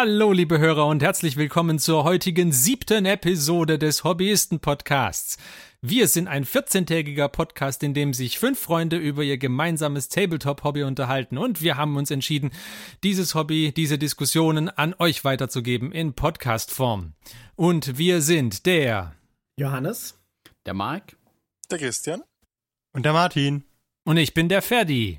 Hallo, 0.00 0.30
liebe 0.30 0.60
Hörer 0.60 0.86
und 0.86 1.02
herzlich 1.02 1.36
willkommen 1.36 1.80
zur 1.80 2.04
heutigen 2.04 2.52
siebten 2.52 3.04
Episode 3.04 3.80
des 3.80 4.04
Hobbyisten-Podcasts. 4.04 5.38
Wir 5.82 6.06
sind 6.06 6.28
ein 6.28 6.44
14-tägiger 6.44 7.26
Podcast, 7.26 7.82
in 7.82 7.94
dem 7.94 8.14
sich 8.14 8.38
fünf 8.38 8.60
Freunde 8.60 8.96
über 8.96 9.24
ihr 9.24 9.38
gemeinsames 9.38 10.08
Tabletop-Hobby 10.08 10.84
unterhalten 10.84 11.36
und 11.36 11.62
wir 11.62 11.76
haben 11.76 11.96
uns 11.96 12.12
entschieden, 12.12 12.52
dieses 13.02 13.34
Hobby, 13.34 13.72
diese 13.76 13.98
Diskussionen 13.98 14.68
an 14.68 14.94
euch 15.00 15.24
weiterzugeben 15.24 15.90
in 15.90 16.12
Podcast-Form. 16.12 17.14
Und 17.56 17.98
wir 17.98 18.22
sind 18.22 18.66
der 18.66 19.16
Johannes, 19.58 20.16
der 20.64 20.74
Marc, 20.74 21.16
der 21.72 21.78
Christian 21.78 22.22
und 22.94 23.04
der 23.04 23.14
Martin. 23.14 23.64
Und 24.04 24.16
ich 24.16 24.32
bin 24.32 24.48
der 24.48 24.62
Ferdi. 24.62 25.18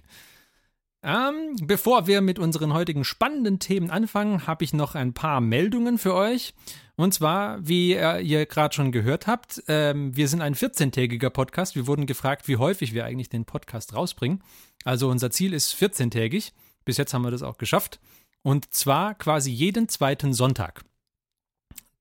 Ähm, 1.01 1.55
bevor 1.61 2.07
wir 2.07 2.21
mit 2.21 2.39
unseren 2.39 2.73
heutigen 2.73 3.05
spannenden 3.05 3.59
Themen 3.59 3.89
anfangen, 3.89 4.47
habe 4.47 4.65
ich 4.65 4.73
noch 4.73 4.95
ein 4.95 5.13
paar 5.13 5.39
Meldungen 5.39 5.97
für 5.97 6.13
euch. 6.13 6.53
Und 6.97 7.13
zwar, 7.13 7.65
wie 7.65 7.91
ihr 7.93 8.45
gerade 8.45 8.75
schon 8.75 8.91
gehört 8.91 9.25
habt, 9.25 9.63
ähm, 9.69 10.13
wir 10.17 10.27
sind 10.27 10.41
ein 10.41 10.55
14-tägiger 10.55 11.29
Podcast. 11.29 11.75
Wir 11.75 11.87
wurden 11.87 12.05
gefragt, 12.05 12.49
wie 12.49 12.57
häufig 12.57 12.93
wir 12.93 13.05
eigentlich 13.05 13.29
den 13.29 13.45
Podcast 13.45 13.93
rausbringen. 13.93 14.43
Also 14.83 15.09
unser 15.09 15.31
Ziel 15.31 15.53
ist 15.53 15.73
14-tägig. 15.73 16.51
Bis 16.83 16.97
jetzt 16.97 17.13
haben 17.13 17.21
wir 17.21 17.31
das 17.31 17.43
auch 17.43 17.57
geschafft. 17.57 18.01
Und 18.41 18.73
zwar 18.73 19.15
quasi 19.15 19.51
jeden 19.51 19.87
zweiten 19.87 20.33
Sonntag. 20.33 20.83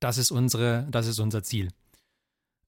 Das 0.01 0.19
ist, 0.19 0.33
unsere, 0.33 0.89
das 0.91 1.07
ist 1.07 1.21
unser 1.21 1.45
Ziel. 1.45 1.69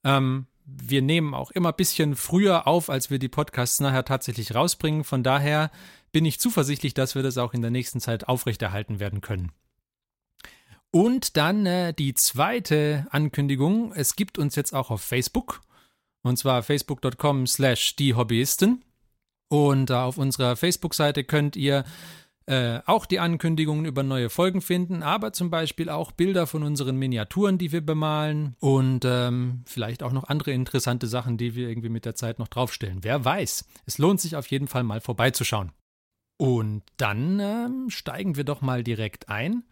Ähm, 0.05 0.47
wir 0.65 1.03
nehmen 1.03 1.35
auch 1.35 1.51
immer 1.51 1.71
ein 1.71 1.77
bisschen 1.77 2.15
früher 2.15 2.67
auf, 2.67 2.91
als 2.91 3.11
wir 3.11 3.19
die 3.19 3.29
Podcasts 3.29 3.81
nachher 3.81 4.05
tatsächlich 4.05 4.55
rausbringen. 4.55 5.05
Von 5.05 5.23
daher 5.23 5.71
bin 6.13 6.25
ich 6.25 6.41
zuversichtlich, 6.41 6.95
dass 6.95 7.15
wir 7.15 7.23
das 7.23 7.39
auch 7.39 7.55
in 7.55 7.63
der 7.63 7.71
nächsten 7.71 8.01
Zeit 8.01 8.29
aufrechterhalten 8.29 9.01
werden 9.01 9.21
können. 9.21 9.53
Und 10.91 11.37
dann 11.37 11.67
äh, 11.67 11.95
die 11.95 12.15
zweite 12.15 13.07
Ankündigung. 13.11 13.93
Es 13.93 14.17
gibt 14.17 14.39
uns 14.39 14.57
jetzt 14.57 14.75
auch 14.75 14.91
auf 14.91 15.03
Facebook. 15.03 15.61
Und 16.23 16.37
zwar 16.37 16.63
facebook.com 16.63 17.47
slash 17.47 17.97
die 17.97 18.15
Hobbyisten. 18.15 18.85
Und 19.49 19.91
äh, 19.91 19.95
auf 19.95 20.19
unserer 20.19 20.57
Facebook-Seite 20.57 21.25
könnt 21.25 21.57
ihr 21.57 21.85
äh, 22.47 22.81
auch 22.87 23.07
die 23.07 23.21
Ankündigungen 23.21 23.85
über 23.85 24.03
neue 24.03 24.31
Folgen 24.31 24.61
finden, 24.61 25.05
aber 25.05 25.33
zum 25.33 25.51
Beispiel 25.51 25.89
auch 25.89 26.11
Bilder 26.11 26.49
von 26.49 26.65
unseren 26.65 26.97
Miniaturen, 26.97 27.59
die 27.59 27.71
wir 27.71 27.81
bemalen 27.81 28.57
und 28.59 29.05
ähm, 29.05 29.63
vielleicht 29.67 30.03
auch 30.03 30.13
noch 30.13 30.25
andere 30.25 30.51
interessante 30.51 31.07
Sachen, 31.07 31.37
die 31.37 31.55
wir 31.55 31.69
irgendwie 31.69 31.91
mit 31.91 32.05
der 32.05 32.17
Zeit 32.17 32.41
noch 32.41 32.49
draufstellen. 32.49 33.05
Wer 33.05 33.25
weiß. 33.25 33.67
Es 33.87 33.99
lohnt 33.99 34.21
sich 34.21 34.35
auf 34.35 34.49
jeden 34.49 34.67
Fall 34.67 34.83
mal 34.83 35.01
vorbeizuschauen. 35.01 35.71
Und 36.41 36.85
dann 36.97 37.39
ähm, 37.39 37.91
steigen 37.91 38.35
wir 38.35 38.45
doch 38.45 38.63
mal 38.63 38.83
direkt 38.83 39.29
ein. 39.29 39.63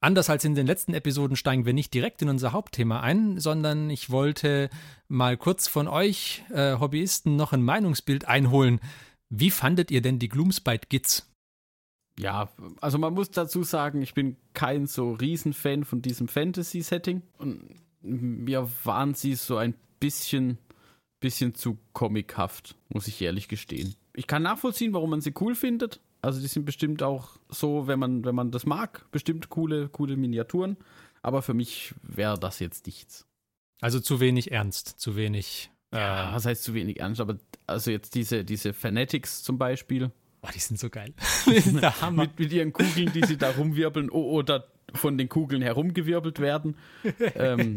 Anders 0.00 0.30
als 0.30 0.44
in 0.44 0.54
den 0.54 0.64
letzten 0.64 0.94
Episoden 0.94 1.34
steigen 1.34 1.66
wir 1.66 1.72
nicht 1.72 1.92
direkt 1.92 2.22
in 2.22 2.28
unser 2.28 2.52
Hauptthema 2.52 3.00
ein, 3.00 3.40
sondern 3.40 3.90
ich 3.90 4.10
wollte 4.10 4.70
mal 5.08 5.36
kurz 5.36 5.66
von 5.66 5.88
euch 5.88 6.44
äh, 6.52 6.78
Hobbyisten 6.78 7.34
noch 7.34 7.52
ein 7.52 7.64
Meinungsbild 7.64 8.28
einholen. 8.28 8.78
Wie 9.28 9.50
fandet 9.50 9.90
ihr 9.90 10.02
denn 10.02 10.20
die 10.20 10.28
Gloomspite 10.28 10.86
Gits? 10.88 11.28
Ja, 12.16 12.48
also 12.80 12.96
man 12.98 13.12
muss 13.12 13.32
dazu 13.32 13.64
sagen, 13.64 14.00
ich 14.00 14.14
bin 14.14 14.36
kein 14.52 14.86
so 14.86 15.14
Riesenfan 15.14 15.82
von 15.82 16.00
diesem 16.00 16.28
Fantasy-Setting 16.28 17.22
und 17.38 17.64
mir 18.02 18.70
waren 18.84 19.14
sie 19.14 19.34
so 19.34 19.56
ein 19.56 19.74
bisschen, 19.98 20.58
bisschen 21.18 21.56
zu 21.56 21.76
comichaft, 21.92 22.76
muss 22.88 23.08
ich 23.08 23.20
ehrlich 23.20 23.48
gestehen. 23.48 23.96
Ich 24.14 24.26
kann 24.26 24.42
nachvollziehen, 24.42 24.92
warum 24.92 25.10
man 25.10 25.20
sie 25.20 25.34
cool 25.40 25.54
findet, 25.54 26.00
also 26.24 26.40
die 26.40 26.46
sind 26.46 26.64
bestimmt 26.64 27.02
auch 27.02 27.36
so, 27.50 27.86
wenn 27.86 27.98
man, 27.98 28.24
wenn 28.24 28.34
man 28.34 28.50
das 28.50 28.64
mag, 28.64 29.04
bestimmt 29.10 29.50
coole, 29.50 29.90
coole 29.90 30.16
Miniaturen. 30.16 30.78
Aber 31.22 31.42
für 31.42 31.54
mich 31.54 31.94
wäre 32.02 32.38
das 32.38 32.60
jetzt 32.60 32.86
nichts. 32.86 33.26
Also 33.80 34.00
zu 34.00 34.20
wenig 34.20 34.50
ernst, 34.50 34.88
zu 34.88 35.16
wenig. 35.16 35.70
Äh 35.92 35.98
ja, 35.98 36.32
was 36.32 36.46
heißt 36.46 36.62
zu 36.62 36.72
wenig 36.72 37.00
ernst? 37.00 37.20
Aber 37.20 37.36
also 37.66 37.90
jetzt 37.90 38.14
diese, 38.14 38.44
diese 38.44 38.72
Fanatics 38.72 39.42
zum 39.42 39.58
Beispiel. 39.58 40.10
Boah, 40.40 40.50
die 40.50 40.60
sind 40.60 40.80
so 40.80 40.88
geil. 40.88 41.12
mit, 42.12 42.38
mit 42.38 42.52
ihren 42.52 42.72
Kugeln, 42.72 43.12
die 43.12 43.26
sie 43.26 43.36
da 43.36 43.50
rumwirbeln 43.50 44.10
oh, 44.10 44.32
oder 44.32 44.68
von 44.94 45.18
den 45.18 45.28
Kugeln 45.28 45.60
herumgewirbelt 45.60 46.38
werden. 46.40 46.76
ähm, 47.34 47.76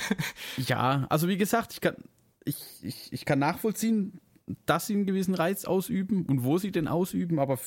ja, 0.56 1.06
also 1.08 1.28
wie 1.28 1.36
gesagt, 1.36 1.72
ich 1.74 1.80
kann, 1.80 1.96
ich, 2.44 2.56
ich, 2.82 3.12
ich 3.12 3.24
kann 3.24 3.38
nachvollziehen, 3.38 4.20
dass 4.64 4.86
sie 4.86 4.94
einen 4.94 5.06
gewissen 5.06 5.34
Reiz 5.34 5.64
ausüben 5.64 6.26
und 6.26 6.44
wo 6.44 6.58
sie 6.58 6.70
den 6.70 6.88
ausüben, 6.88 7.38
aber 7.38 7.58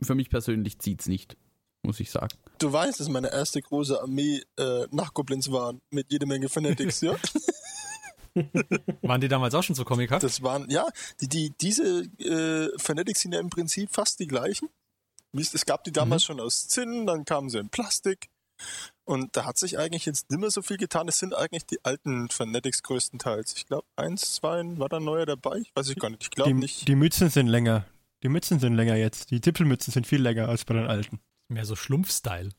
für 0.00 0.14
mich 0.14 0.30
persönlich 0.30 0.78
zieht 0.78 1.00
es 1.00 1.08
nicht, 1.08 1.36
muss 1.82 2.00
ich 2.00 2.10
sagen. 2.10 2.36
Du 2.58 2.72
weißt, 2.72 3.00
dass 3.00 3.08
meine 3.08 3.32
erste 3.32 3.60
große 3.60 4.00
Armee 4.00 4.42
äh, 4.58 4.86
nach 4.90 5.14
Goblins 5.14 5.50
waren, 5.50 5.80
mit 5.90 6.10
jede 6.10 6.26
Menge 6.26 6.48
Fanatics, 6.48 7.00
ja? 7.00 7.16
waren 9.02 9.20
die 9.20 9.28
damals 9.28 9.54
auch 9.54 9.62
schon 9.62 9.74
so 9.74 9.84
comichaft? 9.84 10.22
Das 10.22 10.42
waren, 10.42 10.68
ja, 10.68 10.86
die, 11.20 11.28
die, 11.28 11.54
diese 11.60 12.02
äh, 12.18 12.68
Fanatics 12.78 13.20
sind 13.22 13.32
ja 13.32 13.40
im 13.40 13.50
Prinzip 13.50 13.90
fast 13.92 14.18
die 14.20 14.26
gleichen. 14.26 14.68
Es 15.32 15.66
gab 15.66 15.84
die 15.84 15.92
damals 15.92 16.22
mhm. 16.22 16.26
schon 16.26 16.40
aus 16.40 16.68
Zinn, 16.68 17.06
dann 17.06 17.24
kamen 17.24 17.50
sie 17.50 17.58
in 17.58 17.68
Plastik. 17.68 18.28
Und 19.04 19.36
da 19.36 19.44
hat 19.44 19.56
sich 19.56 19.78
eigentlich 19.78 20.04
jetzt 20.04 20.30
nicht 20.30 20.40
mehr 20.40 20.50
so 20.50 20.62
viel 20.62 20.76
getan. 20.76 21.08
Es 21.08 21.18
sind 21.18 21.34
eigentlich 21.34 21.64
die 21.66 21.84
alten 21.84 22.28
Fanatics 22.28 22.82
größtenteils. 22.82 23.54
Ich 23.56 23.66
glaube, 23.66 23.86
eins, 23.94 24.34
zwei, 24.34 24.62
war 24.78 24.88
da 24.88 24.98
neuer 24.98 25.26
dabei? 25.26 25.58
Ich 25.58 25.70
weiß 25.74 25.88
ich 25.90 25.96
gar 25.96 26.10
nicht. 26.10 26.24
Ich 26.24 26.30
glaube 26.30 26.54
nicht. 26.54 26.88
Die 26.88 26.96
Mützen 26.96 27.30
sind 27.30 27.46
länger. 27.46 27.86
Die 28.22 28.28
Mützen 28.28 28.58
sind 28.58 28.74
länger 28.74 28.96
jetzt. 28.96 29.30
Die 29.30 29.40
Tippelmützen 29.40 29.92
sind 29.92 30.06
viel 30.06 30.20
länger 30.20 30.48
als 30.48 30.64
bei 30.64 30.74
den 30.74 30.86
alten. 30.86 31.20
Mehr 31.48 31.64
so 31.64 31.76
Schlumpf-Style. 31.76 32.50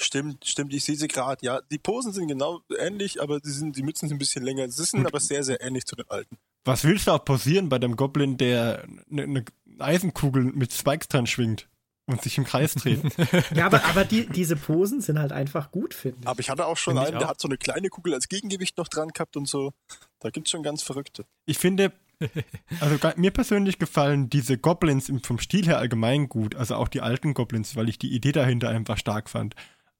Stimmt, 0.00 0.44
stimmt, 0.44 0.74
ich 0.74 0.84
sehe 0.84 0.96
sie 0.96 1.08
gerade. 1.08 1.44
Ja, 1.44 1.60
die 1.70 1.78
Posen 1.78 2.12
sind 2.12 2.28
genau 2.28 2.60
ähnlich, 2.78 3.22
aber 3.22 3.40
die, 3.40 3.50
sind, 3.50 3.76
die 3.76 3.82
Mützen 3.82 4.08
sind 4.08 4.16
ein 4.16 4.18
bisschen 4.18 4.44
länger. 4.44 4.68
Sie 4.68 4.84
sind 4.84 5.00
Und 5.00 5.06
aber 5.06 5.20
sehr, 5.20 5.42
sehr 5.42 5.60
ähnlich 5.60 5.86
zu 5.86 5.96
den 5.96 6.08
alten. 6.10 6.36
Was 6.64 6.84
willst 6.84 7.06
du 7.06 7.12
auch 7.12 7.24
posieren 7.24 7.68
bei 7.68 7.78
dem 7.78 7.96
Goblin, 7.96 8.36
der 8.36 8.84
eine 9.10 9.26
ne 9.26 9.44
Eisenkugel 9.78 10.44
mit 10.44 10.72
Spikes 10.72 11.08
dran 11.08 11.26
schwingt? 11.26 11.68
Und 12.06 12.22
sich 12.22 12.38
im 12.38 12.44
Kreis 12.44 12.74
drehen. 12.74 13.10
ja, 13.54 13.66
aber, 13.66 13.84
aber 13.84 14.04
die, 14.04 14.26
diese 14.26 14.56
Posen 14.56 15.00
sind 15.00 15.18
halt 15.18 15.32
einfach 15.32 15.70
gut, 15.70 15.92
finde 15.92 16.18
ich. 16.22 16.28
Aber 16.28 16.40
ich 16.40 16.50
hatte 16.50 16.66
auch 16.66 16.76
schon 16.76 16.94
find 16.94 17.08
einen, 17.08 17.18
der 17.18 17.28
hat 17.28 17.40
so 17.40 17.48
eine 17.48 17.58
kleine 17.58 17.88
Kugel 17.88 18.14
als 18.14 18.28
Gegengewicht 18.28 18.78
noch 18.78 18.88
dran 18.88 19.08
gehabt 19.08 19.36
und 19.36 19.48
so. 19.48 19.72
Da 20.20 20.30
gibt 20.30 20.46
es 20.46 20.52
schon 20.52 20.62
ganz 20.62 20.82
Verrückte. 20.82 21.26
Ich 21.46 21.58
finde, 21.58 21.92
also 22.80 22.96
mir 23.16 23.32
persönlich 23.32 23.78
gefallen 23.78 24.30
diese 24.30 24.56
Goblins 24.56 25.12
vom 25.22 25.38
Stil 25.38 25.66
her 25.66 25.78
allgemein 25.78 26.28
gut. 26.28 26.54
Also 26.54 26.76
auch 26.76 26.88
die 26.88 27.00
alten 27.00 27.34
Goblins, 27.34 27.76
weil 27.76 27.88
ich 27.88 27.98
die 27.98 28.14
Idee 28.14 28.32
dahinter 28.32 28.68
einfach 28.68 28.98
stark 28.98 29.28
fand. 29.28 29.54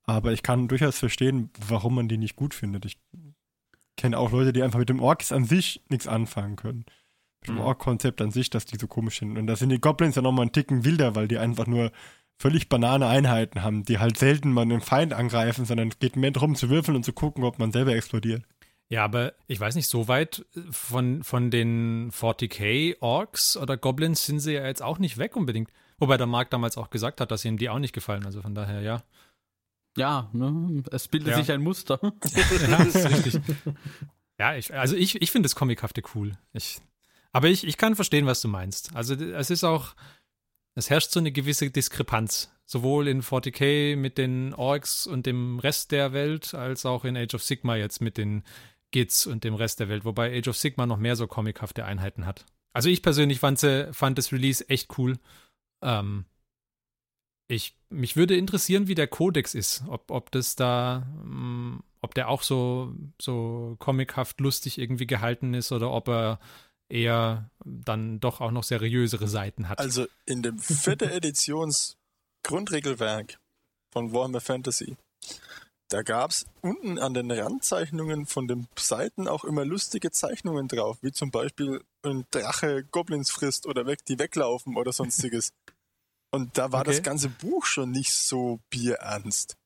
Aber 0.04 0.32
ich 0.32 0.44
kann 0.44 0.68
durchaus 0.68 0.98
verstehen, 0.98 1.50
warum 1.66 1.96
man 1.96 2.08
die 2.08 2.18
nicht 2.18 2.36
gut 2.36 2.54
findet. 2.54 2.84
Ich 2.84 2.98
kenne 3.96 4.16
auch 4.18 4.30
Leute, 4.30 4.52
die 4.52 4.62
einfach 4.62 4.78
mit 4.78 4.88
dem 4.88 5.00
Orks 5.00 5.32
an 5.32 5.44
sich 5.44 5.82
nichts 5.88 6.06
anfangen 6.06 6.54
können 6.54 6.84
mhm. 7.54 7.60
Ork-Konzept 7.60 8.20
an 8.20 8.30
sich, 8.30 8.50
dass 8.50 8.64
die 8.64 8.78
so 8.78 8.86
komisch 8.86 9.18
sind. 9.18 9.38
Und 9.38 9.46
da 9.46 9.56
sind 9.56 9.70
die 9.70 9.80
Goblins 9.80 10.16
ja 10.16 10.22
nochmal 10.22 10.42
einen 10.42 10.52
Ticken 10.52 10.84
wilder, 10.84 11.14
weil 11.14 11.28
die 11.28 11.38
einfach 11.38 11.66
nur 11.66 11.92
völlig 12.38 12.68
banane 12.68 13.06
Einheiten 13.06 13.62
haben, 13.62 13.84
die 13.84 13.98
halt 13.98 14.18
selten 14.18 14.52
mal 14.52 14.62
einen 14.62 14.80
Feind 14.80 15.14
angreifen, 15.14 15.64
sondern 15.64 15.88
es 15.88 15.98
geht 15.98 16.16
mehr 16.16 16.30
darum 16.30 16.54
zu 16.54 16.68
würfeln 16.68 16.96
und 16.96 17.04
zu 17.04 17.12
gucken, 17.12 17.44
ob 17.44 17.58
man 17.58 17.72
selber 17.72 17.94
explodiert. 17.94 18.44
Ja, 18.88 19.04
aber 19.04 19.32
ich 19.48 19.58
weiß 19.58 19.74
nicht, 19.74 19.88
so 19.88 20.06
weit 20.06 20.46
von, 20.70 21.24
von 21.24 21.50
den 21.50 22.12
40k 22.12 22.96
Orks 23.00 23.56
oder 23.56 23.76
Goblins 23.76 24.26
sind 24.26 24.38
sie 24.38 24.52
ja 24.52 24.66
jetzt 24.66 24.82
auch 24.82 24.98
nicht 24.98 25.18
weg 25.18 25.34
unbedingt. 25.34 25.72
Wobei 25.98 26.16
der 26.16 26.26
Marc 26.26 26.50
damals 26.50 26.76
auch 26.76 26.90
gesagt 26.90 27.20
hat, 27.20 27.30
dass 27.30 27.44
ihm 27.44 27.56
die 27.56 27.68
auch 27.68 27.78
nicht 27.78 27.94
gefallen. 27.94 28.26
Also 28.26 28.42
von 28.42 28.54
daher, 28.54 28.82
ja. 28.82 29.02
Ja, 29.96 30.28
ne? 30.32 30.84
es 30.92 31.08
bildet 31.08 31.30
ja. 31.30 31.36
sich 31.38 31.50
ein 31.50 31.62
Muster. 31.62 31.98
ja, 32.02 32.84
das 32.84 32.94
ist 32.94 33.10
richtig. 33.10 33.40
Ja, 34.38 34.54
ich, 34.54 34.74
also 34.74 34.94
ich, 34.94 35.20
ich 35.22 35.30
finde 35.30 35.46
das 35.46 35.56
Comichafte 35.56 36.02
cool. 36.14 36.32
Ich, 36.52 36.80
aber 37.32 37.48
ich, 37.48 37.66
ich 37.66 37.76
kann 37.76 37.96
verstehen, 37.96 38.26
was 38.26 38.40
du 38.40 38.48
meinst. 38.48 38.94
Also 38.94 39.14
es 39.14 39.50
ist 39.50 39.64
auch, 39.64 39.94
es 40.74 40.90
herrscht 40.90 41.10
so 41.10 41.20
eine 41.20 41.32
gewisse 41.32 41.70
Diskrepanz. 41.70 42.52
Sowohl 42.68 43.06
in 43.06 43.22
40k 43.22 43.96
mit 43.96 44.18
den 44.18 44.52
Orks 44.52 45.06
und 45.06 45.24
dem 45.26 45.60
Rest 45.60 45.92
der 45.92 46.12
Welt, 46.12 46.52
als 46.52 46.84
auch 46.84 47.04
in 47.04 47.16
Age 47.16 47.34
of 47.34 47.44
Sigma 47.44 47.76
jetzt 47.76 48.00
mit 48.00 48.16
den 48.18 48.42
Gits 48.90 49.26
und 49.26 49.44
dem 49.44 49.54
Rest 49.54 49.78
der 49.78 49.88
Welt. 49.88 50.04
Wobei 50.04 50.36
Age 50.36 50.48
of 50.48 50.56
Sigma 50.56 50.84
noch 50.84 50.96
mehr 50.96 51.14
so 51.14 51.28
comichafte 51.28 51.84
Einheiten 51.84 52.26
hat. 52.26 52.44
Also 52.72 52.88
ich 52.88 53.02
persönlich 53.02 53.38
fand, 53.38 53.60
fand 53.92 54.18
das 54.18 54.32
Release 54.32 54.68
echt 54.68 54.98
cool. 54.98 55.18
Ähm, 55.80 56.24
ich, 57.48 57.76
mich 57.90 58.16
würde 58.16 58.36
interessieren, 58.36 58.88
wie 58.88 58.94
der 58.94 59.06
Codex 59.06 59.54
ist. 59.54 59.84
Ob, 59.86 60.10
ob 60.10 60.32
das 60.32 60.56
da, 60.56 61.06
mm, 61.22 61.82
ob 62.00 62.14
der 62.14 62.28
auch 62.28 62.42
so, 62.42 62.92
so 63.20 63.76
comichaft 63.78 64.40
lustig 64.40 64.78
irgendwie 64.78 65.06
gehalten 65.06 65.54
ist 65.54 65.72
oder 65.72 65.92
ob 65.92 66.08
er 66.08 66.40
eher 66.88 67.50
dann 67.64 68.20
doch 68.20 68.40
auch 68.40 68.50
noch 68.50 68.64
seriösere 68.64 69.28
Seiten 69.28 69.68
hat. 69.68 69.78
Also 69.78 70.06
in 70.24 70.42
dem 70.42 70.58
vierte 70.58 71.10
Editions 71.12 71.96
Grundregelwerk 72.42 73.38
von 73.92 74.12
Warhammer 74.12 74.40
Fantasy, 74.40 74.96
da 75.88 76.02
gab 76.02 76.30
es 76.30 76.46
unten 76.62 76.98
an 76.98 77.14
den 77.14 77.30
Randzeichnungen 77.30 78.26
von 78.26 78.48
den 78.48 78.66
Seiten 78.76 79.28
auch 79.28 79.44
immer 79.44 79.64
lustige 79.64 80.10
Zeichnungen 80.10 80.66
drauf, 80.68 80.98
wie 81.02 81.12
zum 81.12 81.30
Beispiel 81.30 81.82
ein 82.02 82.26
Drache 82.30 82.84
Goblins 82.84 83.30
frisst 83.30 83.66
oder 83.66 83.86
weg, 83.86 84.04
die 84.04 84.18
weglaufen 84.18 84.76
oder 84.76 84.92
sonstiges. 84.92 85.52
Und 86.32 86.58
da 86.58 86.72
war 86.72 86.80
okay. 86.80 86.90
das 86.90 87.02
ganze 87.02 87.28
Buch 87.28 87.64
schon 87.64 87.92
nicht 87.92 88.12
so 88.12 88.58
bierernst. 88.68 89.56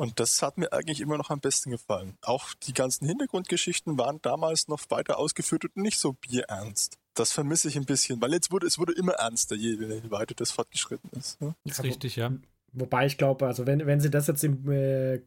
Und 0.00 0.18
das 0.18 0.40
hat 0.40 0.56
mir 0.56 0.72
eigentlich 0.72 1.02
immer 1.02 1.18
noch 1.18 1.28
am 1.28 1.40
besten 1.40 1.70
gefallen. 1.70 2.16
Auch 2.22 2.54
die 2.54 2.72
ganzen 2.72 3.06
Hintergrundgeschichten 3.06 3.98
waren 3.98 4.18
damals 4.22 4.66
noch 4.66 4.80
weiter 4.88 5.18
ausgeführt 5.18 5.66
und 5.66 5.76
nicht 5.76 5.98
so 5.98 6.14
bierernst. 6.14 6.96
Das 7.12 7.32
vermisse 7.32 7.68
ich 7.68 7.76
ein 7.76 7.84
bisschen, 7.84 8.18
weil 8.22 8.32
jetzt 8.32 8.50
wurde 8.50 8.66
es 8.66 8.78
wurde 8.78 8.94
immer 8.94 9.12
ernster, 9.12 9.56
je 9.56 9.78
weiter 10.10 10.34
das 10.34 10.52
fortgeschritten 10.52 11.10
ist. 11.18 11.38
Ne? 11.42 11.54
Ist 11.64 11.76
ja, 11.76 11.84
richtig, 11.84 12.16
ja. 12.16 12.32
Wobei 12.72 13.04
ich 13.04 13.18
glaube, 13.18 13.46
also 13.46 13.66
wenn, 13.66 13.84
wenn 13.84 14.00
sie 14.00 14.08
das 14.08 14.26
jetzt 14.26 14.42
im, 14.42 14.70
äh, 14.70 15.20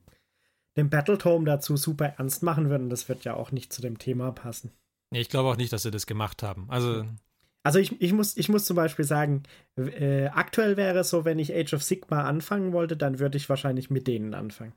dem 0.76 0.90
Battletome 0.90 1.46
dazu 1.46 1.78
super 1.78 2.16
ernst 2.18 2.42
machen 2.42 2.72
würden, 2.72 2.90
das 2.90 3.08
wird 3.08 3.26
ja 3.26 3.36
auch 3.36 3.52
nicht 3.52 3.72
zu 3.72 3.84
dem 3.84 4.00
Thema 4.00 4.32
passen. 4.32 4.72
Nee, 5.12 5.22
ich 5.22 5.30
glaube 5.30 5.50
auch 5.50 5.58
nicht, 5.58 5.72
dass 5.72 5.84
sie 5.84 5.92
das 5.92 6.08
gemacht 6.08 6.42
haben. 6.42 6.66
Also 6.72 7.06
also 7.64 7.80
ich, 7.80 8.02
ich, 8.02 8.12
muss, 8.12 8.36
ich 8.36 8.50
muss 8.50 8.66
zum 8.66 8.76
Beispiel 8.76 9.06
sagen, 9.06 9.44
äh, 9.78 10.28
aktuell 10.28 10.76
wäre 10.76 11.00
es 11.00 11.10
so, 11.10 11.24
wenn 11.24 11.40
ich 11.40 11.56
Age 11.56 11.74
of 11.74 11.84
Sigma 11.84 12.24
anfangen 12.24 12.74
wollte, 12.74 12.98
dann 12.98 13.20
würde 13.20 13.38
ich 13.38 13.48
wahrscheinlich 13.48 13.90
mit 13.90 14.06
denen 14.08 14.34
anfangen. 14.34 14.74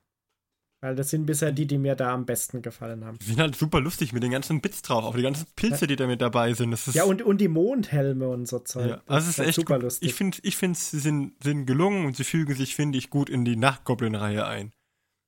Weil 0.80 0.94
das 0.94 1.10
sind 1.10 1.26
bisher 1.26 1.52
die, 1.52 1.66
die 1.66 1.78
mir 1.78 1.96
da 1.96 2.12
am 2.12 2.26
besten 2.26 2.62
gefallen 2.62 3.04
haben. 3.04 3.18
Die 3.18 3.24
sind 3.24 3.40
halt 3.40 3.56
super 3.56 3.80
lustig 3.80 4.12
mit 4.12 4.22
den 4.22 4.30
ganzen 4.30 4.60
Bits 4.60 4.82
drauf, 4.82 5.04
auch 5.04 5.16
die 5.16 5.22
ganzen 5.22 5.46
Pilze, 5.56 5.82
ja. 5.82 5.86
die 5.88 5.96
da 5.96 6.06
mit 6.06 6.20
dabei 6.20 6.52
sind. 6.52 6.76
ja, 6.94 7.04
und, 7.04 7.22
und 7.22 7.40
die 7.40 7.48
Mondhelme 7.48 8.28
und 8.28 8.46
so 8.46 8.60
Zeug. 8.60 8.90
Ja, 8.90 9.02
also 9.06 9.28
es 9.28 9.38
ist, 9.38 9.38
ist 9.40 9.46
echt 9.46 9.56
super 9.56 9.78
lustig. 9.78 10.10
Ich 10.10 10.14
finde, 10.14 10.38
ich 10.42 10.56
find, 10.56 10.76
sie 10.76 11.00
sind, 11.00 11.42
sind 11.42 11.66
gelungen 11.66 12.06
und 12.06 12.16
sie 12.16 12.24
fügen 12.24 12.54
sich, 12.54 12.76
finde 12.76 12.98
ich, 12.98 13.10
gut 13.10 13.30
in 13.30 13.44
die 13.44 13.56
Nachtgoblin-Reihe 13.56 14.46
ein. 14.46 14.72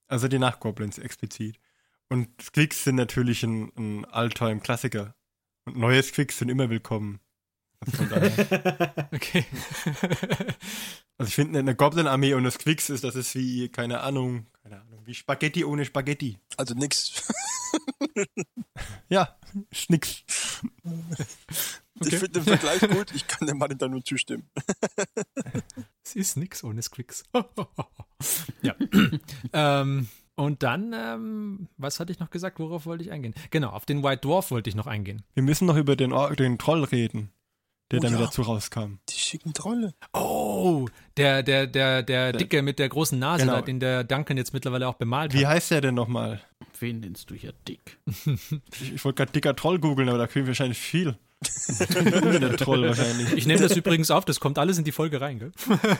Also 0.07 0.29
die 0.29 0.39
Nachtgoblins 0.39 0.99
explizit. 0.99 1.59
Und 2.09 2.29
Quicks 2.53 2.85
sind 2.85 2.97
natürlich 2.97 3.43
ein, 3.43 3.73
ein 3.77 4.05
Alltime-Klassiker. 4.05 5.15
Und 5.65 5.77
neue 5.77 6.03
Quicks 6.03 6.39
sind 6.39 6.51
immer 6.51 6.71
willkommen. 6.71 7.21
okay. 9.13 9.45
also 11.17 11.29
ich 11.29 11.35
finde 11.35 11.61
eine 11.61 11.75
Goblin-Armee 11.75 12.35
und 12.35 12.45
das 12.45 12.59
Quicks 12.59 12.91
ist, 12.91 13.05
das 13.05 13.15
ist 13.15 13.35
wie, 13.35 13.69
keine 13.69 14.01
Ahnung, 14.01 14.47
keine 14.63 14.81
Ahnung, 14.81 15.03
wie 15.05 15.15
Spaghetti 15.15 15.65
ohne 15.65 15.85
Spaghetti. 15.85 16.39
Also 16.57 16.75
nix. 16.75 17.33
ja, 19.09 19.37
ist 19.71 19.91
nix. 19.91 20.25
Okay. 22.01 22.15
Ich 22.15 22.17
finde 22.17 22.41
den 22.41 22.45
Vergleich 22.45 22.81
gut, 22.81 23.13
ich 23.15 23.27
kann 23.27 23.49
dem 23.49 23.59
Martin 23.59 23.79
da 23.79 23.89
nur 23.89 24.05
zustimmen. 24.05 24.49
es 26.05 26.17
ist 26.17 26.37
nix 26.37 26.63
ohne 26.65 26.81
Quicks. 26.81 27.25
ja. 28.63 28.75
ähm, 29.53 30.09
und 30.37 30.63
dann, 30.63 30.93
ähm, 30.93 31.69
was 31.77 31.99
hatte 31.99 32.13
ich 32.13 32.21
noch 32.21 32.31
gesagt? 32.31 32.61
Worauf 32.61 32.87
wollte 32.87 33.03
ich 33.03 33.11
eingehen? 33.11 33.35
Genau, 33.51 33.71
auf 33.71 33.87
den 33.87 34.05
White 34.05 34.21
Dwarf 34.21 34.53
wollte 34.53 34.71
ich 34.71 34.77
noch 34.77 34.87
eingehen. 34.87 35.25
Wir 35.35 35.43
müssen 35.43 35.67
noch 35.67 35.77
über 35.77 35.97
den, 35.97 36.15
den 36.37 36.59
Troll 36.59 36.85
reden 36.85 37.33
der 37.90 38.00
oh, 38.00 38.02
dann 38.02 38.12
ja. 38.12 38.19
dazu 38.19 38.43
rauskam. 38.43 38.99
Die 39.08 39.19
schicken 39.19 39.55
Trolle. 39.55 39.94
Oh, 40.12 40.87
der, 41.17 41.43
der, 41.43 41.67
der, 41.67 42.02
der 42.02 42.32
Dicke 42.32 42.62
mit 42.62 42.79
der 42.79 42.88
großen 42.88 43.19
Nase, 43.19 43.46
genau. 43.46 43.61
den 43.62 43.81
der 43.81 44.05
Duncan 44.05 44.37
jetzt 44.37 44.52
mittlerweile 44.52 44.88
auch 44.88 44.94
bemalt 44.94 45.32
hat. 45.32 45.40
Wie 45.40 45.46
heißt 45.46 45.70
der 45.70 45.81
denn 45.81 45.94
nochmal? 45.94 46.43
Wen 46.79 47.00
nennst 47.00 47.31
du 47.31 47.35
hier 47.35 47.52
dick? 47.67 47.99
ich, 48.06 48.94
ich 48.94 49.05
wollte 49.05 49.17
gerade 49.17 49.32
dicker 49.32 49.56
Troll 49.56 49.79
googeln, 49.79 50.08
aber 50.08 50.19
da 50.19 50.26
kriegen 50.26 50.46
wir 50.46 50.50
wahrscheinlich 50.50 50.79
viel. 50.79 51.19
Troll 52.58 52.88
wahrscheinlich. 52.88 53.32
Ich 53.32 53.46
nehme 53.46 53.61
das 53.61 53.76
übrigens 53.76 54.11
auf, 54.11 54.25
das 54.25 54.40
kommt 54.40 54.58
alles 54.58 54.76
in 54.79 54.85
die 54.85 54.93
Folge 54.93 55.20
rein, 55.20 55.38
gell? 55.38 55.52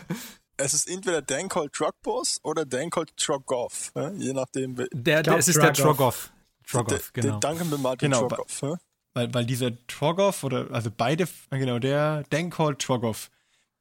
Es 0.61 0.75
ist 0.75 0.91
entweder 0.91 1.23
Dan 1.23 1.49
called 1.49 1.73
Truckboss 1.73 2.41
oder 2.43 2.67
Dan 2.67 2.91
called 2.91 3.17
Troggoff, 3.17 3.93
je 4.17 4.33
nachdem. 4.33 4.75
Der, 4.93 5.23
der, 5.23 5.37
es 5.37 5.47
ist 5.47 5.63
der 5.63 5.73
Trogoff. 5.73 6.33
Trogoff, 6.67 7.13
genau. 7.13 7.39
Der 7.39 7.51
Duncan 7.51 7.71
bemalt 7.71 8.01
genau, 8.01 8.27
Trogoff. 8.27 8.79
Weil, 9.19 9.35
weil 9.35 9.47
dieser 9.47 9.73
Trogoff 9.89 10.45
oder 10.45 10.69
also 10.71 10.91
beide, 10.97 11.27
genau, 11.51 11.81
der 11.81 12.23
Denkhold 12.31 12.79
Trogoff, 12.79 13.31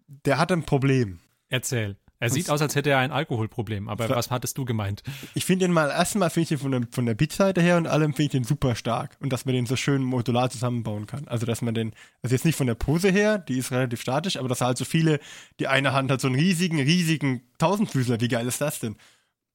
der 0.07 0.39
hat 0.39 0.51
ein 0.51 0.63
Problem. 0.63 1.19
Erzähl. 1.49 1.95
Er 2.19 2.31
sieht 2.31 2.49
aus, 2.49 2.59
als 2.63 2.73
hätte 2.73 2.89
er 2.89 2.97
ein 2.97 3.11
Alkoholproblem, 3.11 3.87
aber 3.87 4.09
was 4.09 4.31
hattest 4.31 4.57
du 4.57 4.65
gemeint? 4.65 5.03
Ich 5.35 5.45
finde 5.45 5.65
ihn 5.65 5.71
mal, 5.71 5.91
erstmal 5.91 6.31
finde 6.31 6.45
ich 6.45 6.51
ihn 6.53 6.57
von 6.57 6.71
der, 6.71 6.81
von 6.89 7.05
der 7.05 7.13
Beatseite 7.13 7.61
her 7.61 7.77
und 7.77 7.85
allem 7.85 8.15
finde 8.15 8.29
ich 8.29 8.33
ihn 8.33 8.43
super 8.43 8.73
stark 8.73 9.15
und 9.19 9.31
dass 9.31 9.45
man 9.45 9.53
den 9.53 9.67
so 9.67 9.75
schön 9.75 10.01
modular 10.01 10.49
zusammenbauen 10.49 11.05
kann. 11.05 11.27
Also, 11.27 11.45
dass 11.45 11.61
man 11.61 11.75
den, 11.75 11.93
also 12.23 12.33
jetzt 12.33 12.43
nicht 12.43 12.55
von 12.55 12.65
der 12.65 12.73
Pose 12.73 13.11
her, 13.11 13.37
die 13.37 13.59
ist 13.59 13.71
relativ 13.71 14.01
statisch, 14.01 14.37
aber 14.37 14.47
dass 14.47 14.61
halt 14.61 14.79
so 14.79 14.85
viele, 14.85 15.19
die 15.59 15.67
eine 15.67 15.93
Hand 15.93 16.09
hat 16.09 16.19
so 16.19 16.27
einen 16.27 16.37
riesigen, 16.37 16.79
riesigen 16.79 17.43
Tausendfüßler, 17.59 18.19
wie 18.19 18.29
geil 18.29 18.47
ist 18.47 18.61
das 18.61 18.79
denn? 18.79 18.95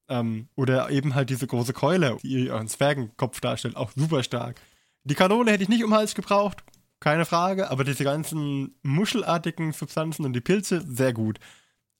Ähm, 0.08 0.46
oder 0.54 0.88
eben 0.90 1.16
halt 1.16 1.30
diese 1.30 1.48
große 1.48 1.72
Keule, 1.72 2.18
die 2.22 2.52
einen 2.52 2.68
Zwergenkopf 2.68 3.40
darstellt, 3.40 3.74
auch 3.74 3.90
super 3.96 4.22
stark. 4.22 4.60
Die 5.04 5.14
Kanone 5.14 5.50
hätte 5.50 5.64
ich 5.64 5.68
nicht 5.68 5.84
um 5.84 5.94
Hals 5.94 6.14
gebraucht, 6.14 6.62
keine 7.00 7.24
Frage, 7.24 7.70
aber 7.70 7.84
diese 7.84 8.04
ganzen 8.04 8.76
muschelartigen 8.82 9.72
Substanzen 9.72 10.24
und 10.24 10.32
die 10.32 10.40
Pilze, 10.40 10.84
sehr 10.86 11.12
gut. 11.12 11.38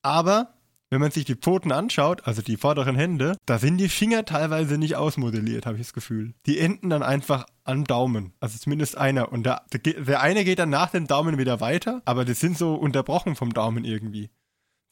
Aber 0.03 0.55
wenn 0.91 1.01
man 1.01 1.11
sich 1.11 1.25
die 1.25 1.35
Pfoten 1.35 1.73
anschaut, 1.73 2.27
also 2.27 2.43
die 2.43 2.59
vorderen 2.59 2.97
Hände, 2.97 3.37
da 3.47 3.59
sind 3.59 3.79
die 3.79 3.89
Finger 3.89 4.25
teilweise 4.27 4.77
nicht 4.77 4.95
ausmodelliert, 4.95 5.65
habe 5.65 5.79
ich 5.79 5.83
das 5.83 5.95
Gefühl. 5.95 6.35
Die 6.45 6.59
enden 6.59 6.91
dann 6.91 7.03
einfach 7.03 7.47
am 7.65 7.85
Daumen. 7.85 8.35
Also 8.41 8.59
zumindest 8.59 8.99
einer. 8.99 9.33
Und 9.33 9.45
der, 9.45 9.63
der 9.73 10.21
eine 10.21 10.45
geht 10.45 10.59
dann 10.59 10.69
nach 10.69 10.91
dem 10.91 11.07
Daumen 11.07 11.39
wieder 11.39 11.61
weiter, 11.61 12.03
aber 12.05 12.27
die 12.27 12.35
sind 12.35 12.59
so 12.59 12.75
unterbrochen 12.75 13.37
vom 13.37 13.55
Daumen 13.55 13.85
irgendwie. 13.85 14.29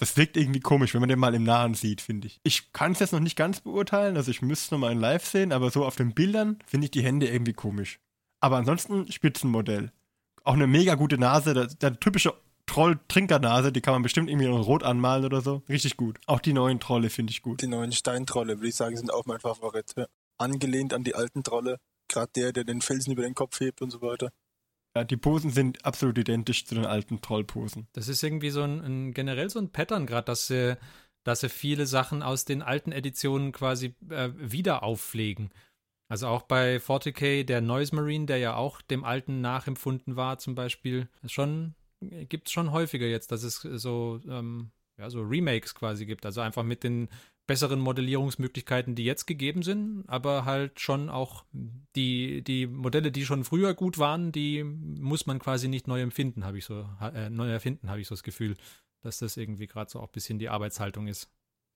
Das 0.01 0.17
wirkt 0.17 0.39
irgendwie 0.39 0.61
komisch, 0.61 0.95
wenn 0.95 1.01
man 1.01 1.11
den 1.11 1.19
mal 1.19 1.35
im 1.35 1.45
Nahen 1.45 1.75
sieht, 1.75 2.01
finde 2.01 2.27
ich. 2.27 2.41
Ich 2.43 2.73
kann 2.73 2.93
es 2.93 3.01
jetzt 3.01 3.13
noch 3.13 3.21
nicht 3.21 3.37
ganz 3.37 3.61
beurteilen, 3.61 4.17
also 4.17 4.31
ich 4.31 4.41
müsste 4.41 4.75
noch 4.75 4.81
mal 4.81 4.93
in 4.93 4.99
Live 4.99 5.27
sehen, 5.27 5.53
aber 5.53 5.71
so 5.71 5.85
auf 5.85 5.95
den 5.95 6.15
Bildern 6.15 6.59
finde 6.67 6.87
ich 6.87 6.91
die 6.91 7.03
Hände 7.03 7.29
irgendwie 7.29 7.53
komisch. 7.53 8.01
Aber 8.41 8.57
ansonsten 8.57 9.13
Spitzenmodell. 9.13 9.93
Auch 10.43 10.55
eine 10.55 10.67
mega 10.67 10.95
gute 10.95 11.19
Nase, 11.19 11.53
der, 11.53 11.67
der 11.67 12.01
typische 12.01 12.33
Troll-Trinkernase, 12.65 13.73
die 13.73 13.83
kann 13.83 13.93
man 13.93 14.03
bestimmt 14.03 14.31
irgendwie 14.31 14.49
noch 14.49 14.67
rot 14.67 14.85
anmalen 14.85 15.27
oder 15.27 15.43
so. 15.43 15.63
Richtig 15.69 15.99
gut. 15.99 16.19
Auch 16.27 16.41
die 16.41 16.55
neuen 16.55 16.81
Trolle 16.81 17.11
finde 17.11 17.33
ich 17.33 17.43
gut. 17.43 17.61
Die 17.61 17.67
neuen 17.67 17.93
Steintrolle, 17.93 18.57
würde 18.57 18.69
ich 18.69 18.77
sagen, 18.77 18.97
sind 18.97 19.13
auch 19.13 19.27
mein 19.27 19.41
Favorit. 19.41 19.93
Angelehnt 20.39 20.95
an 20.95 21.05
die 21.05 21.15
alten 21.15 21.43
Trolle. 21.43 21.77
Gerade 22.09 22.33
der, 22.35 22.53
der 22.55 22.65
den 22.65 22.81
Felsen 22.81 23.13
über 23.13 23.23
den 23.23 23.35
Kopf 23.35 23.61
hebt 23.61 23.83
und 23.83 23.91
so 23.91 24.01
weiter. 24.01 24.31
Ja, 24.97 25.05
die 25.05 25.17
Posen 25.17 25.51
sind 25.51 25.85
absolut 25.85 26.19
identisch 26.19 26.67
zu 26.67 26.75
den 26.75 26.87
alten 26.87 27.21
Trollposen. 27.21 27.87
Das 27.93 28.09
ist 28.09 28.23
irgendwie 28.23 28.51
so 28.51 28.63
ein, 28.63 28.81
ein 28.81 29.15
generell 29.15 29.49
so 29.49 29.61
ein 29.61 29.71
Pattern 29.71 30.07
gerade, 30.07 30.25
dass 30.25 30.49
sie, 30.49 30.77
dass 31.25 31.41
sie 31.41 31.49
viele 31.49 31.87
Sachen 31.87 32.23
aus 32.23 32.45
den 32.45 32.63
alten 32.63 32.91
Editionen 32.91 33.53
quasi 33.53 33.95
äh, 34.09 34.31
wieder 34.37 34.83
aufpflegen. 34.83 35.51
Also 36.09 36.27
auch 36.27 36.43
bei 36.43 36.79
40k, 36.79 37.45
der 37.45 37.61
Noise 37.61 37.95
Marine, 37.95 38.27
der 38.27 38.39
ja 38.39 38.57
auch 38.57 38.83
dem 38.83 39.05
alten 39.05 39.41
nachempfunden 39.41 40.17
war, 40.17 40.39
zum 40.39 40.57
Beispiel, 40.57 41.09
schon 41.25 41.77
gibt 42.01 42.49
es 42.49 42.53
schon 42.53 42.73
häufiger 42.73 43.07
jetzt, 43.07 43.31
dass 43.31 43.43
es 43.43 43.57
so, 43.61 44.21
ähm, 44.29 44.71
ja, 44.99 45.11
so 45.11 45.23
Remakes 45.23 45.75
quasi 45.75 46.07
gibt. 46.07 46.27
Also 46.27 46.41
einfach 46.41 46.63
mit 46.63 46.83
den 46.83 47.09
besseren 47.51 47.81
Modellierungsmöglichkeiten, 47.81 48.95
die 48.95 49.03
jetzt 49.03 49.27
gegeben 49.27 49.65
sind, 49.65 50.05
aber 50.07 50.45
halt 50.45 50.79
schon 50.79 51.09
auch 51.09 51.45
die, 51.97 52.43
die 52.43 52.69
Modelle, 52.69 53.11
die 53.11 53.25
schon 53.25 53.43
früher 53.43 53.75
gut 53.75 53.99
waren, 53.99 54.31
die 54.31 54.63
muss 54.63 55.27
man 55.27 55.41
quasi 55.41 55.67
nicht 55.67 55.89
neu 55.89 56.01
empfinden, 56.01 56.45
habe 56.45 56.59
ich 56.59 56.65
so, 56.65 56.89
äh, 57.01 57.29
neu 57.29 57.51
erfinden, 57.51 57.91
habe 57.91 58.01
ich 58.01 58.07
so 58.07 58.15
das 58.15 58.23
Gefühl, 58.23 58.57
dass 59.01 59.19
das 59.19 59.37
irgendwie 59.37 59.67
gerade 59.67 59.91
so 59.91 59.99
auch 59.99 60.07
ein 60.07 60.13
bisschen 60.13 60.39
die 60.39 60.49
Arbeitshaltung 60.49 61.09
ist. 61.09 61.29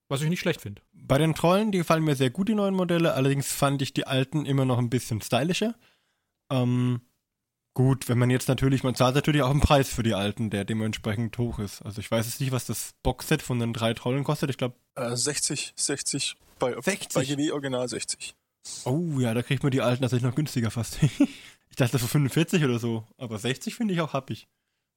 Was 0.07 0.23
ich 0.23 0.29
nicht 0.29 0.39
schlecht 0.39 0.61
finde. 0.61 0.81
Bei 0.93 1.19
den 1.19 1.35
Trollen, 1.35 1.73
die 1.73 1.79
gefallen 1.79 2.05
mir 2.05 2.15
sehr 2.15 2.31
gut, 2.31 2.49
die 2.49 2.55
neuen 2.55 2.77
Modelle, 2.77 3.15
allerdings 3.15 3.51
fand 3.51 3.83
ich 3.83 3.93
die 3.93 4.07
alten 4.07 4.47
immer 4.47 4.65
noch 4.65 4.79
ein 4.79 4.91
bisschen 4.91 5.23
stylischer. 5.23 5.75
Ähm, 6.51 7.01
Gut, 7.75 8.09
wenn 8.09 8.19
man 8.19 8.31
jetzt 8.31 8.47
natürlich, 8.47 8.85
man 8.85 8.95
zahlt 8.95 9.17
natürlich 9.17 9.43
auch 9.43 9.51
einen 9.51 9.61
Preis 9.61 9.89
für 9.89 10.05
die 10.05 10.15
alten, 10.15 10.49
der 10.49 10.65
dementsprechend 10.65 11.37
hoch 11.39 11.59
ist. 11.59 11.83
Also 11.83 12.01
ich 12.01 12.09
weiß 12.09 12.27
jetzt 12.27 12.41
nicht, 12.41 12.53
was 12.53 12.67
das 12.67 12.95
Boxset 13.03 13.43
von 13.43 13.59
den 13.59 13.73
drei 13.73 13.95
Trollen 13.95 14.23
kostet. 14.23 14.49
Ich 14.51 14.59
glaube. 14.59 14.77
Äh, 14.95 15.17
60, 15.17 15.75
60 15.77 16.37
bei, 16.61 16.81
60? 16.81 17.09
bei 17.13 17.25
GW 17.25 17.51
Original 17.51 17.89
60. 17.89 18.37
Oh 18.85 19.19
ja, 19.19 19.35
da 19.35 19.43
kriegt 19.43 19.65
man 19.65 19.73
die 19.73 19.81
alten 19.81 20.03
tatsächlich 20.03 20.29
noch 20.29 20.37
günstiger 20.37 20.71
fast. 20.71 21.03
ich 21.69 21.77
dachte 21.77 21.99
für 21.99 22.07
45 22.07 22.65
oder 22.65 22.79
so. 22.79 23.05
Aber 23.19 23.39
60 23.39 23.75
finde 23.75 23.93
ich 23.93 24.01
auch 24.01 24.13
happig. 24.13 24.47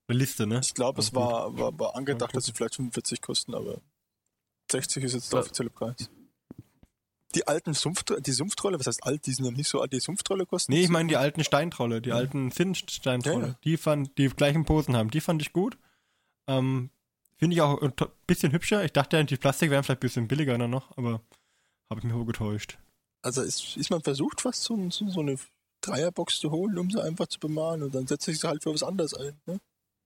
Eine 0.07 0.19
Liste, 0.19 0.45
ne? 0.45 0.61
Ich 0.63 0.75
glaube, 0.75 1.01
es 1.01 1.15
war, 1.15 1.57
war, 1.57 1.77
war 1.79 1.95
angedacht, 1.95 2.35
dass 2.35 2.45
sie 2.45 2.53
vielleicht 2.53 2.75
45 2.75 3.21
kosten, 3.21 3.55
aber 3.55 3.81
60 4.71 5.03
ist 5.03 5.13
jetzt 5.13 5.33
der 5.33 5.39
offizielle 5.39 5.71
Preis. 5.71 6.09
Die 7.37 7.47
alten 7.47 7.75
Sumpftrolle, 7.75 8.21
die 8.21 8.31
Sumpftrolle, 8.31 8.79
was 8.79 8.87
heißt 8.87 9.03
alt, 9.03 9.27
die 9.27 9.31
sind 9.31 9.45
ja 9.45 9.51
nicht 9.51 9.69
so 9.69 9.79
alt, 9.79 9.93
die 9.93 9.99
Sumpftrolle 9.99 10.47
kosten. 10.47 10.71
Nee, 10.71 10.81
ich 10.81 10.89
meine 10.89 11.07
die 11.07 11.17
alten 11.17 11.43
Steintrolle, 11.43 12.01
die 12.01 12.09
ja. 12.09 12.15
alten 12.15 12.51
Zinnsteintrolle, 12.51 13.41
ja, 13.41 13.47
ja. 13.49 13.59
die 13.63 13.77
fand, 13.77 14.17
die 14.17 14.27
gleichen 14.29 14.65
Posen 14.65 14.95
haben, 14.95 15.11
die 15.11 15.21
fand 15.21 15.43
ich 15.43 15.53
gut. 15.53 15.77
Ähm, 16.47 16.89
Finde 17.35 17.53
ich 17.53 17.61
auch 17.61 17.79
ein 17.79 17.93
bisschen 18.25 18.51
hübscher. 18.51 18.83
Ich 18.83 18.91
dachte 18.91 19.23
die 19.23 19.37
Plastik 19.37 19.69
wären 19.69 19.83
vielleicht 19.83 19.99
ein 19.99 20.07
bisschen 20.07 20.27
billiger 20.27 20.57
noch, 20.57 20.97
aber 20.97 21.21
habe 21.91 21.99
ich 21.99 22.03
mich 22.05 22.15
wohl 22.15 22.25
getäuscht. 22.25 22.79
Also 23.21 23.43
ist, 23.43 23.77
ist 23.77 23.91
man 23.91 24.01
versucht, 24.01 24.43
was 24.43 24.63
so, 24.63 24.89
so 24.89 25.19
eine 25.19 25.37
Dreierbox 25.81 26.39
zu 26.39 26.49
holen, 26.49 26.79
um 26.79 26.89
sie 26.89 26.99
einfach 26.99 27.27
zu 27.27 27.39
bemalen 27.39 27.83
und 27.83 27.93
dann 27.93 28.07
setze 28.07 28.31
ich 28.31 28.39
sie 28.39 28.47
halt 28.47 28.63
für 28.63 28.73
was 28.73 28.81
anderes 28.81 29.13
ein. 29.13 29.39
Ne? 29.45 29.59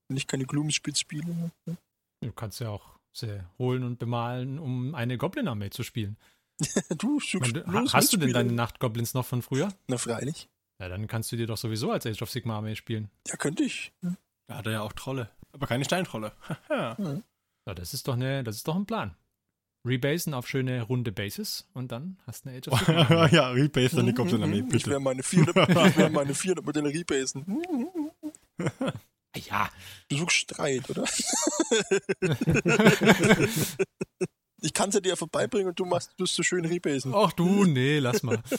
Wenn 0.08 0.16
ich 0.18 0.26
keine 0.26 0.44
Blumenspitz 0.44 0.98
spiele. 0.98 1.50
Ne? 1.64 1.76
Du 2.20 2.32
kannst 2.32 2.60
ja 2.60 2.68
auch 2.68 2.98
sie 3.12 3.40
holen 3.58 3.84
und 3.84 3.98
bemalen, 3.98 4.58
um 4.58 4.94
eine 4.94 5.16
Goblin-Armee 5.16 5.70
zu 5.70 5.82
spielen. 5.82 6.18
du, 6.98 7.18
meine, 7.40 7.52
du 7.64 7.92
hast 7.92 8.12
du 8.12 8.16
denn 8.16 8.32
deine 8.32 8.52
Nachtgoblins 8.52 9.14
noch 9.14 9.24
von 9.26 9.42
früher? 9.42 9.72
Na, 9.88 9.98
freilich. 9.98 10.48
Ja, 10.80 10.88
dann 10.88 11.06
kannst 11.06 11.30
du 11.32 11.36
dir 11.36 11.46
doch 11.46 11.56
sowieso 11.56 11.90
als 11.92 12.06
Age 12.06 12.22
of 12.22 12.30
Sigma 12.30 12.56
Armee 12.56 12.74
spielen. 12.76 13.10
Ja, 13.28 13.36
könnte 13.36 13.62
ich. 13.62 13.92
Ja. 14.02 14.14
Da 14.48 14.56
hat 14.56 14.66
er 14.66 14.72
ja 14.72 14.80
auch 14.82 14.92
Trolle. 14.92 15.30
Aber 15.52 15.66
keine 15.66 15.84
Steintrolle. 15.84 16.32
ja. 16.70 16.96
ja, 17.66 17.74
das 17.74 17.94
ist 17.94 18.08
doch 18.08 18.14
eine, 18.14 18.42
das 18.42 18.56
ist 18.56 18.66
doch 18.68 18.74
ein 18.76 18.86
Plan. 18.86 19.14
rebasen 19.86 20.34
auf 20.34 20.48
schöne 20.48 20.82
runde 20.82 21.12
Bases 21.12 21.68
und 21.74 21.92
dann 21.92 22.18
hast 22.26 22.44
du 22.44 22.48
eine 22.50 22.58
Age 22.58 22.68
of 22.68 22.80
Sigmar. 22.80 23.32
ja, 23.32 23.48
Rebase 23.50 23.96
deine 23.96 24.14
Goblin-Armee, 24.14 24.60
Ich 24.60 24.68
bitte. 24.68 24.90
werde 24.90 25.04
meine 25.04 25.22
400, 25.22 25.68
ich 25.68 25.96
werde 25.96 26.10
meine 26.14 26.34
400 26.34 26.64
Modelle 26.64 26.88
rebasen. 26.88 27.44
ja, 29.36 29.70
Du 30.08 30.16
suchst 30.18 30.36
Streit, 30.36 30.88
oder? 30.90 31.04
Ich 34.62 34.72
kann 34.74 34.90
sie 34.90 35.02
dir 35.02 35.16
vorbeibringen 35.16 35.68
und 35.68 35.78
du 35.78 35.84
machst, 35.84 36.12
du 36.16 36.26
so 36.26 36.42
schön 36.42 36.64
rebasen. 36.64 37.14
ach 37.14 37.32
du, 37.32 37.64
nee, 37.64 37.98
lass 37.98 38.22
mal. 38.22 38.42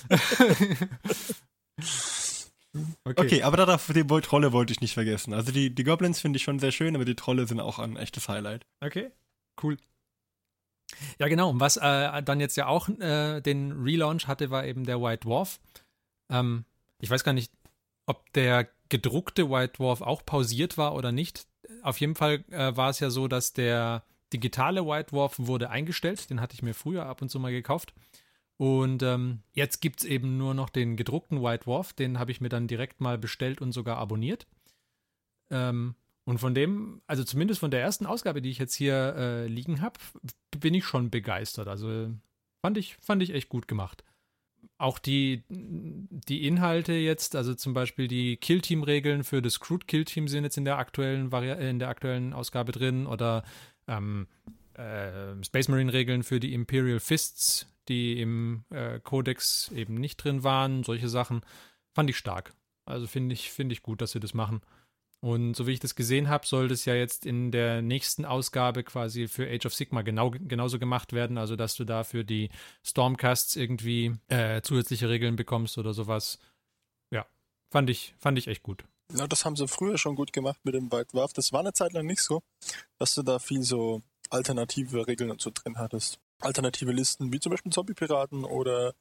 Okay, 3.03 3.43
aber 3.43 3.57
darauf, 3.57 3.91
die 3.93 4.03
Trolle 4.03 4.51
wollte 4.51 4.73
ich 4.73 4.81
nicht 4.81 4.95
vergessen. 4.95 5.33
Also 5.33 5.51
die, 5.51 5.73
die 5.73 5.83
Goblins 5.83 6.19
finde 6.19 6.37
ich 6.37 6.43
schon 6.43 6.57
sehr 6.57 6.71
schön, 6.71 6.95
aber 6.95 7.05
die 7.05 7.15
Trolle 7.15 7.45
sind 7.45 7.59
auch 7.59 7.77
ein 7.77 7.97
echtes 7.97 8.27
Highlight. 8.27 8.65
Okay, 8.81 9.11
cool. 9.61 9.77
Ja, 11.19 11.27
genau. 11.27 11.51
Und 11.51 11.59
was 11.59 11.77
äh, 11.77 12.23
dann 12.23 12.39
jetzt 12.39 12.57
ja 12.57 12.67
auch 12.67 12.89
äh, 12.89 13.41
den 13.41 13.71
Relaunch 13.83 14.27
hatte, 14.27 14.49
war 14.49 14.65
eben 14.65 14.85
der 14.85 15.01
White 15.01 15.27
Dwarf. 15.27 15.59
Ähm, 16.31 16.65
ich 16.99 17.09
weiß 17.09 17.23
gar 17.23 17.33
nicht, 17.33 17.51
ob 18.05 18.31
der 18.33 18.67
gedruckte 18.89 19.49
White 19.49 19.73
Dwarf 19.77 20.01
auch 20.01 20.25
pausiert 20.25 20.77
war 20.77 20.95
oder 20.95 21.11
nicht. 21.11 21.45
Auf 21.83 21.99
jeden 21.99 22.15
Fall 22.15 22.43
äh, 22.49 22.75
war 22.75 22.89
es 22.89 22.99
ja 22.99 23.09
so, 23.09 23.27
dass 23.27 23.53
der 23.53 24.03
digitale 24.33 24.85
White 24.85 25.11
Dwarf 25.11 25.35
wurde 25.37 25.69
eingestellt. 25.69 26.29
Den 26.29 26.41
hatte 26.41 26.55
ich 26.55 26.63
mir 26.63 26.73
früher 26.73 27.05
ab 27.05 27.21
und 27.21 27.29
zu 27.29 27.39
mal 27.39 27.51
gekauft. 27.51 27.93
Und 28.57 29.03
ähm, 29.03 29.41
jetzt 29.53 29.81
gibt 29.81 30.01
es 30.01 30.05
eben 30.05 30.37
nur 30.37 30.53
noch 30.53 30.69
den 30.69 30.95
gedruckten 30.95 31.41
White 31.41 31.65
Dwarf. 31.65 31.93
Den 31.93 32.19
habe 32.19 32.31
ich 32.31 32.41
mir 32.41 32.49
dann 32.49 32.67
direkt 32.67 33.01
mal 33.01 33.17
bestellt 33.17 33.61
und 33.61 33.71
sogar 33.71 33.97
abonniert. 33.97 34.47
Ähm, 35.49 35.95
und 36.25 36.39
von 36.39 36.55
dem, 36.55 37.01
also 37.05 37.23
zumindest 37.23 37.59
von 37.59 37.71
der 37.71 37.81
ersten 37.81 38.05
Ausgabe, 38.05 38.41
die 38.41 38.49
ich 38.49 38.59
jetzt 38.59 38.75
hier 38.75 39.15
äh, 39.17 39.47
liegen 39.47 39.81
habe, 39.81 39.99
bin 40.57 40.73
ich 40.73 40.85
schon 40.85 41.09
begeistert. 41.09 41.67
Also 41.67 42.11
fand 42.61 42.77
ich, 42.77 42.95
fand 43.01 43.21
ich 43.21 43.33
echt 43.33 43.49
gut 43.49 43.67
gemacht. 43.67 44.03
Auch 44.77 44.99
die, 44.99 45.43
die 45.49 46.47
Inhalte 46.47 46.93
jetzt, 46.93 47.35
also 47.35 47.53
zum 47.53 47.73
Beispiel 47.73 48.07
die 48.07 48.37
Kill-Team-Regeln 48.37 49.23
für 49.23 49.41
das 49.41 49.59
Crude 49.59 49.85
Kill-Team 49.85 50.27
sind 50.27 50.45
jetzt 50.45 50.57
in 50.57 50.65
der 50.65 50.77
aktuellen 50.77 51.31
Vari 51.31 51.69
in 51.69 51.79
der 51.79 51.89
aktuellen 51.89 52.33
Ausgabe 52.33 52.71
drin 52.71 53.05
oder 53.05 53.43
ähm, 53.87 54.27
äh, 54.73 55.43
Space 55.43 55.67
Marine-Regeln 55.67 56.23
für 56.23 56.39
die 56.39 56.53
Imperial 56.53 56.99
Fists, 56.99 57.67
die 57.87 58.19
im 58.19 58.65
äh, 58.69 58.99
Codex 58.99 59.71
eben 59.71 59.95
nicht 59.95 60.17
drin 60.17 60.43
waren, 60.43 60.83
solche 60.83 61.09
Sachen, 61.09 61.41
fand 61.93 62.09
ich 62.09 62.17
stark. 62.17 62.53
Also 62.85 63.07
finde 63.07 63.33
ich, 63.33 63.51
finde 63.51 63.73
ich 63.73 63.83
gut, 63.83 64.01
dass 64.01 64.11
sie 64.11 64.19
das 64.19 64.33
machen. 64.33 64.61
Und 65.23 65.55
so 65.55 65.67
wie 65.67 65.71
ich 65.71 65.79
das 65.79 65.95
gesehen 65.95 66.27
habe, 66.27 66.45
soll 66.45 66.67
das 66.67 66.83
ja 66.83 66.95
jetzt 66.95 67.25
in 67.25 67.51
der 67.51 67.81
nächsten 67.81 68.25
Ausgabe 68.25 68.83
quasi 68.83 69.29
für 69.29 69.49
Age 69.49 69.67
of 69.67 69.73
Sigma 69.73 70.01
genau, 70.01 70.31
genauso 70.31 70.79
gemacht 70.79 71.13
werden. 71.13 71.37
Also, 71.37 71.55
dass 71.55 71.75
du 71.75 71.85
da 71.85 72.03
für 72.03 72.25
die 72.25 72.49
Stormcasts 72.85 73.55
irgendwie 73.55 74.15
äh, 74.27 74.61
zusätzliche 74.61 75.07
Regeln 75.07 75.37
bekommst 75.37 75.77
oder 75.77 75.93
sowas. 75.93 76.39
Ja, 77.09 77.25
fand 77.69 77.89
ich, 77.89 78.13
fand 78.19 78.37
ich 78.37 78.47
echt 78.49 78.63
gut. 78.63 78.83
Ja, 79.13 79.27
das 79.27 79.45
haben 79.45 79.55
sie 79.55 79.67
früher 79.67 79.97
schon 79.97 80.15
gut 80.15 80.33
gemacht 80.33 80.59
mit 80.63 80.73
dem 80.75 80.91
White 80.91 81.07
Dwarf. 81.13 81.33
Das 81.33 81.53
war 81.53 81.59
eine 81.59 81.73
Zeit 81.73 81.93
lang 81.93 82.05
nicht 82.05 82.21
so, 82.21 82.41
dass 82.99 83.13
du 83.15 83.23
da 83.23 83.39
viel 83.39 83.61
so 83.63 84.01
alternative 84.29 85.07
Regeln 85.07 85.31
und 85.31 85.41
so 85.41 85.51
drin 85.53 85.77
hattest. 85.77 86.19
Alternative 86.39 86.91
Listen, 86.91 87.31
wie 87.31 87.39
zum 87.39 87.51
Beispiel 87.51 87.71
Zombie-Piraten 87.71 88.43
oder 88.43 88.93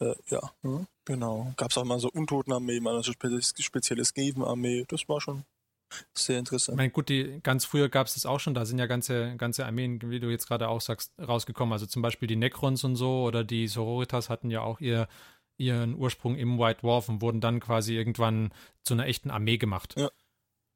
äh, 0.00 0.14
ja, 0.28 0.40
hm, 0.62 0.86
genau. 1.04 1.52
Gab 1.56 1.70
es 1.70 1.78
auch 1.78 1.84
mal 1.84 1.98
so 2.00 2.08
Untotenarmee, 2.10 2.80
mal 2.80 3.02
so 3.02 3.12
spe 3.12 3.40
spezielle 3.42 4.04
Skaven-Armee. 4.04 4.84
Das 4.88 5.08
war 5.08 5.20
schon 5.20 5.44
sehr 6.14 6.36
Ich 6.36 6.40
interessant. 6.40 6.76
meine, 6.76 6.90
gut, 6.90 7.08
die, 7.08 7.40
ganz 7.42 7.64
früher 7.64 7.88
gab 7.88 8.06
es 8.06 8.14
das 8.14 8.26
auch 8.26 8.40
schon, 8.40 8.54
da 8.54 8.64
sind 8.64 8.78
ja 8.78 8.86
ganze, 8.86 9.36
ganze 9.36 9.66
Armeen, 9.66 10.00
wie 10.10 10.20
du 10.20 10.30
jetzt 10.30 10.46
gerade 10.46 10.68
auch 10.68 10.80
sagst, 10.80 11.12
rausgekommen. 11.18 11.72
Also 11.72 11.86
zum 11.86 12.02
Beispiel 12.02 12.28
die 12.28 12.36
Necrons 12.36 12.84
und 12.84 12.96
so 12.96 13.22
oder 13.24 13.44
die 13.44 13.68
Sororitas 13.68 14.28
hatten 14.30 14.50
ja 14.50 14.60
auch 14.62 14.80
ihr, 14.80 15.08
ihren 15.58 15.94
Ursprung 15.94 16.36
im 16.36 16.58
White 16.58 16.80
Dwarf 16.80 17.08
und 17.08 17.20
wurden 17.20 17.40
dann 17.40 17.60
quasi 17.60 17.94
irgendwann 17.94 18.50
zu 18.82 18.94
einer 18.94 19.06
echten 19.06 19.30
Armee 19.30 19.58
gemacht. 19.58 19.94
Ja. 19.98 20.10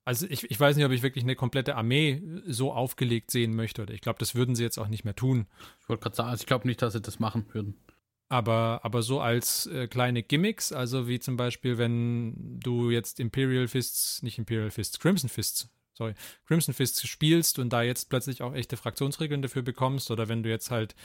Also 0.05 0.27
ich, 0.29 0.51
ich 0.51 0.59
weiß 0.59 0.77
nicht, 0.77 0.85
ob 0.85 0.93
ich 0.93 1.03
wirklich 1.03 1.25
eine 1.25 1.37
komplette 1.37 1.77
Armee 1.77 2.21
so 2.47 2.73
aufgelegt 2.73 3.31
sehen 3.31 3.55
möchte. 3.55 3.83
Oder 3.83 3.95
ich 3.95 4.01
glaube, 4.01 4.19
das 4.19 4.35
würden 4.35 4.57
sie 4.57 4.65
jetzt 4.65 4.79
auch 4.79 4.89
nicht 4.89 5.05
mehr 5.05 5.15
tun. 5.15 5.47
Ich 5.81 5.89
wollte 5.89 6.03
gerade 6.03 6.17
sagen, 6.17 6.29
also 6.29 6.43
ich 6.43 6.47
glaube 6.47 6.67
nicht, 6.67 6.83
dass 6.83 6.93
sie 6.93 7.01
das 7.01 7.21
machen 7.21 7.47
würden. 7.53 7.81
Aber, 8.29 8.81
aber 8.83 9.03
so 9.03 9.21
als 9.21 9.67
äh, 9.67 9.87
kleine 9.87 10.23
Gimmicks, 10.23 10.73
also 10.73 11.07
wie 11.07 11.21
zum 11.21 11.37
Beispiel, 11.37 11.79
wenn 11.79 12.59
du 12.59 12.91
jetzt 12.91 13.21
Imperial 13.21 13.69
Fists, 13.69 14.23
nicht 14.23 14.39
Imperial 14.39 14.71
Fists, 14.71 14.99
Crimson 14.99 15.29
Fists, 15.29 15.69
sorry, 15.93 16.15
Crimson 16.47 16.73
Fists 16.73 17.07
spielst 17.07 17.59
und 17.59 17.73
da 17.75 17.83
jetzt 17.83 18.09
plötzlich 18.09 18.43
auch 18.43 18.55
echte 18.55 18.79
Fraktionsregeln 18.79 19.43
dafür 19.43 19.61
bekommst, 19.61 20.11
oder 20.11 20.29
wenn 20.29 20.43
du 20.43 20.49
jetzt 20.49 20.71
halt 20.71 20.97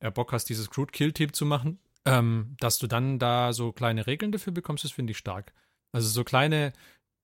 äh, 0.00 0.10
Bock 0.10 0.32
hast, 0.32 0.46
dieses 0.46 0.70
Crude 0.70 0.90
Kill 0.90 1.12
Team 1.12 1.34
zu 1.34 1.44
machen, 1.44 1.78
ähm, 2.04 2.56
dass 2.60 2.78
du 2.78 2.86
dann 2.86 3.18
da 3.18 3.52
so 3.52 3.72
kleine 3.72 4.06
Regeln 4.06 4.32
dafür 4.32 4.52
bekommst, 4.52 4.84
das 4.84 4.92
finde 4.92 5.12
ich 5.12 5.18
stark. 5.18 5.52
Also 5.92 6.08
so 6.08 6.24
kleine, 6.24 6.72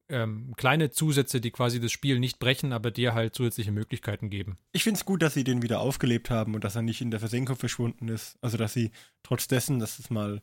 ähm, 0.08 0.54
kleine 0.56 0.90
Zusätze, 0.90 1.40
die 1.40 1.50
quasi 1.50 1.80
das 1.80 1.92
Spiel 1.92 2.18
nicht 2.18 2.38
brechen, 2.38 2.72
aber 2.72 2.90
dir 2.90 3.14
halt 3.14 3.34
zusätzliche 3.34 3.72
Möglichkeiten 3.72 4.30
geben. 4.30 4.58
Ich 4.72 4.84
finde 4.84 4.98
es 4.98 5.04
gut, 5.04 5.22
dass 5.22 5.34
sie 5.34 5.44
den 5.44 5.62
wieder 5.62 5.80
aufgelebt 5.80 6.30
haben 6.30 6.54
und 6.54 6.64
dass 6.64 6.76
er 6.76 6.82
nicht 6.82 7.00
in 7.00 7.10
der 7.10 7.20
Versenkung 7.20 7.56
verschwunden 7.56 8.08
ist. 8.08 8.36
Also, 8.40 8.56
dass 8.56 8.72
sie 8.72 8.90
trotz 9.22 9.48
dessen, 9.48 9.78
dass 9.78 9.98
es 9.98 10.10
mal 10.10 10.42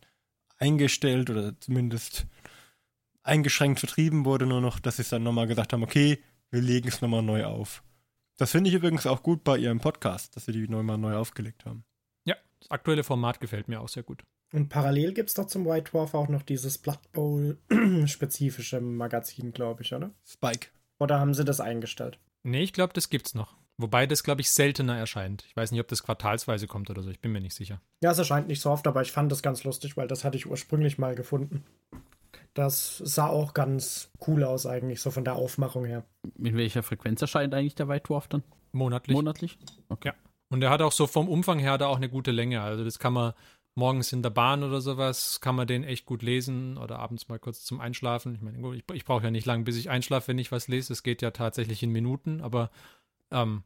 eingestellt 0.58 1.30
oder 1.30 1.60
zumindest 1.60 2.25
eingeschränkt 3.24 3.80
vertrieben 3.80 4.25
wurde, 4.25 4.46
nur 4.46 4.62
noch, 4.62 4.80
dass 4.80 4.98
sie 4.98 5.02
es 5.04 5.10
dann 5.10 5.24
nochmal 5.24 5.48
gesagt 5.48 5.74
haben, 5.74 5.84
okay, 5.84 6.22
wir 6.52 6.62
legen 6.62 6.88
es 6.88 7.02
nochmal 7.02 7.24
neu 7.24 7.46
auf. 7.46 7.84
Das 8.38 8.52
finde 8.52 8.70
ich 8.70 8.75
übrigens 8.75 9.06
auch 9.06 9.24
gut 9.24 9.44
bei 9.44 9.58
ihrem 9.58 9.80
Podcast, 9.80 10.36
dass 10.36 10.46
sie 10.46 10.52
die 10.52 10.68
neu 10.68 10.84
mal 10.84 10.98
neu 10.98 11.16
aufgelegt 11.16 11.66
haben. 11.66 11.86
Das 12.63 12.72
aktuelle 12.72 13.03
Format 13.03 13.41
gefällt 13.41 13.67
mir 13.67 13.82
auch 13.82 13.89
sehr 13.89 14.03
gut. 14.03 14.24
Und 14.53 14.70
parallel 14.70 15.13
gibt 15.13 15.29
es 15.29 15.36
doch 15.36 15.48
zum 15.48 15.65
White 15.65 15.91
Dwarf 15.91 16.13
auch 16.13 16.29
noch 16.29 16.43
dieses 16.43 16.77
Blood 16.77 17.00
Bowl-spezifische 17.12 18.79
Magazin, 18.82 19.51
glaube 19.51 19.82
ich, 19.82 19.93
oder? 19.93 20.12
Spike. 20.25 20.67
Oder 21.00 21.20
haben 21.20 21.34
sie 21.34 21.43
das 21.43 21.60
eingestellt? 21.60 22.20
Nee, 22.43 22.63
ich 22.63 22.72
glaube, 22.74 22.93
das 22.93 23.10
gibt's 23.10 23.34
noch. 23.36 23.58
Wobei 23.77 24.05
das, 24.05 24.24
glaube 24.24 24.41
ich, 24.41 24.51
seltener 24.51 24.98
erscheint. 24.98 25.43
Ich 25.48 25.55
weiß 25.55 25.72
nicht, 25.72 25.82
ob 25.82 25.88
das 25.88 26.03
quartalsweise 26.03 26.67
kommt 26.67 26.89
oder 26.89 27.01
so. 27.01 27.10
Ich 27.10 27.20
bin 27.20 27.32
mir 27.32 27.41
nicht 27.41 27.55
sicher. 27.55 27.82
Ja, 28.03 28.12
es 28.12 28.20
erscheint 28.20 28.48
nicht 28.48 28.62
so 28.62 28.70
oft, 28.70 28.86
aber 28.86 29.01
ich 29.01 29.12
fand 29.12 29.32
das 29.32 29.41
ganz 29.41 29.63
lustig, 29.63 29.98
weil 29.98 30.08
das 30.08 30.24
hatte 30.24 30.38
ich 30.38 30.46
ursprünglich 30.46 31.00
mal 31.00 31.15
gefunden. 31.15 31.65
Das 32.53 33.00
sah 33.00 33.27
auch 33.27 33.55
ganz 33.55 34.12
cool 34.27 34.43
aus 34.43 34.67
eigentlich, 34.67 35.01
so 35.01 35.10
von 35.10 35.25
der 35.25 35.36
Aufmachung 35.36 35.86
her. 35.86 36.05
In 36.38 36.55
welcher 36.55 36.84
Frequenz 36.84 37.22
erscheint 37.22 37.55
eigentlich 37.55 37.74
der 37.75 37.89
White 37.89 38.08
Dwarf 38.08 38.27
dann? 38.27 38.43
Monatlich. 38.72 39.15
Monatlich? 39.15 39.58
Okay. 39.89 40.10
Ja. 40.10 40.13
Und 40.50 40.62
er 40.62 40.70
hat 40.70 40.82
auch 40.82 40.92
so 40.92 41.08
vom 41.08 41.28
Umfang 41.28 41.60
her 41.60 41.78
er 41.80 41.88
auch 41.90 41.98
eine 41.98 42.10
gute 42.10 42.32
Länge. 42.32 42.62
Also 42.62 42.84
das 42.84 43.00
kann 43.00 43.14
man 43.14 43.34
morgens 43.76 44.14
in 44.14 44.22
der 44.22 44.30
Bahn 44.30 44.64
oder 44.64 44.82
sowas, 44.82 45.42
kann 45.42 45.56
man 45.56 45.66
den 45.66 45.84
echt 45.84 46.06
gut 46.06 46.22
lesen 46.22 46.78
oder 46.78 47.00
abends 47.00 47.28
mal 47.28 47.40
kurz 47.40 47.64
zum 47.66 47.80
Einschlafen. 47.80 48.36
Ich 48.36 48.42
meine, 48.42 48.60
gut, 48.60 48.76
ich, 48.76 48.84
ich 48.94 49.06
brauche 49.06 49.24
ja 49.24 49.32
nicht 49.32 49.46
lang, 49.48 49.64
bis 49.64 49.78
ich 49.78 49.90
einschlafe, 49.90 50.28
wenn 50.28 50.38
ich 50.38 50.52
was 50.52 50.68
lese. 50.68 50.94
Es 50.94 51.02
geht 51.02 51.22
ja 51.22 51.32
tatsächlich 51.32 51.82
in 51.82 51.90
Minuten, 51.90 52.42
aber 52.42 52.70
ähm, 53.32 53.64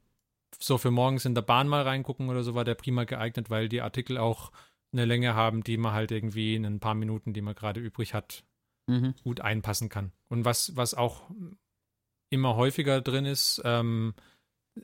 so 0.60 0.78
für 0.78 0.92
morgens 0.92 1.26
in 1.26 1.36
der 1.36 1.42
Bahn 1.42 1.68
mal 1.68 1.82
reingucken 1.84 2.30
oder 2.30 2.44
so 2.44 2.56
war 2.56 2.64
der 2.64 2.76
prima 2.76 3.04
geeignet, 3.04 3.50
weil 3.50 3.68
die 3.68 3.82
Artikel 3.82 4.18
auch 4.18 4.52
eine 4.94 5.04
Länge 5.04 5.36
haben, 5.36 5.64
die 5.64 5.76
man 5.76 5.92
halt 5.92 6.12
irgendwie 6.12 6.56
in 6.56 6.66
ein 6.66 6.80
paar 6.80 6.96
Minuten, 6.96 7.34
die 7.34 7.42
man 7.42 7.56
gerade 7.56 7.82
übrig 7.82 8.14
hat, 8.14 8.44
Mhm. 8.90 9.16
gut 9.24 9.42
einpassen 9.42 9.90
kann. 9.90 10.14
Und 10.30 10.46
was, 10.46 10.78
was 10.78 10.94
auch 10.94 11.30
immer 12.30 12.56
häufiger 12.56 13.02
drin 13.02 13.26
ist, 13.26 13.62
ähm, 13.66 14.14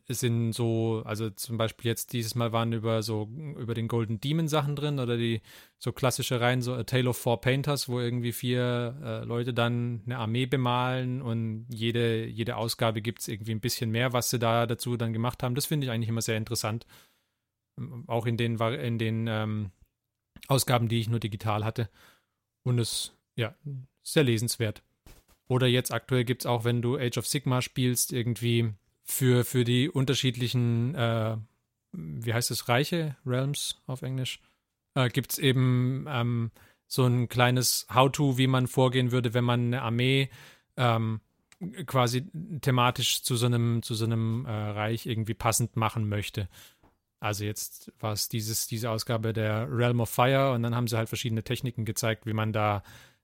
sind 0.08 0.54
so, 0.54 1.02
also 1.06 1.30
zum 1.30 1.58
Beispiel 1.58 1.90
jetzt 1.90 2.14
dieses 2.14 2.36
Mal 2.36 2.52
waren 2.52 2.74
über 2.74 3.04
so 3.04 3.30
über 3.58 3.74
den 3.74 3.88
Golden 3.88 4.20
Demon 4.20 4.48
Sachen 4.48 4.76
drin 4.76 5.00
oder 5.00 5.18
die 5.18 5.42
so 5.78 5.92
klassische 5.92 6.40
Reihen, 6.40 6.62
so 6.62 6.74
A 6.74 6.84
Tale 6.84 7.10
of 7.10 7.18
Four 7.18 7.42
Painters, 7.42 7.90
wo 7.90 8.00
irgendwie 8.00 8.32
vier 8.32 8.98
äh, 9.04 9.26
Leute 9.26 9.54
dann 9.54 10.02
eine 10.06 10.18
Armee 10.18 10.46
bemalen 10.46 11.22
und 11.22 11.66
jede, 11.70 12.26
jede 12.26 12.56
Ausgabe 12.56 13.02
gibt 13.02 13.22
es 13.22 13.28
irgendwie 13.28 13.52
ein 13.52 13.62
bisschen 13.62 13.92
mehr, 13.92 14.14
was 14.14 14.30
sie 14.30 14.40
da 14.40 14.66
dazu 14.66 14.98
dann 14.98 15.14
gemacht 15.14 15.44
haben. 15.44 15.56
Das 15.56 15.66
finde 15.66 15.86
ich 15.86 15.92
eigentlich 15.92 16.10
immer 16.10 16.22
sehr 16.22 16.38
interessant. 16.38 16.86
Ähm, 17.80 18.04
Auch 18.08 18.26
in 18.26 18.38
den, 18.38 18.58
in 18.60 18.98
den 18.98 19.28
ähm, 19.28 19.72
Ausgaben, 20.48 20.88
die 20.88 21.00
ich 21.00 21.10
nur 21.10 21.20
digital 21.20 21.64
hatte. 21.64 21.90
Und 22.64 22.80
es, 22.80 23.14
ja, 23.36 23.56
sehr 24.04 24.24
lesenswert. 24.24 24.84
Oder 25.48 25.68
jetzt 25.68 25.92
aktuell 25.92 26.24
gibt 26.24 26.44
es 26.44 26.46
auch, 26.46 26.64
wenn 26.64 26.82
du 26.82 26.98
Age 26.98 27.18
of 27.18 27.28
Sigma 27.28 27.62
spielst, 27.62 28.14
irgendwie 28.14 28.74
für, 29.04 29.44
für 29.44 29.64
die 29.64 29.90
unterschiedlichen, 29.90 30.96
äh, 30.96 31.38
wie 31.92 32.34
heißt 32.34 32.52
es, 32.52 32.70
Reiche, 32.70 33.16
Realms 33.26 33.82
auf 33.86 34.02
Englisch, 34.02 34.40
äh, 34.96 35.10
gibt 35.10 35.34
es 35.34 35.40
eben 35.40 36.06
ähm, 36.08 36.52
so 36.88 37.06
ein 37.06 37.28
kleines 37.28 37.88
How-To, 37.94 38.38
wie 38.38 38.48
man 38.48 38.68
vorgehen 38.68 39.12
würde, 39.12 39.34
wenn 39.34 39.44
man 39.44 39.62
eine 39.62 39.82
Armee 39.82 40.30
ähm, 40.78 41.22
quasi 41.86 42.26
thematisch 42.62 43.24
zu 43.24 43.36
so 43.36 43.46
einem, 43.46 43.84
zu 43.84 43.96
so 43.96 44.06
einem 44.06 44.46
äh, 44.46 44.52
Reich 44.52 45.06
irgendwie 45.06 45.34
passend 45.34 45.76
machen 45.76 46.08
möchte. 46.08 46.50
Also 47.20 47.46
jetzt 47.46 47.92
war 48.00 48.12
es 48.12 48.28
diese 48.28 48.90
Ausgabe 48.90 49.32
der 49.32 49.68
Realm 49.72 50.02
of 50.02 50.10
Fire 50.10 50.52
und 50.52 50.62
dann 50.62 50.76
haben 50.76 50.88
sie 50.88 50.98
halt 50.98 51.08
verschiedene 51.08 51.44
Techniken 51.44 51.86
gezeigt, 51.86 52.26
wie 52.26 52.34
man 52.34 52.52
da 52.52 52.84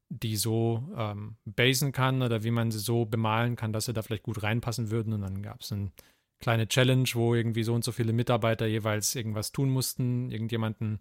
die 0.10 0.38
so 0.38 0.84
ähm, 0.96 1.38
basen 1.46 1.92
kann 1.92 2.22
oder 2.22 2.44
wie 2.44 2.52
man 2.52 2.72
sie 2.72 2.80
so 2.80 3.06
bemalen 3.06 3.56
kann, 3.56 3.72
dass 3.72 3.86
sie 3.86 3.94
da 3.94 4.02
vielleicht 4.02 4.24
gut 4.24 4.42
reinpassen 4.42 4.90
würden. 4.90 5.14
Und 5.14 5.22
dann 5.22 5.44
gab 5.44 5.62
es 5.62 5.72
einen 5.72 5.92
kleine 6.40 6.68
Challenge, 6.68 7.08
wo 7.14 7.36
irgendwie 7.36 7.64
so 7.64 7.74
und 7.74 7.84
so 7.84 7.92
viele 7.92 8.12
Mitarbeiter 8.12 8.66
jeweils 8.66 9.16
irgendwas 9.16 9.52
tun 9.52 9.70
mussten, 9.70 10.32
irgendjemanden, 10.32 11.00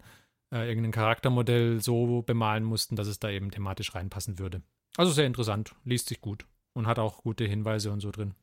äh, 0.53 0.67
irgendein 0.67 0.91
Charaktermodell 0.91 1.81
so 1.81 2.21
bemalen 2.21 2.63
mussten, 2.63 2.95
dass 2.95 3.07
es 3.07 3.19
da 3.19 3.29
eben 3.29 3.49
thematisch 3.49 3.95
reinpassen 3.95 4.37
würde. 4.37 4.61
Also 4.95 5.11
sehr 5.11 5.25
interessant, 5.25 5.75
liest 5.83 6.09
sich 6.09 6.21
gut 6.21 6.45
und 6.73 6.85
hat 6.87 6.99
auch 6.99 7.23
gute 7.23 7.45
Hinweise 7.45 7.91
und 7.91 8.01
so 8.01 8.11
drin. 8.11 8.35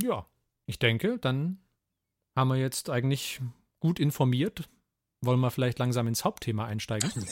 Ja, 0.00 0.26
ich 0.66 0.78
denke, 0.78 1.18
dann 1.18 1.58
haben 2.36 2.48
wir 2.48 2.56
jetzt 2.56 2.90
eigentlich 2.90 3.40
gut 3.80 4.00
informiert. 4.00 4.68
Wollen 5.22 5.40
wir 5.40 5.50
vielleicht 5.50 5.78
langsam 5.78 6.06
ins 6.08 6.24
Hauptthema 6.24 6.66
einsteigen? 6.66 7.10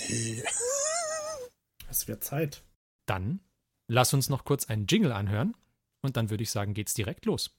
Es 1.94 2.08
wird 2.08 2.24
Zeit. 2.24 2.64
Dann 3.06 3.38
lass 3.86 4.12
uns 4.14 4.28
noch 4.28 4.44
kurz 4.44 4.68
einen 4.68 4.86
Jingle 4.88 5.12
anhören 5.12 5.56
und 6.02 6.16
dann 6.16 6.28
würde 6.28 6.42
ich 6.42 6.50
sagen, 6.50 6.74
geht's 6.74 6.92
direkt 6.92 7.24
los. 7.24 7.56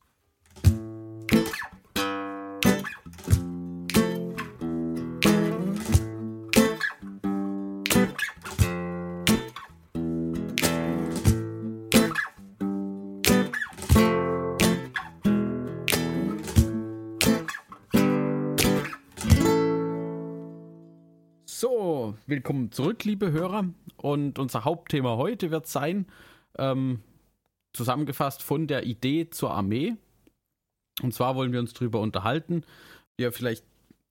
Willkommen 22.35 22.69
zurück, 22.69 23.05
liebe 23.05 23.31
Hörer. 23.31 23.69
Und 23.95 24.39
unser 24.39 24.65
Hauptthema 24.65 25.15
heute 25.15 25.51
wird 25.51 25.67
sein, 25.67 26.05
ähm, 26.57 26.99
zusammengefasst 27.71 28.43
von 28.43 28.67
der 28.67 28.85
Idee 28.85 29.29
zur 29.29 29.51
Armee. 29.51 29.95
Und 31.01 31.13
zwar 31.13 31.37
wollen 31.37 31.53
wir 31.53 31.61
uns 31.61 31.71
darüber 31.71 32.01
unterhalten. 32.01 32.65
Wie 33.15 33.23
ihr 33.23 33.31
vielleicht 33.31 33.63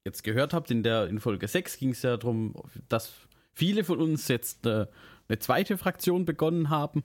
jetzt 0.06 0.24
gehört 0.24 0.54
habt, 0.54 0.70
in 0.70 0.82
der 0.82 1.06
in 1.08 1.20
Folge 1.20 1.46
6 1.46 1.76
ging 1.76 1.90
es 1.90 2.00
ja 2.00 2.16
darum, 2.16 2.54
dass 2.88 3.12
viele 3.52 3.84
von 3.84 4.00
uns 4.00 4.28
jetzt 4.28 4.66
eine, 4.66 4.88
eine 5.28 5.38
zweite 5.38 5.76
Fraktion 5.76 6.24
begonnen 6.24 6.70
haben. 6.70 7.04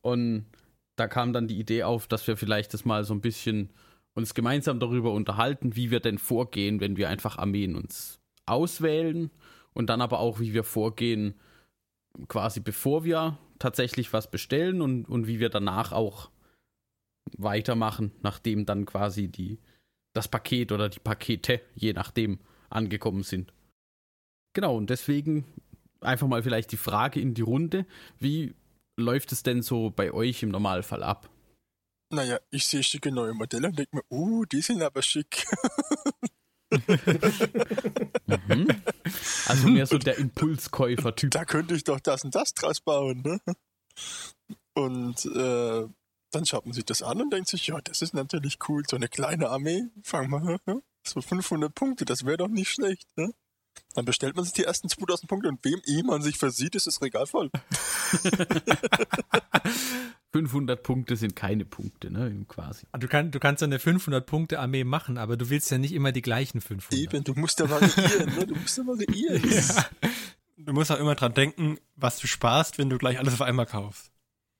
Und 0.00 0.46
da 0.94 1.08
kam 1.08 1.32
dann 1.32 1.48
die 1.48 1.58
Idee 1.58 1.82
auf, 1.82 2.06
dass 2.06 2.24
wir 2.28 2.36
vielleicht 2.36 2.72
das 2.72 2.84
mal 2.84 3.02
so 3.02 3.14
ein 3.14 3.20
bisschen 3.20 3.70
uns 4.14 4.34
gemeinsam 4.34 4.78
darüber 4.78 5.12
unterhalten, 5.12 5.74
wie 5.74 5.90
wir 5.90 5.98
denn 5.98 6.18
vorgehen, 6.18 6.78
wenn 6.78 6.96
wir 6.96 7.08
einfach 7.08 7.36
Armeen 7.36 7.74
uns 7.74 8.20
auswählen 8.46 9.32
und 9.74 9.86
dann 9.86 10.00
aber 10.00 10.20
auch, 10.20 10.40
wie 10.40 10.52
wir 10.52 10.64
vorgehen, 10.64 11.34
quasi 12.28 12.60
bevor 12.60 13.04
wir 13.04 13.38
tatsächlich 13.58 14.12
was 14.12 14.30
bestellen 14.30 14.82
und, 14.82 15.04
und 15.08 15.26
wie 15.26 15.40
wir 15.40 15.48
danach 15.48 15.92
auch 15.92 16.30
weitermachen, 17.36 18.12
nachdem 18.22 18.66
dann 18.66 18.86
quasi 18.86 19.28
die, 19.28 19.58
das 20.12 20.28
Paket 20.28 20.72
oder 20.72 20.88
die 20.88 20.98
Pakete, 20.98 21.60
je 21.74 21.92
nachdem, 21.92 22.40
angekommen 22.70 23.22
sind. 23.22 23.52
Genau, 24.52 24.76
und 24.76 24.90
deswegen 24.90 25.44
einfach 26.00 26.26
mal 26.26 26.42
vielleicht 26.42 26.72
die 26.72 26.76
Frage 26.76 27.20
in 27.20 27.34
die 27.34 27.42
Runde, 27.42 27.86
wie 28.18 28.54
läuft 28.96 29.32
es 29.32 29.42
denn 29.42 29.62
so 29.62 29.90
bei 29.90 30.12
euch 30.12 30.42
im 30.42 30.48
Normalfall 30.48 31.02
ab? 31.02 31.30
Naja, 32.12 32.40
ich 32.50 32.66
sehe 32.66 32.82
schicke 32.82 33.12
neue 33.12 33.34
Modelle 33.34 33.68
und 33.68 33.78
denke 33.78 33.96
mir, 33.96 34.02
uh, 34.10 34.44
die 34.44 34.62
sind 34.62 34.82
aber 34.82 35.02
schick. 35.02 35.46
Mhm. 38.48 38.68
Also 39.46 39.68
mehr 39.68 39.86
so 39.86 39.98
der 39.98 40.18
Impulskäufer-Typ. 40.18 41.32
da 41.32 41.44
könnte 41.44 41.74
ich 41.74 41.84
doch 41.84 42.00
das 42.00 42.24
und 42.24 42.34
das 42.34 42.54
draus 42.54 42.80
bauen, 42.80 43.22
ne? 43.22 43.40
Und 44.74 45.24
äh, 45.26 45.88
dann 46.30 46.46
schaut 46.46 46.64
man 46.64 46.72
sich 46.72 46.84
das 46.84 47.02
an 47.02 47.20
und 47.20 47.32
denkt 47.32 47.48
sich, 47.48 47.66
ja, 47.66 47.80
das 47.80 48.02
ist 48.02 48.14
natürlich 48.14 48.58
cool, 48.68 48.84
so 48.88 48.96
eine 48.96 49.08
kleine 49.08 49.48
Armee, 49.50 49.82
fangen 50.04 50.30
wir, 50.30 50.60
ne? 50.66 50.82
so 51.06 51.20
500 51.20 51.74
Punkte, 51.74 52.04
das 52.04 52.24
wäre 52.24 52.36
doch 52.36 52.48
nicht 52.48 52.70
schlecht, 52.70 53.08
ne? 53.16 53.32
Dann 53.94 54.04
bestellt 54.04 54.36
man 54.36 54.44
sich 54.44 54.54
die 54.54 54.64
ersten 54.64 54.88
2000 54.88 55.28
Punkte 55.28 55.48
und 55.48 55.64
wem 55.64 55.80
eh 55.86 56.02
man 56.02 56.22
sich 56.22 56.38
versieht, 56.38 56.74
ist 56.74 56.86
das 56.86 57.02
Regal 57.02 57.26
voll. 57.26 57.50
500 60.32 60.82
Punkte 60.82 61.16
sind 61.16 61.34
keine 61.34 61.64
Punkte, 61.64 62.10
ne, 62.10 62.44
quasi. 62.46 62.86
Du, 62.98 63.08
kann, 63.08 63.30
du 63.32 63.40
kannst 63.40 63.62
eine 63.62 63.78
500-Punkte-Armee 63.78 64.84
machen, 64.84 65.18
aber 65.18 65.36
du 65.36 65.50
willst 65.50 65.70
ja 65.70 65.78
nicht 65.78 65.92
immer 65.92 66.12
die 66.12 66.22
gleichen 66.22 66.60
500. 66.60 67.00
Eben, 67.00 67.24
du 67.24 67.34
musst 67.34 67.58
ja 67.58 67.68
variieren, 67.68 68.34
ne? 68.36 68.46
Du 68.46 68.54
musst 68.54 68.78
ja 68.78 68.86
variieren. 68.86 69.42
Ja. 69.50 69.86
Du 70.66 70.74
musst 70.74 70.92
auch 70.92 70.98
immer 70.98 71.14
dran 71.14 71.32
denken, 71.32 71.78
was 71.96 72.18
du 72.18 72.26
sparst, 72.26 72.76
wenn 72.76 72.90
du 72.90 72.98
gleich 72.98 73.18
alles 73.18 73.32
auf 73.32 73.40
einmal 73.40 73.64
kaufst. 73.64 74.12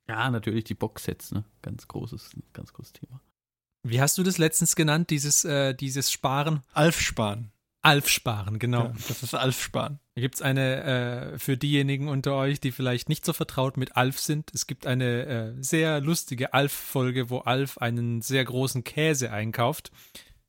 Ja, 0.08 0.30
natürlich 0.30 0.64
die 0.64 0.74
Boxsets, 0.74 1.30
ne? 1.30 1.44
Ganz 1.60 1.86
großes, 1.86 2.30
ganz 2.54 2.72
großes 2.72 2.94
Thema. 2.94 3.20
Wie 3.82 4.00
hast 4.00 4.16
du 4.16 4.22
das 4.22 4.38
letztens 4.38 4.76
genannt, 4.76 5.10
dieses, 5.10 5.44
äh, 5.44 5.74
dieses 5.74 6.10
Sparen? 6.10 6.62
Alf 6.72 7.00
sparen. 7.00 7.52
Alf 7.82 8.08
sparen, 8.08 8.58
genau. 8.58 8.84
Ja, 8.84 8.94
das 9.08 9.22
ist 9.22 9.34
Alf 9.34 9.62
sparen. 9.62 10.00
Da 10.14 10.20
gibt 10.20 10.34
es 10.34 10.42
eine, 10.42 11.32
äh, 11.32 11.38
für 11.38 11.56
diejenigen 11.56 12.08
unter 12.08 12.34
euch, 12.34 12.60
die 12.60 12.72
vielleicht 12.72 13.08
nicht 13.08 13.24
so 13.24 13.32
vertraut 13.32 13.78
mit 13.78 13.96
Alf 13.96 14.18
sind, 14.18 14.50
es 14.52 14.66
gibt 14.66 14.86
eine 14.86 15.26
äh, 15.26 15.62
sehr 15.62 16.00
lustige 16.00 16.52
Alf-Folge, 16.52 17.30
wo 17.30 17.38
Alf 17.38 17.78
einen 17.78 18.20
sehr 18.20 18.44
großen 18.44 18.84
Käse 18.84 19.32
einkauft, 19.32 19.90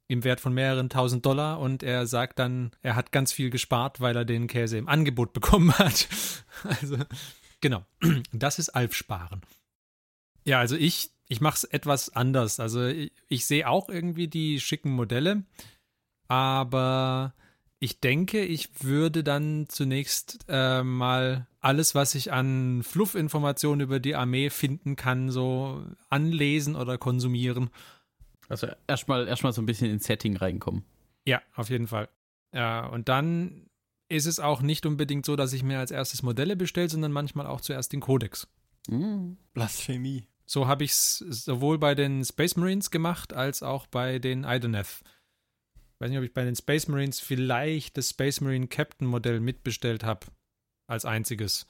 im 0.07 0.25
Wert 0.25 0.41
von 0.41 0.53
mehreren 0.53 0.89
tausend 0.89 1.25
Dollar 1.25 1.59
und 1.59 1.83
er 1.83 2.05
sagt 2.05 2.37
dann, 2.37 2.71
er 2.81 2.97
hat 2.97 3.13
ganz 3.13 3.31
viel 3.31 3.49
gespart, 3.49 4.01
weil 4.01 4.15
er 4.17 4.25
den 4.25 4.47
Käse 4.47 4.77
im 4.77 4.89
Angebot 4.89 5.31
bekommen 5.33 5.71
hat. 5.77 6.09
Also, 6.63 6.97
genau. 7.61 7.85
Das 8.33 8.59
ist 8.59 8.69
Alf 8.69 8.93
sparen. 8.93 9.41
Ja, 10.43 10.59
also 10.59 10.75
ich, 10.75 11.11
ich 11.29 11.39
mache 11.39 11.55
es 11.55 11.63
etwas 11.63 12.09
anders. 12.09 12.59
Also 12.59 12.87
ich, 12.87 13.13
ich 13.29 13.45
sehe 13.45 13.69
auch 13.69 13.87
irgendwie 13.87 14.27
die 14.27 14.59
schicken 14.59 14.91
Modelle, 14.91 15.43
aber 16.31 17.33
ich 17.79 17.99
denke, 17.99 18.45
ich 18.45 18.85
würde 18.85 19.21
dann 19.21 19.65
zunächst 19.67 20.45
äh, 20.47 20.81
mal 20.81 21.45
alles, 21.59 21.93
was 21.93 22.15
ich 22.15 22.31
an 22.31 22.83
Fluffinformationen 22.83 23.81
über 23.81 23.99
die 23.99 24.15
Armee 24.15 24.49
finden 24.49 24.95
kann, 24.95 25.29
so 25.29 25.83
anlesen 26.09 26.77
oder 26.77 26.97
konsumieren. 26.97 27.69
Also 28.47 28.67
erstmal 28.87 29.27
erstmal 29.27 29.51
so 29.51 29.61
ein 29.61 29.65
bisschen 29.65 29.91
ins 29.91 30.05
Setting 30.05 30.37
reinkommen. 30.37 30.85
Ja, 31.25 31.41
auf 31.53 31.69
jeden 31.69 31.87
Fall. 31.87 32.07
Ja, 32.53 32.85
und 32.85 33.09
dann 33.09 33.69
ist 34.07 34.25
es 34.25 34.39
auch 34.39 34.61
nicht 34.61 34.85
unbedingt 34.85 35.25
so, 35.25 35.35
dass 35.35 35.51
ich 35.51 35.63
mir 35.63 35.79
als 35.79 35.91
erstes 35.91 36.23
Modelle 36.23 36.55
bestelle, 36.55 36.87
sondern 36.87 37.11
manchmal 37.11 37.45
auch 37.45 37.59
zuerst 37.59 37.91
den 37.91 37.99
Codex. 37.99 38.47
Mhm. 38.87 39.35
Blasphemie. 39.53 40.27
So 40.45 40.65
habe 40.65 40.85
ich 40.85 40.91
es 40.91 41.17
sowohl 41.17 41.77
bei 41.77 41.93
den 41.93 42.23
Space 42.23 42.55
Marines 42.55 42.89
gemacht, 42.89 43.33
als 43.33 43.63
auch 43.63 43.85
bei 43.85 44.17
den 44.17 44.45
Idoneth. 44.45 45.01
Weiß 46.01 46.09
nicht, 46.09 46.17
ob 46.17 46.25
ich 46.25 46.33
bei 46.33 46.43
den 46.43 46.55
Space 46.55 46.87
Marines 46.87 47.19
vielleicht 47.19 47.95
das 47.95 48.09
Space 48.09 48.41
Marine 48.41 48.67
Captain 48.67 49.07
Modell 49.07 49.39
mitbestellt 49.39 50.03
habe. 50.03 50.25
Als 50.87 51.05
einziges. 51.05 51.67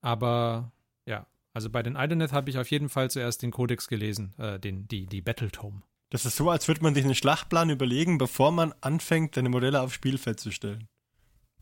Aber 0.00 0.70
ja, 1.06 1.26
also 1.52 1.68
bei 1.68 1.82
den 1.82 1.96
Idoneth 1.96 2.32
habe 2.32 2.50
ich 2.50 2.58
auf 2.58 2.70
jeden 2.70 2.88
Fall 2.88 3.10
zuerst 3.10 3.42
den 3.42 3.50
Codex 3.50 3.88
gelesen, 3.88 4.32
äh, 4.38 4.60
den, 4.60 4.86
die, 4.86 5.06
die 5.06 5.20
Battle 5.20 5.50
Tome. 5.50 5.82
Das 6.10 6.24
ist 6.24 6.36
so, 6.36 6.48
als 6.50 6.68
würde 6.68 6.82
man 6.82 6.94
sich 6.94 7.04
einen 7.04 7.16
Schlachtplan 7.16 7.68
überlegen, 7.68 8.16
bevor 8.16 8.52
man 8.52 8.72
anfängt, 8.80 9.34
seine 9.34 9.48
Modelle 9.48 9.80
aufs 9.80 9.94
Spielfeld 9.94 10.38
zu 10.38 10.52
stellen. 10.52 10.86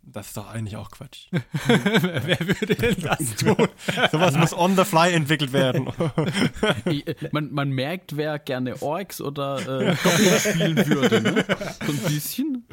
Das 0.08 0.28
ist 0.28 0.36
doch 0.36 0.48
eigentlich 0.48 0.76
auch 0.76 0.90
Quatsch. 0.90 1.26
Wer 1.32 2.38
würde 2.40 2.76
denn 2.76 2.96
das 3.02 3.34
tun? 3.36 3.68
Sowas 4.12 4.36
muss 4.36 4.52
on 4.52 4.76
the 4.76 4.84
fly 4.84 5.12
entwickelt 5.12 5.52
werden. 5.52 5.88
Man, 7.32 7.52
man 7.52 7.70
merkt, 7.70 8.16
wer 8.16 8.38
gerne 8.38 8.80
Orks 8.82 9.20
oder 9.20 9.90
äh, 9.90 9.96
spielen 10.38 10.76
würde, 10.86 11.20
ne? 11.20 11.44
So 11.84 11.92
ein 11.92 11.98
bisschen. 11.98 12.66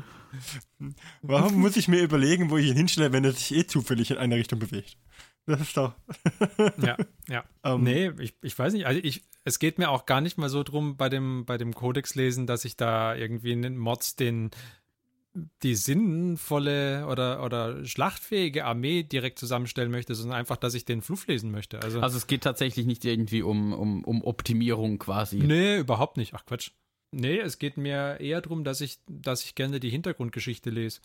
Warum 1.21 1.55
muss 1.55 1.75
ich 1.77 1.87
mir 1.87 2.01
überlegen, 2.01 2.49
wo 2.49 2.57
ich 2.57 2.67
ihn 2.67 2.75
hinstelle, 2.75 3.11
wenn 3.11 3.23
er 3.23 3.31
sich 3.33 3.53
eh 3.55 3.65
zufällig 3.65 4.11
in 4.11 4.17
eine 4.17 4.35
Richtung 4.35 4.59
bewegt? 4.59 4.97
Das 5.45 5.59
ist 5.59 5.75
doch. 5.75 5.93
ja, 6.81 6.97
ja. 7.27 7.43
Ähm, 7.63 7.83
Nee, 7.83 8.11
ich, 8.19 8.35
ich 8.41 8.57
weiß 8.57 8.73
nicht. 8.73 8.85
Also 8.85 8.99
ich, 9.03 9.23
es 9.43 9.59
geht 9.59 9.77
mir 9.77 9.89
auch 9.89 10.05
gar 10.05 10.21
nicht 10.21 10.37
mal 10.37 10.49
so 10.49 10.63
drum 10.63 10.95
bei 10.97 11.09
dem, 11.09 11.45
bei 11.45 11.57
dem 11.57 11.73
Codex 11.73 12.15
lesen, 12.15 12.47
dass 12.47 12.63
ich 12.63 12.77
da 12.77 13.15
irgendwie 13.15 13.51
in 13.51 13.61
den 13.61 13.77
Mods 13.77 14.15
den 14.15 14.51
die 15.63 15.75
sinnvolle 15.75 17.07
oder, 17.07 17.43
oder 17.43 17.85
schlachtfähige 17.85 18.65
Armee 18.65 19.03
direkt 19.03 19.39
zusammenstellen 19.39 19.91
möchte, 19.91 20.13
sondern 20.13 20.37
einfach, 20.37 20.57
dass 20.57 20.75
ich 20.75 20.85
den 20.85 21.01
Fluff 21.01 21.25
lesen 21.27 21.51
möchte. 21.51 21.81
Also, 21.81 22.01
Also 22.01 22.17
es 22.17 22.27
geht 22.27 22.43
tatsächlich 22.43 22.85
nicht 22.85 23.03
irgendwie 23.03 23.41
um, 23.41 23.73
um, 23.73 24.03
um 24.03 24.23
Optimierung 24.23 24.99
quasi. 24.99 25.37
nee, 25.37 25.79
überhaupt 25.79 26.17
nicht. 26.17 26.33
Ach 26.35 26.45
Quatsch. 26.45 26.71
Nee, 27.11 27.39
es 27.39 27.59
geht 27.59 27.77
mir 27.77 28.19
eher 28.19 28.41
darum, 28.41 28.63
dass 28.63 28.81
ich, 28.81 28.99
dass 29.07 29.43
ich 29.43 29.55
gerne 29.55 29.79
die 29.79 29.89
Hintergrundgeschichte 29.89 30.69
lese. 30.69 31.01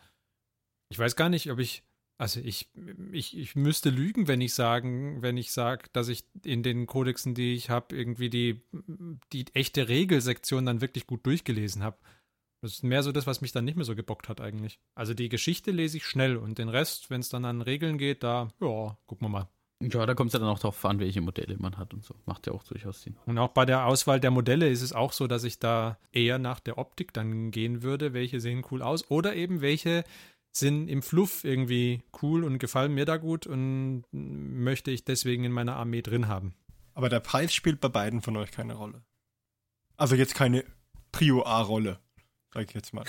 Ich 0.91 0.99
weiß 0.99 1.17
gar 1.17 1.29
nicht, 1.29 1.51
ob 1.51 1.59
ich, 1.59 1.83
also 2.19 2.41
ich, 2.41 2.69
ich, 3.12 3.37
ich 3.37 3.57
müsste 3.57 3.91
lügen, 3.91 4.27
wenn 4.27 4.41
ich 4.41 4.55
sagen, 4.55 5.23
wenn 5.23 5.37
ich 5.37 5.53
sage, 5.53 5.85
dass 5.93 6.09
ich 6.09 6.25
in 6.45 6.62
den 6.62 6.87
Kodexen, 6.87 7.35
die 7.35 7.55
ich 7.55 7.69
habe, 7.69 7.95
irgendwie 7.95 8.31
die, 8.31 8.62
die 9.33 9.47
echte 9.55 9.88
Regelsektion 9.88 10.67
dann 10.67 10.81
wirklich 10.81 11.07
gut 11.07 11.25
durchgelesen 11.27 11.83
habe. 11.83 11.99
Das 12.61 12.73
ist 12.73 12.83
mehr 12.83 13.03
so 13.03 13.12
das, 13.12 13.27
was 13.27 13.40
mich 13.40 13.53
dann 13.53 13.64
nicht 13.64 13.77
mehr 13.77 13.85
so 13.85 13.94
gebockt 13.94 14.29
hat 14.29 14.40
eigentlich. 14.40 14.81
Also 14.94 15.14
die 15.14 15.29
Geschichte 15.29 15.71
lese 15.71 15.99
ich 15.99 16.05
schnell 16.05 16.37
und 16.37 16.59
den 16.59 16.68
Rest, 16.68 17.11
wenn 17.11 17.21
es 17.21 17.29
dann 17.29 17.44
an 17.44 17.62
Regeln 17.62 17.99
geht, 17.99 18.23
da, 18.23 18.49
ja, 18.61 18.97
gucken 19.07 19.27
wir 19.27 19.29
mal. 19.29 19.49
Ja, 19.81 20.07
da 20.07 20.14
kommt 20.14 20.29
es 20.29 20.33
ja 20.33 20.40
dann 20.40 20.49
auch 20.49 20.59
darauf 20.59 20.85
an, 20.85 20.99
welche 20.99 21.21
Modelle 21.21 21.57
man 21.57 21.79
hat 21.79 21.94
und 21.94 22.05
so. 22.05 22.14
Macht 22.27 22.49
ja 22.49 22.53
auch 22.53 22.64
durchaus 22.64 23.03
Sinn. 23.03 23.16
Und 23.27 23.38
auch 23.38 23.51
bei 23.51 23.64
der 23.64 23.87
Auswahl 23.87 24.18
der 24.18 24.33
Modelle 24.33 24.68
ist 24.68 24.83
es 24.83 24.92
auch 24.92 25.12
so, 25.12 25.29
dass 25.29 25.44
ich 25.44 25.61
da 25.61 25.99
eher 26.11 26.38
nach 26.38 26.59
der 26.59 26.79
Optik 26.79 27.12
dann 27.12 27.53
gehen 27.53 27.83
würde, 27.83 28.12
welche 28.12 28.40
sehen 28.40 28.64
cool 28.73 28.83
aus 28.83 29.09
oder 29.09 29.37
eben 29.37 29.61
welche 29.61 30.03
sind 30.51 30.88
im 30.88 31.03
Fluff 31.03 31.44
irgendwie 31.44 32.03
cool 32.23 32.42
und 32.42 32.59
gefallen 32.59 32.92
mir 32.92 33.05
da 33.05 33.18
gut 33.18 33.47
und 33.47 34.05
möchte 34.11 34.90
ich 34.90 35.05
deswegen 35.05 35.44
in 35.44 35.53
meiner 35.53 35.77
Armee 35.77 36.03
drin 36.03 36.27
haben. 36.27 36.55
Aber 36.94 37.09
der 37.09 37.21
Preis 37.21 37.55
spielt 37.55 37.81
bei 37.81 37.88
beiden 37.88 38.21
von 38.21 38.37
euch 38.37 38.51
keine 38.51 38.75
Rolle. 38.75 39.05
Also 39.97 40.16
jetzt 40.16 40.35
keine 40.35 40.64
Prio 41.12 41.44
A-Rolle, 41.44 42.01
sag 42.53 42.65
ich 42.69 42.75
jetzt 42.75 42.93
mal. 42.95 43.05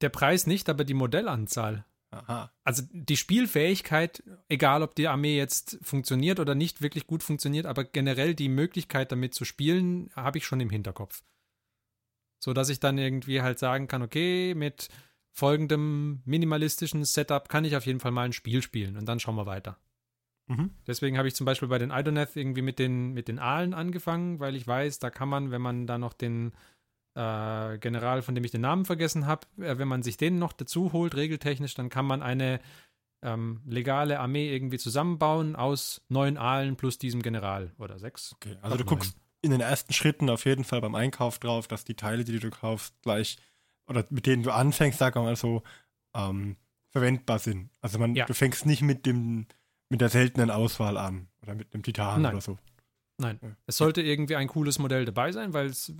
Der 0.00 0.08
Preis 0.08 0.46
nicht, 0.46 0.68
aber 0.68 0.84
die 0.84 0.94
Modellanzahl. 0.94 1.84
Aha. 2.10 2.52
Also 2.62 2.82
die 2.92 3.16
Spielfähigkeit, 3.16 4.22
egal 4.48 4.82
ob 4.82 4.94
die 4.94 5.08
Armee 5.08 5.36
jetzt 5.36 5.78
funktioniert 5.82 6.38
oder 6.38 6.54
nicht 6.54 6.80
wirklich 6.80 7.06
gut 7.06 7.22
funktioniert, 7.22 7.66
aber 7.66 7.84
generell 7.84 8.34
die 8.34 8.48
Möglichkeit 8.48 9.10
damit 9.10 9.34
zu 9.34 9.44
spielen, 9.44 10.10
habe 10.14 10.38
ich 10.38 10.46
schon 10.46 10.60
im 10.60 10.70
Hinterkopf. 10.70 11.22
So 12.38 12.52
dass 12.52 12.68
ich 12.68 12.78
dann 12.78 12.98
irgendwie 12.98 13.42
halt 13.42 13.58
sagen 13.58 13.88
kann, 13.88 14.02
okay, 14.02 14.54
mit 14.54 14.88
folgendem 15.32 16.22
minimalistischen 16.24 17.04
Setup 17.04 17.48
kann 17.48 17.64
ich 17.64 17.74
auf 17.76 17.86
jeden 17.86 18.00
Fall 18.00 18.12
mal 18.12 18.26
ein 18.26 18.32
Spiel 18.32 18.62
spielen 18.62 18.96
und 18.96 19.06
dann 19.06 19.18
schauen 19.18 19.36
wir 19.36 19.46
weiter. 19.46 19.78
Mhm. 20.46 20.70
Deswegen 20.86 21.16
habe 21.16 21.26
ich 21.26 21.34
zum 21.34 21.46
Beispiel 21.46 21.68
bei 21.68 21.78
den 21.78 21.90
Idoneth 21.90 22.36
irgendwie 22.36 22.62
mit 22.62 22.78
den, 22.78 23.12
mit 23.12 23.28
den 23.28 23.38
Aalen 23.38 23.74
angefangen, 23.74 24.40
weil 24.40 24.56
ich 24.56 24.66
weiß, 24.66 24.98
da 24.98 25.10
kann 25.10 25.28
man, 25.28 25.50
wenn 25.50 25.62
man 25.62 25.86
da 25.86 25.98
noch 25.98 26.12
den 26.12 26.52
äh, 27.14 27.78
General, 27.78 28.22
von 28.22 28.34
dem 28.34 28.44
ich 28.44 28.50
den 28.50 28.60
Namen 28.62 28.84
vergessen 28.84 29.26
habe, 29.26 29.46
äh, 29.58 29.78
wenn 29.78 29.88
man 29.88 30.02
sich 30.02 30.16
den 30.16 30.38
noch 30.38 30.52
dazu 30.52 30.92
holt, 30.92 31.14
regeltechnisch, 31.14 31.74
dann 31.74 31.88
kann 31.88 32.06
man 32.06 32.22
eine 32.22 32.60
ähm, 33.22 33.62
legale 33.66 34.20
Armee 34.20 34.52
irgendwie 34.52 34.78
zusammenbauen 34.78 35.56
aus 35.56 36.02
neun 36.08 36.36
Aalen 36.36 36.76
plus 36.76 36.98
diesem 36.98 37.22
General 37.22 37.72
oder 37.78 37.98
sechs. 37.98 38.34
Okay, 38.34 38.56
also 38.60 38.76
du 38.76 38.84
guckst 38.84 39.16
in 39.40 39.50
den 39.50 39.60
ersten 39.60 39.92
Schritten 39.92 40.28
auf 40.30 40.44
jeden 40.44 40.64
Fall 40.64 40.80
beim 40.80 40.94
Einkauf 40.94 41.38
drauf, 41.38 41.68
dass 41.68 41.84
die 41.84 41.94
Teile, 41.94 42.24
die 42.24 42.38
du 42.38 42.50
kaufst, 42.50 42.94
gleich 43.02 43.38
oder 43.86 44.04
mit 44.10 44.26
denen 44.26 44.42
du 44.42 44.50
anfängst, 44.50 44.98
sagen 44.98 45.16
wir 45.16 45.22
mal 45.24 45.36
so, 45.36 45.62
ähm, 46.14 46.56
verwendbar 46.90 47.38
sind. 47.38 47.70
Also 47.80 47.98
man, 47.98 48.14
Ja. 48.14 48.24
du 48.26 48.34
fängst 48.34 48.66
nicht 48.66 48.82
mit 48.82 49.06
dem 49.06 49.46
mit 49.90 50.00
der 50.00 50.08
seltenen 50.08 50.50
Auswahl 50.50 50.96
an 50.96 51.28
oder 51.42 51.54
mit 51.54 51.74
dem 51.74 51.82
Titan 51.82 52.22
Nein. 52.22 52.32
oder 52.32 52.40
so. 52.40 52.58
Nein. 53.18 53.38
Es 53.66 53.76
sollte 53.76 54.02
irgendwie 54.02 54.36
ein 54.36 54.48
cooles 54.48 54.78
Modell 54.78 55.04
dabei 55.04 55.30
sein, 55.30 55.52
weil 55.52 55.66
es 55.66 55.92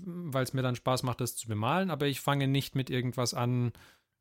mir 0.53 0.63
dann 0.63 0.77
Spaß 0.77 1.05
macht, 1.05 1.21
das 1.21 1.37
zu 1.37 1.47
bemalen, 1.47 1.91
aber 1.91 2.07
ich 2.07 2.21
fange 2.21 2.49
nicht 2.49 2.75
mit 2.75 2.91
irgendwas 2.91 3.35
an, 3.35 3.73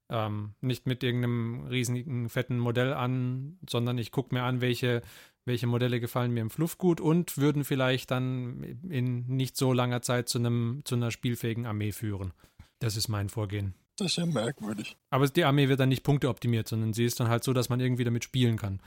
ähm, 0.10 0.54
nicht 0.62 0.86
mit 0.86 1.04
irgendeinem 1.04 1.66
riesigen, 1.68 2.30
fetten 2.30 2.60
Modell 2.60 2.94
an, 2.94 3.58
sondern 3.68 3.98
ich 3.98 4.12
gucke 4.12 4.36
mir 4.36 4.44
an, 4.44 4.62
welche, 4.62 5.02
welche 5.46 5.66
Modelle 5.66 6.00
gefallen 6.00 6.34
mir 6.34 6.42
im 6.42 6.52
Fluff 6.52 6.78
gut 6.78 7.02
und 7.02 7.38
würden 7.38 7.64
vielleicht 7.64 8.12
dann 8.12 8.64
in 8.90 9.26
nicht 9.28 9.58
so 9.58 9.74
langer 9.74 10.02
Zeit 10.02 10.30
zu, 10.30 10.38
einem, 10.38 10.82
zu 10.86 10.96
einer 10.96 11.10
spielfähigen 11.10 11.66
Armee 11.66 11.92
führen. 11.92 12.34
Das 12.80 12.96
ist 12.96 13.08
mein 13.08 13.30
Vorgehen. 13.30 13.74
Das 13.98 14.08
ist 14.08 14.18
ja 14.18 14.26
merkwürdig. 14.26 14.98
Aber 15.10 15.28
die 15.28 15.46
Armee 15.46 15.70
wird 15.70 15.80
dann 15.80 15.90
nicht 15.90 16.04
punkteoptimiert, 16.04 16.68
sondern 16.68 16.94
sie 16.94 17.06
ist 17.06 17.20
dann 17.20 17.30
halt 17.30 17.44
so, 17.44 17.54
dass 17.54 17.70
man 17.70 17.80
irgendwie 17.80 18.04
damit 18.04 18.24
spielen 18.24 18.58
kann. 18.58 18.82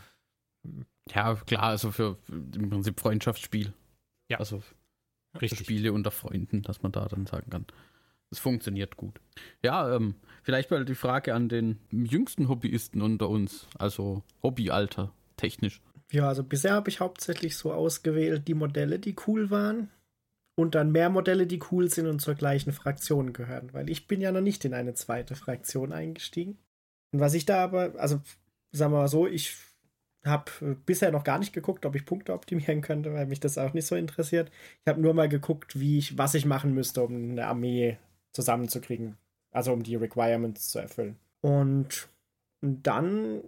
Ja, 1.13 1.35
klar, 1.35 1.63
also 1.63 1.93
für 1.93 2.19
im 2.29 2.71
Prinzip 2.71 3.01
Freundschaftsspiel. 3.01 3.73
Ja. 4.29 4.39
Also 4.39 4.63
Richtig. 5.41 5.61
Spiele 5.61 5.93
unter 5.93 6.11
Freunden, 6.11 6.63
dass 6.63 6.83
man 6.83 6.93
da 6.93 7.07
dann 7.07 7.27
sagen 7.27 7.51
kann, 7.51 7.67
es 8.31 8.39
funktioniert 8.39 8.97
gut. 8.97 9.21
Ja, 9.63 9.95
ähm, 9.95 10.15
vielleicht 10.43 10.71
mal 10.71 10.85
die 10.85 10.95
Frage 10.95 11.35
an 11.35 11.49
den 11.49 11.79
jüngsten 11.91 12.49
Hobbyisten 12.49 13.03
unter 13.03 13.29
uns, 13.29 13.69
also 13.79 14.23
Hobbyalter, 14.43 15.13
technisch. 15.37 15.81
Ja, 16.11 16.29
also 16.29 16.43
bisher 16.43 16.73
habe 16.73 16.91
ich 16.91 17.01
hauptsächlich 17.01 17.57
so 17.57 17.73
ausgewählt 17.73 18.49
die 18.49 18.55
Modelle, 18.55 18.99
die 18.99 19.17
cool 19.27 19.51
waren. 19.51 19.91
Und 20.59 20.75
dann 20.75 20.91
mehr 20.91 21.11
Modelle, 21.11 21.47
die 21.47 21.61
cool 21.71 21.91
sind 21.91 22.07
und 22.07 22.21
zur 22.21 22.35
gleichen 22.35 22.73
Fraktion 22.73 23.35
gehören. 23.35 23.75
Weil 23.75 23.91
ich 23.91 24.07
bin 24.07 24.23
ja 24.23 24.33
noch 24.33 24.41
nicht 24.41 24.65
in 24.65 24.73
eine 24.73 24.95
zweite 24.95 25.35
Fraktion 25.35 25.93
eingestiegen. 25.93 26.59
Und 27.13 27.21
was 27.21 27.35
ich 27.35 27.45
da 27.45 27.63
aber, 27.63 27.93
also 27.99 28.23
sagen 28.73 28.93
wir 28.93 28.99
mal 29.01 29.09
so, 29.09 29.27
ich 29.27 29.55
habe 30.27 30.77
bisher 30.87 31.11
noch 31.11 31.25
gar 31.25 31.39
nicht 31.39 31.53
geguckt, 31.53 31.87
ob 31.87 31.95
ich 31.95 32.05
Punkte 32.05 32.33
optimieren 32.33 32.81
könnte, 32.81 33.13
weil 33.15 33.27
mich 33.27 33.41
das 33.41 33.59
auch 33.59 33.73
nicht 33.73 33.87
so 33.87 33.97
interessiert. 33.97 34.51
Ich 34.83 34.89
habe 34.89 35.01
nur 35.01 35.15
mal 35.15 35.29
geguckt, 35.29 35.79
wie 35.79 35.99
ich, 35.99 36.19
was 36.19 36.35
ich 36.35 36.45
machen 36.45 36.75
müsste, 36.75 37.03
um 37.03 37.31
eine 37.31 37.47
Armee 37.47 37.99
zusammenzukriegen. 38.33 39.17
Also 39.53 39.73
um 39.73 39.83
die 39.83 39.97
Requirements 39.97 40.69
zu 40.69 40.79
erfüllen. 40.79 41.17
Und 41.41 42.09
dann 42.61 43.43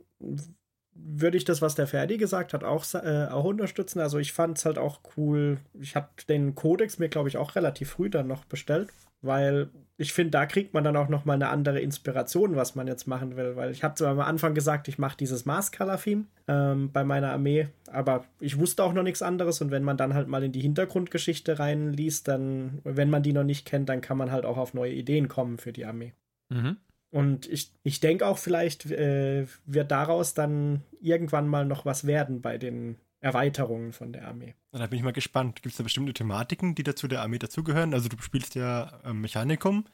würde 0.94 1.36
ich 1.36 1.44
das, 1.44 1.62
was 1.62 1.74
der 1.74 1.86
Ferdi 1.86 2.16
gesagt 2.16 2.52
hat, 2.52 2.64
auch, 2.64 2.84
äh, 2.94 3.26
auch 3.30 3.44
unterstützen. 3.44 4.00
Also 4.00 4.18
ich 4.18 4.32
fand 4.32 4.58
es 4.58 4.64
halt 4.64 4.78
auch 4.78 5.00
cool. 5.16 5.58
Ich 5.80 5.96
habe 5.96 6.08
den 6.28 6.54
Codex 6.54 6.98
mir, 6.98 7.08
glaube 7.08 7.28
ich, 7.28 7.36
auch 7.36 7.54
relativ 7.54 7.90
früh 7.90 8.10
dann 8.10 8.26
noch 8.26 8.44
bestellt, 8.44 8.88
weil 9.20 9.70
ich 10.00 10.12
finde, 10.12 10.30
da 10.30 10.46
kriegt 10.46 10.74
man 10.74 10.84
dann 10.84 10.96
auch 10.96 11.08
noch 11.08 11.24
mal 11.24 11.34
eine 11.34 11.48
andere 11.48 11.80
Inspiration, 11.80 12.54
was 12.54 12.76
man 12.76 12.86
jetzt 12.86 13.08
machen 13.08 13.36
will. 13.36 13.56
Weil 13.56 13.72
ich 13.72 13.82
habe 13.82 13.96
zwar 13.96 14.10
am 14.10 14.20
Anfang 14.20 14.54
gesagt, 14.54 14.86
ich 14.86 14.98
mache 14.98 15.16
dieses 15.16 15.44
Mars-Color-Theme 15.44 16.24
ähm, 16.46 16.92
bei 16.92 17.02
meiner 17.02 17.32
Armee, 17.32 17.68
aber 17.90 18.24
ich 18.38 18.58
wusste 18.58 18.84
auch 18.84 18.92
noch 18.92 19.02
nichts 19.02 19.22
anderes. 19.22 19.60
Und 19.60 19.72
wenn 19.72 19.82
man 19.82 19.96
dann 19.96 20.14
halt 20.14 20.28
mal 20.28 20.44
in 20.44 20.52
die 20.52 20.60
Hintergrundgeschichte 20.60 21.58
reinliest, 21.58 22.28
dann, 22.28 22.80
wenn 22.84 23.10
man 23.10 23.24
die 23.24 23.32
noch 23.32 23.42
nicht 23.42 23.66
kennt, 23.66 23.88
dann 23.88 24.00
kann 24.00 24.18
man 24.18 24.30
halt 24.30 24.44
auch 24.44 24.56
auf 24.56 24.72
neue 24.72 24.92
Ideen 24.92 25.26
kommen 25.28 25.58
für 25.58 25.72
die 25.72 25.84
Armee. 25.84 26.12
Mhm. 26.48 26.76
Und 27.10 27.48
ich, 27.48 27.72
ich 27.82 27.98
denke 28.00 28.26
auch, 28.26 28.38
vielleicht 28.38 28.86
äh, 28.90 29.46
wird 29.66 29.90
daraus 29.90 30.34
dann 30.34 30.82
irgendwann 31.00 31.48
mal 31.48 31.64
noch 31.64 31.84
was 31.86 32.06
werden 32.06 32.40
bei 32.40 32.58
den 32.58 32.96
Erweiterungen 33.20 33.92
von 33.92 34.12
der 34.12 34.28
Armee. 34.28 34.54
Da 34.72 34.86
bin 34.86 34.98
ich 34.98 35.04
mal 35.04 35.12
gespannt. 35.12 35.56
Gibt 35.62 35.72
es 35.72 35.76
da 35.76 35.82
bestimmte 35.82 36.12
Thematiken, 36.14 36.74
die 36.74 36.84
dazu 36.84 37.08
der 37.08 37.22
Armee 37.22 37.38
dazugehören? 37.38 37.92
Also 37.94 38.08
du 38.08 38.16
spielst 38.20 38.54
ja 38.54 39.00
ähm, 39.04 39.20
Mechanikum 39.20 39.84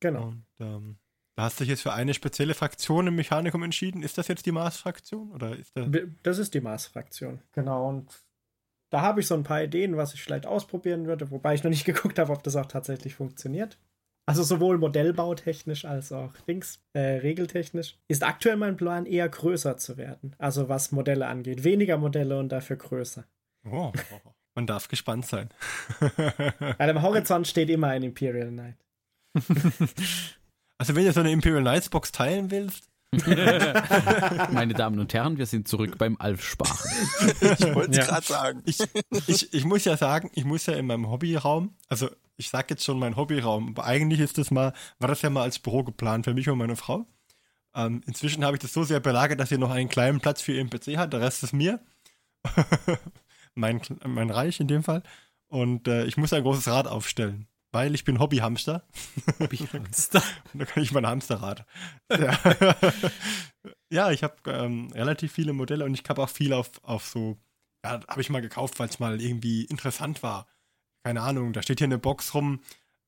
Genau. 0.00 0.28
und 0.28 0.44
ähm, 0.60 0.98
da 1.36 1.44
hast 1.44 1.58
du 1.58 1.64
dich 1.64 1.70
jetzt 1.70 1.82
für 1.82 1.92
eine 1.94 2.14
spezielle 2.14 2.54
Fraktion 2.54 3.06
im 3.06 3.14
Mechanikum 3.16 3.62
entschieden. 3.62 4.02
Ist 4.02 4.18
das 4.18 4.28
jetzt 4.28 4.46
die 4.46 4.52
Mars-Fraktion 4.52 5.30
oder 5.32 5.56
ist 5.56 5.76
da 5.76 5.84
B- 5.86 6.06
Das 6.22 6.38
ist 6.38 6.54
die 6.54 6.60
Mars-Fraktion. 6.60 7.40
Genau. 7.52 7.88
Und 7.88 8.22
da 8.90 9.00
habe 9.00 9.20
ich 9.20 9.26
so 9.26 9.34
ein 9.34 9.42
paar 9.42 9.62
Ideen, 9.62 9.96
was 9.96 10.14
ich 10.14 10.22
vielleicht 10.22 10.46
ausprobieren 10.46 11.06
würde, 11.06 11.30
wobei 11.30 11.54
ich 11.54 11.64
noch 11.64 11.70
nicht 11.70 11.84
geguckt 11.86 12.18
habe, 12.18 12.32
ob 12.32 12.42
das 12.42 12.56
auch 12.56 12.66
tatsächlich 12.66 13.14
funktioniert. 13.14 13.78
Also 14.26 14.42
sowohl 14.42 14.78
modellbautechnisch 14.78 15.84
als 15.84 16.10
auch 16.10 16.34
Dings, 16.48 16.82
äh, 16.94 17.00
regeltechnisch. 17.00 17.98
Ist 18.08 18.22
aktuell 18.22 18.56
mein 18.56 18.76
Plan, 18.76 19.04
eher 19.04 19.28
größer 19.28 19.76
zu 19.76 19.98
werden. 19.98 20.34
Also 20.38 20.68
was 20.68 20.92
Modelle 20.92 21.26
angeht. 21.26 21.62
Weniger 21.62 21.98
Modelle 21.98 22.38
und 22.38 22.50
dafür 22.50 22.76
größer. 22.76 23.26
Oh, 23.70 23.92
man 24.54 24.66
darf 24.66 24.88
gespannt 24.88 25.26
sein. 25.26 25.50
Weil 26.78 26.90
am 26.90 27.02
Horizont 27.02 27.46
steht 27.46 27.68
immer 27.68 27.88
ein 27.88 28.02
Imperial 28.02 28.48
Knight. 28.48 28.76
also 30.78 30.94
wenn 30.94 31.04
du 31.04 31.12
so 31.12 31.20
eine 31.20 31.32
Imperial 31.32 31.62
Knights 31.62 31.90
Box 31.90 32.12
teilen 32.12 32.50
willst, 32.50 32.88
Meine 34.52 34.74
Damen 34.74 34.98
und 34.98 35.12
Herren, 35.14 35.38
wir 35.38 35.46
sind 35.46 35.68
zurück 35.68 35.98
beim 35.98 36.16
Alf 36.18 36.44
Sparen. 36.44 36.78
Ich 37.40 37.74
wollte 37.74 37.90
es 37.92 37.96
Ja. 37.98 38.04
gerade 38.06 38.26
sagen. 38.26 38.62
ich, 38.66 38.78
ich, 39.26 39.52
ich 39.54 39.64
muss 39.64 39.84
ja 39.84 39.96
sagen, 39.96 40.30
ich 40.34 40.44
muss 40.44 40.66
ja 40.66 40.74
in 40.74 40.86
meinem 40.86 41.08
Hobbyraum, 41.10 41.74
also 41.88 42.08
ich 42.36 42.48
sag 42.50 42.68
jetzt 42.70 42.84
schon 42.84 42.98
mein 42.98 43.16
Hobbyraum, 43.16 43.68
aber 43.70 43.84
eigentlich 43.84 44.20
ist 44.20 44.38
das 44.38 44.50
mal, 44.50 44.72
war 44.98 45.08
das 45.08 45.22
ja 45.22 45.30
mal 45.30 45.42
als 45.42 45.58
Büro 45.58 45.84
geplant 45.84 46.24
für 46.24 46.34
mich 46.34 46.48
und 46.48 46.58
meine 46.58 46.76
Frau. 46.76 47.06
Ähm, 47.74 48.02
inzwischen 48.06 48.44
habe 48.44 48.56
ich 48.56 48.62
das 48.62 48.72
so 48.72 48.84
sehr 48.84 49.00
belagert, 49.00 49.40
dass 49.40 49.48
sie 49.48 49.58
noch 49.58 49.70
einen 49.70 49.88
kleinen 49.88 50.20
Platz 50.20 50.40
für 50.42 50.52
ihren 50.52 50.70
PC 50.70 50.96
hat, 50.96 51.12
der 51.12 51.20
Rest 51.20 51.42
ist 51.42 51.52
mir. 51.52 51.80
mein, 53.54 53.80
mein 54.06 54.30
Reich 54.30 54.60
in 54.60 54.68
dem 54.68 54.82
Fall. 54.82 55.02
Und 55.48 55.86
äh, 55.88 56.04
ich 56.06 56.16
muss 56.16 56.32
ein 56.32 56.42
großes 56.42 56.68
Rad 56.68 56.86
aufstellen, 56.88 57.46
weil 57.74 57.94
ich 57.94 58.04
bin 58.04 58.20
Hobbyhamster. 58.20 58.84
Hobbyhamster. 59.40 60.22
Und 60.52 60.60
da 60.60 60.64
kann 60.64 60.82
ich 60.82 60.92
mein 60.92 61.06
Hamsterrad. 61.06 61.66
Ja, 62.10 62.38
ja 63.90 64.10
ich 64.12 64.22
habe 64.22 64.36
ähm, 64.46 64.90
relativ 64.92 65.32
viele 65.32 65.52
Modelle 65.52 65.84
und 65.84 65.92
ich 65.94 66.08
habe 66.08 66.22
auch 66.22 66.28
viel 66.28 66.52
auf, 66.52 66.70
auf 66.84 67.06
so, 67.06 67.36
ja, 67.84 68.00
habe 68.06 68.20
ich 68.20 68.30
mal 68.30 68.40
gekauft, 68.40 68.78
weil 68.78 68.88
es 68.88 69.00
mal 69.00 69.20
irgendwie 69.20 69.64
interessant 69.64 70.22
war. 70.22 70.46
Keine 71.02 71.22
Ahnung, 71.22 71.52
da 71.52 71.62
steht 71.62 71.80
hier 71.80 71.86
eine 71.86 71.98
Box 71.98 72.32
rum. 72.32 72.60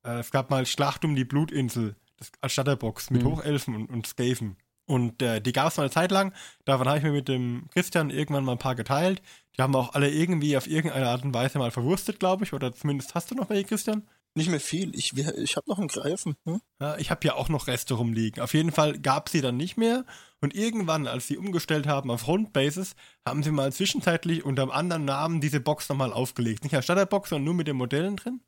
Äh, 0.05 0.19
es 0.19 0.33
gab 0.33 0.51
mal 0.51 0.67
Schlacht 0.67 1.05
um 1.05 1.15
die 1.15 1.25
Blutinsel, 1.25 1.95
das 2.17 2.33
als 2.41 2.53
Starterbox 2.53 3.11
mit 3.11 3.23
Mhm. 3.23 3.29
Hochelfen 3.29 3.75
und, 3.77 3.87
und 3.89 4.07
Skaven. 4.07 4.57
Und 4.89 5.23
äh, 5.23 5.41
die 5.41 5.53
gab 5.53 5.69
es 5.69 5.77
mal 5.77 5.85
eine 5.85 5.93
Zeit 5.93 6.11
lang. 6.11 6.33
Davon 6.65 6.89
habe 6.89 6.99
ich 6.99 7.05
mir 7.05 7.13
mit 7.13 7.29
dem 7.29 7.69
Christian 7.73 8.11
irgendwann 8.11 8.45
mal 8.45 8.53
ein 8.53 8.59
paar 8.59 8.75
geteilt. 8.75 9.23
Die 9.57 9.63
haben 9.63 9.75
auch 9.75 9.95
alle 9.95 10.11
irgendwie 10.11 10.57
auf 10.57 10.67
irgendeine 10.67 11.09
Art 11.09 11.25
und 11.25 11.35
Weise 11.35 11.59
mal 11.59 11.71
verwurstet, 11.71 12.21
glaube 12.21 12.45
ich. 12.45 12.53
Oder 12.53 12.73
zumindest 12.73 13.15
hast 13.15 13.31
du 13.31 13.35
noch 13.35 13.49
welche, 13.51 13.69
Christian? 13.69 14.07
Nicht 14.37 14.51
mehr 14.51 14.61
viel. 14.61 14.95
Ich, 14.95 15.17
ich 15.17 15.57
habe 15.57 15.71
noch 15.71 15.79
einen 15.79 15.89
Greifen. 15.89 16.37
Hm? 16.45 16.61
Ja, 16.79 16.99
ich 16.99 17.11
habe 17.11 17.27
ja 17.27 17.35
auch 17.37 17.49
noch 17.49 17.69
Reste 17.69 17.95
rumliegen. 17.95 18.43
Auf 18.43 18.53
jeden 18.53 18.71
Fall 18.71 18.99
gab 18.99 19.31
sie 19.31 19.41
dann 19.41 19.57
nicht 19.57 19.79
mehr. 19.79 20.05
Und 20.43 20.55
irgendwann, 20.55 21.07
als 21.07 21.27
sie 21.27 21.39
umgestellt 21.39 21.87
haben 21.87 22.11
auf 22.11 22.29
Rundbases, 22.29 22.97
haben 23.27 23.43
sie 23.43 23.51
mal 23.51 23.73
zwischenzeitlich 23.73 24.45
unter 24.45 24.61
einem 24.61 24.73
anderen 24.73 25.07
Namen 25.07 25.41
diese 25.41 25.59
Box 25.59 25.89
nochmal 25.89 26.13
aufgelegt. 26.13 26.65
Nicht 26.65 26.75
als 26.75 26.85
Starterbox, 26.85 27.31
sondern 27.31 27.45
nur 27.45 27.55
mit 27.55 27.67
den 27.67 27.77
Modellen 27.77 28.17
drin. 28.17 28.43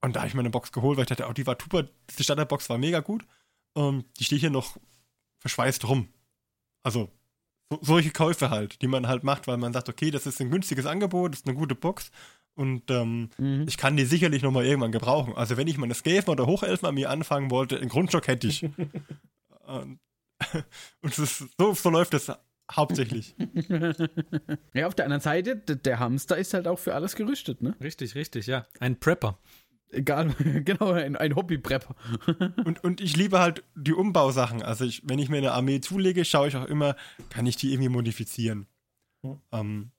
Und 0.00 0.16
da 0.16 0.20
habe 0.20 0.28
ich 0.28 0.34
mir 0.34 0.40
eine 0.40 0.50
Box 0.50 0.72
geholt, 0.72 0.96
weil 0.96 1.04
ich 1.04 1.08
dachte, 1.08 1.28
oh, 1.28 1.32
die 1.32 1.46
war 1.46 1.56
super. 1.60 1.84
Diese 2.10 2.24
Starterbox 2.24 2.68
war 2.68 2.78
mega 2.78 2.98
gut. 2.98 3.24
Und 3.74 4.04
die 4.18 4.24
steht 4.24 4.40
hier 4.40 4.50
noch 4.50 4.76
verschweißt 5.38 5.88
rum. 5.88 6.08
Also, 6.82 7.12
so, 7.70 7.78
solche 7.80 8.10
Käufe 8.10 8.50
halt, 8.50 8.82
die 8.82 8.88
man 8.88 9.06
halt 9.06 9.22
macht, 9.22 9.46
weil 9.46 9.56
man 9.56 9.72
sagt, 9.72 9.88
okay, 9.88 10.10
das 10.10 10.26
ist 10.26 10.40
ein 10.40 10.50
günstiges 10.50 10.84
Angebot, 10.84 11.32
das 11.32 11.40
ist 11.42 11.46
eine 11.46 11.56
gute 11.56 11.76
Box 11.76 12.10
und 12.54 12.90
ähm, 12.90 13.30
Mhm. 13.38 13.64
ich 13.68 13.76
kann 13.76 13.96
die 13.96 14.04
sicherlich 14.04 14.42
nochmal 14.42 14.66
irgendwann 14.66 14.92
gebrauchen. 14.92 15.34
Also 15.36 15.56
wenn 15.56 15.68
ich 15.68 15.78
meine 15.78 15.94
Skaven 15.94 16.28
oder 16.30 16.46
Hochelfen 16.46 16.86
an 16.88 16.94
mir 16.94 17.10
anfangen 17.10 17.50
wollte, 17.50 17.78
einen 17.78 17.88
Grundstock 17.88 18.26
hätte 18.28 18.46
ich. 18.48 18.62
und 19.66 19.98
ist, 21.18 21.44
so, 21.58 21.74
so 21.74 21.90
läuft 21.90 22.14
das 22.14 22.30
hauptsächlich. 22.70 23.34
Ja, 24.74 24.86
auf 24.86 24.94
der 24.94 25.04
anderen 25.04 25.20
Seite, 25.20 25.56
der 25.56 25.98
Hamster 25.98 26.36
ist 26.38 26.54
halt 26.54 26.66
auch 26.66 26.78
für 26.78 26.94
alles 26.94 27.14
gerüstet, 27.14 27.62
ne? 27.62 27.76
Richtig, 27.80 28.14
richtig, 28.14 28.46
ja. 28.46 28.66
Ein 28.80 28.98
Prepper. 28.98 29.38
Egal, 29.90 30.34
genau, 30.64 30.92
ein, 30.92 31.16
ein 31.16 31.36
Hobby-Prepper. 31.36 31.94
Und, 32.64 32.82
und 32.82 33.00
ich 33.02 33.14
liebe 33.16 33.38
halt 33.40 33.62
die 33.74 33.92
Umbausachen. 33.92 34.62
Also 34.62 34.86
ich, 34.86 35.02
wenn 35.06 35.18
ich 35.18 35.28
mir 35.28 35.36
eine 35.36 35.52
Armee 35.52 35.80
zulege, 35.80 36.24
schaue 36.24 36.48
ich 36.48 36.56
auch 36.56 36.64
immer, 36.64 36.96
kann 37.28 37.44
ich 37.46 37.56
die 37.56 37.72
irgendwie 37.72 37.90
modifizieren. 37.90 38.66
Ja. 39.22 39.38
Ähm, 39.52 39.90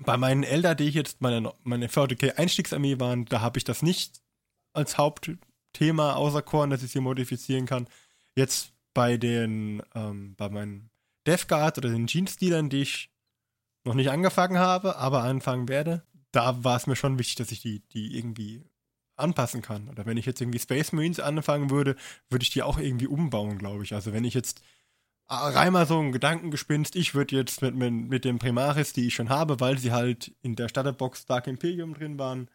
bei 0.00 0.16
meinen 0.16 0.42
Eltern, 0.42 0.76
die 0.76 0.88
ich 0.88 0.94
jetzt 0.94 1.20
meine, 1.20 1.52
meine 1.62 1.88
40k 1.88 2.36
Einstiegsarmee 2.36 2.98
waren, 2.98 3.26
da 3.26 3.40
habe 3.40 3.58
ich 3.58 3.64
das 3.64 3.82
nicht 3.82 4.20
als 4.72 4.98
Hauptthema 4.98 6.14
außer 6.14 6.42
Korn, 6.42 6.70
dass 6.70 6.82
ich 6.82 6.92
sie 6.92 7.00
modifizieren 7.00 7.66
kann. 7.66 7.86
Jetzt 8.34 8.72
bei 8.94 9.16
den, 9.16 9.82
ähm, 9.94 10.34
bei 10.36 10.48
meinen 10.48 10.90
Death 11.26 11.48
Guard 11.48 11.78
oder 11.78 11.90
den 11.90 12.06
Jeans-Dealern, 12.06 12.70
die 12.70 12.82
ich 12.82 13.10
noch 13.84 13.94
nicht 13.94 14.10
angefangen 14.10 14.58
habe, 14.58 14.96
aber 14.96 15.22
anfangen 15.22 15.68
werde, 15.68 16.02
da 16.32 16.64
war 16.64 16.76
es 16.76 16.86
mir 16.86 16.96
schon 16.96 17.18
wichtig, 17.18 17.36
dass 17.36 17.52
ich 17.52 17.60
die, 17.60 17.80
die 17.88 18.16
irgendwie 18.16 18.64
anpassen 19.16 19.62
kann. 19.62 19.88
Oder 19.88 20.06
wenn 20.06 20.16
ich 20.16 20.26
jetzt 20.26 20.40
irgendwie 20.40 20.58
Space 20.58 20.92
Marines 20.92 21.20
anfangen 21.20 21.70
würde, 21.70 21.96
würde 22.30 22.42
ich 22.42 22.50
die 22.50 22.62
auch 22.62 22.78
irgendwie 22.78 23.06
umbauen, 23.06 23.58
glaube 23.58 23.84
ich. 23.84 23.92
Also 23.94 24.12
wenn 24.12 24.24
ich 24.24 24.34
jetzt 24.34 24.62
mal 25.70 25.86
so 25.86 26.00
ein 26.00 26.12
Gedankengespinst, 26.12 26.96
ich 26.96 27.14
würde 27.14 27.36
jetzt 27.36 27.62
mit, 27.62 27.74
mit, 27.74 27.92
mit 27.92 28.24
dem 28.24 28.38
Primaris, 28.38 28.92
die 28.92 29.06
ich 29.06 29.14
schon 29.14 29.28
habe, 29.28 29.60
weil 29.60 29.78
sie 29.78 29.92
halt 29.92 30.32
in 30.42 30.56
der 30.56 30.68
Starterbox 30.68 31.26
Dark 31.26 31.46
Imperium 31.46 31.94
drin 31.94 32.18
waren, 32.18 32.48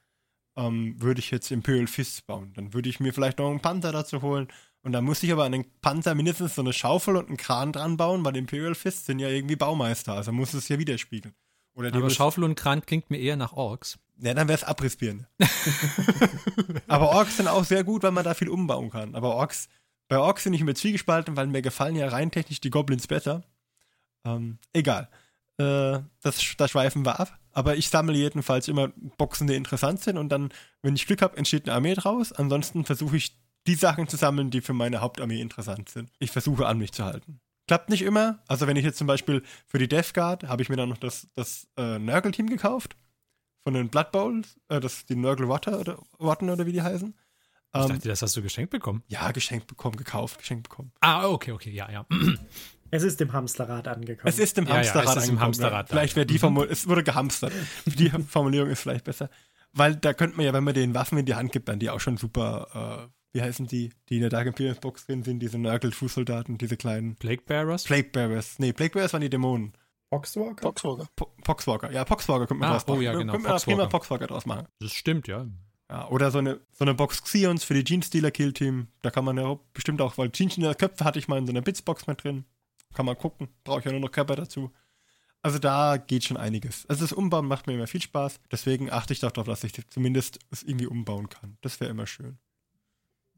ähm, 0.57 0.95
würde 1.01 1.19
ich 1.19 1.31
jetzt 1.31 1.51
Imperial 1.51 1.87
Fists 1.87 2.21
bauen. 2.21 2.53
Dann 2.55 2.73
würde 2.73 2.89
ich 2.89 2.99
mir 2.99 3.13
vielleicht 3.13 3.39
noch 3.39 3.49
einen 3.49 3.61
Panther 3.61 3.91
dazu 3.91 4.21
holen. 4.21 4.47
Und 4.81 4.91
dann 4.91 5.03
muss 5.03 5.23
ich 5.23 5.31
aber 5.31 5.45
an 5.45 5.51
den 5.51 5.65
Panther 5.81 6.13
mindestens 6.15 6.55
so 6.55 6.61
eine 6.61 6.73
Schaufel 6.73 7.15
und 7.15 7.27
einen 7.27 7.37
Kran 7.37 7.71
dran 7.71 7.97
bauen, 7.97 8.23
weil 8.23 8.37
Imperial 8.37 8.75
Fists 8.75 9.05
sind 9.05 9.19
ja 9.19 9.29
irgendwie 9.29 9.55
Baumeister. 9.55 10.13
Also 10.13 10.31
muss 10.31 10.53
es 10.53 10.69
ja 10.69 10.77
widerspiegeln. 10.77 11.33
Oder 11.75 11.93
Aber 11.93 12.09
Schaufel 12.09 12.43
und 12.43 12.55
Kran 12.55 12.85
klingt 12.85 13.09
mir 13.09 13.17
eher 13.17 13.35
nach 13.35 13.53
Orks. 13.53 13.97
ja, 14.17 14.33
dann 14.33 14.47
wäre 14.47 14.57
es 14.57 14.63
Abrissbirne. 14.63 15.27
aber 16.87 17.09
Orks 17.09 17.37
sind 17.37 17.47
auch 17.47 17.65
sehr 17.65 17.83
gut, 17.83 18.03
weil 18.03 18.11
man 18.11 18.23
da 18.23 18.33
viel 18.33 18.47
umbauen 18.47 18.89
kann. 18.91 19.15
Aber 19.15 19.35
Orks, 19.35 19.67
bei 20.07 20.19
Orks 20.19 20.43
bin 20.43 20.53
ich 20.53 20.61
immer 20.61 20.75
zwiegespalten, 20.75 21.35
weil 21.35 21.47
mir 21.47 21.61
gefallen 21.61 21.95
ja 21.95 22.07
rein 22.07 22.31
technisch 22.31 22.61
die 22.61 22.69
Goblins 22.69 23.07
besser. 23.07 23.43
Ähm, 24.25 24.59
egal. 24.73 25.09
Äh, 25.57 25.99
das, 26.21 26.55
da 26.57 26.67
schweifen 26.67 27.05
wir 27.05 27.19
ab. 27.19 27.39
Aber 27.51 27.77
ich 27.77 27.89
sammle 27.89 28.17
jedenfalls 28.17 28.67
immer 28.67 28.89
Boxen, 29.17 29.47
die 29.47 29.55
interessant 29.55 30.01
sind 30.01 30.17
und 30.17 30.29
dann, 30.29 30.49
wenn 30.81 30.95
ich 30.95 31.07
Glück 31.07 31.21
habe, 31.21 31.37
entsteht 31.37 31.67
eine 31.67 31.75
Armee 31.75 31.93
draus. 31.93 32.33
Ansonsten 32.33 32.83
versuche 32.83 33.15
ich 33.15 33.39
die 33.65 33.75
Sachen 33.75 34.07
zu 34.07 34.17
sammeln, 34.17 34.51
die 34.51 34.61
für 34.61 34.73
meine 34.73 34.99
Hauptarmee 34.99 35.39
interessant 35.39 35.89
sind. 35.89 36.11
Ich 36.19 36.31
versuche 36.31 36.67
an 36.67 36.77
mich 36.77 36.91
zu 36.91 37.05
halten. 37.05 37.39
Klappt 37.67 37.89
nicht 37.89 38.03
immer. 38.03 38.43
Also 38.47 38.67
wenn 38.67 38.75
ich 38.75 38.83
jetzt 38.83 38.97
zum 38.97 39.07
Beispiel 39.07 39.41
für 39.65 39.79
die 39.79 39.87
Death 39.87 40.13
Guard 40.13 40.43
habe 40.43 40.61
ich 40.61 40.69
mir 40.69 40.75
dann 40.75 40.89
noch 40.89 40.97
das, 40.97 41.27
das 41.33 41.67
äh, 41.77 41.97
Nurgle-Team 41.97 42.47
gekauft. 42.47 42.95
Von 43.63 43.73
den 43.73 43.89
Blood 43.89 44.11
Bowls. 44.11 44.59
Äh, 44.67 44.79
das 44.79 45.05
die 45.05 45.15
Nurgle 45.15 45.47
Water 45.47 45.79
oder 45.79 45.97
oder 46.19 46.65
wie 46.65 46.73
die 46.73 46.81
heißen. 46.81 47.15
Ich 47.75 47.81
Ähm, 47.81 47.89
dachte, 47.89 48.07
das 48.07 48.21
hast 48.21 48.35
du 48.37 48.41
geschenkt 48.41 48.71
bekommen. 48.71 49.03
ja, 49.07 49.31
geschenkt 49.31 49.67
bekommen, 49.67 49.97
gekauft, 49.97 50.37
geschenkt 50.39 50.69
bekommen. 50.69 50.91
Ah, 51.01 51.27
okay, 51.27 51.51
okay, 51.51 51.71
ja, 51.71 51.91
ja. 51.91 52.05
Es 52.91 53.03
ist 53.03 53.19
im 53.19 53.33
Hamsterrad 53.33 53.87
angekommen. 53.87 54.27
Es 54.29 54.39
ist 54.39 54.57
im 54.57 54.65
Ja, 54.65 54.69
ja, 54.71 54.77
Hamsterrad 54.77 55.03
es 55.07 55.09
ist 55.09 55.15
im 55.15 55.19
angekommen, 55.31 55.41
Hamsterrad. 55.41 55.89
Vielleicht 55.89 56.15
wäre 56.15 56.25
die 56.25 56.37
Formulierung, 56.39 56.71
es 56.71 56.87
wurde 56.87 57.03
gehamstert. 57.03 57.51
Die 57.85 58.09
Formulierung 58.09 58.69
ist 58.69 58.81
vielleicht 58.81 59.03
besser. 59.03 59.29
Weil 59.73 59.95
da 59.97 60.13
könnte 60.13 60.37
man 60.37 60.45
ja, 60.45 60.53
wenn 60.53 60.63
man 60.63 60.73
den 60.75 60.93
Waffen 60.93 61.17
in 61.17 61.25
die 61.25 61.35
Hand 61.35 61.51
gibt, 61.51 61.67
dann 61.67 61.79
die 61.79 61.89
auch 61.89 61.99
schon 61.99 62.15
super, 62.15 63.09
äh, 63.11 63.11
wie 63.33 63.41
heißen 63.41 63.67
die, 63.67 63.91
die 64.07 64.15
in 64.15 64.21
der 64.21 64.29
Dark 64.29 64.47
Imperium 64.47 64.77
Box 64.79 65.07
drin 65.07 65.23
sind, 65.23 65.39
diese 65.39 65.57
Nurgle-Fußsoldaten, 65.57 66.57
diese 66.57 66.77
kleinen 66.77 67.15
Plague 67.15 67.41
Bearers? 67.45 67.83
Plague 67.83 68.11
Bearers. 68.11 68.59
Nee, 68.59 68.71
Plague 68.71 68.93
Bearers 68.93 69.11
waren 69.11 69.21
die 69.21 69.29
Dämonen. 69.31 69.73
Boxwalker? 70.11 70.61
Boxwalker. 70.61 71.07
Po 71.17 71.33
Poxwalker. 71.43 71.91
Ja, 71.91 72.05
Poxwalker 72.05 72.47
könnte 72.47 72.59
man 72.61 72.69
Ah, 72.69 72.73
draus 72.73 72.87
machen. 72.87 72.99
oh 72.99 73.01
ja, 73.01 73.11
genau, 73.13 73.33
Könnte 73.33 73.49
man 73.49 73.57
prima 73.59 73.75
Poxwalker. 73.87 73.89
Poxwalker 73.89 74.27
draus 74.27 74.45
machen. 74.45 74.67
Das 74.79 74.93
stimmt, 74.93 75.27
ja. 75.27 75.45
Ja, 75.89 76.07
oder 76.09 76.31
so 76.31 76.39
eine, 76.39 76.59
so 76.71 76.83
eine 76.83 76.95
Box 76.95 77.23
Xions 77.23 77.63
für 77.63 77.75
die 77.75 77.83
Jeans-Dealer 77.83 78.31
Kill-Team. 78.31 78.87
Da 79.01 79.11
kann 79.11 79.23
man 79.23 79.37
ja 79.37 79.59
bestimmt 79.73 80.01
auch, 80.01 80.17
weil 80.17 80.31
Jeans-Dealer-Köpfe 80.31 81.05
hatte 81.05 81.19
ich 81.19 81.27
mal 81.27 81.37
in 81.37 81.45
so 81.45 81.51
einer 81.51 81.61
Bitsbox 81.61 82.07
mit 82.07 82.23
drin. 82.23 82.45
Kann 82.93 83.05
man 83.05 83.17
gucken. 83.17 83.49
Brauche 83.63 83.79
ich 83.79 83.85
ja 83.85 83.91
nur 83.91 83.99
noch 83.99 84.11
Körper 84.11 84.35
dazu. 84.35 84.71
Also 85.41 85.59
da 85.59 85.97
geht 85.97 86.23
schon 86.23 86.37
einiges. 86.37 86.87
Also 86.87 87.03
das 87.03 87.13
Umbauen 87.13 87.45
macht 87.45 87.67
mir 87.67 87.73
immer 87.73 87.85
viel 87.85 88.01
Spaß. 88.01 88.39
Deswegen 88.51 88.91
achte 88.91 89.13
ich 89.13 89.19
darauf, 89.19 89.45
dass 89.45 89.63
ich 89.63 89.73
zumindest 89.89 90.39
es 90.49 90.63
irgendwie 90.63 90.87
umbauen 90.87 91.29
kann. 91.29 91.57
Das 91.61 91.79
wäre 91.79 91.91
immer 91.91 92.07
schön. 92.07 92.39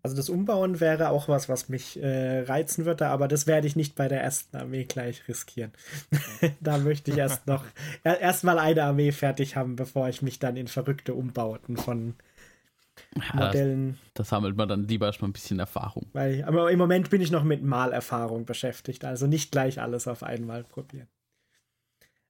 Also 0.04 0.16
das 0.16 0.30
Umbauen 0.30 0.80
wäre 0.80 1.10
auch 1.10 1.28
was, 1.28 1.50
was 1.50 1.68
mich 1.68 2.02
äh, 2.02 2.40
reizen 2.44 2.86
würde, 2.86 3.08
aber 3.08 3.28
das 3.28 3.46
werde 3.46 3.68
ich 3.68 3.76
nicht 3.76 3.96
bei 3.96 4.08
der 4.08 4.22
ersten 4.22 4.56
Armee 4.56 4.86
gleich 4.86 5.28
riskieren. 5.28 5.74
da 6.62 6.78
möchte 6.78 7.12
ich 7.12 7.18
erst 7.18 7.46
noch 7.46 7.66
er, 8.04 8.22
erstmal 8.22 8.58
eine 8.58 8.84
Armee 8.84 9.12
fertig 9.12 9.58
haben, 9.58 9.76
bevor 9.76 10.08
ich 10.08 10.22
mich 10.22 10.40
dann 10.40 10.56
in 10.56 10.70
verrückte 10.70 11.14
Umbauten 11.14 11.76
von 11.76 12.16
Modellen, 13.34 13.98
da 14.14 14.24
sammelt 14.24 14.56
man 14.56 14.68
dann 14.68 14.88
lieber 14.88 15.06
erstmal 15.06 15.30
ein 15.30 15.34
bisschen 15.34 15.60
Erfahrung. 15.60 16.08
weil 16.14 16.44
aber 16.44 16.72
im 16.72 16.80
Moment 16.80 17.10
bin 17.10 17.22
ich 17.22 17.32
noch 17.32 17.44
mit 17.44 17.64
Malerfahrung 17.64 18.46
beschäftigt, 18.46 19.06
also 19.06 19.28
nicht 19.28 19.52
gleich 19.52 19.82
alles 19.82 20.08
auf 20.08 20.24
einmal 20.24 20.64
probieren. 20.64 21.08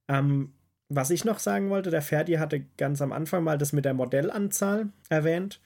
Ähm, 0.07 0.53
was 0.89 1.09
ich 1.09 1.25
noch 1.25 1.39
sagen 1.39 1.69
wollte, 1.69 1.89
der 1.89 2.01
Ferdi 2.01 2.33
hatte 2.33 2.65
ganz 2.77 3.01
am 3.01 3.11
Anfang 3.11 3.43
mal 3.43 3.57
das 3.57 3.73
mit 3.73 3.85
der 3.85 3.93
Modellanzahl 3.93 4.89
erwähnt. 5.09 5.59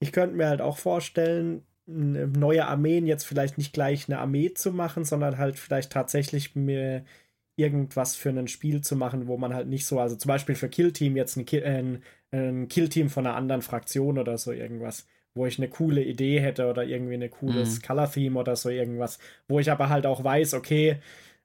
Ich 0.00 0.12
könnte 0.12 0.36
mir 0.36 0.48
halt 0.48 0.60
auch 0.60 0.78
vorstellen, 0.78 1.62
neue 1.86 2.66
Armeen 2.66 3.06
jetzt 3.06 3.24
vielleicht 3.24 3.58
nicht 3.58 3.72
gleich 3.72 4.08
eine 4.08 4.18
Armee 4.18 4.52
zu 4.52 4.72
machen, 4.72 5.04
sondern 5.04 5.38
halt 5.38 5.58
vielleicht 5.58 5.92
tatsächlich 5.92 6.56
mir 6.56 7.04
irgendwas 7.56 8.16
für 8.16 8.30
ein 8.30 8.48
Spiel 8.48 8.80
zu 8.82 8.96
machen, 8.96 9.28
wo 9.28 9.38
man 9.38 9.54
halt 9.54 9.68
nicht 9.68 9.86
so, 9.86 10.00
also 10.00 10.16
zum 10.16 10.28
Beispiel 10.28 10.56
für 10.56 10.68
Killteam 10.68 11.16
jetzt 11.16 11.36
ein, 11.36 11.46
Kill, 11.46 11.62
äh, 11.62 11.78
ein, 11.78 12.02
ein 12.32 12.68
Killteam 12.68 13.08
von 13.08 13.26
einer 13.26 13.36
anderen 13.36 13.62
Fraktion 13.62 14.18
oder 14.18 14.36
so 14.38 14.52
irgendwas, 14.52 15.06
wo 15.34 15.46
ich 15.46 15.58
eine 15.58 15.68
coole 15.68 16.02
Idee 16.02 16.40
hätte 16.40 16.68
oder 16.68 16.84
irgendwie 16.84 17.14
ein 17.14 17.30
cooles 17.30 17.78
Mhm. 17.78 17.82
Color-Theme 17.86 18.38
oder 18.40 18.56
so 18.56 18.68
irgendwas, 18.68 19.18
wo 19.48 19.58
ich 19.60 19.70
aber 19.70 19.88
halt 19.88 20.06
auch 20.06 20.24
weiß, 20.24 20.54
okay, 20.54 20.98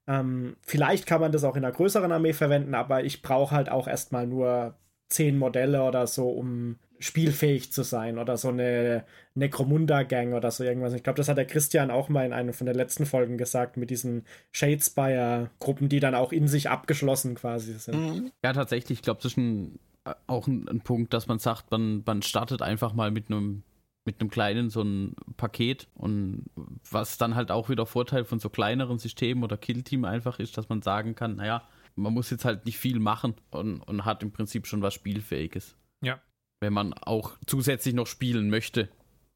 ähm, 0.08 0.56
vielleicht 0.62 1.06
kann 1.06 1.20
man 1.20 1.30
das 1.32 1.44
auch 1.44 1.56
in 1.56 1.64
einer 1.64 1.74
größeren 1.74 2.10
Armee 2.10 2.32
verwenden, 2.32 2.74
aber 2.74 3.04
ich 3.04 3.22
brauche 3.22 3.54
halt 3.54 3.70
auch 3.70 3.86
erstmal 3.86 4.26
nur 4.26 4.74
zehn 5.08 5.38
Modelle 5.38 5.82
oder 5.84 6.06
so, 6.06 6.28
um 6.30 6.78
spielfähig 6.98 7.72
zu 7.72 7.82
sein 7.82 8.18
oder 8.18 8.36
so 8.36 8.48
eine 8.48 9.04
Necromunda-Gang 9.34 10.34
oder 10.34 10.50
so 10.50 10.64
irgendwas. 10.64 10.94
Ich 10.94 11.02
glaube, 11.02 11.16
das 11.16 11.28
hat 11.28 11.36
der 11.36 11.46
Christian 11.46 11.90
auch 11.90 12.08
mal 12.08 12.24
in 12.24 12.32
einer 12.32 12.52
von 12.52 12.66
den 12.66 12.76
letzten 12.76 13.06
Folgen 13.06 13.38
gesagt, 13.38 13.76
mit 13.76 13.90
diesen 13.90 14.24
Shadespire-Gruppen, 14.52 15.88
die 15.88 16.00
dann 16.00 16.14
auch 16.14 16.32
in 16.32 16.48
sich 16.48 16.70
abgeschlossen 16.70 17.34
quasi 17.34 17.74
sind. 17.74 17.96
Mhm. 17.96 18.32
Ja, 18.44 18.52
tatsächlich, 18.52 18.98
ich 19.00 19.02
glaube, 19.02 19.20
äh, 19.26 19.78
auch 20.26 20.46
ein, 20.46 20.68
ein 20.68 20.80
Punkt, 20.80 21.12
dass 21.12 21.26
man 21.26 21.38
sagt, 21.38 21.70
man, 21.70 22.02
man 22.04 22.22
startet 22.22 22.62
einfach 22.62 22.92
mal 22.92 23.10
mit 23.10 23.30
einem 23.30 23.62
mit 24.04 24.20
einem 24.20 24.30
kleinen 24.30 24.68
so 24.68 24.82
ein 24.82 25.14
Paket 25.36 25.86
und 25.94 26.46
was 26.90 27.18
dann 27.18 27.36
halt 27.36 27.52
auch 27.52 27.68
wieder 27.68 27.86
Vorteil 27.86 28.24
von 28.24 28.40
so 28.40 28.48
kleineren 28.48 28.98
Systemen 28.98 29.44
oder 29.44 29.56
Killteam 29.56 30.04
einfach 30.04 30.40
ist, 30.40 30.58
dass 30.58 30.68
man 30.68 30.82
sagen 30.82 31.14
kann, 31.14 31.36
naja, 31.36 31.62
man 31.94 32.12
muss 32.12 32.30
jetzt 32.30 32.44
halt 32.44 32.66
nicht 32.66 32.78
viel 32.78 32.98
machen 32.98 33.34
und, 33.50 33.80
und 33.80 34.04
hat 34.04 34.22
im 34.22 34.32
Prinzip 34.32 34.66
schon 34.66 34.82
was 34.82 34.94
Spielfähiges. 34.94 35.76
Ja. 36.02 36.20
Wenn 36.60 36.72
man 36.72 36.94
auch 36.94 37.36
zusätzlich 37.46 37.94
noch 37.94 38.06
spielen 38.06 38.50
möchte 38.50 38.88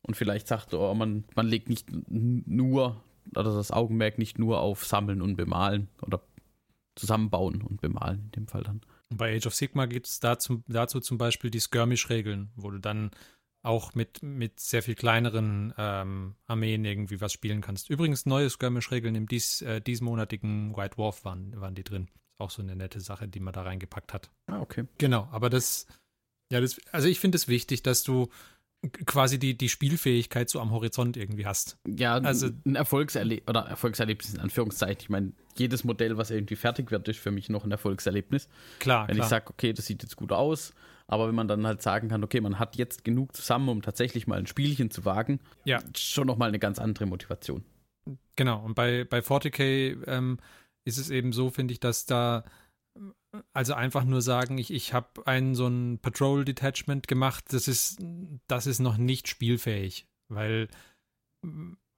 und 0.03 0.17
vielleicht 0.17 0.49
sagt, 0.49 0.75
oh, 0.75 0.95
man, 0.95 1.25
man 1.35 1.47
legt 1.47 1.69
nicht 1.69 1.89
nur, 2.11 3.01
oder 3.37 3.55
das 3.55 3.71
Augenmerk 3.71 4.19
nicht 4.19 4.39
nur 4.39 4.61
auf 4.61 4.85
Sammeln 4.85 5.23
und 5.23 5.37
Bemalen 5.37 5.89
oder 6.03 6.23
zusammenbauen 6.97 7.63
und 7.63 7.81
bemalen 7.81 8.25
in 8.27 8.31
dem 8.33 8.49
Fall 8.49 8.63
dann. 8.63 8.81
Bei 9.09 9.37
Age 9.37 9.47
of 9.47 9.55
Sigma 9.55 9.87
gibt 9.87 10.07
es 10.07 10.21
dazu, 10.21 10.63
dazu 10.67 11.01
zum 11.01 11.19
Beispiel 11.19 11.51
die 11.51 11.61
Skirmish-Regeln, 11.61 12.51
wo 12.57 12.71
du 12.71 12.79
dann 12.79 13.11
auch 13.63 13.95
mit, 13.95 14.23
mit 14.23 14.61
sehr 14.61 14.83
viel 14.83 14.95
kleineren 14.95 15.75
ähm, 15.77 16.37
Armeen 16.47 16.85
irgendwie 16.85 17.21
was 17.21 17.33
spielen 17.33 17.61
kannst. 17.61 17.91
Übrigens, 17.91 18.25
neue 18.25 18.49
Skirmish-Regeln 18.49 19.15
im 19.15 19.27
dies, 19.27 19.61
äh, 19.63 19.81
diesmonatigen 19.81 20.77
White 20.77 20.97
Dwarf 20.97 21.25
waren, 21.25 21.61
waren 21.61 21.75
die 21.75 21.85
drin. 21.85 22.09
Auch 22.39 22.51
so 22.51 22.63
eine 22.63 22.77
nette 22.77 23.01
Sache, 23.01 23.27
die 23.27 23.41
man 23.41 23.53
da 23.53 23.63
reingepackt 23.63 24.13
hat. 24.13 24.31
Ah, 24.47 24.61
okay. 24.61 24.85
Genau, 24.99 25.29
aber 25.33 25.51
das, 25.51 25.87
ja, 26.53 26.61
das, 26.61 26.79
also 26.93 27.09
ich 27.09 27.19
finde 27.19 27.37
es 27.37 27.49
wichtig, 27.49 27.83
dass 27.83 28.03
du 28.03 28.29
quasi 28.91 29.39
die, 29.39 29.57
die 29.57 29.69
Spielfähigkeit 29.69 30.49
so 30.51 30.61
am 30.61 30.71
Horizont 30.71 31.17
irgendwie 31.17 31.47
hast. 31.47 31.79
Ja, 31.87 32.15
Also- 32.15 32.51
ein 32.65 32.75
Erfolgserlebnis 32.77 33.49
oder 33.49 33.61
Erfolgserlebnis 33.69 34.35
in 34.35 34.41
Anführungszeichen. 34.41 35.01
Ich 35.01 35.09
meine, 35.09 35.33
jedes 35.57 35.85
Modell, 35.85 36.17
was 36.17 36.31
irgendwie 36.31 36.57
fertig 36.57 36.91
wird, 36.91 37.09
ist 37.09 37.19
für 37.19 37.31
mich 37.31 37.49
noch 37.49 37.65
ein 37.65 37.71
Erfolgserlebnis. 37.71 38.49
Klar, 38.79 39.09
Wenn 39.09 39.17
klar. 39.17 39.27
ich 39.27 39.31
sage, 39.31 39.51
okay, 39.51 39.73
das 39.73 39.87
sieht 39.87 40.03
jetzt 40.03 40.17
gut 40.17 40.33
aus, 40.33 40.73
aber 41.07 41.29
wenn 41.29 41.35
man 41.35 41.49
dann 41.49 41.67
halt 41.67 41.83
sagen 41.83 42.09
kann, 42.09 42.23
okay, 42.25 42.41
man 42.41 42.59
hat 42.59 42.77
jetzt 42.77 43.05
genug 43.05 43.35
zusammen, 43.37 43.69
um 43.69 43.83
tatsächlich 43.83 44.27
mal 44.27 44.39
ein 44.39 44.47
Spielchen 44.47 44.91
zu 44.91 45.05
wagen, 45.05 45.41
Ja. 45.65 45.81
schon 45.97 46.27
nochmal 46.27 46.49
eine 46.49 46.59
ganz 46.59 46.79
andere 46.79 47.07
Motivation. 47.07 47.65
Genau, 48.37 48.65
und 48.65 48.75
bei, 48.75 49.05
bei 49.05 49.21
40k 49.21 49.97
ähm, 50.07 50.39
ist 50.85 50.99
es 50.99 51.11
eben 51.11 51.33
so, 51.33 51.51
finde 51.51 51.73
ich, 51.73 51.81
dass 51.81 52.07
da 52.07 52.45
also 53.53 53.75
einfach 53.75 54.05
nur 54.05 54.23
sagen, 54.23 54.59
ich, 54.59 54.73
ich 54.73 54.93
habe 54.93 55.27
einen 55.27 55.55
so 55.55 55.67
ein 55.67 55.99
Patrol 55.99 56.45
Detachment 56.45 57.09
gemacht, 57.09 57.45
das 57.53 57.69
ist, 57.69 57.99
das 58.47 58.67
ist 58.67 58.79
noch 58.79 58.97
nicht 58.97 59.29
spielfähig, 59.29 60.07
weil 60.29 60.69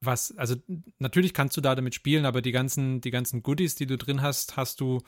was, 0.01 0.37
also 0.37 0.55
natürlich 0.99 1.35
kannst 1.35 1.57
du 1.57 1.61
da 1.61 1.75
damit 1.75 1.95
spielen, 1.95 2.25
aber 2.25 2.43
die 2.43 2.53
ganzen, 2.53 3.01
die 3.01 3.11
ganzen 3.11 3.43
Goodies, 3.43 3.75
die 3.75 3.87
du 3.87 3.99
drin 3.99 4.23
hast, 4.23 4.57
hast 4.57 4.81
du 4.81 5.01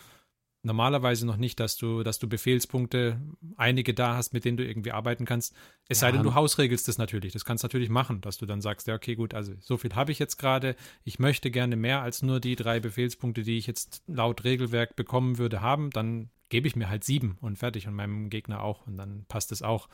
normalerweise 0.62 1.26
noch 1.26 1.36
nicht, 1.36 1.58
dass 1.60 1.76
du, 1.76 2.02
dass 2.02 2.18
du 2.18 2.28
Befehlspunkte, 2.28 3.20
einige 3.56 3.94
da 3.94 4.16
hast, 4.16 4.32
mit 4.34 4.44
denen 4.44 4.56
du 4.56 4.66
irgendwie 4.66 4.92
arbeiten 4.92 5.24
kannst. 5.24 5.54
Es 5.88 6.00
ja. 6.00 6.08
sei 6.08 6.12
denn, 6.12 6.22
du 6.22 6.34
hausregelst 6.34 6.86
das 6.86 6.98
natürlich. 6.98 7.32
Das 7.32 7.44
kannst 7.44 7.64
du 7.64 7.66
natürlich 7.66 7.88
machen, 7.88 8.20
dass 8.20 8.36
du 8.36 8.46
dann 8.46 8.60
sagst, 8.60 8.86
ja, 8.86 8.94
okay, 8.94 9.14
gut, 9.14 9.34
also 9.34 9.54
so 9.60 9.76
viel 9.76 9.94
habe 9.94 10.12
ich 10.12 10.18
jetzt 10.18 10.36
gerade. 10.36 10.76
Ich 11.04 11.18
möchte 11.18 11.50
gerne 11.50 11.76
mehr 11.76 12.02
als 12.02 12.22
nur 12.22 12.40
die 12.40 12.56
drei 12.56 12.80
Befehlspunkte, 12.80 13.42
die 13.42 13.56
ich 13.56 13.66
jetzt 13.66 14.02
laut 14.06 14.44
Regelwerk 14.44 14.96
bekommen 14.96 15.38
würde, 15.38 15.62
haben. 15.62 15.90
Dann 15.90 16.30
gebe 16.50 16.68
ich 16.68 16.76
mir 16.76 16.90
halt 16.90 17.04
sieben 17.04 17.38
und 17.40 17.56
fertig 17.56 17.86
und 17.88 17.94
meinem 17.94 18.28
Gegner 18.28 18.62
auch 18.62 18.86
und 18.86 18.96
dann 18.96 19.24
passt 19.26 19.52
es 19.52 19.62
auch. 19.62 19.88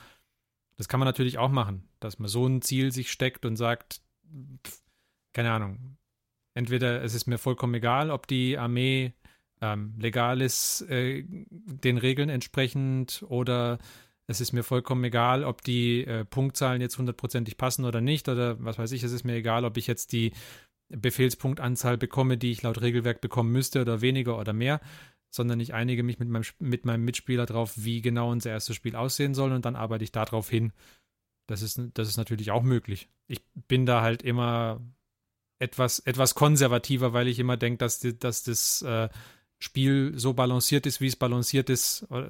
Das 0.76 0.88
kann 0.88 1.00
man 1.00 1.06
natürlich 1.06 1.38
auch 1.38 1.50
machen, 1.50 1.88
dass 2.00 2.18
man 2.18 2.28
so 2.28 2.46
ein 2.46 2.60
Ziel 2.60 2.92
sich 2.92 3.10
steckt 3.10 3.46
und 3.46 3.56
sagt, 3.56 4.02
pff, 4.66 4.82
keine 5.32 5.52
Ahnung, 5.52 5.96
entweder 6.54 7.02
es 7.02 7.14
ist 7.14 7.26
mir 7.26 7.38
vollkommen 7.38 7.74
egal, 7.74 8.10
ob 8.10 8.26
die 8.26 8.58
Armee 8.58 9.12
ähm, 9.60 9.94
legal 9.98 10.40
ist, 10.40 10.82
äh, 10.82 11.24
den 11.26 11.98
Regeln 11.98 12.28
entsprechend 12.28 13.24
oder 13.28 13.78
es 14.26 14.40
ist 14.40 14.52
mir 14.52 14.64
vollkommen 14.64 15.04
egal, 15.04 15.44
ob 15.44 15.62
die 15.62 16.04
äh, 16.04 16.24
Punktzahlen 16.24 16.80
jetzt 16.80 16.98
hundertprozentig 16.98 17.56
passen 17.56 17.84
oder 17.84 18.00
nicht 18.00 18.28
oder 18.28 18.62
was 18.62 18.78
weiß 18.78 18.92
ich, 18.92 19.02
es 19.02 19.12
ist 19.12 19.24
mir 19.24 19.34
egal, 19.34 19.64
ob 19.64 19.76
ich 19.76 19.86
jetzt 19.86 20.12
die 20.12 20.32
Befehlspunktanzahl 20.88 21.96
bekomme, 21.96 22.36
die 22.38 22.50
ich 22.50 22.62
laut 22.62 22.80
Regelwerk 22.80 23.20
bekommen 23.20 23.52
müsste 23.52 23.80
oder 23.80 24.00
weniger 24.00 24.38
oder 24.38 24.52
mehr, 24.52 24.80
sondern 25.30 25.60
ich 25.60 25.74
einige 25.74 26.02
mich 26.02 26.18
mit 26.18 26.28
meinem, 26.28 26.44
mit 26.58 26.84
meinem 26.84 27.04
Mitspieler 27.04 27.46
drauf, 27.46 27.74
wie 27.76 28.02
genau 28.02 28.30
unser 28.30 28.50
erstes 28.50 28.76
Spiel 28.76 28.96
aussehen 28.96 29.34
soll 29.34 29.52
und 29.52 29.64
dann 29.64 29.76
arbeite 29.76 30.04
ich 30.04 30.12
darauf 30.12 30.48
hin. 30.48 30.72
Das 31.46 31.62
ist, 31.62 31.80
das 31.94 32.08
ist 32.08 32.16
natürlich 32.16 32.50
auch 32.50 32.62
möglich. 32.62 33.08
Ich 33.28 33.40
bin 33.68 33.86
da 33.86 34.02
halt 34.02 34.22
immer 34.22 34.80
etwas, 35.58 36.00
etwas 36.00 36.34
konservativer, 36.34 37.12
weil 37.12 37.28
ich 37.28 37.38
immer 37.38 37.56
denke, 37.56 37.78
dass, 37.78 38.00
dass 38.00 38.42
das 38.42 38.82
äh, 38.82 39.08
Spiel 39.58 40.12
so 40.16 40.34
balanciert 40.34 40.86
ist, 40.86 41.00
wie 41.00 41.06
es 41.06 41.16
balanciert 41.16 41.70
ist, 41.70 42.06
äh, 42.10 42.28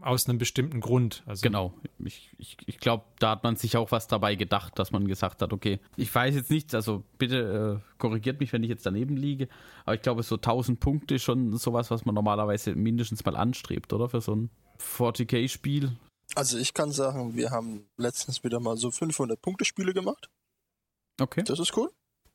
aus 0.00 0.28
einem 0.28 0.38
bestimmten 0.38 0.80
Grund. 0.80 1.22
Also 1.26 1.42
genau. 1.42 1.74
Ich, 2.04 2.30
ich, 2.38 2.56
ich 2.66 2.78
glaube, 2.78 3.04
da 3.18 3.30
hat 3.30 3.42
man 3.42 3.56
sich 3.56 3.76
auch 3.76 3.90
was 3.90 4.06
dabei 4.06 4.34
gedacht, 4.34 4.78
dass 4.78 4.92
man 4.92 5.08
gesagt 5.08 5.42
hat, 5.42 5.52
okay, 5.52 5.80
ich 5.96 6.14
weiß 6.14 6.34
jetzt 6.34 6.50
nicht, 6.50 6.74
also 6.74 7.04
bitte 7.16 7.80
äh, 7.82 7.98
korrigiert 7.98 8.40
mich, 8.40 8.52
wenn 8.52 8.62
ich 8.62 8.68
jetzt 8.68 8.84
daneben 8.86 9.16
liege, 9.16 9.48
aber 9.84 9.94
ich 9.94 10.02
glaube, 10.02 10.22
so 10.22 10.36
1000 10.36 10.78
Punkte 10.78 11.14
ist 11.14 11.22
schon 11.22 11.56
sowas, 11.56 11.90
was 11.90 12.04
man 12.04 12.14
normalerweise 12.14 12.74
mindestens 12.74 13.24
mal 13.24 13.36
anstrebt, 13.36 13.92
oder? 13.92 14.08
Für 14.08 14.20
so 14.20 14.34
ein 14.34 14.50
40k-Spiel. 14.78 15.96
Also 16.34 16.58
ich 16.58 16.74
kann 16.74 16.92
sagen, 16.92 17.34
wir 17.34 17.50
haben 17.50 17.88
letztens 17.96 18.44
wieder 18.44 18.60
mal 18.60 18.76
so 18.76 18.88
500-Punkte-Spiele 18.88 19.94
gemacht. 19.94 20.28
Okay. 21.20 21.42
Das 21.44 21.58
ist 21.58 21.76
cool. 21.76 21.90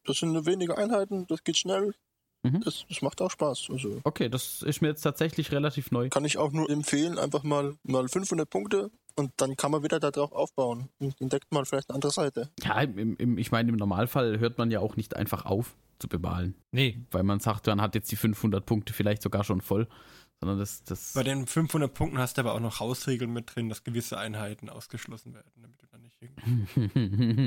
Das 0.06 0.18
sind 0.18 0.46
wenige 0.46 0.78
Einheiten, 0.78 1.28
das 1.28 1.44
geht 1.44 1.58
schnell, 1.58 1.94
Mhm. 2.44 2.62
Das, 2.62 2.86
das, 2.90 3.02
macht 3.02 3.22
auch 3.22 3.32
Spaß. 3.32 3.68
Also 3.72 4.02
okay, 4.04 4.30
das 4.30 4.62
ist 4.62 4.82
mir 4.82 4.90
jetzt 4.90 5.02
tatsächlich 5.02 5.52
relativ 5.52 5.92
neu. 5.92 6.10
Kann 6.10 6.26
ich 6.26 6.38
auch 6.38 6.52
nur 6.52 6.70
empfehlen, 6.70 7.18
einfach 7.18 7.44
mal, 7.44 7.76
mal 7.84 8.08
500 8.08 8.50
Punkte 8.50 8.92
und 9.16 9.32
dann 9.38 9.56
kann 9.56 9.72
man 9.72 9.84
wieder 9.84 10.00
darauf 10.00 10.32
aufbauen 10.34 10.90
und 11.00 11.20
entdeckt 11.22 11.52
man 11.52 11.66
vielleicht 11.66 11.90
eine 11.90 11.96
andere 11.96 12.12
Seite. 12.12 12.50
Ja, 12.64 12.82
im, 12.82 13.16
im, 13.18 13.38
ich 13.38 13.52
meine, 13.52 13.70
im 13.70 13.78
Normalfall 13.78 14.40
hört 14.40 14.58
man 14.58 14.72
ja 14.72 14.80
auch 14.80 14.96
nicht 14.98 15.16
einfach 15.16 15.46
auf 15.46 15.76
zu 16.00 16.10
bemalen. 16.10 16.56
Nee. 16.72 17.00
Weil 17.12 17.24
man 17.24 17.40
sagt, 17.40 17.68
man 17.68 17.82
hat 17.82 17.96
jetzt 17.96 18.12
die 18.12 18.16
500 18.18 18.66
Punkte 18.66 18.94
vielleicht 18.94 19.22
sogar 19.22 19.44
schon 19.44 19.62
voll. 19.62 19.88
Sondern 20.40 20.60
das, 20.60 20.84
das 20.84 21.14
Bei 21.14 21.24
den 21.24 21.48
500 21.48 21.94
Punkten 21.94 22.18
hast 22.18 22.38
du 22.38 22.42
aber 22.42 22.54
auch 22.54 22.60
noch 22.60 22.82
Hausregeln 22.82 23.32
mit 23.32 23.56
drin, 23.56 23.70
dass 23.70 23.86
gewisse 23.86 24.18
Einheiten 24.18 24.70
ausgeschlossen 24.70 25.34
werden, 25.34 25.50
damit 25.62 25.82
du 25.82 25.88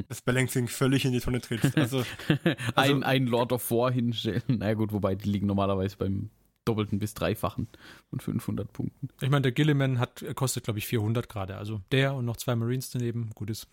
das 0.08 0.22
Balancing 0.22 0.68
völlig 0.68 1.04
in 1.04 1.12
die 1.12 1.20
Tonne 1.20 1.40
trittst. 1.40 1.76
Also, 1.76 2.04
also 2.74 2.94
ein, 2.94 3.02
ein 3.02 3.26
Lord 3.26 3.52
of 3.52 3.70
War 3.70 3.90
hinstellen. 3.90 4.42
Na 4.48 4.56
naja, 4.56 4.74
gut, 4.74 4.92
wobei 4.92 5.14
die 5.14 5.28
liegen 5.28 5.46
normalerweise 5.46 5.96
beim 5.96 6.30
doppelten 6.66 6.98
bis 6.98 7.14
dreifachen 7.14 7.68
von 8.10 8.20
500 8.20 8.72
Punkten. 8.72 9.08
Ich 9.20 9.30
meine, 9.30 9.42
der 9.42 9.52
Gilliman 9.52 9.98
hat, 9.98 10.24
kostet, 10.34 10.64
glaube 10.64 10.78
ich, 10.78 10.86
400 10.86 11.28
gerade. 11.28 11.56
Also 11.56 11.80
der 11.92 12.14
und 12.14 12.24
noch 12.24 12.36
zwei 12.36 12.54
Marines 12.56 12.90
daneben, 12.90 13.30
gut 13.34 13.50
ist. 13.50 13.68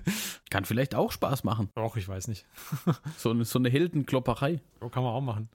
Kann 0.50 0.64
vielleicht 0.64 0.94
auch 0.94 1.12
Spaß 1.12 1.44
machen. 1.44 1.68
Auch, 1.74 1.96
ich 1.96 2.08
weiß 2.08 2.28
nicht. 2.28 2.46
so, 3.16 3.30
eine, 3.30 3.44
so 3.44 3.58
eine 3.58 3.70
Heldenklopperei. 3.70 4.60
So 4.80 4.88
kann 4.88 5.02
man 5.02 5.12
auch 5.12 5.20
machen. 5.20 5.48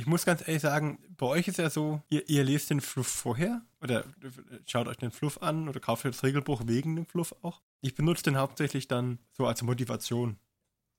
Ich 0.00 0.06
muss 0.06 0.24
ganz 0.24 0.40
ehrlich 0.40 0.62
sagen, 0.62 0.98
bei 1.18 1.26
euch 1.26 1.46
ist 1.46 1.58
ja 1.58 1.68
so, 1.68 2.00
ihr, 2.08 2.26
ihr 2.26 2.42
lest 2.42 2.70
den 2.70 2.80
Fluff 2.80 3.06
vorher 3.06 3.60
oder 3.82 4.06
schaut 4.64 4.88
euch 4.88 4.96
den 4.96 5.10
Fluff 5.10 5.42
an 5.42 5.68
oder 5.68 5.78
kauft 5.78 6.06
das 6.06 6.22
Regelbuch 6.22 6.62
wegen 6.64 6.96
dem 6.96 7.04
Fluff 7.04 7.34
auch. 7.42 7.60
Ich 7.82 7.94
benutze 7.94 8.22
den 8.22 8.38
hauptsächlich 8.38 8.88
dann 8.88 9.18
so 9.32 9.46
als 9.46 9.60
Motivation. 9.60 10.38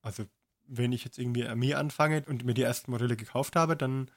Also 0.04 0.26
wenn 0.68 0.92
ich 0.92 1.04
jetzt 1.04 1.18
irgendwie 1.18 1.48
Armee 1.48 1.74
anfange 1.74 2.24
und 2.28 2.46
mir 2.46 2.54
die 2.54 2.62
ersten 2.62 2.92
Modelle 2.92 3.18
gekauft 3.18 3.56
habe, 3.56 3.76
dann 3.76 4.12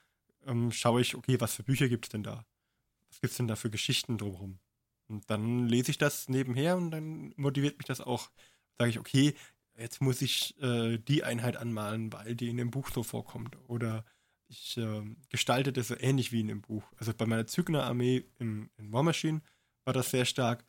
ähm, 0.46 0.70
schaue 0.70 1.00
ich, 1.00 1.14
okay, 1.14 1.40
was 1.40 1.54
für 1.54 1.62
Bücher 1.62 1.88
gibt 1.88 2.04
es 2.04 2.10
denn 2.10 2.22
da? 2.22 2.44
Was 3.08 3.22
gibt 3.22 3.30
es 3.30 3.38
denn 3.38 3.48
da 3.48 3.56
für 3.56 3.70
Geschichten 3.70 4.18
drumherum? 4.18 4.58
Und 5.08 5.30
dann 5.30 5.66
lese 5.66 5.92
ich 5.92 5.96
das 5.96 6.28
nebenher 6.28 6.76
und 6.76 6.90
dann 6.90 7.32
motiviert 7.38 7.78
mich 7.78 7.86
das 7.86 8.02
auch. 8.02 8.28
Sage 8.76 8.90
ich, 8.90 8.98
okay, 8.98 9.34
jetzt 9.78 10.02
muss 10.02 10.20
ich 10.20 10.60
äh, 10.60 10.98
die 10.98 11.24
Einheit 11.24 11.56
anmalen, 11.56 12.12
weil 12.12 12.34
die 12.34 12.50
in 12.50 12.58
dem 12.58 12.70
Buch 12.70 12.90
so 12.92 13.02
vorkommt. 13.02 13.56
Oder 13.66 14.04
ich 14.54 14.76
äh, 14.76 15.02
gestalte 15.28 15.72
das 15.72 15.88
so 15.88 15.96
ähnlich 15.98 16.32
wie 16.32 16.40
in 16.40 16.48
dem 16.48 16.62
Buch. 16.62 16.84
Also 16.96 17.12
bei 17.12 17.26
meiner 17.26 17.46
Zügner-Armee 17.46 18.24
in, 18.38 18.70
War 18.78 19.02
Machine 19.02 19.42
war 19.84 19.92
das 19.92 20.10
sehr 20.10 20.24
stark. 20.24 20.64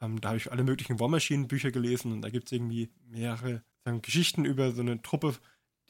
Ähm, 0.00 0.20
da 0.20 0.28
habe 0.28 0.38
ich 0.38 0.50
alle 0.50 0.64
möglichen 0.64 0.98
War 0.98 1.08
Machine-Bücher 1.08 1.70
gelesen 1.70 2.12
und 2.12 2.22
da 2.22 2.30
gibt 2.30 2.46
es 2.46 2.52
irgendwie 2.52 2.90
mehrere 3.06 3.62
sagen, 3.84 4.02
Geschichten 4.02 4.44
über 4.44 4.72
so 4.72 4.82
eine 4.82 5.00
Truppe, 5.02 5.34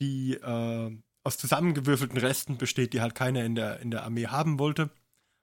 die 0.00 0.34
äh, 0.34 0.96
aus 1.24 1.38
zusammengewürfelten 1.38 2.18
Resten 2.18 2.56
besteht, 2.56 2.92
die 2.92 3.00
halt 3.00 3.14
keiner 3.14 3.44
in 3.44 3.54
der, 3.54 3.80
in 3.80 3.90
der 3.90 4.04
Armee 4.04 4.26
haben 4.26 4.58
wollte. 4.58 4.90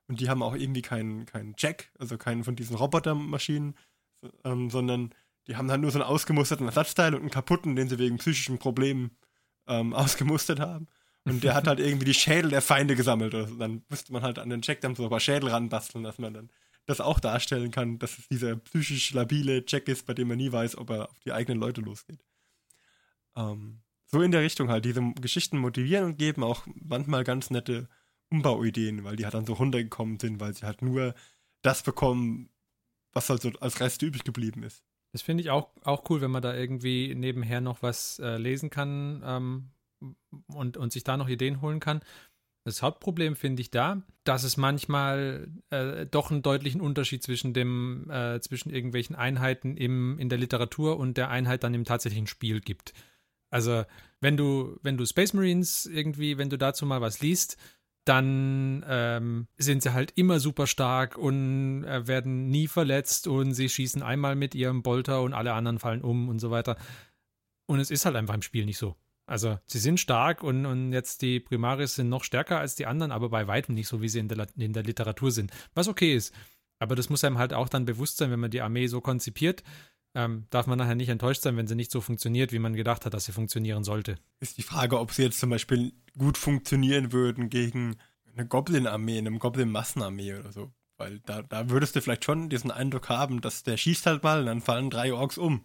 Und 0.08 0.20
die 0.20 0.30
haben 0.30 0.44
auch 0.44 0.56
irgendwie 0.56 0.82
keinen, 0.82 1.26
keinen 1.26 1.56
Jack, 1.58 1.92
also 1.98 2.18
keinen 2.18 2.44
von 2.44 2.56
diesen 2.56 2.76
Robotermaschinen, 2.76 3.76
ähm, 4.44 4.70
sondern 4.70 5.14
die 5.48 5.56
haben 5.56 5.72
halt 5.72 5.82
nur 5.82 5.92
so 5.92 6.00
einen 6.00 6.08
ausgemusterten 6.08 6.68
Ersatzteil 6.68 7.16
und 7.16 7.22
einen 7.22 7.30
kaputten, 7.30 7.76
den 7.76 7.90
sie 7.90 8.00
wegen 8.00 8.18
psychischen 8.18 8.60
Problemen 8.60 9.12
ähm, 9.68 9.94
ausgemustert 9.94 10.60
haben. 10.60 10.88
Und 11.26 11.44
der 11.44 11.54
hat 11.54 11.68
halt 11.68 11.80
irgendwie 11.80 12.06
die 12.06 12.14
Schädel 12.14 12.50
der 12.50 12.62
Feinde 12.62 12.96
gesammelt. 12.96 13.34
Also 13.34 13.56
dann 13.56 13.84
müsste 13.90 14.12
man 14.12 14.24
halt 14.24 14.40
an 14.40 14.50
den 14.50 14.62
dann 14.62 14.96
so 14.96 15.04
ein 15.04 15.10
paar 15.10 15.20
Schädel 15.20 15.50
ranbasteln, 15.50 16.04
dass 16.04 16.18
man 16.18 16.34
dann 16.34 16.50
das 16.86 17.00
auch 17.00 17.20
darstellen 17.22 17.72
kann, 17.72 17.98
dass 17.98 18.18
es 18.18 18.28
dieser 18.28 18.58
psychisch 18.58 19.14
labile 19.14 19.64
Jack 19.66 19.88
ist, 19.88 20.06
bei 20.06 20.14
dem 20.14 20.28
man 20.28 20.38
nie 20.38 20.52
weiß, 20.52 20.78
ob 20.78 20.90
er 20.90 21.10
auf 21.10 21.20
die 21.20 21.32
eigenen 21.32 21.60
Leute 21.60 21.80
losgeht. 21.80 22.20
Ähm, 23.38 23.82
so 24.06 24.22
in 24.22 24.32
der 24.32 24.42
Richtung 24.42 24.70
halt. 24.70 24.84
Diese 24.84 25.02
Geschichten 25.22 25.58
motivieren 25.58 26.06
und 26.06 26.18
geben 26.18 26.44
auch 26.44 26.68
manchmal 26.76 27.24
ganz 27.24 27.50
nette 27.50 27.88
Umbauideen, 28.30 29.04
weil 29.04 29.16
die 29.16 29.24
halt 29.24 29.34
dann 29.34 29.46
so 29.46 29.54
runtergekommen 29.54 30.20
sind, 30.20 30.40
weil 30.40 30.54
sie 30.54 30.66
halt 30.66 30.82
nur 30.82 31.16
das 31.62 31.84
bekommen, 31.84 32.50
was 33.14 33.30
halt 33.30 33.42
so 33.42 33.52
als 33.62 33.80
Rest 33.80 34.02
übrig 34.02 34.24
geblieben 34.24 34.64
ist. 34.64 34.84
Das 35.14 35.22
finde 35.22 35.42
ich 35.42 35.52
auch, 35.52 35.70
auch 35.84 36.10
cool, 36.10 36.22
wenn 36.22 36.32
man 36.32 36.42
da 36.42 36.56
irgendwie 36.56 37.14
nebenher 37.16 37.62
noch 37.62 37.82
was 37.82 38.20
äh, 38.20 38.38
lesen 38.38 38.70
kann, 38.70 39.22
ähm, 39.24 39.70
und, 40.48 40.78
und 40.78 40.92
sich 40.92 41.04
da 41.04 41.18
noch 41.18 41.30
Ideen 41.30 41.62
holen 41.62 41.80
kann. 41.80 42.02
Das 42.66 42.82
Hauptproblem 42.82 43.36
finde 43.36 43.62
ich 43.62 43.72
da, 43.72 44.04
dass 44.24 44.44
es 44.44 44.56
manchmal 44.56 45.50
äh, 45.70 46.06
doch 46.06 46.32
einen 46.32 46.44
deutlichen 46.44 46.80
Unterschied 46.80 47.22
zwischen 47.22 47.54
dem, 47.54 48.10
äh, 48.10 48.40
zwischen 48.40 48.70
irgendwelchen 48.70 49.18
Einheiten 49.18 49.76
im, 49.76 50.18
in 50.18 50.30
der 50.30 50.38
Literatur 50.38 50.98
und 50.98 51.18
der 51.18 51.30
Einheit 51.30 51.64
dann 51.64 51.74
im 51.74 51.84
tatsächlichen 51.84 52.28
Spiel 52.28 52.62
gibt. 52.62 52.94
Also, 53.50 53.84
wenn 54.22 54.38
du, 54.38 54.80
wenn 54.82 54.98
du 54.98 55.06
Space 55.06 55.34
Marines 55.34 55.86
irgendwie, 55.86 56.38
wenn 56.38 56.50
du 56.50 56.58
dazu 56.58 56.86
mal 56.86 57.02
was 57.02 57.20
liest, 57.20 57.58
dann 58.06 58.84
ähm, 58.88 59.48
sind 59.58 59.84
sie 59.84 59.94
halt 59.94 60.12
immer 60.16 60.40
super 60.40 60.68
stark 60.68 61.18
und 61.18 61.84
äh, 61.84 62.08
werden 62.08 62.48
nie 62.48 62.68
verletzt 62.68 63.28
und 63.28 63.54
sie 63.54 63.70
schießen 63.70 64.02
einmal 64.02 64.36
mit 64.36 64.56
ihrem 64.56 64.84
Bolter 64.84 65.22
und 65.22 65.34
alle 65.34 65.54
anderen 65.54 65.80
fallen 65.80 66.02
um 66.02 66.30
und 66.30 66.40
so 66.40 66.52
weiter. 66.52 66.78
Und 67.66 67.80
es 67.80 67.92
ist 67.92 68.06
halt 68.06 68.16
einfach 68.16 68.34
im 68.34 68.42
Spiel 68.42 68.66
nicht 68.66 68.78
so. 68.78 68.96
Also 69.26 69.58
sie 69.66 69.80
sind 69.80 70.00
stark 70.00 70.44
und, 70.44 70.66
und 70.66 70.92
jetzt 70.92 71.22
die 71.22 71.40
Primaris 71.40 71.96
sind 71.96 72.10
noch 72.10 72.24
stärker 72.24 72.60
als 72.60 72.76
die 72.76 72.86
anderen, 72.86 73.12
aber 73.12 73.30
bei 73.30 73.48
weitem 73.48 73.76
nicht 73.76 73.88
so, 73.88 74.02
wie 74.02 74.10
sie 74.10 74.20
in 74.20 74.28
der, 74.28 74.48
in 74.58 74.74
der 74.74 74.84
Literatur 74.84 75.32
sind. 75.32 75.52
Was 75.74 75.88
okay 75.88 76.16
ist. 76.16 76.34
Aber 76.80 76.96
das 76.96 77.10
muss 77.10 77.24
einem 77.24 77.38
halt 77.38 77.54
auch 77.54 77.70
dann 77.70 77.86
bewusst 77.86 78.18
sein, 78.18 78.32
wenn 78.32 78.42
man 78.42 78.52
die 78.52 78.62
Armee 78.62 78.88
so 78.88 79.00
konzipiert, 79.00 79.64
ähm, 80.16 80.46
darf 80.50 80.68
man 80.68 80.78
nachher 80.78 80.96
nicht 80.96 81.10
enttäuscht 81.10 81.42
sein, 81.42 81.58
wenn 81.58 81.68
sie 81.68 81.76
nicht 81.76 81.92
so 81.92 82.02
funktioniert, 82.02 82.52
wie 82.52 82.60
man 82.60 82.74
gedacht 82.76 83.06
hat, 83.06 83.14
dass 83.14 83.26
sie 83.26 83.32
funktionieren 83.32 83.84
sollte. 83.84 84.18
Ist 84.40 84.58
die 84.58 84.64
Frage, 84.64 85.00
ob 85.00 85.12
sie 85.12 85.24
jetzt 85.24 85.40
zum 85.40 85.50
Beispiel 85.50 85.94
gut 86.18 86.38
funktionieren 86.38 87.12
würden 87.12 87.50
gegen 87.50 87.96
eine 88.36 88.48
Goblin-Armee, 88.48 89.18
eine 89.18 89.32
Goblin-Massenarmee 89.38 90.36
oder 90.36 90.52
so. 90.52 90.74
Weil 90.98 91.20
da, 91.22 91.42
da 91.42 91.70
würdest 91.70 91.96
du 91.96 92.02
vielleicht 92.02 92.26
schon 92.26 92.50
diesen 92.50 92.70
Eindruck 92.70 93.10
haben, 93.10 93.42
dass 93.42 93.64
der 93.64 93.78
schießt 93.78 94.06
halt 94.06 94.24
mal 94.24 94.42
und 94.42 94.46
dann 94.46 94.62
fallen 94.62 94.90
drei 94.90 95.14
Orks 95.14 95.38
um. 95.38 95.64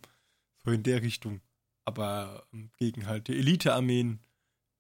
So 0.65 0.71
in 0.71 0.83
der 0.83 1.03
Richtung. 1.03 1.41
Aber 1.89 2.45
ähm, 2.53 2.71
gegen 2.77 3.07
halt 3.07 3.29
die 3.29 3.39
Elite-Armeen 3.39 4.19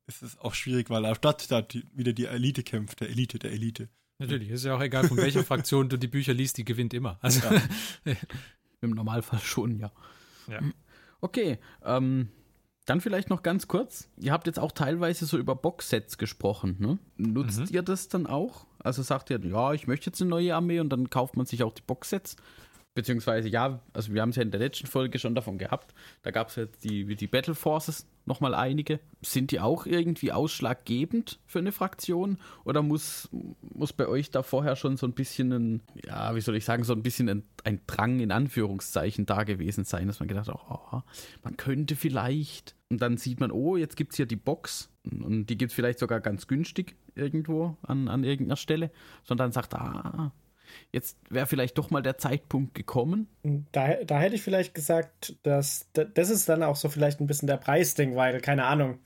ist 0.06 0.22
es 0.22 0.38
auch 0.38 0.52
schwierig, 0.52 0.90
weil 0.90 1.02
dort, 1.22 1.50
dort 1.50 1.72
die, 1.72 1.84
wieder 1.94 2.12
die 2.12 2.26
Elite 2.26 2.62
kämpft, 2.62 3.00
der 3.00 3.08
Elite, 3.08 3.38
der 3.38 3.50
Elite. 3.52 3.88
Natürlich, 4.18 4.50
ist 4.50 4.64
ja 4.64 4.76
auch 4.76 4.82
egal, 4.82 5.08
von 5.08 5.16
welcher 5.16 5.42
Fraktion 5.44 5.88
du 5.88 5.96
die 5.96 6.08
Bücher 6.08 6.34
liest, 6.34 6.58
die 6.58 6.64
gewinnt 6.64 6.92
immer. 6.92 7.18
Also, 7.22 7.40
Im 8.82 8.90
Normalfall 8.90 9.40
schon, 9.40 9.78
ja. 9.78 9.90
Ja. 10.48 10.60
Okay, 11.22 11.58
ähm, 11.82 12.28
dann 12.84 13.00
vielleicht 13.00 13.30
noch 13.30 13.42
ganz 13.42 13.68
kurz. 13.68 14.08
Ihr 14.18 14.32
habt 14.32 14.46
jetzt 14.46 14.58
auch 14.58 14.72
teilweise 14.72 15.24
so 15.24 15.38
über 15.38 15.54
Boxsets 15.54 16.18
gesprochen, 16.18 16.76
ne? 16.78 16.98
Nutzt 17.16 17.58
Mhm. 17.60 17.66
ihr 17.70 17.82
das 17.82 18.08
dann 18.08 18.26
auch? 18.26 18.66
Also 18.80 19.02
sagt 19.02 19.30
ihr, 19.30 19.40
ja, 19.44 19.72
ich 19.72 19.86
möchte 19.86 20.10
jetzt 20.10 20.20
eine 20.20 20.30
neue 20.30 20.54
Armee 20.54 20.80
und 20.80 20.90
dann 20.90 21.10
kauft 21.10 21.36
man 21.36 21.46
sich 21.46 21.62
auch 21.62 21.72
die 21.72 21.82
Boxsets? 21.82 22.36
Beziehungsweise, 22.98 23.48
ja, 23.48 23.80
also 23.92 24.12
wir 24.12 24.20
haben 24.20 24.30
es 24.30 24.34
ja 24.34 24.42
in 24.42 24.50
der 24.50 24.58
letzten 24.58 24.88
Folge 24.88 25.20
schon 25.20 25.36
davon 25.36 25.56
gehabt. 25.56 25.94
Da 26.22 26.32
gab 26.32 26.48
es 26.48 26.56
ja 26.56 26.64
die, 26.82 27.14
die 27.14 27.28
Battle 27.28 27.54
Forces, 27.54 28.08
nochmal 28.26 28.56
einige. 28.56 28.98
Sind 29.22 29.52
die 29.52 29.60
auch 29.60 29.86
irgendwie 29.86 30.32
ausschlaggebend 30.32 31.38
für 31.46 31.60
eine 31.60 31.70
Fraktion? 31.70 32.38
Oder 32.64 32.82
muss, 32.82 33.28
muss 33.60 33.92
bei 33.92 34.08
euch 34.08 34.32
da 34.32 34.42
vorher 34.42 34.74
schon 34.74 34.96
so 34.96 35.06
ein 35.06 35.12
bisschen 35.12 35.52
ein, 35.52 35.82
ja, 36.06 36.34
wie 36.34 36.40
soll 36.40 36.56
ich 36.56 36.64
sagen, 36.64 36.82
so 36.82 36.92
ein 36.92 37.04
bisschen 37.04 37.28
ein, 37.28 37.44
ein 37.62 37.82
Drang 37.86 38.18
in 38.18 38.32
Anführungszeichen 38.32 39.26
da 39.26 39.44
gewesen 39.44 39.84
sein, 39.84 40.08
dass 40.08 40.18
man 40.18 40.28
gedacht 40.28 40.48
hat, 40.48 40.56
oh, 40.68 41.02
man 41.44 41.56
könnte 41.56 41.94
vielleicht. 41.94 42.74
Und 42.88 43.00
dann 43.00 43.16
sieht 43.16 43.38
man, 43.38 43.52
oh, 43.52 43.76
jetzt 43.76 43.96
gibt 43.96 44.10
es 44.10 44.16
hier 44.16 44.26
die 44.26 44.34
Box. 44.34 44.90
Und 45.04 45.46
die 45.46 45.56
gibt 45.56 45.70
es 45.70 45.76
vielleicht 45.76 46.00
sogar 46.00 46.18
ganz 46.18 46.48
günstig 46.48 46.96
irgendwo 47.14 47.76
an, 47.82 48.08
an 48.08 48.24
irgendeiner 48.24 48.56
Stelle. 48.56 48.90
Sondern 49.22 49.52
sagt, 49.52 49.76
ah, 49.76 50.32
jetzt 50.92 51.16
wäre 51.30 51.46
vielleicht 51.46 51.78
doch 51.78 51.90
mal 51.90 52.02
der 52.02 52.18
Zeitpunkt 52.18 52.74
gekommen. 52.74 53.28
Da, 53.72 53.94
da 54.04 54.18
hätte 54.20 54.34
ich 54.34 54.42
vielleicht 54.42 54.74
gesagt, 54.74 55.36
dass 55.42 55.88
da- 55.92 56.04
das 56.04 56.30
ist 56.30 56.48
dann 56.48 56.62
auch 56.62 56.76
so 56.76 56.88
vielleicht 56.88 57.20
ein 57.20 57.26
bisschen 57.26 57.46
der 57.48 57.56
Preisding, 57.56 58.16
weil, 58.16 58.40
keine 58.40 58.64
Ahnung. 58.64 58.98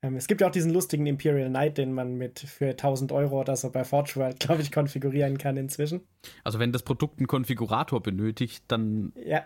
Ähm, 0.00 0.16
es 0.16 0.28
gibt 0.28 0.40
ja 0.40 0.46
auch 0.46 0.52
diesen 0.52 0.72
lustigen 0.72 1.06
Imperial 1.06 1.48
Knight, 1.48 1.76
den 1.78 1.92
man 1.92 2.14
mit 2.14 2.38
für 2.38 2.76
1000 2.76 3.10
Euro 3.12 3.40
oder 3.40 3.56
so 3.56 3.70
bei 3.70 3.84
Forge 3.84 4.12
World, 4.16 4.38
glaube 4.40 4.62
ich, 4.62 4.70
konfigurieren 4.70 5.38
kann 5.38 5.56
inzwischen. 5.56 6.02
Also 6.44 6.58
wenn 6.58 6.72
das 6.72 6.82
Produkt 6.84 7.18
einen 7.18 7.26
Konfigurator 7.26 8.02
benötigt, 8.02 8.64
dann 8.68 9.12
Ja. 9.24 9.44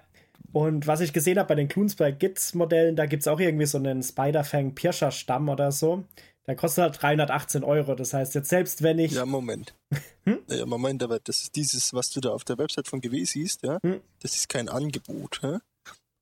Und 0.52 0.86
was 0.86 1.00
ich 1.00 1.12
gesehen 1.12 1.38
habe 1.38 1.48
bei 1.48 1.54
den 1.54 1.68
Kloonsberg 1.68 2.18
Gits 2.18 2.54
Modellen, 2.54 2.96
da 2.96 3.06
gibt 3.06 3.22
es 3.22 3.28
auch 3.28 3.38
irgendwie 3.40 3.64
so 3.64 3.78
einen 3.78 4.02
Spider-Fang 4.02 4.74
Pirscher 4.74 5.10
Stamm 5.10 5.48
oder 5.48 5.70
so. 5.72 6.04
Der 6.46 6.56
kostet 6.56 6.82
halt 6.82 7.00
318 7.02 7.62
Euro. 7.64 7.94
Das 7.94 8.12
heißt, 8.14 8.34
jetzt 8.34 8.48
selbst 8.48 8.82
wenn 8.82 8.98
ich. 8.98 9.12
Ja, 9.12 9.26
Moment. 9.26 9.74
Hm? 10.24 10.38
Ja, 10.48 10.66
Moment, 10.66 11.02
aber 11.02 11.18
das 11.18 11.42
ist 11.42 11.56
dieses, 11.56 11.94
was 11.94 12.10
du 12.10 12.20
da 12.20 12.30
auf 12.30 12.44
der 12.44 12.56
Website 12.56 12.86
von 12.86 13.00
GW 13.00 13.24
siehst, 13.24 13.64
ja, 13.64 13.80
Hm. 13.82 14.00
das 14.20 14.36
ist 14.36 14.48
kein 14.48 14.68
Angebot. 14.68 15.40
Ja? 15.42 15.60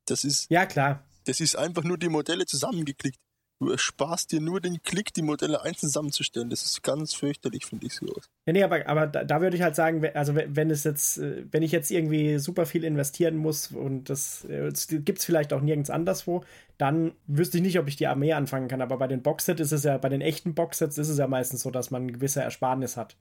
Das, 0.06 0.24
ist, 0.24 0.50
Ja, 0.50 0.64
klar. 0.64 1.04
das 1.26 1.38
ist 1.40 1.54
einfach 1.54 1.84
nur 1.84 1.98
die 1.98 2.08
Modelle 2.08 2.46
zusammengeklickt. 2.46 3.18
Du 3.60 3.68
ersparst 3.70 4.32
dir 4.32 4.40
nur 4.40 4.58
den 4.58 4.82
Klick, 4.82 5.12
die 5.12 5.20
Modelle 5.20 5.60
einzeln 5.60 5.90
zusammenzustellen. 5.90 6.48
Das 6.48 6.62
ist 6.62 6.82
ganz 6.82 7.12
fürchterlich, 7.12 7.66
finde 7.66 7.86
ich 7.86 7.92
sowas. 7.94 8.30
Ja, 8.46 8.54
nee, 8.54 8.62
aber, 8.62 8.86
aber 8.88 9.06
da, 9.06 9.22
da 9.22 9.42
würde 9.42 9.54
ich 9.54 9.62
halt 9.62 9.76
sagen, 9.76 10.02
also 10.14 10.34
we- 10.34 10.48
wenn 10.48 10.70
es 10.70 10.84
jetzt, 10.84 11.18
äh, 11.18 11.44
wenn 11.50 11.62
ich 11.62 11.70
jetzt 11.70 11.90
irgendwie 11.90 12.38
super 12.38 12.64
viel 12.64 12.84
investieren 12.84 13.36
muss 13.36 13.66
und 13.70 14.08
das, 14.08 14.46
äh, 14.46 14.70
das 14.70 14.88
gibt 14.88 15.18
es 15.18 15.26
vielleicht 15.26 15.52
auch 15.52 15.60
nirgends 15.60 15.90
anderswo, 15.90 16.42
dann 16.78 17.12
wüsste 17.26 17.58
ich 17.58 17.62
nicht, 17.62 17.78
ob 17.78 17.86
ich 17.86 17.96
die 17.96 18.06
Armee 18.06 18.32
anfangen 18.32 18.68
kann. 18.68 18.80
Aber 18.80 18.96
bei 18.96 19.06
den 19.08 19.20
Boxsets 19.22 19.60
ist 19.60 19.72
es 19.72 19.84
ja, 19.84 19.98
bei 19.98 20.08
den 20.08 20.22
echten 20.22 20.54
Boxsets 20.54 20.96
ist 20.96 21.10
es 21.10 21.18
ja 21.18 21.26
meistens 21.26 21.60
so, 21.60 21.70
dass 21.70 21.90
man 21.90 22.04
eine 22.04 22.12
gewisse 22.12 22.40
Ersparnis 22.42 22.96
hat. 22.96 23.18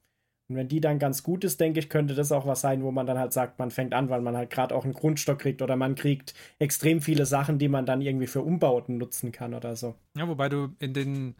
Und 0.49 0.55
wenn 0.55 0.67
die 0.67 0.81
dann 0.81 0.97
ganz 0.97 1.21
gut 1.21 1.43
ist, 1.43 1.59
denke 1.59 1.79
ich, 1.79 1.89
könnte 1.89 2.15
das 2.15 2.31
auch 2.31 2.47
was 2.47 2.61
sein, 2.61 2.81
wo 2.81 2.91
man 2.91 3.05
dann 3.05 3.19
halt 3.19 3.33
sagt, 3.33 3.59
man 3.59 3.69
fängt 3.69 3.93
an, 3.93 4.09
weil 4.09 4.21
man 4.21 4.35
halt 4.35 4.49
gerade 4.49 4.75
auch 4.75 4.83
einen 4.83 4.93
Grundstock 4.93 5.37
kriegt 5.37 5.61
oder 5.61 5.75
man 5.75 5.93
kriegt 5.93 6.33
extrem 6.57 7.01
viele 7.01 7.27
Sachen, 7.27 7.59
die 7.59 7.69
man 7.69 7.85
dann 7.85 8.01
irgendwie 8.01 8.25
für 8.25 8.41
Umbauten 8.41 8.97
nutzen 8.97 9.31
kann 9.31 9.53
oder 9.53 9.75
so. 9.75 9.95
ja, 10.17 10.27
wobei 10.27 10.49
du 10.49 10.75
in 10.79 10.93
den, 10.93 11.35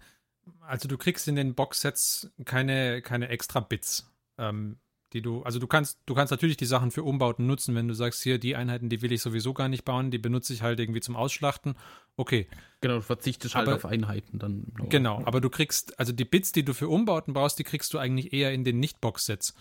also 0.62 0.88
du 0.88 0.98
kriegst 0.98 1.28
in 1.28 1.36
den 1.36 1.56
Boxsets 1.56 2.32
keine, 2.46 3.02
keine 3.02 3.30
extra 3.30 3.62
Bits, 3.62 4.14
ähm, 4.38 4.78
die 5.14 5.22
du, 5.22 5.42
also 5.44 5.60
du 5.60 5.68
kannst, 5.68 6.00
du 6.06 6.14
kannst 6.14 6.32
natürlich 6.32 6.58
die 6.58 6.66
Sachen 6.66 6.92
für 6.92 7.04
Umbauten 7.04 7.48
nutzen, 7.48 7.76
wenn 7.76 7.88
du 7.88 7.94
sagst, 7.94 8.22
hier, 8.22 8.38
die 8.38 8.56
Einheiten, 8.56 8.90
die 8.90 9.02
will 9.02 9.12
ich 9.12 9.22
sowieso 9.22 9.54
gar 9.54 9.68
nicht 9.68 9.84
bauen, 9.86 10.12
die 10.12 10.20
benutze 10.20 10.54
ich 10.54 10.62
halt 10.62 10.80
irgendwie 10.80 11.00
zum 11.00 11.16
Ausschlachten. 11.16 11.76
Okay, 12.16 12.48
genau, 12.82 12.96
du 12.96 13.02
verzichtest 13.02 13.56
halt 13.56 13.68
Aber- 13.68 13.78
auf 13.78 13.86
Einheiten 13.86 14.40
dann. 14.40 14.66
genau, 14.90 15.22
aber 15.26 15.42
du 15.42 15.50
kriegst, 15.50 15.98
also 16.00 16.14
die 16.14 16.26
Bits, 16.26 16.52
die 16.52 16.64
du 16.64 16.74
für 16.74 16.90
Umbauten 16.90 17.34
brauchst, 17.34 17.58
die 17.60 17.64
kriegst 17.64 17.94
du 17.94 17.98
eigentlich 17.98 18.34
eher 18.34 18.54
in 18.54 18.64
den 18.64 18.80
Nicht-Box-Sets. 18.80 19.56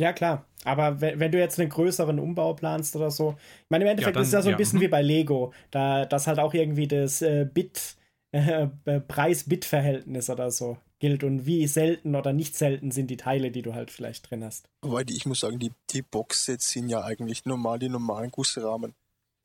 Ja, 0.00 0.12
klar. 0.12 0.46
Aber 0.64 1.00
wenn, 1.00 1.20
wenn 1.20 1.30
du 1.30 1.38
jetzt 1.38 1.58
einen 1.60 1.70
größeren 1.70 2.18
Umbau 2.18 2.54
planst 2.54 2.96
oder 2.96 3.10
so, 3.12 3.36
ich 3.38 3.70
meine, 3.70 3.84
im 3.84 3.90
Endeffekt 3.90 4.16
dann- 4.16 4.22
ist 4.22 4.28
es 4.28 4.34
ja 4.34 4.42
so 4.42 4.48
ein 4.48 4.52
ja, 4.52 4.56
bisschen 4.56 4.78
mhm. 4.80 4.82
wie 4.84 4.88
bei 4.88 5.02
Lego, 5.02 5.52
da 5.70 6.04
das 6.04 6.26
halt 6.26 6.38
auch 6.40 6.52
irgendwie 6.54 6.88
das 6.88 7.22
äh, 7.22 7.48
Bit, 7.52 7.96
äh, 8.32 8.66
Preis-Bit-Verhältnis 9.38 10.30
oder 10.30 10.50
so 10.50 10.78
gilt 11.04 11.22
und 11.22 11.44
wie 11.44 11.66
selten 11.66 12.14
oder 12.14 12.32
nicht 12.32 12.56
selten 12.56 12.90
sind 12.90 13.10
die 13.10 13.18
Teile, 13.18 13.50
die 13.50 13.60
du 13.60 13.74
halt 13.74 13.90
vielleicht 13.90 14.30
drin 14.30 14.42
hast. 14.42 14.70
Wobei, 14.80 15.04
die, 15.04 15.14
ich 15.14 15.26
muss 15.26 15.40
sagen, 15.40 15.58
die, 15.58 15.70
die 15.90 16.00
Boxsets 16.00 16.70
sind 16.70 16.88
ja 16.88 17.04
eigentlich 17.04 17.44
normal 17.44 17.78
die 17.78 17.90
normalen 17.90 18.30
Gussrahmen. 18.30 18.94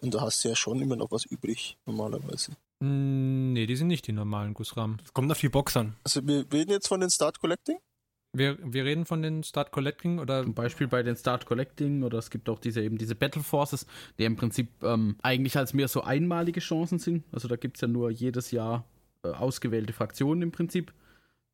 Und 0.02 0.14
da 0.14 0.22
hast 0.22 0.46
du 0.46 0.48
ja 0.48 0.56
schon 0.56 0.82
immer 0.82 0.96
noch 0.96 1.12
was 1.12 1.26
übrig, 1.26 1.76
normalerweise. 1.86 2.54
Mm, 2.80 3.52
Nee, 3.52 3.66
die 3.66 3.76
sind 3.76 3.88
nicht 3.88 4.08
die 4.08 4.14
normalen 4.14 4.54
Gussrahmen. 4.54 5.02
Es 5.04 5.12
kommt 5.14 5.30
auf 5.30 5.40
die 5.40 5.50
Box 5.50 5.76
an. 5.76 5.98
Also 6.06 6.26
wir 6.26 6.46
reden 6.54 6.72
jetzt 6.72 6.88
von 6.88 7.02
den 7.02 7.10
Start 7.10 7.40
Collecting. 7.40 7.78
Wir, 8.32 8.58
wir 8.64 8.86
reden 8.86 9.06
von 9.06 9.22
den 9.22 9.44
Start 9.44 9.72
Collecting 9.72 10.20
oder 10.20 10.44
Zum 10.44 10.54
Beispiel 10.54 10.88
bei 10.88 11.04
den 11.04 11.18
Start 11.18 11.46
Collecting 11.46 12.04
oder 12.04 12.20
es 12.20 12.30
gibt 12.30 12.48
auch 12.48 12.60
diese 12.60 12.82
eben 12.82 12.98
diese 12.98 13.16
Battle 13.16 13.44
Forces, 13.44 13.86
die 14.18 14.24
im 14.24 14.38
Prinzip 14.38 14.70
ähm, 14.82 15.18
eigentlich 15.24 15.58
als 15.58 15.74
mehr 15.74 15.90
so 15.90 16.04
einmalige 16.04 16.62
Chancen 16.62 17.00
sind. 17.00 17.26
Also 17.34 17.50
da 17.50 17.58
gibt 17.58 17.76
es 17.76 17.82
ja 17.82 17.90
nur 17.90 18.12
jedes 18.12 18.52
Jahr 18.52 18.86
äh, 19.24 19.28
ausgewählte 19.28 19.92
Fraktionen 19.92 20.44
im 20.44 20.52
Prinzip. 20.54 20.94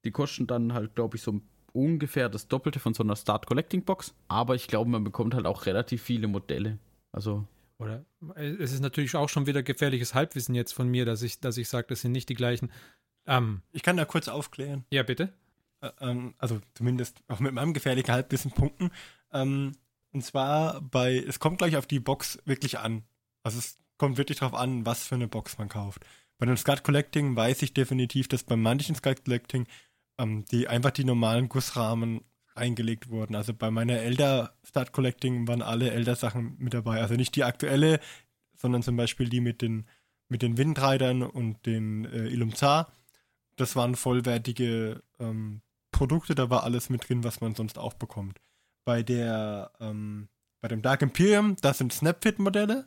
Die 0.06 0.12
kosten 0.12 0.48
dann 0.48 0.74
halt, 0.74 0.96
glaube 0.96 1.18
ich, 1.18 1.24
so 1.24 1.42
ungefähr 1.74 2.30
das 2.30 2.48
Doppelte 2.48 2.80
von 2.80 2.94
so 2.94 3.04
einer 3.04 3.16
Start 3.16 3.48
Collecting 3.48 3.84
Box. 3.84 4.14
Aber 4.28 4.56
ich 4.56 4.68
glaube, 4.68 4.90
man 4.90 5.04
bekommt 5.04 5.34
halt 5.34 5.46
auch 5.46 5.66
relativ 5.66 6.02
viele 6.02 6.28
Modelle. 6.28 6.80
Also 7.12 7.46
Oder 7.80 8.06
es 8.36 8.72
ist 8.72 8.80
natürlich 8.82 9.16
auch 9.16 9.30
schon 9.30 9.48
wieder 9.48 9.64
gefährliches 9.64 10.14
Halbwissen 10.14 10.56
jetzt 10.56 10.74
von 10.74 10.88
mir, 10.88 11.06
dass 11.06 11.22
ich, 11.22 11.40
dass 11.40 11.58
ich 11.58 11.68
sage, 11.68 11.88
das 11.90 12.02
sind 12.02 12.14
nicht 12.14 12.30
die 12.30 12.36
gleichen. 12.36 12.72
Ähm, 13.26 13.62
Ich 13.72 13.84
kann 13.84 13.98
da 13.98 14.06
kurz 14.06 14.28
aufklären. 14.28 14.86
ja, 14.92 15.04
bitte. 15.04 15.34
Äh, 15.82 15.92
ähm, 16.00 16.36
also 16.38 16.62
zumindest 16.76 17.20
auch 17.28 17.40
mit 17.40 17.54
meinem 17.54 17.74
gefährlichen 17.74 18.12
Halbwissen 18.12 18.52
punkten. 18.52 18.92
Ähm, 19.34 19.74
und 20.12 20.24
zwar 20.24 20.82
bei, 20.82 21.18
es 21.18 21.40
kommt 21.40 21.58
gleich 21.58 21.76
auf 21.76 21.88
die 21.88 22.00
Box 22.00 22.40
wirklich 22.46 22.80
an. 22.80 23.04
Also 23.44 23.60
es 23.60 23.78
kommt 23.98 24.18
wirklich 24.18 24.40
darauf 24.40 24.58
an, 24.58 24.86
was 24.86 25.08
für 25.08 25.16
eine 25.16 25.28
Box 25.28 25.58
man 25.58 25.68
kauft. 25.68 26.06
Bei 26.38 26.46
dem 26.46 26.58
Skat 26.58 26.84
Collecting 26.84 27.36
weiß 27.36 27.62
ich 27.62 27.74
definitiv, 27.74 28.28
dass 28.28 28.44
bei 28.44 28.56
manchen 28.56 28.96
Skat 28.96 29.26
Collecting 29.26 29.68
ähm, 30.18 30.46
die 30.46 30.68
einfach 30.68 30.92
die 30.92 31.04
normalen 31.04 31.50
Gussrahmen 31.50 32.22
eingelegt 32.56 33.10
wurden. 33.10 33.36
Also 33.36 33.54
bei 33.54 33.70
meiner 33.70 34.00
Elder 34.00 34.56
Start 34.64 34.92
Collecting 34.94 35.48
waren 35.48 35.62
alle 35.62 35.92
Elder 35.92 36.16
Sachen 36.16 36.56
mit 36.58 36.74
dabei. 36.74 37.02
Also 37.02 37.16
nicht 37.16 37.36
die 37.36 37.44
aktuelle, 37.44 38.00
sondern 38.56 38.82
zum 38.82 38.96
Beispiel 38.96 39.30
die 39.30 39.42
mit 39.42 39.62
den, 39.62 39.86
mit 40.30 40.42
den 40.42 40.58
Windreitern 40.58 41.22
und 41.22 41.66
den 41.66 42.06
äh, 42.06 42.28
Ilumzar. 42.28 42.92
Das 43.58 43.76
waren 43.76 43.96
vollwertige 43.96 45.02
ähm, 45.20 45.62
Produkte, 45.92 46.36
da 46.36 46.50
war 46.50 46.64
alles 46.64 46.90
mit 46.90 47.08
drin, 47.08 47.24
was 47.24 47.40
man 47.40 47.56
sonst 47.56 47.78
auch 47.78 47.94
bekommt. 47.94 48.40
Bei 48.84 49.02
der, 49.02 49.72
ähm, 49.80 50.28
bei 50.62 50.68
dem 50.68 50.82
Dark 50.82 51.02
Imperium, 51.02 51.56
das 51.62 51.78
sind 51.78 51.94
Snapfit-Modelle, 51.94 52.86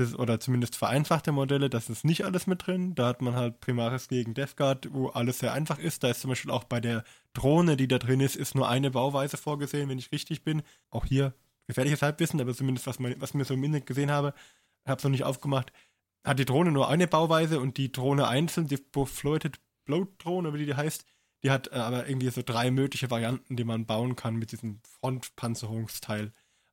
das, 0.00 0.18
oder 0.18 0.40
zumindest 0.40 0.76
vereinfachte 0.76 1.32
Modelle, 1.32 1.70
das 1.70 1.88
ist 1.88 2.04
nicht 2.04 2.24
alles 2.24 2.46
mit 2.46 2.66
drin. 2.66 2.94
Da 2.94 3.06
hat 3.08 3.22
man 3.22 3.34
halt 3.34 3.60
Primaris 3.60 4.08
gegen 4.08 4.34
Death 4.34 4.56
Guard, 4.56 4.88
wo 4.92 5.08
alles 5.08 5.38
sehr 5.38 5.52
einfach 5.52 5.78
ist. 5.78 6.02
Da 6.02 6.08
ist 6.08 6.22
zum 6.22 6.30
Beispiel 6.30 6.50
auch 6.50 6.64
bei 6.64 6.80
der 6.80 7.04
Drohne, 7.34 7.76
die 7.76 7.88
da 7.88 7.98
drin 7.98 8.20
ist, 8.20 8.36
ist 8.36 8.54
nur 8.54 8.68
eine 8.68 8.90
Bauweise 8.90 9.36
vorgesehen, 9.36 9.88
wenn 9.88 9.98
ich 9.98 10.12
richtig 10.12 10.42
bin. 10.42 10.62
Auch 10.90 11.04
hier 11.04 11.34
gefährliches 11.66 12.02
Halbwissen, 12.02 12.40
aber 12.40 12.54
zumindest 12.54 12.86
was, 12.86 12.98
man, 12.98 13.14
was 13.20 13.34
mir 13.34 13.44
so 13.44 13.54
im 13.54 13.62
Internet 13.62 13.86
gesehen 13.86 14.10
habe, 14.10 14.34
habe 14.86 14.98
es 14.98 15.04
noch 15.04 15.10
nicht 15.10 15.24
aufgemacht, 15.24 15.72
hat 16.24 16.38
die 16.38 16.44
Drohne 16.44 16.72
nur 16.72 16.88
eine 16.88 17.06
Bauweise 17.06 17.60
und 17.60 17.76
die 17.76 17.92
Drohne 17.92 18.26
einzeln, 18.26 18.66
die 18.66 18.78
Floated 19.06 19.60
Bloat 19.84 20.08
Drohne, 20.18 20.52
wie 20.54 20.66
die 20.66 20.74
heißt, 20.74 21.04
die 21.42 21.50
hat 21.50 21.68
äh, 21.72 21.76
aber 21.76 22.08
irgendwie 22.08 22.30
so 22.30 22.42
drei 22.42 22.70
mögliche 22.70 23.10
Varianten, 23.10 23.56
die 23.56 23.64
man 23.64 23.86
bauen 23.86 24.16
kann 24.16 24.36
mit 24.36 24.52
diesem 24.52 24.80
Frontpanzerungsteil. 24.82 26.32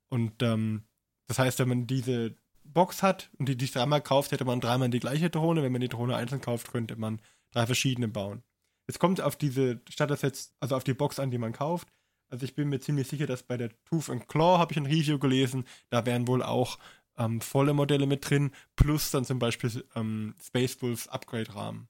Und 0.10 0.42
ähm, 0.44 0.84
das 1.28 1.40
heißt, 1.40 1.60
wenn 1.60 1.70
man 1.70 1.88
diese 1.88 2.36
Box 2.78 3.02
hat 3.02 3.32
und 3.40 3.50
die 3.50 3.58
die 3.58 3.66
dreimal 3.66 4.02
kauft, 4.02 4.32
hätte 4.32 4.46
man 4.46 4.62
dreimal 4.62 4.92
die 4.92 5.00
gleiche 5.00 5.32
Drohne. 5.32 5.64
Wenn 5.64 5.72
man 5.72 5.82
die 5.82 5.90
Drohne 5.90 6.16
einzeln 6.16 6.42
kauft, 6.42 6.72
könnte 6.72 6.96
man 6.96 7.20
drei 7.50 7.66
verschiedene 7.66 8.08
bauen. 8.08 8.44
Es 8.86 9.00
kommt 9.00 9.20
auf 9.20 9.36
diese 9.36 9.82
Starter-Sets, 9.90 10.54
also 10.60 10.76
auf 10.76 10.84
die 10.84 10.94
Box 10.94 11.18
an, 11.18 11.32
die 11.32 11.40
man 11.40 11.54
kauft. 11.54 11.88
Also 12.30 12.46
ich 12.46 12.54
bin 12.54 12.70
mir 12.70 12.80
ziemlich 12.80 13.08
sicher, 13.08 13.26
dass 13.26 13.42
bei 13.42 13.58
der 13.58 13.72
Tooth 13.86 14.12
and 14.12 14.28
Claw 14.28 14.60
habe 14.60 14.74
ich 14.74 14.78
ein 14.78 14.86
Review 14.86 15.18
gelesen, 15.18 15.66
da 15.90 16.06
wären 16.06 16.28
wohl 16.28 16.44
auch 16.44 16.78
ähm, 17.18 17.42
volle 17.42 17.74
Modelle 17.74 18.06
mit 18.06 18.30
drin, 18.30 18.52
plus 18.76 19.10
dann 19.10 19.26
zum 19.26 19.40
Beispiel 19.40 19.84
ähm, 19.96 20.36
Space 20.40 20.80
Wolves 20.84 21.08
Upgrade-Rahmen 21.08 21.88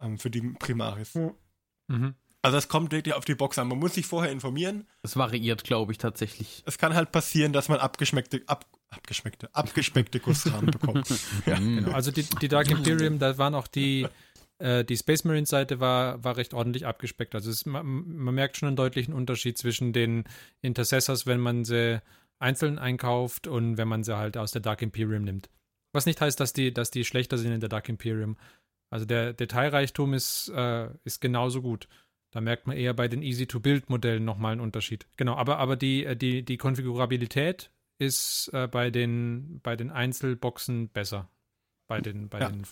ähm, 0.00 0.16
für 0.16 0.30
die 0.30 0.42
Primaris. 0.42 1.14
Hm. 1.14 1.32
Mhm. 1.88 2.14
Also 2.42 2.56
es 2.56 2.68
kommt 2.68 2.92
wirklich 2.92 3.14
auf 3.14 3.24
die 3.24 3.34
Box 3.34 3.58
an. 3.58 3.66
Man 3.66 3.80
muss 3.80 3.94
sich 3.94 4.06
vorher 4.06 4.30
informieren. 4.30 4.86
es 5.02 5.16
variiert, 5.16 5.64
glaube 5.64 5.90
ich, 5.90 5.98
tatsächlich. 5.98 6.62
Es 6.66 6.78
kann 6.78 6.94
halt 6.94 7.10
passieren, 7.10 7.52
dass 7.52 7.68
man 7.68 7.80
abgeschmeckte, 7.80 8.42
ab, 8.46 8.64
abgeschmeckte, 8.90 9.54
abgespeckte 9.54 10.20
Gussrahmen 10.20 10.70
bekommt. 10.70 11.08
Ja, 11.46 11.56
Genau. 11.56 11.92
Also 11.92 12.10
die, 12.10 12.22
die 12.22 12.48
Dark 12.48 12.70
Imperium, 12.70 13.18
da 13.18 13.38
waren 13.38 13.54
auch 13.54 13.66
die, 13.66 14.06
Äh, 14.60 14.84
die 14.84 14.96
Space 14.96 15.24
Marines 15.24 15.48
Seite 15.48 15.80
war, 15.80 16.22
war 16.22 16.36
recht 16.36 16.54
ordentlich 16.54 16.86
abgespeckt. 16.86 17.34
Also 17.34 17.50
es, 17.50 17.66
man, 17.66 17.86
man, 17.86 18.34
merkt 18.34 18.58
schon 18.58 18.68
einen 18.68 18.76
deutlichen 18.76 19.14
Unterschied 19.14 19.58
zwischen 19.58 19.92
den 19.92 20.24
Intercessors, 20.60 21.26
wenn 21.26 21.40
man 21.40 21.64
sie 21.64 22.00
einzeln 22.38 22.78
einkauft 22.78 23.46
und 23.46 23.76
wenn 23.78 23.88
man 23.88 24.04
sie 24.04 24.16
halt 24.16 24.36
aus 24.36 24.52
der 24.52 24.60
Dark 24.60 24.82
Imperium 24.82 25.24
nimmt. 25.24 25.50
Was 25.92 26.06
nicht 26.06 26.20
heißt, 26.20 26.38
dass 26.38 26.52
die, 26.52 26.72
dass 26.72 26.90
die 26.90 27.04
schlechter 27.04 27.38
sind 27.38 27.52
in 27.52 27.60
der 27.60 27.68
Dark 27.68 27.88
Imperium. 27.88 28.36
Also 28.90 29.06
der 29.06 29.32
Detailreichtum 29.32 30.14
ist, 30.14 30.48
äh, 30.54 30.88
ist 31.04 31.20
genauso 31.20 31.62
gut. 31.62 31.88
Da 32.32 32.40
merkt 32.40 32.66
man 32.66 32.76
eher 32.76 32.94
bei 32.94 33.08
den 33.08 33.22
Easy-to-Build-Modellen 33.22 34.24
nochmal 34.24 34.52
einen 34.52 34.60
Unterschied. 34.60 35.06
Genau, 35.16 35.34
aber, 35.34 35.58
aber 35.58 35.76
die, 35.76 36.04
äh, 36.04 36.16
die, 36.16 36.44
die 36.44 36.58
Konfigurabilität 36.58 37.70
ist 38.00 38.50
äh, 38.54 38.66
bei, 38.66 38.90
den, 38.90 39.60
bei 39.62 39.76
den 39.76 39.90
Einzelboxen 39.90 40.88
besser. 40.88 41.28
Bei 41.86 42.00
den, 42.00 42.28
bei 42.28 42.40
ja. 42.40 42.48
den, 42.48 42.66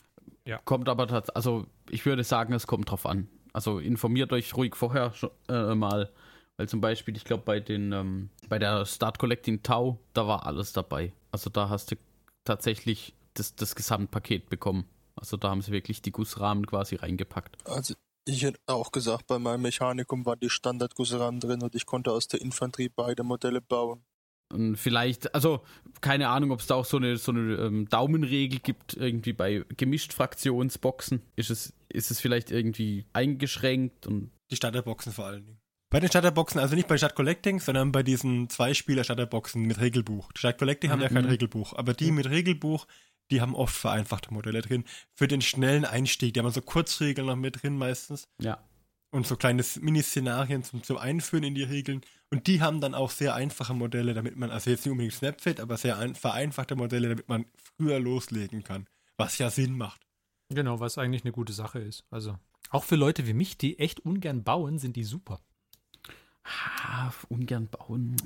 ja. 0.45 0.59
Kommt 0.65 0.89
aber 0.89 1.07
tatsächlich, 1.07 1.37
also 1.37 1.67
ich 1.91 2.07
würde 2.07 2.25
sagen, 2.25 2.55
es 2.55 2.67
kommt 2.67 2.91
drauf 2.91 3.05
an. 3.05 3.29
Also 3.53 3.79
informiert 3.79 4.33
euch 4.33 4.57
ruhig 4.57 4.75
vorher 4.75 5.13
äh, 5.49 5.75
mal, 5.75 6.11
weil 6.57 6.69
zum 6.69 6.81
Beispiel, 6.81 7.17
ich 7.17 7.25
glaube, 7.25 7.43
bei 7.45 7.61
den, 7.61 7.93
ähm, 7.93 8.31
bei 8.49 8.59
der 8.59 8.87
Start 8.87 9.19
Collecting 9.19 9.63
Tau, 9.63 9.99
da 10.15 10.27
war 10.27 10.47
alles 10.47 10.73
dabei. 10.73 11.13
Also 11.31 11.51
da 11.51 11.69
hast 11.69 11.91
du 11.91 11.97
tatsächlich 12.45 13.15
das, 13.35 13.55
das 13.55 13.75
Gesamtpaket 13.75 14.49
bekommen. 14.49 14.87
Also 15.15 15.37
da 15.37 15.51
haben 15.51 15.61
sie 15.61 15.73
wirklich 15.73 16.01
die 16.01 16.13
Gussrahmen 16.13 16.67
quasi 16.67 16.95
reingepackt. 16.95 17.57
Also 17.67 17.95
ich 18.25 18.43
hätte 18.43 18.61
auch 18.67 18.93
gesagt, 18.93 19.27
bei 19.27 19.39
meinem 19.39 19.63
Mechanikum 19.63 20.25
waren 20.25 20.41
die 20.41 20.51
Standardgussrahmen 20.51 21.41
drin 21.41 21.63
und 21.63 21.75
ich 21.75 21.87
konnte 21.87 22.13
aus 22.13 22.29
der 22.29 22.41
Infanterie 22.41 22.91
beide 22.95 23.25
Modelle 23.25 23.61
bauen. 23.61 24.05
Und 24.53 24.77
vielleicht, 24.77 25.35
also 25.35 25.63
keine 26.01 26.29
Ahnung, 26.29 26.53
ob 26.53 26.61
es 26.61 26.67
da 26.67 26.75
auch 26.75 26.85
so 26.85 26.97
eine, 26.97 27.17
so 27.17 27.33
eine 27.33 27.55
ähm, 27.57 27.89
Daumenregel 27.89 28.61
gibt, 28.61 28.95
irgendwie 28.95 29.33
bei 29.33 29.65
gemischt 29.77 30.13
Fraktionsboxen. 30.13 31.23
Ist 31.37 31.51
es, 31.51 31.75
ist 31.89 32.11
es 32.11 32.21
vielleicht 32.21 32.51
irgendwie 32.51 33.05
eingeschränkt 33.13 34.07
und. 34.07 34.31
Die 34.51 34.57
Starterboxen 34.57 35.13
vor 35.13 35.27
allen 35.27 35.45
Dingen. 35.45 35.61
Bei 35.91 36.01
den 36.01 36.09
Starterboxen, 36.09 36.61
also 36.61 36.75
nicht 36.75 36.89
bei 36.89 36.99
Start 36.99 37.15
Collecting, 37.15 37.61
sondern 37.61 37.93
bei 37.93 38.03
diesen 38.03 38.51
zwei 38.51 38.75
Spieler 38.75 39.05
Starterboxen 39.05 39.63
mit 39.63 39.81
Regelbuch. 39.81 40.31
Die 40.33 40.53
Collecting 40.53 40.91
mhm. 40.91 40.93
haben 40.93 41.01
ja 41.01 41.09
kein 41.09 41.25
Regelbuch, 41.25 41.73
aber 41.75 41.95
die 41.95 42.13
mit 42.13 42.29
Regelbuch, 42.29 42.87
die 43.31 43.41
haben 43.41 43.55
oft 43.55 43.75
vereinfachte 43.75 44.33
Modelle 44.33 44.61
drin. 44.61 44.85
Für 45.15 45.29
den 45.29 45.41
schnellen 45.41 45.85
Einstieg, 45.87 46.35
die 46.35 46.41
haben 46.41 46.51
so 46.51 46.61
Kurzregeln 46.61 47.27
noch 47.27 47.37
mit 47.37 47.63
drin 47.63 47.79
meistens. 47.79 48.29
Ja. 48.41 48.63
Und 49.11 49.27
so 49.27 49.37
kleine 49.37 49.65
Mini-Szenarien 49.81 50.63
zum, 50.63 50.83
zum 50.83 50.99
Einführen 50.99 51.45
in 51.45 51.55
die 51.55 51.63
Regeln. 51.63 52.03
Und 52.31 52.47
die 52.47 52.61
haben 52.61 52.81
dann 52.81 52.95
auch 52.95 53.11
sehr 53.11 53.35
einfache 53.35 53.73
Modelle, 53.73 54.13
damit 54.13 54.37
man, 54.37 54.51
also 54.51 54.71
jetzt 54.71 54.85
nicht 54.85 54.93
unbedingt 54.93 55.15
Snapfit, 55.15 55.61
aber 55.61 55.79
sehr 55.79 55.97
ein, 55.97 56.15
vereinfachte 56.15 56.77
Modelle, 56.77 57.09
damit 57.09 57.29
man 57.29 57.47
früher 57.77 57.99
loslegen 57.99 58.65
kann. 58.65 58.87
Was 59.17 59.39
ja 59.39 59.49
Sinn 59.51 59.77
macht. 59.79 60.03
Genau, 60.51 60.81
was 60.81 60.99
eigentlich 60.99 61.25
eine 61.25 61.33
gute 61.33 61.53
Sache 61.53 61.79
ist. 61.79 62.05
Also 62.11 62.37
auch 62.71 62.85
für 62.85 62.97
Leute 62.97 63.27
wie 63.27 63.33
mich, 63.33 63.57
die 63.57 63.79
echt 63.79 64.01
ungern 64.01 64.45
bauen, 64.45 64.79
sind 64.79 64.97
die 64.97 65.05
super. 65.05 65.41
Ah, 66.45 67.11
ungern 67.29 67.69
bauen. 67.69 68.17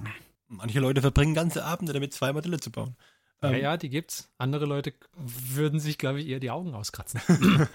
Manche 0.48 0.80
Leute 0.80 1.00
verbringen 1.00 1.34
ganze 1.34 1.64
Abende 1.64 1.92
damit, 1.92 2.12
zwei 2.12 2.32
Modelle 2.32 2.60
zu 2.60 2.70
bauen. 2.70 2.96
Ja, 3.42 3.50
ähm, 3.50 3.62
ja, 3.62 3.76
die 3.76 3.88
gibt's. 3.88 4.30
Andere 4.38 4.66
Leute 4.66 4.94
würden 5.16 5.80
sich, 5.80 5.98
glaube 5.98 6.20
ich, 6.20 6.28
eher 6.28 6.40
die 6.40 6.50
Augen 6.50 6.74
auskratzen. 6.74 7.20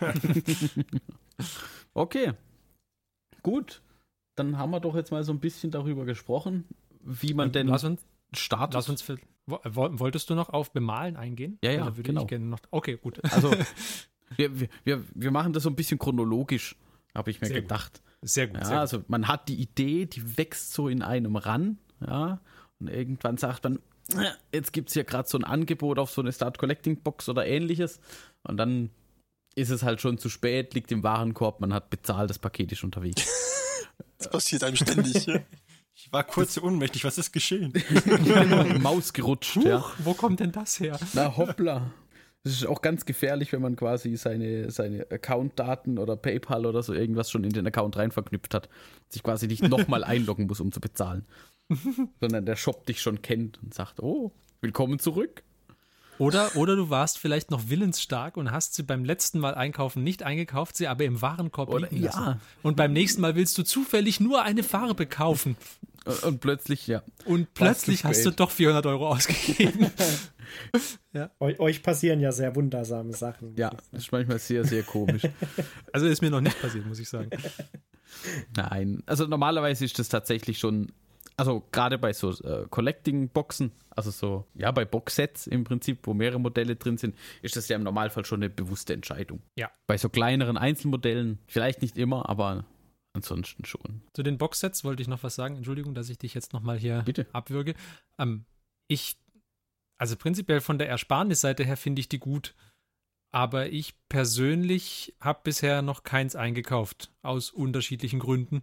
okay. 1.94 2.34
Gut. 3.44 3.82
Dann 4.36 4.58
haben 4.58 4.72
wir 4.72 4.80
doch 4.80 4.96
jetzt 4.96 5.12
mal 5.12 5.24
so 5.24 5.32
ein 5.32 5.40
bisschen 5.40 5.72
darüber 5.72 6.06
gesprochen, 6.06 6.66
wie 7.02 7.34
man 7.34 7.52
denn 7.52 7.68
lass 7.68 7.84
uns, 7.84 8.06
startet. 8.34 8.76
Lass 8.76 8.90
uns 8.90 9.02
für, 9.02 9.18
wolltest 9.48 10.30
du 10.30 10.36
noch 10.36 10.50
auf 10.50 10.72
Bemalen 10.72 11.18
eingehen? 11.18 11.58
Ja, 11.64 11.72
ja, 11.72 11.86
würde 11.86 12.04
genau. 12.04 12.22
Ich 12.22 12.28
gerne 12.28 12.46
noch, 12.46 12.60
okay, 12.72 12.98
gut. 12.98 13.20
Also, 13.32 13.52
wir, 14.36 14.52
wir, 14.84 15.04
wir 15.14 15.32
machen 15.32 15.54
das 15.54 15.64
so 15.64 15.70
ein 15.70 15.76
bisschen 15.76 15.98
chronologisch, 15.98 16.76
habe 17.16 17.32
ich 17.32 17.42
mir 17.42 17.48
sehr 17.48 17.62
gedacht. 17.62 18.02
Gut. 18.22 18.30
Sehr 18.30 18.48
gut. 18.48 18.58
Ja, 18.58 18.66
sehr 18.66 18.80
also 18.80 19.04
man 19.08 19.28
hat 19.28 19.48
die 19.50 19.60
Idee, 19.60 20.06
die 20.06 20.38
wächst 20.38 20.74
so 20.74 20.88
in 20.88 21.02
einem 21.02 21.36
ran, 21.36 21.80
ja, 22.06 22.40
und 22.80 22.90
irgendwann 22.90 23.38
sagt 23.38 23.64
man, 23.64 23.80
jetzt 24.54 24.74
gibt 24.74 24.90
es 24.90 24.94
hier 24.94 25.04
gerade 25.04 25.28
so 25.28 25.38
ein 25.38 25.44
Angebot 25.44 26.00
auf 26.00 26.12
so 26.12 26.22
eine 26.22 26.32
Start 26.32 26.58
Collecting 26.58 27.02
Box 27.02 27.28
oder 27.30 27.46
ähnliches. 27.46 28.00
Und 28.44 28.58
dann 28.58 28.90
ist 29.58 29.72
es 29.72 29.84
halt 29.84 30.02
schon 30.02 30.18
zu 30.18 30.30
spät, 30.30 30.74
liegt 30.76 30.92
im 30.92 31.04
Warenkorb, 31.04 31.60
man 31.60 31.74
hat 31.74 31.90
bezahlt, 31.90 32.30
das 32.30 32.40
Paket 32.40 32.72
ist 32.72 32.84
unterwegs. 32.84 33.28
Das 34.20 34.30
passiert 34.32 34.64
einem 34.64 34.76
ständig. 34.76 35.28
Ja? 35.28 35.40
Ich 35.94 36.12
war 36.12 36.24
kurz 36.24 36.56
so 36.56 36.64
ohnmächtig, 36.64 37.04
was 37.04 37.20
ist 37.20 37.32
geschehen? 37.32 37.72
Maus 38.82 39.14
gerutscht. 39.14 39.58
Huch, 39.58 39.66
ja. 39.66 39.86
Wo 40.00 40.16
kommt 40.16 40.40
denn 40.40 40.52
das 40.52 40.80
her? 40.80 41.00
Na 41.14 41.38
hoppla. 41.38 41.92
Das 42.44 42.54
ist 42.54 42.66
auch 42.66 42.82
ganz 42.82 43.06
gefährlich, 43.06 43.54
wenn 43.54 43.62
man 43.62 43.76
quasi 43.76 44.16
seine, 44.16 44.72
seine 44.72 45.06
Account-Daten 45.12 46.00
oder 46.00 46.16
PayPal 46.16 46.66
oder 46.66 46.82
so 46.82 46.94
irgendwas 46.94 47.30
schon 47.30 47.44
in 47.44 47.52
den 47.52 47.68
Account 47.68 47.98
rein 47.98 48.12
verknüpft 48.12 48.56
hat. 48.56 48.70
Sich 49.10 49.22
quasi 49.22 49.48
nicht 49.48 49.64
nochmal 49.70 50.04
einloggen 50.04 50.48
muss, 50.48 50.60
um 50.60 50.72
zu 50.72 50.80
bezahlen. 50.80 51.26
sondern 52.20 52.46
der 52.46 52.56
Shop 52.56 52.86
dich 52.86 53.02
schon 53.02 53.22
kennt 53.22 53.62
und 53.62 53.74
sagt, 53.74 54.00
oh, 54.00 54.32
willkommen 54.62 54.98
zurück. 54.98 55.44
Oder, 56.20 56.56
oder 56.56 56.76
du 56.76 56.90
warst 56.90 57.20
vielleicht 57.20 57.52
noch 57.52 57.70
willensstark 57.70 58.38
und 58.38 58.52
hast 58.52 58.74
sie 58.74 58.84
beim 58.84 59.06
letzten 59.06 59.40
Mal 59.40 59.56
einkaufen 59.56 60.04
nicht 60.04 60.24
eingekauft, 60.24 60.76
sie 60.76 60.88
aber 60.88 61.06
im 61.06 61.22
Warenkorb 61.22 61.70
oder, 61.70 61.88
liegen 61.88 62.04
lassen. 62.04 62.24
Ja. 62.24 62.40
Und 62.64 62.76
beim 62.76 62.94
nächsten 62.94 63.22
Mal 63.22 63.36
willst 63.36 63.58
du 63.58 63.64
zufällig 63.64 64.20
nur 64.20 64.44
eine 64.44 64.64
Farbe 64.64 65.06
kaufen. 65.06 65.58
Und 66.24 66.40
plötzlich, 66.40 66.88
ja. 66.88 67.04
Und 67.26 67.54
plötzlich 67.54 68.06
hast 68.06 68.26
du 68.26 68.32
doch 68.32 68.52
400 68.52 68.86
Euro 68.86 69.10
ausgegeben. 69.10 69.92
ja. 71.14 71.30
Eu 71.40 71.60
euch 71.60 71.84
passieren 71.84 72.22
ja 72.22 72.32
sehr 72.32 72.56
wundersame 72.56 73.14
Sachen. 73.14 73.56
Ja, 73.58 73.72
das 73.92 74.04
ist 74.04 74.12
manchmal 74.12 74.40
sehr, 74.40 74.64
sehr 74.64 74.84
komisch. 74.84 75.24
Also 75.92 76.06
ist 76.08 76.22
mir 76.22 76.30
noch 76.30 76.42
nicht 76.42 76.60
passiert, 76.62 76.86
muss 76.86 77.00
ich 77.00 77.10
sagen. 77.10 77.30
Nein, 78.56 79.04
also 79.06 79.26
normalerweise 79.26 79.84
ist 79.84 79.98
das 80.00 80.10
tatsächlich 80.10 80.60
schon 80.60 80.92
also 81.38 81.64
gerade 81.72 81.98
bei 82.00 82.14
so 82.14 82.32
äh, 82.32 82.66
Collecting-Boxen, 82.70 83.72
also 83.92 84.12
so, 84.12 84.46
ja, 84.56 84.72
bei 84.72 84.86
Boxsets 84.86 85.48
im 85.48 85.64
Prinzip, 85.64 86.00
wo 86.04 86.14
mehrere 86.14 86.40
Modelle 86.40 86.76
drin 86.76 86.98
sind, 86.98 87.16
ist 87.44 87.56
das 87.56 87.68
ja 87.70 87.76
im 87.76 87.84
Normalfall 87.84 88.26
schon 88.26 88.40
eine 88.42 88.50
bewusste 88.50 88.94
Entscheidung. 88.94 89.42
Ja. 89.56 89.72
Bei 89.86 89.98
so 89.98 90.10
kleineren 90.10 90.58
Einzelmodellen, 90.58 91.40
vielleicht 91.48 91.82
nicht 91.84 91.98
immer, 91.98 92.28
aber 92.28 92.66
ansonsten 93.14 93.66
schon. 93.66 94.02
Zu 94.14 94.24
den 94.24 94.38
Boxsets 94.38 94.84
wollte 94.84 95.02
ich 95.02 95.08
noch 95.08 95.24
was 95.24 95.36
sagen. 95.36 95.56
Entschuldigung, 95.56 95.94
dass 95.94 96.10
ich 96.10 96.18
dich 96.18 96.34
jetzt 96.34 96.54
nochmal 96.54 96.78
hier 96.78 97.04
Bitte. 97.04 97.28
abwürge. 97.34 97.76
Ähm, 98.18 98.46
ich, 98.88 99.18
also 99.98 100.16
prinzipiell 100.16 100.62
von 100.62 100.80
der 100.80 100.90
Ersparnisseite 100.90 101.64
her 101.64 101.78
finde 101.78 102.00
ich 102.00 102.10
die 102.10 102.20
gut. 102.20 102.56
Aber 103.32 103.68
ich 103.68 103.94
persönlich 104.08 105.16
habe 105.20 105.42
bisher 105.44 105.82
noch 105.82 106.04
keins 106.04 106.36
eingekauft, 106.36 107.12
aus 107.22 107.52
unterschiedlichen 107.52 108.20
Gründen. 108.20 108.62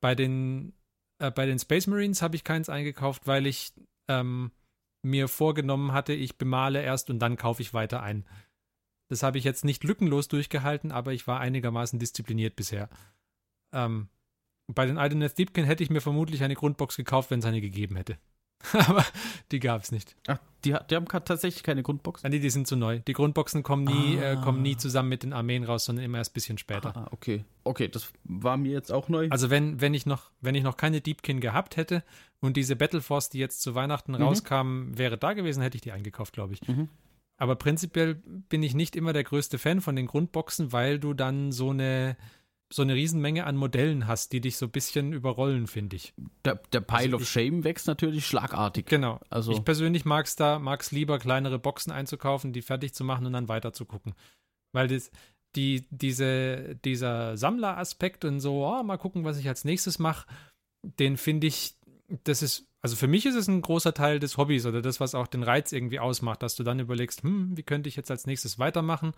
Bei 0.00 0.14
den 0.14 0.74
äh, 1.22 1.30
bei 1.30 1.46
den 1.46 1.58
Space 1.58 1.86
Marines 1.86 2.20
habe 2.20 2.36
ich 2.36 2.44
keins 2.44 2.68
eingekauft, 2.68 3.26
weil 3.26 3.46
ich 3.46 3.72
ähm, 4.08 4.50
mir 5.02 5.28
vorgenommen 5.28 5.92
hatte, 5.92 6.12
ich 6.12 6.36
bemale 6.36 6.82
erst 6.82 7.10
und 7.10 7.20
dann 7.20 7.36
kaufe 7.36 7.62
ich 7.62 7.72
weiter 7.72 8.02
ein. 8.02 8.26
Das 9.08 9.22
habe 9.22 9.38
ich 9.38 9.44
jetzt 9.44 9.64
nicht 9.64 9.84
lückenlos 9.84 10.28
durchgehalten, 10.28 10.90
aber 10.90 11.12
ich 11.12 11.26
war 11.26 11.40
einigermaßen 11.40 11.98
diszipliniert 11.98 12.56
bisher. 12.56 12.88
Ähm, 13.72 14.08
bei 14.68 14.86
den 14.86 14.96
Ideneth 14.96 15.38
Deepkin 15.38 15.64
hätte 15.64 15.82
ich 15.82 15.90
mir 15.90 16.00
vermutlich 16.00 16.42
eine 16.42 16.54
Grundbox 16.54 16.96
gekauft, 16.96 17.30
wenn 17.30 17.40
es 17.40 17.44
eine 17.44 17.60
gegeben 17.60 17.96
hätte. 17.96 18.18
aber 18.72 19.04
die 19.50 19.60
gab 19.60 19.82
es 19.82 19.92
nicht. 19.92 20.16
Ach, 20.26 20.38
die, 20.64 20.76
die, 20.90 20.94
haben 20.94 21.06
tatsächlich 21.06 21.62
keine 21.62 21.82
Grundbox? 21.82 22.22
Nein, 22.22 22.32
die, 22.32 22.40
die 22.40 22.50
sind 22.50 22.66
zu 22.66 22.76
neu. 22.76 23.00
Die 23.00 23.12
Grundboxen 23.12 23.62
kommen 23.62 23.84
nie, 23.84 24.18
ah. 24.18 24.32
äh, 24.32 24.36
kommen 24.36 24.62
nie 24.62 24.76
zusammen 24.76 25.08
mit 25.08 25.22
den 25.22 25.32
Armeen 25.32 25.64
raus, 25.64 25.84
sondern 25.84 26.04
immer 26.04 26.18
erst 26.18 26.32
ein 26.32 26.34
bisschen 26.34 26.58
später. 26.58 26.96
Ah, 26.96 27.08
okay. 27.10 27.44
Okay, 27.64 27.88
das 27.88 28.12
war 28.24 28.56
mir 28.56 28.72
jetzt 28.72 28.92
auch 28.92 29.08
neu. 29.08 29.28
Also 29.30 29.50
wenn, 29.50 29.80
wenn 29.80 29.94
ich 29.94 30.06
noch, 30.06 30.30
wenn 30.40 30.54
ich 30.54 30.62
noch 30.62 30.76
keine 30.76 31.00
Deepkin 31.00 31.40
gehabt 31.40 31.76
hätte 31.76 32.04
und 32.40 32.56
diese 32.56 32.76
Battleforce, 32.76 33.30
die 33.30 33.38
jetzt 33.38 33.62
zu 33.62 33.74
Weihnachten 33.74 34.12
mhm. 34.12 34.22
rauskam, 34.22 34.96
wäre 34.96 35.18
da 35.18 35.32
gewesen, 35.32 35.62
hätte 35.62 35.76
ich 35.76 35.82
die 35.82 35.92
eingekauft, 35.92 36.32
glaube 36.32 36.54
ich. 36.54 36.66
Mhm. 36.68 36.88
Aber 37.38 37.56
prinzipiell 37.56 38.16
bin 38.48 38.62
ich 38.62 38.74
nicht 38.74 38.94
immer 38.94 39.12
der 39.12 39.24
größte 39.24 39.58
Fan 39.58 39.80
von 39.80 39.96
den 39.96 40.06
Grundboxen, 40.06 40.72
weil 40.72 41.00
du 41.00 41.12
dann 41.12 41.50
so 41.50 41.70
eine 41.70 42.16
so 42.72 42.82
eine 42.82 42.94
Riesenmenge 42.94 43.44
an 43.44 43.56
Modellen 43.56 44.06
hast, 44.06 44.32
die 44.32 44.40
dich 44.40 44.56
so 44.56 44.66
ein 44.66 44.70
bisschen 44.70 45.12
überrollen, 45.12 45.66
finde 45.66 45.96
ich. 45.96 46.14
Der, 46.44 46.60
der 46.72 46.80
Pile 46.80 47.14
also 47.14 47.16
of 47.16 47.28
Shame 47.28 47.64
wächst 47.64 47.86
natürlich 47.86 48.26
schlagartig. 48.26 48.86
Genau. 48.86 49.20
Also 49.30 49.52
ich 49.52 49.64
persönlich 49.64 50.04
mag 50.04 50.26
es 50.26 50.36
da, 50.36 50.58
mag 50.58 50.80
es 50.80 50.90
lieber, 50.90 51.18
kleinere 51.18 51.58
Boxen 51.58 51.92
einzukaufen, 51.92 52.52
die 52.52 52.62
fertig 52.62 52.94
zu 52.94 53.04
machen 53.04 53.26
und 53.26 53.32
dann 53.32 53.48
weiter 53.48 53.72
zu 53.72 53.84
gucken. 53.84 54.14
Weil 54.72 54.88
das, 54.88 55.10
die, 55.54 55.86
diese, 55.90 56.76
dieser 56.84 57.36
Sammleraspekt 57.36 58.24
und 58.24 58.40
so, 58.40 58.66
oh, 58.66 58.82
mal 58.82 58.96
gucken, 58.96 59.24
was 59.24 59.38
ich 59.38 59.48
als 59.48 59.64
nächstes 59.64 59.98
mache, 59.98 60.26
den 60.82 61.16
finde 61.16 61.46
ich, 61.46 61.76
das 62.24 62.42
ist, 62.42 62.66
also 62.80 62.96
für 62.96 63.06
mich 63.06 63.26
ist 63.26 63.34
es 63.34 63.48
ein 63.48 63.62
großer 63.62 63.94
Teil 63.94 64.18
des 64.18 64.36
Hobbys 64.36 64.66
oder 64.66 64.82
das, 64.82 64.98
was 64.98 65.14
auch 65.14 65.26
den 65.26 65.42
Reiz 65.42 65.72
irgendwie 65.72 66.00
ausmacht, 66.00 66.42
dass 66.42 66.56
du 66.56 66.64
dann 66.64 66.80
überlegst, 66.80 67.22
hm, 67.22 67.56
wie 67.56 67.62
könnte 67.62 67.88
ich 67.88 67.96
jetzt 67.96 68.10
als 68.10 68.26
nächstes 68.26 68.58
weitermachen? 68.58 69.12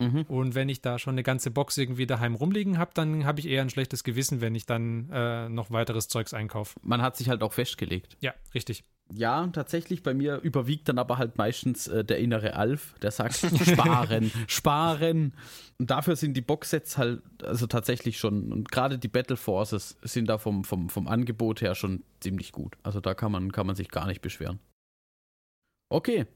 Mhm. 0.00 0.22
Und 0.28 0.54
wenn 0.54 0.68
ich 0.68 0.80
da 0.80 0.98
schon 0.98 1.14
eine 1.14 1.24
ganze 1.24 1.50
Box 1.50 1.76
irgendwie 1.76 2.06
daheim 2.06 2.36
rumliegen 2.36 2.78
habe, 2.78 2.92
dann 2.94 3.24
habe 3.24 3.40
ich 3.40 3.48
eher 3.48 3.62
ein 3.62 3.70
schlechtes 3.70 4.04
Gewissen, 4.04 4.40
wenn 4.40 4.54
ich 4.54 4.64
dann 4.64 5.10
äh, 5.10 5.48
noch 5.48 5.70
weiteres 5.72 6.08
Zeugs 6.08 6.34
einkaufe. 6.34 6.78
Man 6.82 7.02
hat 7.02 7.16
sich 7.16 7.28
halt 7.28 7.42
auch 7.42 7.52
festgelegt. 7.52 8.16
Ja, 8.20 8.32
richtig. 8.54 8.84
Ja, 9.12 9.46
tatsächlich. 9.48 10.02
Bei 10.02 10.14
mir 10.14 10.36
überwiegt 10.36 10.88
dann 10.88 10.98
aber 10.98 11.18
halt 11.18 11.36
meistens 11.36 11.88
äh, 11.88 12.04
der 12.04 12.18
innere 12.18 12.54
Alf, 12.54 12.94
der 13.02 13.10
sagt 13.10 13.34
sparen, 13.66 14.30
sparen. 14.46 15.32
Und 15.78 15.90
dafür 15.90 16.14
sind 16.14 16.34
die 16.34 16.42
Boxsets 16.42 16.96
halt, 16.96 17.22
also 17.42 17.66
tatsächlich 17.66 18.18
schon, 18.18 18.52
und 18.52 18.70
gerade 18.70 18.98
die 18.98 19.08
Battle 19.08 19.36
Forces 19.36 19.96
sind 20.02 20.28
da 20.28 20.38
vom, 20.38 20.62
vom, 20.62 20.90
vom 20.90 21.08
Angebot 21.08 21.60
her 21.60 21.74
schon 21.74 22.04
ziemlich 22.20 22.52
gut. 22.52 22.76
Also 22.84 23.00
da 23.00 23.14
kann 23.14 23.32
man, 23.32 23.50
kann 23.50 23.66
man 23.66 23.74
sich 23.74 23.88
gar 23.88 24.06
nicht 24.06 24.20
beschweren. 24.20 24.60
Okay, 25.90 26.26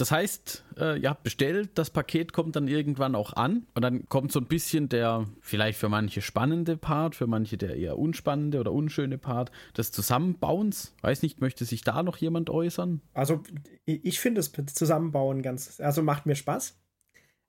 das 0.00 0.10
heißt, 0.10 0.64
äh, 0.78 0.98
ihr 0.98 1.10
habt 1.10 1.24
bestellt, 1.24 1.70
das 1.74 1.90
Paket 1.90 2.32
kommt 2.32 2.56
dann 2.56 2.68
irgendwann 2.68 3.14
auch 3.14 3.34
an 3.34 3.66
und 3.74 3.82
dann 3.82 4.08
kommt 4.08 4.32
so 4.32 4.40
ein 4.40 4.46
bisschen 4.46 4.88
der 4.88 5.26
vielleicht 5.40 5.78
für 5.78 5.90
manche 5.90 6.22
spannende 6.22 6.76
Part, 6.78 7.14
für 7.14 7.26
manche 7.26 7.58
der 7.58 7.76
eher 7.76 7.98
unspannende 7.98 8.60
oder 8.60 8.72
unschöne 8.72 9.18
Part 9.18 9.50
des 9.76 9.92
Zusammenbauens. 9.92 10.94
Weiß 11.02 11.22
nicht, 11.22 11.40
möchte 11.40 11.66
sich 11.66 11.82
da 11.82 12.02
noch 12.02 12.16
jemand 12.16 12.48
äußern? 12.48 13.02
Also 13.12 13.42
ich 13.84 14.20
finde 14.20 14.40
das 14.40 14.52
Zusammenbauen 14.74 15.42
ganz, 15.42 15.80
also 15.80 16.02
macht 16.02 16.24
mir 16.24 16.34
Spaß. 16.34 16.80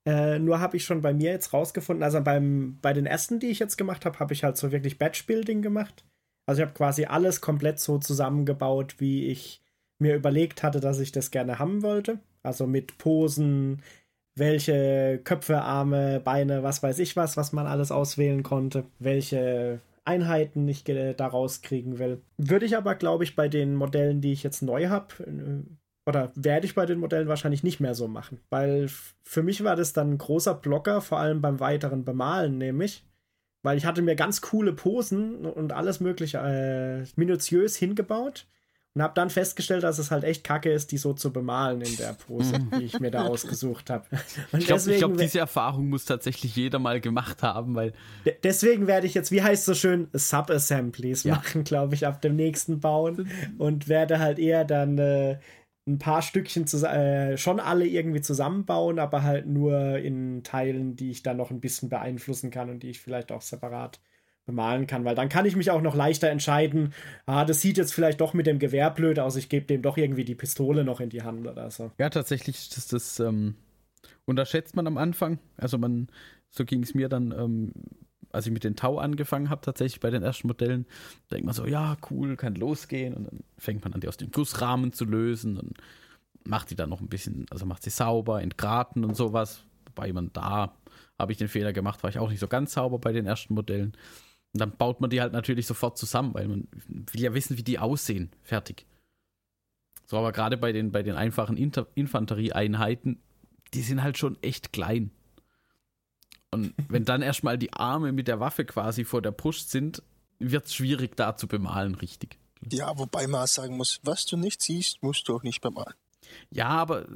Äh, 0.04 0.38
nur 0.38 0.60
habe 0.60 0.76
ich 0.76 0.84
schon 0.84 1.00
bei 1.00 1.14
mir 1.14 1.30
jetzt 1.30 1.52
rausgefunden, 1.52 2.02
also 2.02 2.20
beim, 2.20 2.78
bei 2.82 2.92
den 2.92 3.06
ersten, 3.06 3.40
die 3.40 3.46
ich 3.46 3.60
jetzt 3.60 3.78
gemacht 3.78 4.04
habe, 4.04 4.18
habe 4.18 4.34
ich 4.34 4.44
halt 4.44 4.56
so 4.58 4.72
wirklich 4.72 4.98
Batch-Building 4.98 5.62
gemacht. 5.62 6.04
Also 6.44 6.60
ich 6.60 6.66
habe 6.66 6.76
quasi 6.76 7.04
alles 7.06 7.40
komplett 7.40 7.78
so 7.78 7.98
zusammengebaut, 7.98 8.96
wie 8.98 9.28
ich 9.28 9.62
mir 9.98 10.16
überlegt 10.16 10.62
hatte, 10.62 10.80
dass 10.80 10.98
ich 10.98 11.12
das 11.12 11.30
gerne 11.30 11.58
haben 11.58 11.82
wollte. 11.82 12.18
Also 12.42 12.66
mit 12.66 12.98
Posen, 12.98 13.82
welche 14.34 15.20
Köpfe, 15.24 15.62
Arme, 15.62 16.20
Beine, 16.20 16.62
was 16.62 16.82
weiß 16.82 16.98
ich 16.98 17.16
was, 17.16 17.36
was 17.36 17.52
man 17.52 17.66
alles 17.66 17.92
auswählen 17.92 18.42
konnte, 18.42 18.84
welche 18.98 19.80
Einheiten 20.04 20.66
ich 20.68 20.84
daraus 20.84 21.62
kriegen 21.62 21.98
will. 21.98 22.22
Würde 22.36 22.66
ich 22.66 22.76
aber, 22.76 22.94
glaube 22.94 23.24
ich, 23.24 23.36
bei 23.36 23.48
den 23.48 23.74
Modellen, 23.74 24.20
die 24.20 24.32
ich 24.32 24.42
jetzt 24.42 24.62
neu 24.62 24.88
habe, 24.88 25.14
äh, 25.24 25.62
oder 26.04 26.32
werde 26.34 26.66
ich 26.66 26.74
bei 26.74 26.84
den 26.84 26.98
Modellen 26.98 27.28
wahrscheinlich 27.28 27.62
nicht 27.62 27.78
mehr 27.78 27.94
so 27.94 28.08
machen. 28.08 28.40
Weil 28.50 28.88
für 29.22 29.42
mich 29.44 29.62
war 29.62 29.76
das 29.76 29.92
dann 29.92 30.14
ein 30.14 30.18
großer 30.18 30.54
Blocker, 30.54 31.00
vor 31.00 31.20
allem 31.20 31.40
beim 31.40 31.60
weiteren 31.60 32.04
Bemalen, 32.04 32.58
nämlich. 32.58 33.04
Weil 33.62 33.78
ich 33.78 33.86
hatte 33.86 34.02
mir 34.02 34.16
ganz 34.16 34.40
coole 34.40 34.72
Posen 34.72 35.46
und 35.46 35.72
alles 35.72 36.00
mögliche 36.00 36.38
äh, 36.38 37.06
minutiös 37.14 37.76
hingebaut 37.76 38.46
und 38.94 39.02
habe 39.02 39.14
dann 39.14 39.30
festgestellt, 39.30 39.84
dass 39.84 39.98
es 39.98 40.10
halt 40.10 40.22
echt 40.24 40.44
kacke 40.44 40.70
ist, 40.70 40.92
die 40.92 40.98
so 40.98 41.14
zu 41.14 41.32
bemalen 41.32 41.80
in 41.80 41.96
der 41.96 42.12
Pose, 42.12 42.58
die 42.78 42.84
ich 42.84 43.00
mir 43.00 43.10
da 43.10 43.26
ausgesucht 43.26 43.88
habe. 43.88 44.04
Ich 44.52 44.66
glaube, 44.66 44.96
glaub, 44.98 45.16
diese 45.16 45.38
Erfahrung 45.38 45.88
muss 45.88 46.04
tatsächlich 46.04 46.54
jeder 46.56 46.78
mal 46.78 47.00
gemacht 47.00 47.42
haben, 47.42 47.74
weil. 47.74 47.94
Deswegen 48.42 48.86
werde 48.86 49.06
ich 49.06 49.14
jetzt, 49.14 49.32
wie 49.32 49.42
heißt 49.42 49.60
es 49.60 49.66
so 49.66 49.74
schön, 49.74 50.08
Sub-Assemblies 50.12 51.24
ja. 51.24 51.36
machen, 51.36 51.64
glaube 51.64 51.94
ich, 51.94 52.06
ab 52.06 52.20
dem 52.20 52.36
nächsten 52.36 52.80
Bauen. 52.80 53.30
Und 53.56 53.88
werde 53.88 54.18
halt 54.18 54.38
eher 54.38 54.64
dann 54.66 54.98
äh, 54.98 55.38
ein 55.86 55.98
paar 55.98 56.20
Stückchen 56.20 56.66
äh, 56.84 57.36
schon 57.38 57.60
alle 57.60 57.86
irgendwie 57.86 58.20
zusammenbauen, 58.20 58.98
aber 58.98 59.22
halt 59.22 59.46
nur 59.46 59.98
in 59.98 60.44
Teilen, 60.44 60.96
die 60.96 61.10
ich 61.10 61.22
dann 61.22 61.38
noch 61.38 61.50
ein 61.50 61.60
bisschen 61.60 61.88
beeinflussen 61.88 62.50
kann 62.50 62.68
und 62.68 62.82
die 62.82 62.90
ich 62.90 63.00
vielleicht 63.00 63.32
auch 63.32 63.42
separat 63.42 64.00
bemalen 64.44 64.86
kann, 64.86 65.04
weil 65.04 65.14
dann 65.14 65.28
kann 65.28 65.46
ich 65.46 65.56
mich 65.56 65.70
auch 65.70 65.82
noch 65.82 65.94
leichter 65.94 66.28
entscheiden, 66.28 66.92
ah, 67.26 67.44
das 67.44 67.60
sieht 67.60 67.76
jetzt 67.76 67.94
vielleicht 67.94 68.20
doch 68.20 68.34
mit 68.34 68.46
dem 68.46 68.58
Gewehr 68.58 68.90
blöd 68.90 69.18
aus, 69.18 69.36
ich 69.36 69.48
gebe 69.48 69.66
dem 69.66 69.82
doch 69.82 69.96
irgendwie 69.96 70.24
die 70.24 70.34
Pistole 70.34 70.84
noch 70.84 71.00
in 71.00 71.10
die 71.10 71.22
Hand 71.22 71.46
oder 71.46 71.70
so. 71.70 71.92
Ja, 71.98 72.10
tatsächlich 72.10 72.68
das, 72.70 72.88
das 72.88 73.20
ähm, 73.20 73.54
unterschätzt 74.24 74.74
man 74.74 74.86
am 74.86 74.98
Anfang. 74.98 75.38
Also 75.56 75.78
man, 75.78 76.08
so 76.50 76.64
ging 76.64 76.82
es 76.82 76.94
mir 76.94 77.08
dann, 77.08 77.32
ähm, 77.32 77.72
als 78.32 78.46
ich 78.46 78.52
mit 78.52 78.64
den 78.64 78.76
Tau 78.76 78.98
angefangen 78.98 79.50
habe, 79.50 79.60
tatsächlich 79.60 80.00
bei 80.00 80.10
den 80.10 80.22
ersten 80.22 80.48
Modellen, 80.48 80.86
denkt 81.30 81.44
man 81.44 81.54
so, 81.54 81.66
ja, 81.66 81.96
cool, 82.10 82.36
kann 82.36 82.54
losgehen 82.54 83.14
und 83.14 83.24
dann 83.24 83.40
fängt 83.58 83.84
man 83.84 83.92
an, 83.92 84.00
die 84.00 84.08
aus 84.08 84.16
dem 84.16 84.32
Gussrahmen 84.32 84.92
zu 84.92 85.04
lösen 85.04 85.58
und 85.58 85.74
macht 86.44 86.70
die 86.70 86.76
dann 86.76 86.90
noch 86.90 87.00
ein 87.00 87.08
bisschen, 87.08 87.46
also 87.50 87.66
macht 87.66 87.84
sie 87.84 87.90
sauber, 87.90 88.42
entgraten 88.42 89.04
und 89.04 89.14
sowas, 89.14 89.64
wobei 89.86 90.12
man 90.12 90.32
da 90.32 90.74
habe 91.18 91.30
ich 91.30 91.38
den 91.38 91.48
Fehler 91.48 91.72
gemacht, 91.72 92.02
war 92.02 92.10
ich 92.10 92.18
auch 92.18 92.30
nicht 92.30 92.40
so 92.40 92.48
ganz 92.48 92.72
sauber 92.72 92.98
bei 92.98 93.12
den 93.12 93.26
ersten 93.26 93.54
Modellen. 93.54 93.92
Und 94.52 94.60
dann 94.60 94.76
baut 94.76 95.00
man 95.00 95.10
die 95.10 95.20
halt 95.20 95.32
natürlich 95.32 95.66
sofort 95.66 95.96
zusammen, 95.96 96.34
weil 96.34 96.46
man 96.46 96.68
will 96.86 97.22
ja 97.22 97.34
wissen, 97.34 97.56
wie 97.56 97.62
die 97.62 97.78
aussehen. 97.78 98.30
Fertig. 98.42 98.86
So, 100.06 100.18
aber 100.18 100.32
gerade 100.32 100.58
bei 100.58 100.72
den, 100.72 100.92
bei 100.92 101.02
den 101.02 101.16
einfachen 101.16 101.56
Inter 101.56 101.86
Infanterieeinheiten, 101.94 103.22
die 103.72 103.82
sind 103.82 104.02
halt 104.02 104.18
schon 104.18 104.36
echt 104.42 104.72
klein. 104.72 105.10
Und 106.50 106.74
wenn 106.88 107.04
dann 107.04 107.22
erstmal 107.22 107.56
die 107.56 107.72
Arme 107.72 108.12
mit 108.12 108.28
der 108.28 108.40
Waffe 108.40 108.64
quasi 108.66 109.04
vor 109.04 109.22
der 109.22 109.30
Brust 109.30 109.70
sind, 109.70 110.02
wird 110.38 110.66
es 110.66 110.74
schwierig, 110.74 111.16
da 111.16 111.36
zu 111.36 111.48
bemalen, 111.48 111.94
richtig. 111.94 112.38
Ja, 112.70 112.96
wobei 112.98 113.26
man 113.26 113.46
sagen 113.46 113.76
muss, 113.76 114.00
was 114.02 114.26
du 114.26 114.36
nicht 114.36 114.60
siehst, 114.60 115.02
musst 115.02 115.26
du 115.28 115.36
auch 115.36 115.42
nicht 115.42 115.60
bemalen. 115.62 115.94
Ja, 116.50 116.68
aber 116.68 117.06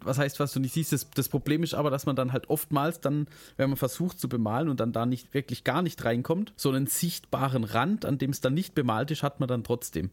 was 0.00 0.18
heißt, 0.18 0.40
was 0.40 0.52
du 0.52 0.60
nicht 0.60 0.74
siehst. 0.74 0.92
Das, 0.92 1.10
das, 1.10 1.28
Problem 1.28 1.62
ist 1.62 1.74
aber, 1.74 1.90
dass 1.90 2.06
man 2.06 2.16
dann 2.16 2.32
halt 2.32 2.48
oftmals 2.50 3.00
dann, 3.00 3.26
wenn 3.56 3.70
man 3.70 3.76
versucht 3.76 4.18
zu 4.18 4.28
bemalen 4.28 4.68
und 4.68 4.80
dann 4.80 4.92
da 4.92 5.06
nicht 5.06 5.34
wirklich 5.34 5.64
gar 5.64 5.82
nicht 5.82 6.04
reinkommt, 6.04 6.52
so 6.56 6.70
einen 6.70 6.86
sichtbaren 6.86 7.64
Rand, 7.64 8.04
an 8.04 8.18
dem 8.18 8.30
es 8.30 8.40
dann 8.40 8.54
nicht 8.54 8.74
bemalt 8.74 9.10
ist, 9.10 9.22
hat 9.22 9.40
man 9.40 9.48
dann 9.48 9.64
trotzdem. 9.64 10.10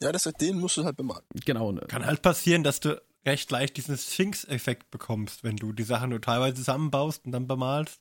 Ja, 0.00 0.12
das, 0.12 0.24
den 0.40 0.60
musst 0.60 0.76
du 0.76 0.84
halt 0.84 0.96
bemalen. 0.96 1.24
Genau. 1.44 1.74
Kann 1.88 2.06
halt 2.06 2.22
passieren, 2.22 2.62
dass 2.62 2.80
du 2.80 3.00
recht 3.26 3.50
leicht 3.50 3.76
diesen 3.76 3.96
Sphinx-Effekt 3.96 4.90
bekommst, 4.90 5.44
wenn 5.44 5.56
du 5.56 5.72
die 5.72 5.82
Sachen 5.82 6.10
nur 6.10 6.20
teilweise 6.20 6.54
zusammenbaust 6.54 7.24
und 7.24 7.32
dann 7.32 7.46
bemalst. 7.46 8.00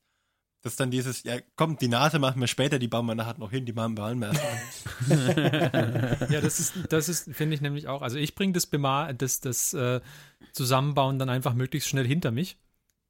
Das 0.64 0.74
ist 0.74 0.80
dann 0.80 0.92
dieses, 0.92 1.24
ja, 1.24 1.40
komm, 1.58 1.78
die 1.78 1.90
Nase 1.90 2.20
machen 2.20 2.40
wir 2.40 2.48
später, 2.48 2.80
die 2.80 2.88
bauen 2.88 3.06
wir 3.06 3.16
nachher 3.16 3.38
noch 3.38 3.52
hin, 3.52 3.66
die 3.66 3.74
machen 3.74 3.98
wir 3.98 4.04
allen 4.04 4.22
Ja, 6.30 6.40
das 6.40 6.62
ist, 6.62 6.74
das 6.88 7.10
ist, 7.10 7.36
finde 7.36 7.56
ich 7.56 7.62
nämlich 7.62 7.90
auch. 7.90 8.02
Also 8.02 8.18
ich 8.18 8.34
bringe 8.34 8.54
das, 8.54 8.66
Bemal, 8.66 9.14
das, 9.14 9.42
das 9.42 9.74
äh, 9.74 10.00
Zusammenbauen 10.54 11.20
dann 11.20 11.28
einfach 11.28 11.54
möglichst 11.54 11.90
schnell 11.90 12.08
hinter 12.08 12.32
mich. 12.32 12.58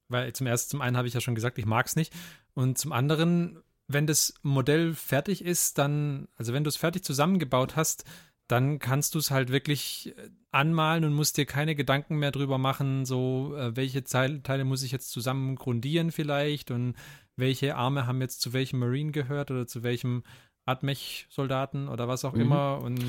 Weil 0.08 0.32
zum 0.32 0.48
ersten, 0.48 0.70
zum 0.70 0.80
einen 0.80 0.96
habe 0.96 1.06
ich 1.06 1.14
ja 1.14 1.20
schon 1.20 1.36
gesagt, 1.36 1.56
ich 1.58 1.64
mag 1.64 1.86
es 1.86 1.94
nicht. 1.94 2.12
Und 2.54 2.76
zum 2.76 2.90
anderen, 2.90 3.62
wenn 3.86 4.08
das 4.08 4.34
Modell 4.42 4.92
fertig 4.92 5.44
ist, 5.44 5.78
dann, 5.78 6.26
also 6.34 6.52
wenn 6.52 6.64
du 6.64 6.68
es 6.68 6.76
fertig 6.76 7.04
zusammengebaut 7.04 7.76
hast, 7.76 8.04
dann 8.48 8.80
kannst 8.80 9.14
du 9.14 9.20
es 9.20 9.30
halt 9.30 9.50
wirklich 9.50 10.12
äh, 10.18 10.30
anmalen 10.50 11.04
und 11.04 11.14
musst 11.14 11.36
dir 11.36 11.46
keine 11.46 11.74
Gedanken 11.74 12.16
mehr 12.16 12.30
drüber 12.30 12.58
machen, 12.58 13.04
so 13.04 13.56
äh, 13.56 13.74
welche 13.76 14.04
Teile 14.04 14.64
muss 14.64 14.82
ich 14.82 14.92
jetzt 14.92 15.10
zusammen 15.10 15.56
grundieren 15.56 16.12
vielleicht 16.12 16.70
und 16.70 16.94
welche 17.36 17.76
Arme 17.76 18.06
haben 18.06 18.20
jetzt 18.20 18.40
zu 18.40 18.52
welchem 18.52 18.78
Marine 18.78 19.12
gehört 19.12 19.50
oder 19.50 19.66
zu 19.66 19.82
welchem 19.82 20.22
Admech-Soldaten 20.66 21.88
oder 21.88 22.08
was 22.08 22.24
auch 22.24 22.34
mhm. 22.34 22.40
immer. 22.40 22.80
Und 22.82 23.00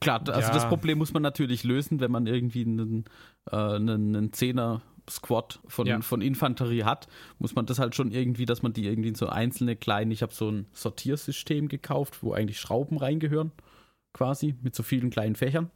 klar, 0.00 0.20
also 0.28 0.40
ja. 0.40 0.52
das 0.52 0.68
Problem 0.68 0.98
muss 0.98 1.12
man 1.12 1.22
natürlich 1.22 1.64
lösen, 1.64 2.00
wenn 2.00 2.10
man 2.10 2.26
irgendwie 2.26 2.64
einen, 2.64 3.04
äh, 3.50 3.56
einen, 3.56 4.14
einen 4.14 4.32
Zehner 4.32 4.82
Squad 5.10 5.60
von, 5.66 5.86
ja. 5.86 6.00
von 6.00 6.22
Infanterie 6.22 6.84
hat, 6.84 7.08
muss 7.38 7.54
man 7.54 7.66
das 7.66 7.78
halt 7.78 7.94
schon 7.96 8.12
irgendwie, 8.12 8.46
dass 8.46 8.62
man 8.62 8.72
die 8.72 8.86
irgendwie 8.86 9.08
in 9.08 9.14
so 9.14 9.28
einzelne 9.28 9.74
kleine, 9.74 10.12
ich 10.12 10.22
habe 10.22 10.32
so 10.32 10.48
ein 10.48 10.66
Sortiersystem 10.72 11.68
gekauft, 11.68 12.22
wo 12.22 12.32
eigentlich 12.32 12.60
Schrauben 12.60 12.98
reingehören, 12.98 13.50
quasi, 14.12 14.54
mit 14.62 14.74
so 14.76 14.82
vielen 14.82 15.10
kleinen 15.10 15.34
Fächern. 15.34 15.70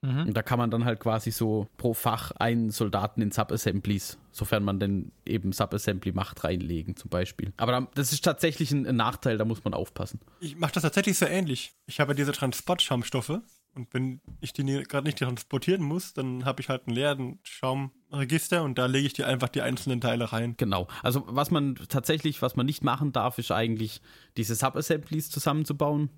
Mhm. 0.00 0.28
Und 0.28 0.34
da 0.34 0.42
kann 0.42 0.58
man 0.58 0.70
dann 0.70 0.84
halt 0.84 1.00
quasi 1.00 1.30
so 1.30 1.66
pro 1.76 1.92
Fach 1.92 2.30
einen 2.32 2.70
Soldaten 2.70 3.20
in 3.20 3.32
Subassemblies, 3.32 4.18
sofern 4.30 4.62
man 4.62 4.78
denn 4.78 5.10
eben 5.26 5.52
Subassembly 5.52 6.12
macht, 6.12 6.44
reinlegen 6.44 6.96
zum 6.96 7.10
Beispiel. 7.10 7.52
Aber 7.56 7.88
das 7.94 8.12
ist 8.12 8.24
tatsächlich 8.24 8.70
ein, 8.70 8.86
ein 8.86 8.96
Nachteil, 8.96 9.38
da 9.38 9.44
muss 9.44 9.64
man 9.64 9.74
aufpassen. 9.74 10.20
Ich 10.40 10.56
mache 10.56 10.72
das 10.72 10.84
tatsächlich 10.84 11.18
so 11.18 11.26
ähnlich. 11.26 11.72
Ich 11.86 11.98
habe 11.98 12.14
diese 12.14 12.32
Transportschaumstoffe 12.32 13.40
und 13.74 13.92
wenn 13.92 14.20
ich 14.40 14.52
die 14.52 14.64
gerade 14.64 15.06
nicht 15.06 15.18
transportieren 15.18 15.82
muss, 15.82 16.14
dann 16.14 16.44
habe 16.44 16.60
ich 16.60 16.68
halt 16.68 16.86
einen 16.86 16.94
leeren 16.94 17.38
Schaumregister 17.42 18.62
und 18.62 18.78
da 18.78 18.86
lege 18.86 19.06
ich 19.06 19.12
die 19.14 19.24
einfach 19.24 19.48
die 19.48 19.62
einzelnen 19.62 20.00
Teile 20.00 20.32
rein. 20.32 20.54
Genau. 20.58 20.86
Also 21.02 21.24
was 21.26 21.50
man 21.50 21.74
tatsächlich, 21.88 22.40
was 22.40 22.56
man 22.56 22.66
nicht 22.66 22.84
machen 22.84 23.12
darf, 23.12 23.38
ist 23.38 23.50
eigentlich 23.50 24.00
diese 24.36 24.54
Subassemblies 24.54 25.30
zusammenzubauen 25.30 26.10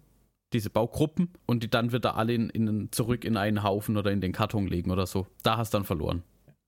diese 0.52 0.70
Baugruppen 0.70 1.30
und 1.46 1.62
die 1.62 1.70
dann 1.70 1.92
wieder 1.92 2.16
alle 2.16 2.34
in, 2.34 2.50
in, 2.50 2.92
zurück 2.92 3.24
in 3.24 3.36
einen 3.36 3.62
Haufen 3.62 3.96
oder 3.96 4.10
in 4.10 4.20
den 4.20 4.32
Karton 4.32 4.66
legen 4.66 4.90
oder 4.90 5.06
so. 5.06 5.26
Da 5.42 5.56
hast 5.56 5.72
du 5.72 5.78
dann 5.78 5.84
verloren. 5.84 6.22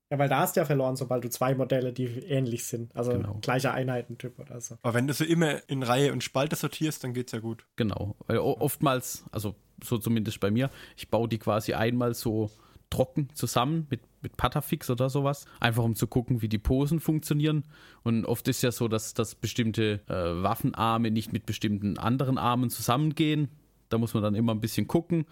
Ja, 0.09 0.19
weil 0.19 0.29
da 0.29 0.41
hast 0.41 0.55
du 0.55 0.59
ja 0.59 0.65
verloren, 0.65 0.95
sobald 0.95 1.23
du 1.23 1.29
zwei 1.29 1.55
Modelle, 1.55 1.91
die 1.91 2.05
ähnlich 2.05 2.65
sind. 2.65 2.95
Also 2.95 3.13
genau. 3.13 3.39
gleicher 3.41 3.73
Einheitentyp 3.73 4.37
oder 4.37 4.61
so. 4.61 4.77
Aber 4.83 4.93
wenn 4.93 5.07
du 5.07 5.13
so 5.13 5.23
immer 5.23 5.67
in 5.67 5.81
Reihe 5.81 6.11
und 6.11 6.23
Spalte 6.23 6.55
sortierst, 6.55 7.03
dann 7.03 7.13
geht's 7.13 7.31
ja 7.31 7.39
gut. 7.39 7.65
Genau. 7.77 8.15
Weil 8.27 8.37
oftmals, 8.37 9.25
also 9.31 9.55
so 9.83 9.97
zumindest 9.97 10.39
bei 10.39 10.51
mir, 10.51 10.69
ich 10.97 11.09
baue 11.09 11.27
die 11.27 11.39
quasi 11.39 11.73
einmal 11.73 12.13
so 12.13 12.51
trocken 12.91 13.29
zusammen 13.33 13.87
mit, 13.89 14.01
mit 14.21 14.37
Patafix 14.37 14.91
oder 14.91 15.09
sowas, 15.09 15.45
einfach 15.59 15.83
um 15.83 15.95
zu 15.95 16.05
gucken, 16.05 16.43
wie 16.43 16.47
die 16.47 16.59
Posen 16.59 16.99
funktionieren. 16.99 17.63
Und 18.03 18.25
oft 18.25 18.47
ist 18.47 18.61
ja 18.61 18.71
so, 18.71 18.87
dass, 18.87 19.15
dass 19.15 19.33
bestimmte 19.33 20.01
äh, 20.07 20.43
Waffenarme 20.43 21.09
nicht 21.09 21.33
mit 21.33 21.47
bestimmten 21.47 21.97
anderen 21.97 22.37
Armen 22.37 22.69
zusammengehen. 22.69 23.49
Da 23.93 23.99
muss 23.99 24.15
man 24.15 24.23
dann 24.23 24.33
immer 24.33 24.55
ein 24.55 24.59
bisschen 24.59 24.87
gucken. 24.87 25.25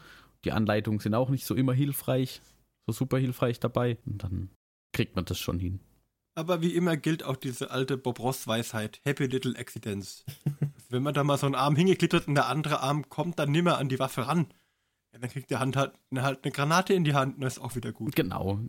Die 0.45 0.51
Anleitungen 0.51 0.99
sind 0.99 1.15
auch 1.15 1.29
nicht 1.29 1.45
so 1.45 1.55
immer 1.55 1.73
hilfreich, 1.73 2.41
so 2.85 2.93
super 2.93 3.17
hilfreich 3.17 3.59
dabei. 3.59 3.97
Und 4.05 4.23
dann 4.23 4.49
kriegt 4.93 5.15
man 5.15 5.25
das 5.25 5.39
schon 5.39 5.57
hin. 5.57 5.79
Aber 6.35 6.61
wie 6.61 6.75
immer 6.75 6.95
gilt 6.95 7.23
auch 7.23 7.37
diese 7.37 7.71
alte 7.71 7.97
Bob 7.97 8.19
Ross 8.19 8.45
Weisheit, 8.45 9.01
Happy 9.03 9.25
Little 9.25 9.57
Accidents. 9.57 10.23
Wenn 10.89 11.01
man 11.01 11.15
da 11.15 11.23
mal 11.23 11.39
so 11.39 11.47
einen 11.47 11.55
Arm 11.55 11.75
hingeklittert 11.75 12.27
und 12.27 12.35
der 12.35 12.47
andere 12.47 12.81
Arm 12.81 13.09
kommt 13.09 13.39
dann 13.39 13.51
nimmer 13.51 13.79
an 13.79 13.89
die 13.89 13.97
Waffe 13.97 14.27
ran, 14.27 14.45
Ja, 15.11 15.19
dann 15.19 15.29
kriegt 15.31 15.49
der 15.49 15.59
Hand 15.59 15.75
halt 15.75 15.93
eine, 16.11 16.21
halt 16.21 16.43
eine 16.43 16.51
Granate 16.51 16.93
in 16.93 17.03
die 17.03 17.15
Hand 17.15 17.35
und 17.35 17.41
das 17.41 17.57
ist 17.57 17.63
auch 17.63 17.75
wieder 17.75 17.91
gut. 17.91 18.15
Genau. 18.15 18.59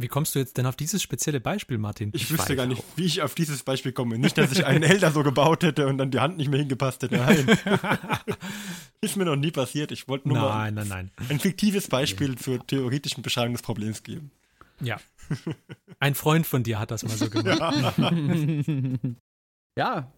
Wie 0.00 0.06
kommst 0.06 0.34
du 0.34 0.38
jetzt 0.38 0.56
denn 0.56 0.64
auf 0.66 0.76
dieses 0.76 1.02
spezielle 1.02 1.40
Beispiel, 1.40 1.76
Martin? 1.76 2.10
Ich, 2.14 2.22
Ich 2.22 2.30
wüsste 2.30 2.54
gar 2.54 2.66
nicht, 2.66 2.80
auch. 2.80 2.96
wie 2.96 3.04
ich 3.04 3.20
auf 3.22 3.34
dieses 3.34 3.64
Beispiel 3.64 3.90
komme. 3.90 4.16
Nicht, 4.16 4.38
dass 4.38 4.52
ich 4.52 4.64
einen 4.64 4.84
Elder 4.84 5.10
so 5.10 5.24
gebaut 5.24 5.64
hätte 5.64 5.88
und 5.88 5.98
dann 5.98 6.12
die 6.12 6.20
Hand 6.20 6.36
nicht 6.36 6.48
mehr 6.48 6.60
hingepasst 6.60 7.02
hätte. 7.02 7.16
Nein. 7.16 7.46
ist 9.00 9.16
mir 9.16 9.24
noch 9.24 9.34
nie 9.34 9.50
passiert. 9.50 9.90
Ich 9.90 10.06
wollte 10.06 10.28
nur 10.28 10.38
mal 10.38 10.70
Nein, 10.70 10.74
nein, 10.74 10.88
nein. 10.88 11.10
ein 11.28 11.40
fiktives 11.40 11.88
Beispiel 11.88 12.36
zur 12.38 12.64
theoretischen 12.64 13.24
Beschreibung 13.24 13.54
des 13.54 13.62
Problems 13.62 14.04
geben. 14.04 14.30
Ja. 14.80 14.98
Ein 15.98 16.14
Freund 16.14 16.46
von 16.46 16.62
dir 16.62 16.78
hat 16.78 16.92
das 16.92 17.02
mal 17.02 17.16
so 17.16 17.28
gemacht. 17.28 17.98
ja, 19.76 20.12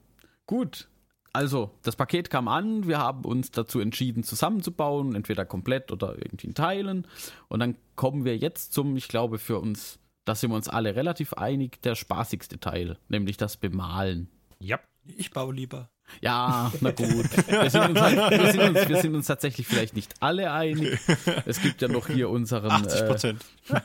gut. 0.46 0.88
Also, 1.32 1.70
das 1.82 1.96
Paket 1.96 2.30
kam 2.30 2.48
an, 2.48 2.88
wir 2.88 2.98
haben 2.98 3.24
uns 3.24 3.50
dazu 3.50 3.80
entschieden, 3.80 4.24
zusammenzubauen, 4.24 5.14
entweder 5.14 5.44
komplett 5.44 5.92
oder 5.92 6.16
irgendwie 6.16 6.48
in 6.48 6.54
Teilen. 6.54 7.06
Und 7.48 7.60
dann 7.60 7.76
kommen 7.94 8.24
wir 8.24 8.36
jetzt 8.36 8.72
zum, 8.72 8.96
ich 8.96 9.08
glaube, 9.08 9.38
für 9.38 9.60
uns, 9.60 10.00
da 10.24 10.34
sind 10.34 10.50
wir 10.50 10.56
uns 10.56 10.68
alle 10.68 10.96
relativ 10.96 11.34
einig, 11.34 11.80
der 11.82 11.94
spaßigste 11.94 12.58
Teil, 12.58 12.98
nämlich 13.08 13.36
das 13.36 13.56
Bemalen. 13.56 14.28
Ja. 14.58 14.80
Ich 15.16 15.30
baue 15.30 15.54
lieber. 15.54 15.88
Ja, 16.20 16.72
na 16.80 16.90
gut. 16.90 17.26
Wir 17.48 17.70
sind, 17.70 17.90
uns 17.90 18.00
halt, 18.00 18.30
wir, 18.30 18.52
sind 18.52 18.76
uns, 18.76 18.88
wir 18.88 19.00
sind 19.00 19.14
uns 19.14 19.26
tatsächlich 19.26 19.66
vielleicht 19.66 19.94
nicht 19.94 20.14
alle 20.20 20.52
einig. 20.52 20.98
Es 21.46 21.62
gibt 21.62 21.82
ja 21.82 21.88
noch 21.88 22.08
hier 22.08 22.28
unseren 22.28 22.70
80 22.70 23.24
äh. 23.24 23.34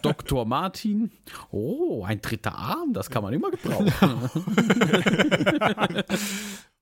Dr. 0.02 0.46
Martin. 0.46 1.12
Oh, 1.52 2.04
ein 2.04 2.22
dritter 2.22 2.56
Arm, 2.56 2.94
das 2.94 3.10
kann 3.10 3.24
man 3.24 3.34
immer 3.34 3.52
gebrauchen. 3.52 3.94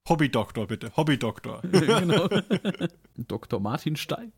Hobbydoktor, 0.07 0.67
bitte. 0.67 0.95
Hobbydoktor. 0.95 1.61
genau. 1.71 2.27
Dr. 3.17 3.59
Martin 3.59 3.95
Stein. 3.95 4.33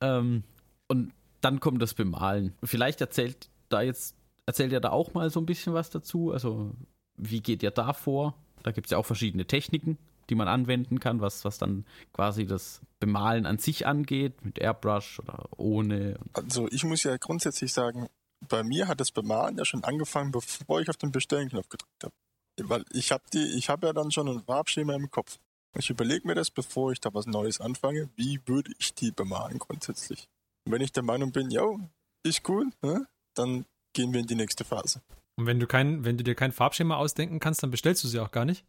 Ähm, 0.00 0.44
und 0.88 1.12
dann 1.40 1.60
kommt 1.60 1.82
das 1.82 1.94
Bemalen. 1.94 2.54
Vielleicht 2.62 3.00
erzählt 3.00 3.48
da 3.68 3.82
jetzt, 3.82 4.14
erzählt 4.46 4.72
ihr 4.72 4.80
da 4.80 4.90
auch 4.90 5.14
mal 5.14 5.30
so 5.30 5.40
ein 5.40 5.46
bisschen 5.46 5.74
was 5.74 5.90
dazu. 5.90 6.32
Also, 6.32 6.72
wie 7.16 7.40
geht 7.40 7.62
ihr 7.62 7.70
da 7.70 7.92
vor? 7.92 8.34
Da 8.62 8.72
gibt 8.72 8.86
es 8.86 8.90
ja 8.90 8.98
auch 8.98 9.06
verschiedene 9.06 9.46
Techniken, 9.46 9.98
die 10.28 10.34
man 10.34 10.48
anwenden 10.48 11.00
kann, 11.00 11.20
was, 11.20 11.44
was 11.44 11.58
dann 11.58 11.86
quasi 12.12 12.46
das 12.46 12.80
Bemalen 12.98 13.46
an 13.46 13.58
sich 13.58 13.86
angeht, 13.86 14.44
mit 14.44 14.58
Airbrush 14.58 15.18
oder 15.20 15.48
ohne. 15.56 16.18
Also 16.34 16.68
ich 16.70 16.84
muss 16.84 17.02
ja 17.02 17.16
grundsätzlich 17.16 17.72
sagen, 17.72 18.08
bei 18.48 18.62
mir 18.62 18.88
hat 18.88 19.00
das 19.00 19.10
Bemalen 19.10 19.58
ja 19.58 19.64
schon 19.64 19.84
angefangen, 19.84 20.30
bevor 20.30 20.80
ich 20.80 20.88
auf 20.88 20.96
den 20.96 21.10
Bestellen-Knopf 21.10 21.68
gedrückt 21.68 22.04
habe. 22.04 22.14
Weil 22.58 22.84
ich 22.92 23.12
habe 23.12 23.24
die, 23.32 23.44
ich 23.56 23.68
habe 23.68 23.86
ja 23.86 23.92
dann 23.92 24.10
schon 24.10 24.28
ein 24.28 24.42
Farbschema 24.44 24.94
im 24.94 25.10
Kopf. 25.10 25.38
Ich 25.76 25.88
überlege 25.90 26.26
mir 26.26 26.34
das, 26.34 26.50
bevor 26.50 26.92
ich 26.92 27.00
da 27.00 27.14
was 27.14 27.26
Neues 27.26 27.60
anfange, 27.60 28.10
wie 28.16 28.40
würde 28.46 28.72
ich 28.78 28.94
die 28.94 29.12
bemalen 29.12 29.58
grundsätzlich. 29.58 30.28
Und 30.64 30.72
wenn 30.72 30.82
ich 30.82 30.92
der 30.92 31.04
Meinung 31.04 31.32
bin, 31.32 31.50
yo, 31.50 31.78
ist 32.22 32.42
gut, 32.42 32.66
ne, 32.82 33.06
dann 33.34 33.64
gehen 33.92 34.12
wir 34.12 34.20
in 34.20 34.26
die 34.26 34.34
nächste 34.34 34.64
Phase. 34.64 35.00
Und 35.36 35.46
wenn 35.46 35.60
du 35.60 35.66
kein, 35.66 36.04
wenn 36.04 36.18
du 36.18 36.24
dir 36.24 36.34
kein 36.34 36.52
Farbschema 36.52 36.96
ausdenken 36.96 37.38
kannst, 37.40 37.62
dann 37.62 37.70
bestellst 37.70 38.04
du 38.04 38.08
sie 38.08 38.18
auch 38.18 38.30
gar 38.30 38.44
nicht. 38.44 38.64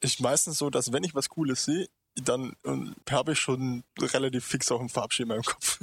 Ist 0.00 0.20
meistens 0.20 0.58
so, 0.58 0.70
dass 0.70 0.92
wenn 0.92 1.04
ich 1.04 1.14
was 1.14 1.28
Cooles 1.28 1.64
sehe, 1.64 1.88
dann 2.24 2.54
ähm, 2.64 2.94
habe 3.10 3.32
ich 3.32 3.38
schon 3.38 3.84
relativ 4.00 4.44
fix 4.44 4.72
auch 4.72 4.80
ein 4.80 4.88
Farbschema 4.88 5.36
im 5.36 5.42
Kopf. 5.42 5.78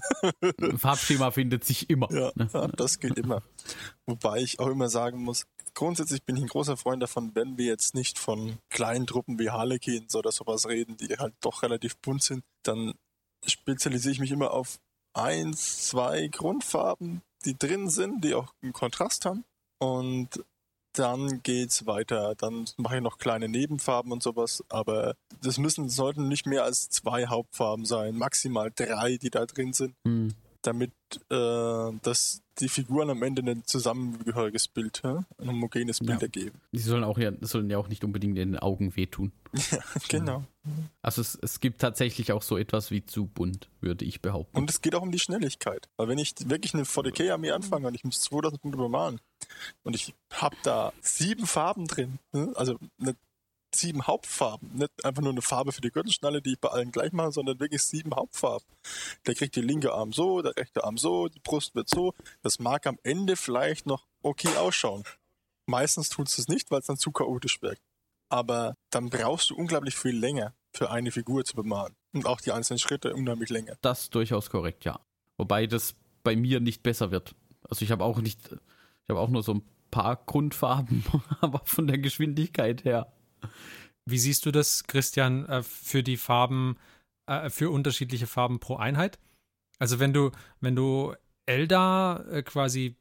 Ein 0.61 0.77
Farbschema 0.77 1.31
findet 1.31 1.63
sich 1.63 1.89
immer. 1.89 2.11
Ja, 2.11 2.31
ne? 2.35 2.49
ja, 2.53 2.67
das 2.67 2.99
geht 2.99 3.17
immer. 3.17 3.41
Wobei 4.05 4.41
ich 4.41 4.59
auch 4.59 4.67
immer 4.67 4.89
sagen 4.89 5.23
muss, 5.23 5.45
grundsätzlich 5.75 6.23
bin 6.23 6.37
ich 6.37 6.43
ein 6.43 6.49
großer 6.49 6.77
Freund 6.77 7.03
davon, 7.03 7.35
wenn 7.35 7.57
wir 7.57 7.65
jetzt 7.65 7.93
nicht 7.93 8.17
von 8.17 8.57
kleinen 8.69 9.05
Truppen 9.05 9.37
wie 9.37 9.51
Harlequins 9.51 10.15
oder 10.15 10.31
sowas 10.31 10.67
reden, 10.67 10.97
die 10.97 11.15
halt 11.17 11.35
doch 11.41 11.61
relativ 11.61 11.97
bunt 11.97 12.23
sind, 12.23 12.43
dann 12.63 12.95
spezialisiere 13.45 14.13
ich 14.13 14.19
mich 14.19 14.31
immer 14.31 14.51
auf 14.51 14.79
eins, 15.13 15.87
zwei 15.87 16.27
Grundfarben, 16.27 17.21
die 17.45 17.57
drin 17.57 17.89
sind, 17.89 18.23
die 18.23 18.33
auch 18.33 18.53
einen 18.63 18.73
Kontrast 18.73 19.25
haben. 19.25 19.43
Und 19.79 20.43
dann 20.93 21.43
geht's 21.43 21.85
weiter. 21.85 22.35
Dann 22.35 22.65
mache 22.77 22.97
ich 22.97 23.01
noch 23.01 23.17
kleine 23.17 23.49
Nebenfarben 23.49 24.11
und 24.11 24.23
sowas, 24.23 24.63
aber 24.69 25.15
das 25.41 25.57
müssen, 25.57 25.89
sollten 25.89 26.27
nicht 26.27 26.45
mehr 26.45 26.63
als 26.63 26.89
zwei 26.89 27.27
Hauptfarben 27.27 27.85
sein, 27.85 28.15
maximal 28.17 28.71
drei, 28.73 29.17
die 29.17 29.29
da 29.29 29.45
drin 29.45 29.73
sind 29.73 29.95
Hm. 30.05 30.33
Damit 30.65 30.91
äh, 31.29 31.91
dass 32.01 32.41
die 32.59 32.69
Figuren 32.69 33.09
am 33.09 33.21
Ende 33.21 33.41
ein 33.41 33.65
zusammengehöriges 33.65 34.67
Bild, 34.69 35.03
ein 35.03 35.25
homogenes 35.45 35.99
Bild 35.99 36.21
Ja. 36.21 36.25
ergeben. 36.25 36.61
Die 36.71 36.79
sollen 36.79 37.03
auch 37.03 37.17
ja, 37.17 37.31
sollen 37.41 37.69
ja 37.69 37.77
auch 37.77 37.89
nicht 37.89 38.03
unbedingt 38.03 38.37
in 38.37 38.53
den 38.53 38.59
Augen 38.59 38.95
wehtun. 38.95 39.31
Genau. 40.09 40.43
Also 41.01 41.21
es, 41.21 41.37
es 41.41 41.59
gibt 41.59 41.79
tatsächlich 41.79 42.31
auch 42.31 42.41
so 42.41 42.57
etwas 42.57 42.89
wie 42.89 43.05
zu 43.05 43.27
bunt, 43.27 43.69
würde 43.81 44.03
ich 44.03 44.21
behaupten. 44.21 44.57
Und 44.57 44.69
es 44.69 44.81
geht 44.81 44.95
auch 44.95 45.01
um 45.03 45.11
die 45.11 45.19
Schnelligkeit. 45.19 45.87
Weil 45.97 46.07
wenn 46.07 46.17
ich 46.17 46.33
wirklich 46.49 46.73
eine 46.73 46.83
40k-Armee 46.83 47.51
anfange 47.51 47.87
und 47.87 47.93
ich 47.95 48.03
muss 48.03 48.21
2000 48.21 48.61
Punkte 48.61 48.77
bemalen 48.77 49.19
und 49.83 49.95
ich 49.95 50.15
habe 50.33 50.55
da 50.63 50.91
sieben 51.01 51.45
Farben 51.45 51.85
drin, 51.87 52.17
ne? 52.31 52.51
also 52.55 52.79
eine, 52.99 53.15
sieben 53.77 54.07
Hauptfarben, 54.07 54.75
nicht 54.75 55.05
einfach 55.05 55.21
nur 55.21 55.31
eine 55.31 55.41
Farbe 55.41 55.71
für 55.71 55.81
die 55.81 55.91
Gürtelschnalle, 55.91 56.41
die 56.41 56.53
ich 56.53 56.59
bei 56.59 56.69
allen 56.69 56.91
gleich 56.91 57.11
mache, 57.11 57.31
sondern 57.31 57.59
wirklich 57.59 57.83
sieben 57.83 58.15
Hauptfarben. 58.15 58.65
Der 59.25 59.35
kriegt 59.35 59.55
die 59.55 59.61
linke 59.61 59.93
Arm 59.93 60.13
so, 60.13 60.41
der 60.41 60.55
rechte 60.55 60.83
Arm 60.83 60.97
so, 60.97 61.27
die 61.27 61.39
Brust 61.39 61.75
wird 61.75 61.89
so. 61.89 62.13
Das 62.41 62.59
mag 62.59 62.87
am 62.87 62.97
Ende 63.03 63.35
vielleicht 63.35 63.85
noch 63.85 64.05
okay 64.21 64.55
ausschauen. 64.57 65.03
Meistens 65.65 66.09
tut 66.09 66.27
es 66.27 66.35
das 66.35 66.47
nicht, 66.47 66.71
weil 66.71 66.79
es 66.79 66.87
dann 66.87 66.97
zu 66.97 67.11
chaotisch 67.11 67.61
wirkt. 67.61 67.81
Aber 68.29 68.75
dann 68.89 69.09
brauchst 69.09 69.49
du 69.49 69.55
unglaublich 69.55 69.95
viel 69.95 70.17
länger 70.17 70.53
für 70.73 70.91
eine 70.91 71.11
Figur 71.11 71.45
zu 71.45 71.55
bemalen. 71.55 71.95
Und 72.13 72.25
auch 72.25 72.41
die 72.41 72.51
einzelnen 72.51 72.79
Schritte 72.79 73.13
unheimlich 73.13 73.49
länger. 73.49 73.75
Das 73.81 74.03
ist 74.03 74.15
durchaus 74.15 74.49
korrekt, 74.49 74.85
ja. 74.85 74.99
Wobei 75.37 75.67
das 75.67 75.95
bei 76.23 76.35
mir 76.35 76.59
nicht 76.59 76.83
besser 76.83 77.11
wird. 77.11 77.35
Also 77.69 77.83
ich 77.83 77.91
habe 77.91 78.03
auch 78.03 78.19
nicht, 78.19 78.39
ich 78.51 79.09
habe 79.09 79.19
auch 79.19 79.29
nur 79.29 79.43
so 79.43 79.55
ein 79.55 79.63
paar 79.91 80.17
Grundfarben, 80.25 81.03
aber 81.41 81.61
von 81.65 81.87
der 81.87 81.97
Geschwindigkeit 81.97 82.83
her. 82.83 83.11
Wie 84.05 84.19
siehst 84.19 84.45
du 84.45 84.51
das, 84.51 84.83
Christian, 84.85 85.45
äh, 85.47 85.63
für 85.63 86.03
die 86.03 86.17
Farben, 86.17 86.77
äh, 87.27 87.49
für 87.49 87.71
unterschiedliche 87.71 88.27
Farben 88.27 88.59
pro 88.59 88.75
Einheit? 88.75 89.17
Also 89.79 89.99
wenn 89.99 90.13
du, 90.13 90.31
wenn 90.61 90.75
du 90.75 91.13
Eldar 91.45 92.27
äh, 92.31 92.43
quasi 92.43 92.95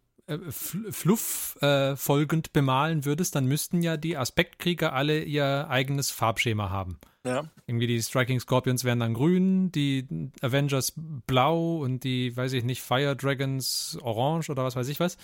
fl 0.49 0.90
fluff 0.90 1.59
folgend 1.97 2.55
bemalen 2.55 3.05
würdest, 3.05 3.34
dann 3.34 3.45
müssten 3.45 3.82
ja 3.82 3.99
die 3.99 4.16
Aspektkrieger 4.16 4.95
alle 4.95 5.22
ihr 5.22 5.68
eigenes 5.68 6.11
Farbschema 6.11 6.70
haben. 6.70 6.99
Ja, 7.26 7.51
Irgendwie 7.66 7.86
die 7.86 8.03
Striking 8.03 8.40
Scorpions 8.40 8.84
wären 8.84 9.01
dann 9.01 9.12
grün, 9.12 9.70
die 9.70 10.30
Avengers 10.40 10.95
blau 10.97 11.76
und 11.76 12.05
die, 12.05 12.34
weiß 12.34 12.55
ich 12.55 12.64
nicht, 12.64 12.80
Fire 12.80 13.14
Dragons 13.14 13.99
orange 14.01 14.49
oder 14.49 14.64
was 14.64 14.76
weiß 14.76 14.88
ich 14.88 14.99
was. 14.99 15.18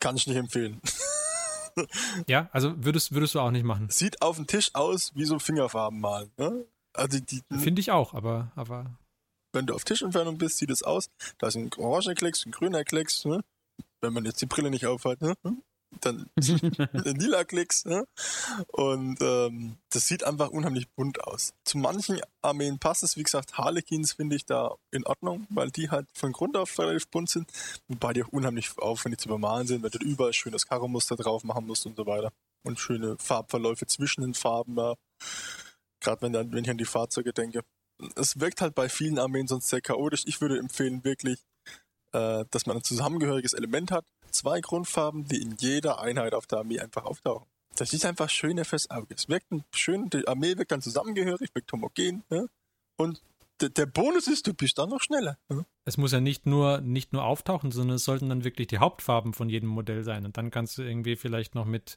kann 0.00 0.16
ich 0.16 0.26
nicht 0.26 0.36
empfehlen. 0.36 0.80
Ja, 2.26 2.48
also 2.52 2.72
würdest, 2.84 3.12
würdest 3.12 3.34
du 3.34 3.40
auch 3.40 3.50
nicht 3.50 3.64
machen. 3.64 3.88
Sieht 3.90 4.22
auf 4.22 4.36
dem 4.36 4.46
Tisch 4.46 4.70
aus 4.74 5.12
wie 5.14 5.24
so 5.24 5.38
Fingerfarben 5.38 6.00
malen. 6.00 6.30
Ne? 6.36 6.64
Also 6.92 7.18
die, 7.18 7.42
Finde 7.58 7.80
ich 7.80 7.90
auch, 7.90 8.14
aber, 8.14 8.52
aber 8.56 8.98
wenn 9.52 9.66
du 9.66 9.74
auf 9.74 9.84
Tischentfernung 9.84 10.38
bist, 10.38 10.58
sieht 10.58 10.70
es 10.70 10.82
aus. 10.82 11.08
Da 11.38 11.48
ist 11.48 11.56
ein 11.56 11.70
orangener 11.76 12.14
Klecks, 12.14 12.44
ein 12.46 12.52
grüner 12.52 12.84
Klecks. 12.84 13.24
Ne? 13.24 13.42
Wenn 14.00 14.12
man 14.12 14.24
jetzt 14.24 14.40
die 14.40 14.46
Brille 14.46 14.70
nicht 14.70 14.86
aufhat, 14.86 15.20
ne? 15.20 15.34
Dann 16.00 16.28
ein 16.36 17.16
lila 17.16 17.44
Klecks. 17.44 17.84
Ne? 17.84 18.06
Und 18.68 19.18
ähm, 19.20 19.76
das 19.90 20.06
sieht 20.06 20.24
einfach 20.24 20.50
unheimlich 20.50 20.88
bunt 20.90 21.22
aus. 21.24 21.54
Zu 21.64 21.78
manchen 21.78 22.20
Armeen 22.42 22.78
passt 22.78 23.02
es. 23.02 23.16
Wie 23.16 23.22
gesagt, 23.22 23.58
Harlequins 23.58 24.12
finde 24.12 24.36
ich 24.36 24.44
da 24.44 24.76
in 24.90 25.06
Ordnung, 25.06 25.46
weil 25.50 25.70
die 25.70 25.90
halt 25.90 26.06
von 26.14 26.32
Grund 26.32 26.56
auf 26.56 26.78
relativ 26.78 27.08
bunt 27.08 27.30
sind. 27.30 27.50
Wobei 27.88 28.12
die 28.12 28.22
auch 28.22 28.28
unheimlich 28.28 28.76
aufwendig 28.78 29.20
zu 29.20 29.28
bemalen 29.28 29.66
sind, 29.66 29.82
weil 29.82 29.90
du 29.90 29.98
überall 29.98 30.32
schönes 30.32 30.66
Karo-Muster 30.66 31.16
drauf 31.16 31.44
machen 31.44 31.66
musst 31.66 31.86
und 31.86 31.96
so 31.96 32.06
weiter. 32.06 32.32
Und 32.62 32.80
schöne 32.80 33.16
Farbverläufe 33.18 33.86
zwischen 33.86 34.22
den 34.22 34.34
Farben. 34.34 34.76
Ja. 34.76 34.94
Gerade 36.00 36.22
wenn, 36.22 36.32
dann, 36.32 36.52
wenn 36.52 36.64
ich 36.64 36.70
an 36.70 36.78
die 36.78 36.84
Fahrzeuge 36.84 37.32
denke. 37.32 37.62
Es 38.14 38.38
wirkt 38.40 38.60
halt 38.60 38.74
bei 38.74 38.88
vielen 38.88 39.18
Armeen 39.18 39.46
sonst 39.46 39.68
sehr 39.68 39.80
chaotisch. 39.80 40.24
Ich 40.26 40.40
würde 40.42 40.58
empfehlen, 40.58 41.02
wirklich, 41.04 41.38
äh, 42.12 42.44
dass 42.50 42.66
man 42.66 42.76
ein 42.76 42.84
zusammengehöriges 42.84 43.54
Element 43.54 43.90
hat. 43.90 44.04
Zwei 44.36 44.60
Grundfarben, 44.60 45.24
die 45.24 45.40
in 45.42 45.56
jeder 45.58 46.00
Einheit 46.00 46.34
auf 46.34 46.46
der 46.46 46.58
Armee 46.58 46.78
einfach 46.80 47.04
auftauchen. 47.04 47.46
Das 47.76 47.92
ist 47.92 48.04
einfach 48.06 48.30
schöner 48.30 48.64
fürs 48.64 48.90
Auge. 48.90 49.14
Es 49.14 49.28
wirkt 49.28 49.50
ein 49.52 49.64
schön, 49.74 50.08
die 50.10 50.26
Armee 50.26 50.56
wirkt 50.56 50.72
dann 50.72 50.80
zusammengehörig, 50.82 51.54
wirkt 51.54 51.72
homogen. 51.72 52.22
Ne? 52.30 52.46
Und 52.96 53.22
der, 53.60 53.68
der 53.70 53.86
Bonus 53.86 54.28
ist, 54.28 54.46
du 54.46 54.54
bist 54.54 54.78
dann 54.78 54.90
noch 54.90 55.00
schneller. 55.00 55.38
Ne? 55.48 55.64
es 55.84 55.96
muss 55.96 56.12
ja 56.12 56.20
nicht 56.20 56.46
nur, 56.46 56.80
nicht 56.80 57.12
nur 57.12 57.24
auftauchen, 57.24 57.70
sondern 57.70 57.96
es 57.96 58.04
sollten 58.04 58.28
dann 58.28 58.44
wirklich 58.44 58.66
die 58.68 58.78
Hauptfarben 58.78 59.32
von 59.34 59.48
jedem 59.48 59.68
Modell 59.68 60.04
sein. 60.04 60.24
Und 60.26 60.36
dann 60.36 60.50
kannst 60.50 60.76
du 60.78 60.82
irgendwie 60.82 61.16
vielleicht 61.16 61.54
noch 61.54 61.64
mit 61.64 61.96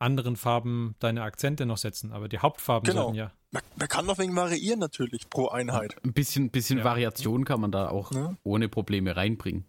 anderen 0.00 0.36
Farben 0.36 0.94
deine 0.98 1.22
Akzente 1.22 1.66
noch 1.66 1.76
setzen. 1.76 2.12
Aber 2.12 2.28
die 2.28 2.38
Hauptfarben 2.38 2.86
Genau. 2.88 3.02
sollten 3.04 3.18
ja. 3.18 3.32
Man, 3.50 3.62
man 3.76 3.88
kann 3.88 4.06
noch 4.06 4.18
wegen 4.18 4.34
variieren 4.34 4.78
natürlich 4.80 5.28
pro 5.28 5.48
Einheit. 5.48 5.96
Ein 6.04 6.12
bisschen, 6.12 6.50
bisschen 6.50 6.78
Ja. 6.78 6.84
Variation 6.84 7.44
kann 7.44 7.60
man 7.60 7.70
da 7.72 7.88
auch 7.90 8.10
Ja. 8.12 8.34
ohne 8.42 8.68
Probleme 8.68 9.14
reinbringen. 9.16 9.64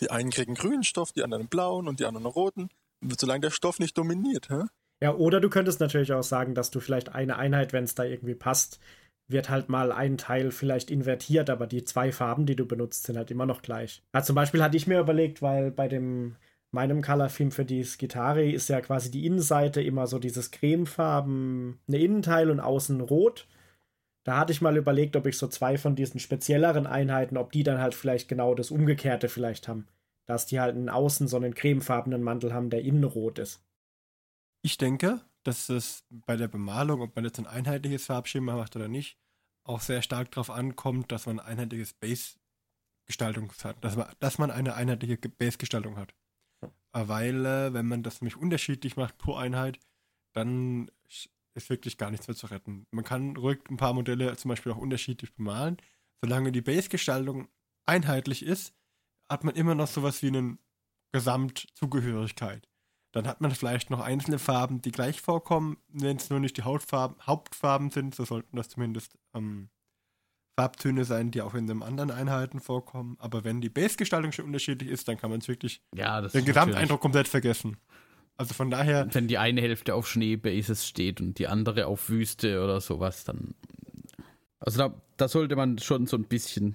Die 0.00 0.10
einen 0.10 0.30
kriegen 0.30 0.54
grünen 0.54 0.84
Stoff, 0.84 1.12
die 1.12 1.22
anderen 1.22 1.48
blauen 1.48 1.88
und 1.88 2.00
die 2.00 2.04
anderen 2.04 2.26
roten. 2.26 2.68
Solange 3.18 3.40
der 3.40 3.50
Stoff 3.50 3.78
nicht 3.78 3.96
dominiert. 3.96 4.48
Hä? 4.50 4.62
Ja, 5.02 5.14
oder 5.14 5.40
du 5.40 5.50
könntest 5.50 5.80
natürlich 5.80 6.12
auch 6.12 6.22
sagen, 6.22 6.54
dass 6.54 6.70
du 6.70 6.80
vielleicht 6.80 7.10
eine 7.10 7.36
Einheit, 7.36 7.72
wenn 7.72 7.84
es 7.84 7.94
da 7.94 8.04
irgendwie 8.04 8.34
passt, 8.34 8.80
wird 9.28 9.48
halt 9.48 9.68
mal 9.68 9.92
ein 9.92 10.18
Teil 10.18 10.50
vielleicht 10.50 10.90
invertiert, 10.90 11.50
aber 11.50 11.66
die 11.66 11.84
zwei 11.84 12.12
Farben, 12.12 12.46
die 12.46 12.56
du 12.56 12.66
benutzt, 12.66 13.04
sind 13.04 13.16
halt 13.16 13.30
immer 13.30 13.46
noch 13.46 13.62
gleich. 13.62 14.02
Also 14.12 14.28
zum 14.28 14.36
Beispiel 14.36 14.62
hatte 14.62 14.76
ich 14.76 14.86
mir 14.86 15.00
überlegt, 15.00 15.42
weil 15.42 15.70
bei 15.70 15.88
dem 15.88 16.36
meinem 16.70 17.02
Colorfilm 17.02 17.52
für 17.52 17.64
die 17.64 17.86
Gitarre 17.98 18.50
ist 18.50 18.68
ja 18.68 18.80
quasi 18.80 19.10
die 19.10 19.24
Innenseite 19.24 19.80
immer 19.80 20.06
so 20.06 20.18
dieses 20.18 20.50
cremefarben, 20.50 21.78
eine 21.86 21.98
Innenteil 21.98 22.50
und 22.50 22.60
außen 22.60 23.00
rot. 23.00 23.46
Da 24.24 24.38
hatte 24.38 24.52
ich 24.52 24.62
mal 24.62 24.76
überlegt, 24.76 25.16
ob 25.16 25.26
ich 25.26 25.36
so 25.36 25.48
zwei 25.48 25.76
von 25.76 25.96
diesen 25.96 26.18
spezielleren 26.18 26.86
Einheiten, 26.86 27.36
ob 27.36 27.52
die 27.52 27.62
dann 27.62 27.78
halt 27.78 27.94
vielleicht 27.94 28.28
genau 28.28 28.54
das 28.54 28.70
Umgekehrte 28.70 29.28
vielleicht 29.28 29.68
haben. 29.68 29.86
Dass 30.26 30.46
die 30.46 30.58
halt 30.60 30.74
einen 30.74 30.88
außen 30.88 31.28
so 31.28 31.36
einen 31.36 31.54
cremefarbenen 31.54 32.22
Mantel 32.22 32.54
haben, 32.54 32.70
der 32.70 32.82
innen 32.82 33.04
rot 33.04 33.38
ist. 33.38 33.62
Ich 34.62 34.78
denke, 34.78 35.20
dass 35.42 35.68
es 35.68 36.04
bei 36.10 36.36
der 36.36 36.48
Bemalung, 36.48 37.02
ob 37.02 37.14
man 37.14 37.26
jetzt 37.26 37.38
ein 37.38 37.46
einheitliches 37.46 38.06
Farbschema 38.06 38.56
macht 38.56 38.74
oder 38.76 38.88
nicht, 38.88 39.18
auch 39.64 39.80
sehr 39.80 40.00
stark 40.00 40.30
darauf 40.30 40.50
ankommt, 40.50 41.12
dass 41.12 41.26
man 41.26 41.38
ein 41.38 41.46
einheitliches 41.46 41.92
Base-Gestaltung 41.92 43.52
hat. 43.62 43.76
Dass 43.84 43.96
man, 43.96 44.08
dass 44.20 44.38
man 44.38 44.50
eine 44.50 44.74
einheitliche 44.74 45.18
Base-Gestaltung 45.18 45.98
hat. 45.98 46.14
Weil, 46.92 47.44
äh, 47.44 47.74
wenn 47.74 47.86
man 47.86 48.02
das 48.02 48.22
nämlich 48.22 48.36
unterschiedlich 48.36 48.96
macht 48.96 49.18
pro 49.18 49.34
Einheit, 49.34 49.78
dann 50.32 50.90
ist 51.54 51.70
wirklich 51.70 51.98
gar 51.98 52.10
nichts 52.10 52.28
mehr 52.28 52.36
zu 52.36 52.46
retten. 52.46 52.86
Man 52.90 53.04
kann 53.04 53.36
ruhig 53.36 53.58
ein 53.70 53.76
paar 53.76 53.94
Modelle 53.94 54.36
zum 54.36 54.48
Beispiel 54.48 54.72
auch 54.72 54.78
unterschiedlich 54.78 55.34
bemalen. 55.34 55.76
Solange 56.22 56.52
die 56.52 56.62
Base-Gestaltung 56.62 57.48
einheitlich 57.86 58.44
ist, 58.44 58.74
hat 59.28 59.44
man 59.44 59.54
immer 59.54 59.74
noch 59.74 59.88
sowas 59.88 60.22
wie 60.22 60.28
eine 60.28 60.58
Gesamtzugehörigkeit. 61.12 62.68
Dann 63.12 63.28
hat 63.28 63.40
man 63.40 63.52
vielleicht 63.52 63.90
noch 63.90 64.00
einzelne 64.00 64.40
Farben, 64.40 64.82
die 64.82 64.90
gleich 64.90 65.20
vorkommen. 65.20 65.76
Wenn 65.88 66.16
es 66.16 66.30
nur 66.30 66.40
nicht 66.40 66.56
die 66.56 66.64
Hautfarben, 66.64 67.16
Hauptfarben 67.24 67.90
sind, 67.90 68.14
so 68.14 68.24
sollten 68.24 68.56
das 68.56 68.68
zumindest 68.70 69.16
ähm, 69.34 69.68
Farbtöne 70.58 71.04
sein, 71.04 71.30
die 71.30 71.42
auch 71.42 71.54
in 71.54 71.68
den 71.68 71.82
anderen 71.82 72.10
Einheiten 72.10 72.60
vorkommen. 72.60 73.16
Aber 73.20 73.44
wenn 73.44 73.60
die 73.60 73.68
Base-Gestaltung 73.68 74.32
schon 74.32 74.46
unterschiedlich 74.46 74.90
ist, 74.90 75.06
dann 75.06 75.16
kann 75.16 75.30
man 75.30 75.40
es 75.40 75.48
wirklich 75.48 75.80
ja, 75.94 76.20
den 76.20 76.44
Gesamteindruck 76.44 77.00
komplett 77.00 77.28
vergessen. 77.28 77.76
Also 78.36 78.54
von 78.54 78.70
daher. 78.70 79.06
Wenn 79.12 79.28
die 79.28 79.38
eine 79.38 79.60
Hälfte 79.60 79.94
auf 79.94 80.08
Schneebases 80.08 80.86
steht 80.86 81.20
und 81.20 81.38
die 81.38 81.46
andere 81.46 81.86
auf 81.86 82.08
Wüste 82.08 82.62
oder 82.62 82.80
sowas, 82.80 83.24
dann. 83.24 83.54
Also 84.58 84.78
da, 84.78 84.94
da 85.16 85.28
sollte 85.28 85.56
man 85.56 85.78
schon 85.78 86.06
so 86.06 86.16
ein 86.16 86.24
bisschen. 86.24 86.74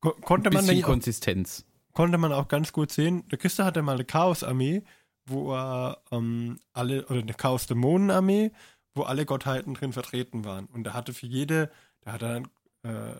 Ko 0.00 0.12
konnte 0.12 0.50
man 0.50 0.66
bisschen 0.66 0.82
Konsistenz. 0.82 1.64
Auch, 1.90 1.94
konnte 1.94 2.18
man 2.18 2.32
auch 2.32 2.48
ganz 2.48 2.72
gut 2.72 2.90
sehen. 2.90 3.26
Der 3.28 3.38
Küster 3.38 3.64
hatte 3.64 3.82
mal 3.82 3.94
eine 3.94 4.04
Chaos-Armee, 4.04 4.82
wo 5.26 5.54
er 5.54 6.02
ähm, 6.10 6.58
alle, 6.72 7.06
oder 7.06 7.20
eine 7.20 7.34
Chaos-Dämonen-Armee, 7.34 8.50
wo 8.94 9.02
alle 9.02 9.24
Gottheiten 9.24 9.74
drin 9.74 9.92
vertreten 9.92 10.44
waren. 10.44 10.66
Und 10.66 10.86
er 10.86 10.94
hatte 10.94 11.12
für 11.12 11.26
jede, 11.26 11.70
da 12.00 12.12
hat 12.12 12.22
er 12.22 12.40
dann 12.40 12.48
äh, 12.82 13.14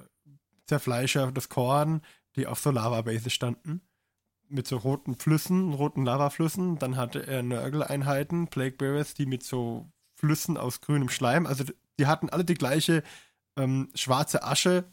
Zerfleischer, 0.67 1.31
das 1.31 1.49
Korn, 1.49 2.03
die 2.35 2.47
auf 2.47 2.59
so 2.59 2.71
Lava-Bases 2.71 3.33
standen 3.33 3.83
mit 4.53 4.67
so 4.67 4.77
roten 4.77 5.17
Flüssen, 5.17 5.73
roten 5.73 6.05
Lavaflüssen. 6.05 6.79
Dann 6.79 6.97
hatte 6.97 7.27
er 7.27 7.43
Nörgel-Einheiten, 7.43 8.49
Plague 8.49 8.77
Bearers, 8.77 9.15
die 9.15 9.27
mit 9.27 9.43
so 9.43 9.91
Flüssen 10.15 10.57
aus 10.57 10.81
grünem 10.81 11.09
Schleim. 11.09 11.47
Also 11.47 11.65
die 11.99 12.07
hatten 12.07 12.29
alle 12.29 12.45
die 12.45 12.55
gleiche 12.55 13.03
ähm, 13.57 13.91
schwarze 13.95 14.43
Asche 14.43 14.85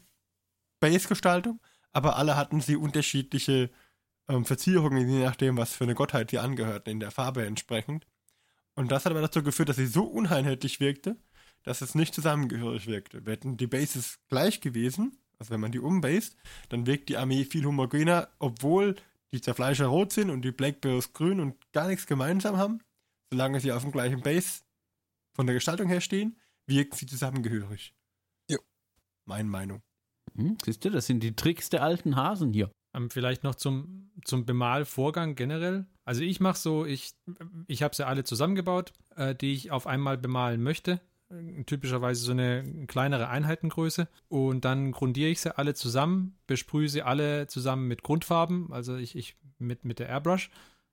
Base-Gestaltung, 0.80 1.60
aber 1.92 2.16
alle 2.16 2.36
hatten 2.36 2.60
sie 2.60 2.76
unterschiedliche 2.76 3.70
ähm, 4.28 4.44
Verzierungen, 4.44 5.08
je 5.08 5.24
nachdem, 5.24 5.56
was 5.56 5.74
für 5.74 5.84
eine 5.84 5.94
Gottheit 5.94 6.32
die 6.32 6.38
angehörten, 6.38 6.90
in 6.90 7.00
der 7.00 7.10
Farbe 7.10 7.44
entsprechend. 7.44 8.06
Und 8.74 8.90
das 8.90 9.04
hat 9.04 9.12
aber 9.12 9.20
dazu 9.20 9.42
geführt, 9.42 9.68
dass 9.68 9.76
sie 9.76 9.86
so 9.86 10.04
uneinheitlich 10.04 10.80
wirkte, 10.80 11.16
dass 11.62 11.82
es 11.82 11.94
nicht 11.94 12.14
zusammengehörig 12.14 12.86
wirkte. 12.86 13.26
Wären 13.26 13.56
die 13.56 13.66
Bases 13.66 14.20
gleich 14.28 14.60
gewesen, 14.60 15.18
also 15.38 15.52
wenn 15.52 15.60
man 15.60 15.72
die 15.72 15.80
umbased, 15.80 16.36
dann 16.68 16.86
wirkt 16.86 17.08
die 17.08 17.16
Armee 17.16 17.44
viel 17.44 17.64
homogener, 17.64 18.28
obwohl 18.38 18.96
die 19.32 19.40
Zerfleischer 19.40 19.86
rot 19.86 20.12
sind 20.12 20.30
und 20.30 20.42
die 20.42 20.52
Black 20.52 20.80
Bears 20.80 21.12
grün 21.12 21.40
und 21.40 21.72
gar 21.72 21.88
nichts 21.88 22.06
gemeinsam 22.06 22.56
haben, 22.56 22.80
solange 23.30 23.60
sie 23.60 23.72
auf 23.72 23.82
dem 23.82 23.92
gleichen 23.92 24.22
Base 24.22 24.62
von 25.34 25.46
der 25.46 25.54
Gestaltung 25.54 25.88
her 25.88 26.00
stehen, 26.00 26.38
wirken 26.66 26.96
sie 26.96 27.06
zusammengehörig. 27.06 27.94
Ja. 28.48 28.58
Meine 29.26 29.48
Meinung. 29.48 29.82
Hm, 30.34 30.58
siehst 30.64 30.84
du, 30.84 30.90
das 30.90 31.06
sind 31.06 31.22
die 31.22 31.36
Tricks 31.36 31.70
der 31.70 31.82
alten 31.82 32.16
Hasen 32.16 32.52
hier. 32.52 32.70
Ähm, 32.94 33.10
vielleicht 33.10 33.44
noch 33.44 33.54
zum, 33.54 34.10
zum 34.24 34.46
Bemalvorgang 34.46 35.36
generell. 35.36 35.86
Also 36.04 36.22
ich 36.22 36.40
mache 36.40 36.58
so, 36.58 36.84
ich, 36.84 37.14
ich 37.68 37.82
habe 37.82 37.94
sie 37.94 38.06
alle 38.06 38.24
zusammengebaut, 38.24 38.92
äh, 39.16 39.34
die 39.34 39.52
ich 39.52 39.70
auf 39.70 39.86
einmal 39.86 40.18
bemalen 40.18 40.62
möchte 40.62 41.00
typischerweise 41.66 42.24
so 42.24 42.32
eine 42.32 42.64
kleinere 42.86 43.28
Einheitengröße. 43.28 44.08
Und 44.28 44.64
dann 44.64 44.92
grundiere 44.92 45.30
ich 45.30 45.40
sie 45.40 45.56
alle 45.56 45.74
zusammen, 45.74 46.36
besprühe 46.46 46.88
sie 46.88 47.02
alle 47.02 47.46
zusammen 47.46 47.88
mit 47.88 48.02
Grundfarben, 48.02 48.72
also 48.72 48.96
ich, 48.96 49.16
ich 49.16 49.36
mit, 49.58 49.84
mit 49.84 49.98
der 49.98 50.08
Airbrush. 50.08 50.50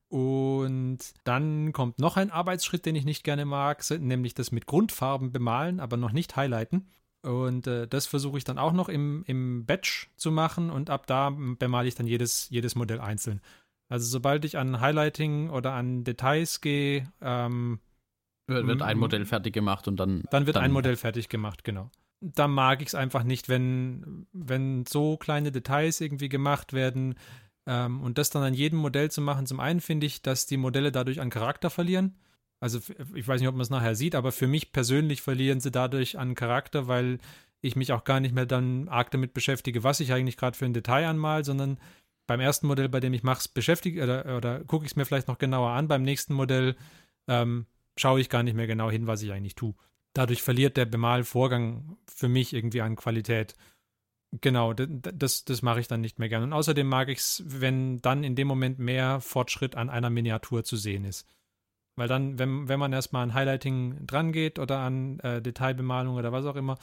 Und 0.10 1.00
dann 1.26 1.74
kommt 1.74 2.00
noch 2.00 2.16
ein 2.16 2.32
Arbeitsschritt, 2.32 2.86
den 2.86 2.96
ich 2.96 3.04
nicht 3.04 3.24
gerne 3.24 3.46
mag, 3.46 3.84
nämlich 4.00 4.34
das 4.36 4.52
mit 4.52 4.66
Grundfarben 4.66 5.32
bemalen, 5.32 5.80
aber 5.80 5.98
noch 5.98 6.14
nicht 6.14 6.36
highlighten. 6.36 6.88
Und 7.24 7.68
äh, 7.68 7.88
das 7.88 8.06
versuche 8.06 8.38
ich 8.38 8.46
dann 8.46 8.58
auch 8.58 8.72
noch 8.72 8.88
im, 8.88 9.24
im 9.28 9.66
Batch 9.66 10.10
zu 10.16 10.32
machen 10.32 10.70
und 10.70 10.90
ab 10.90 11.08
da 11.08 11.32
bemale 11.32 11.88
ich 11.88 11.96
dann 11.96 12.08
jedes, 12.08 12.50
jedes 12.50 12.76
Modell 12.76 13.02
einzeln. 13.02 13.42
Also 13.90 14.06
sobald 14.08 14.46
ich 14.46 14.58
an 14.58 14.80
Highlighting 14.80 15.50
oder 15.50 15.74
an 15.74 16.04
Details 16.04 16.62
gehe, 16.62 17.12
ähm, 17.22 17.80
wird, 18.48 18.68
wird 18.68 18.82
ein 18.82 18.98
mhm. 18.98 19.02
Modell 19.02 19.26
fertig 19.26 19.54
gemacht 19.54 19.88
und 19.88 19.98
dann. 19.98 20.24
Dann 20.32 20.46
wird 20.46 20.56
dann 20.56 20.64
ein 20.64 20.72
Modell 20.72 20.96
fertig 20.96 21.30
gemacht, 21.30 21.64
genau. 21.64 21.92
Da 22.20 22.48
mag 22.48 22.82
ich 22.82 22.88
es 22.88 22.96
einfach 22.96 23.24
nicht, 23.24 23.48
wenn, 23.48 24.26
wenn 24.34 24.86
so 24.88 25.18
kleine 25.18 25.52
Details 25.52 26.02
irgendwie 26.02 26.30
gemacht 26.30 26.74
werden 26.74 27.16
ähm, 27.68 28.02
und 28.02 28.18
das 28.18 28.32
dann 28.32 28.42
an 28.42 28.56
jedem 28.56 28.80
Modell 28.80 29.12
zu 29.12 29.22
machen. 29.22 29.46
Zum 29.46 29.60
einen 29.60 29.82
finde 29.82 30.08
ich, 30.08 30.24
dass 30.24 30.48
die 30.48 30.58
Modelle 30.58 30.92
dadurch 30.92 31.22
an 31.22 31.30
Charakter 31.30 31.70
verlieren. 31.70 32.16
Also 32.60 32.80
ich 33.14 33.28
weiß 33.28 33.40
nicht, 33.40 33.50
ob 33.50 33.54
man 33.54 33.62
es 33.62 33.70
nachher 33.70 33.94
sieht, 33.94 34.16
aber 34.16 34.32
für 34.32 34.48
mich 34.48 34.72
persönlich 34.72 35.22
verlieren 35.22 35.60
sie 35.60 35.70
dadurch 35.70 36.18
an 36.18 36.34
Charakter, 36.34 36.88
weil 36.88 37.20
ich 37.62 37.76
mich 37.76 37.92
auch 37.92 38.04
gar 38.04 38.20
nicht 38.20 38.34
mehr 38.34 38.48
dann 38.48 38.88
arg 38.88 39.12
damit 39.12 39.34
beschäftige, 39.34 39.84
was 39.84 40.00
ich 40.00 40.12
eigentlich 40.12 40.38
gerade 40.38 40.58
für 40.58 40.66
ein 40.66 40.74
Detail 40.74 41.08
anmal, 41.08 41.44
sondern 41.46 41.78
beim 42.26 42.40
ersten 42.40 42.66
Modell, 42.68 42.90
bei 42.90 43.00
dem 43.00 43.14
ich 43.14 43.24
mache, 43.24 43.48
beschäftige 43.54 44.04
oder, 44.04 44.38
oder 44.38 44.64
gucke 44.64 44.86
ich 44.86 44.92
es 44.92 44.96
mir 44.96 45.06
vielleicht 45.06 45.28
noch 45.28 45.38
genauer 45.38 45.70
an. 45.70 45.88
Beim 45.88 46.04
nächsten 46.04 46.34
Modell 46.34 46.76
ähm, 47.28 47.68
schaue 47.98 48.20
ich 48.20 48.30
gar 48.30 48.44
nicht 48.44 48.56
mehr 48.56 48.68
genau 48.68 48.90
hin, 48.90 49.08
was 49.08 49.22
ich 49.22 49.32
eigentlich 49.32 49.56
tue. 49.56 49.76
Dadurch 50.14 50.42
verliert 50.42 50.78
der 50.78 50.86
Bemalvorgang 50.86 51.98
für 52.08 52.28
mich 52.28 52.54
irgendwie 52.54 52.82
an 52.82 52.96
Qualität. 52.96 53.56
Genau, 54.42 54.74
das, 54.74 55.46
das 55.46 55.62
mache 55.62 55.80
ich 55.80 55.88
dann 55.88 56.02
nicht 56.02 56.20
mehr 56.20 56.30
gerne. 56.30 56.46
Und 56.46 56.54
außerdem 56.54 56.88
mag 56.88 57.10
ich 57.10 57.20
es, 57.20 57.44
wenn 57.46 58.02
dann 58.02 58.24
in 58.24 58.36
dem 58.36 58.48
Moment 58.48 58.80
mehr 58.80 59.22
Fortschritt 59.22 59.76
an 59.76 59.90
einer 59.90 60.10
Miniatur 60.10 60.64
zu 60.64 60.76
sehen 60.76 61.06
ist. 61.06 61.28
Weil 61.96 62.08
dann, 62.08 62.38
wenn, 62.38 62.68
wenn 62.68 62.80
man 62.80 62.94
erstmal 62.94 63.24
an 63.24 63.34
Highlighting 63.34 64.06
dran 64.06 64.32
geht 64.32 64.60
oder 64.60 64.80
an 64.80 65.20
äh, 65.20 65.42
Detailbemalung 65.42 66.16
oder 66.16 66.32
was 66.32 66.46
auch 66.46 66.56
immer, 66.56 66.78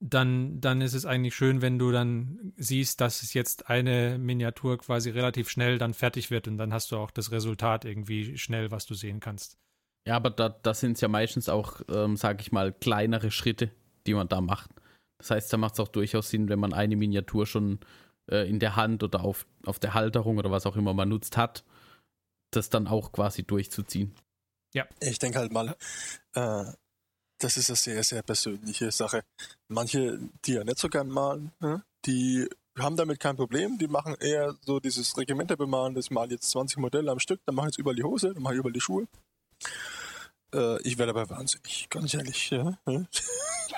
dann, 0.00 0.60
dann 0.60 0.80
ist 0.80 0.94
es 0.94 1.06
eigentlich 1.06 1.34
schön, 1.34 1.62
wenn 1.62 1.78
du 1.78 1.90
dann 1.90 2.52
siehst, 2.56 3.00
dass 3.00 3.22
es 3.22 3.34
jetzt 3.34 3.68
eine 3.70 4.18
Miniatur 4.18 4.78
quasi 4.78 5.10
relativ 5.10 5.48
schnell 5.48 5.78
dann 5.78 5.94
fertig 5.94 6.30
wird 6.30 6.48
und 6.48 6.58
dann 6.58 6.72
hast 6.72 6.92
du 6.92 6.96
auch 6.96 7.10
das 7.10 7.32
Resultat 7.32 7.84
irgendwie 7.84 8.36
schnell, 8.36 8.70
was 8.70 8.86
du 8.86 8.94
sehen 8.94 9.20
kannst. 9.20 9.58
Ja, 10.06 10.16
aber 10.16 10.30
da, 10.30 10.48
da 10.48 10.72
sind 10.72 10.92
es 10.92 11.00
ja 11.00 11.08
meistens 11.08 11.48
auch, 11.48 11.80
ähm, 11.88 12.16
sage 12.16 12.40
ich 12.40 12.52
mal, 12.52 12.72
kleinere 12.72 13.30
Schritte, 13.30 13.70
die 14.06 14.14
man 14.14 14.28
da 14.28 14.40
macht. 14.40 14.70
Das 15.18 15.30
heißt, 15.30 15.52
da 15.52 15.56
macht 15.56 15.74
es 15.74 15.80
auch 15.80 15.88
durchaus 15.88 16.30
Sinn, 16.30 16.48
wenn 16.48 16.60
man 16.60 16.72
eine 16.72 16.96
Miniatur 16.96 17.46
schon 17.46 17.80
äh, 18.30 18.48
in 18.48 18.60
der 18.60 18.76
Hand 18.76 19.02
oder 19.02 19.24
auf, 19.24 19.46
auf 19.64 19.78
der 19.78 19.94
Halterung 19.94 20.38
oder 20.38 20.50
was 20.50 20.66
auch 20.66 20.76
immer 20.76 20.94
man 20.94 21.08
nutzt 21.08 21.36
hat, 21.36 21.64
das 22.52 22.70
dann 22.70 22.86
auch 22.86 23.12
quasi 23.12 23.42
durchzuziehen. 23.42 24.14
Ja. 24.74 24.86
Ich 25.00 25.18
denke 25.18 25.38
halt 25.38 25.52
mal, 25.52 25.74
äh, 26.34 26.64
das 27.38 27.56
ist 27.56 27.70
eine 27.70 27.76
sehr, 27.76 28.04
sehr 28.04 28.22
persönliche 28.22 28.90
Sache. 28.92 29.24
Manche, 29.68 30.20
die 30.44 30.52
ja 30.52 30.64
nicht 30.64 30.78
so 30.78 30.88
gern 30.88 31.08
malen, 31.08 31.52
ne, 31.60 31.82
die 32.04 32.48
haben 32.78 32.96
damit 32.96 33.20
kein 33.20 33.36
Problem. 33.36 33.78
Die 33.78 33.88
machen 33.88 34.14
eher 34.20 34.54
so 34.60 34.80
dieses 34.80 35.16
Regimenter 35.16 35.56
bemalen, 35.56 35.94
das 35.94 36.10
malen 36.10 36.30
jetzt 36.30 36.50
20 36.50 36.78
Modelle 36.78 37.10
am 37.10 37.18
Stück, 37.18 37.40
dann 37.46 37.54
machen 37.54 37.68
jetzt 37.68 37.78
überall 37.78 37.96
die 37.96 38.04
Hose, 38.04 38.34
dann 38.34 38.42
machen 38.42 38.56
überall 38.56 38.72
die 38.72 38.80
Schuhe. 38.80 39.06
Äh, 40.54 40.80
ich 40.82 40.98
werde 40.98 41.10
aber 41.10 41.28
wahnsinnig, 41.28 41.88
ganz 41.90 42.14
ehrlich. 42.14 42.50
Ja? 42.50 42.78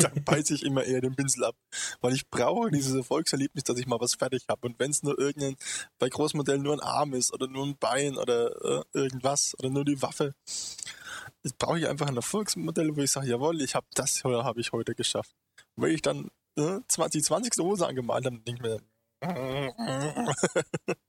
Dann 0.01 0.25
beiße 0.25 0.55
ich 0.55 0.65
immer 0.65 0.85
eher 0.85 1.01
den 1.01 1.17
Pinsel 1.17 1.45
ab. 1.45 1.57
Weil 2.01 2.15
ich 2.15 2.29
brauche 2.29 2.71
dieses 2.71 2.95
Erfolgserlebnis, 2.95 3.65
dass 3.65 3.79
ich 3.79 3.87
mal 3.87 4.01
was 4.01 4.15
fertig 4.15 4.45
habe. 4.49 4.67
Und 4.67 4.79
wenn 4.79 4.91
es 4.91 5.03
nur 5.03 5.19
irgendein, 5.19 5.57
bei 5.99 6.09
Großmodellen 6.09 6.63
nur 6.63 6.75
ein 6.75 6.81
Arm 6.81 7.15
ist 7.15 7.33
oder 7.33 7.49
nur 7.49 7.67
ein 7.67 7.77
Bein 7.79 8.17
oder 8.17 8.81
äh, 8.81 8.85
irgendwas 8.93 9.55
oder 9.59 9.71
nur 9.71 9.85
die 9.85 10.01
Waffe, 10.03 10.35
jetzt 11.43 11.59
brauche 11.59 11.79
ich 11.79 11.89
einfach 11.89 12.07
ein 12.07 12.17
Erfolgsmodell, 12.17 12.97
wo 12.97 13.01
ich 13.01 13.11
sage, 13.11 13.29
jawohl, 13.29 13.61
ich 13.63 13.75
habe 13.75 13.87
das 13.95 14.23
habe 14.25 14.61
ich 14.61 14.73
heute 14.73 14.95
geschafft. 14.95 15.35
Und 15.75 15.85
wenn 15.85 15.95
ich 15.95 16.03
dann 16.03 16.31
äh, 16.57 16.81
20, 16.87 17.25
20. 17.25 17.53
Hose 17.59 17.87
angemalt 17.87 18.27
habe, 18.27 18.39
denke 18.39 18.63
ich 18.63 18.71
mir, 18.71 18.81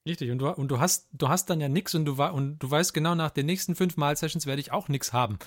Richtig, 0.05 0.32
und 0.32 0.39
du, 0.39 0.49
und 0.49 0.70
du 0.70 0.80
hast, 0.80 1.07
du 1.12 1.30
hast 1.30 1.49
dann 1.49 1.62
ja 1.62 1.70
nichts 1.70 1.93
und 1.95 2.05
du 2.05 2.22
und 2.24 2.60
du 2.60 2.72
weißt 2.72 2.93
genau, 2.93 3.16
nach 3.16 3.32
den 3.32 3.45
nächsten 3.45 3.76
fünf 3.76 3.97
Mal-Sessions 3.97 4.45
werde 4.45 4.62
ich 4.62 4.72
auch 4.72 4.88
nichts 4.88 5.14
haben. 5.14 5.38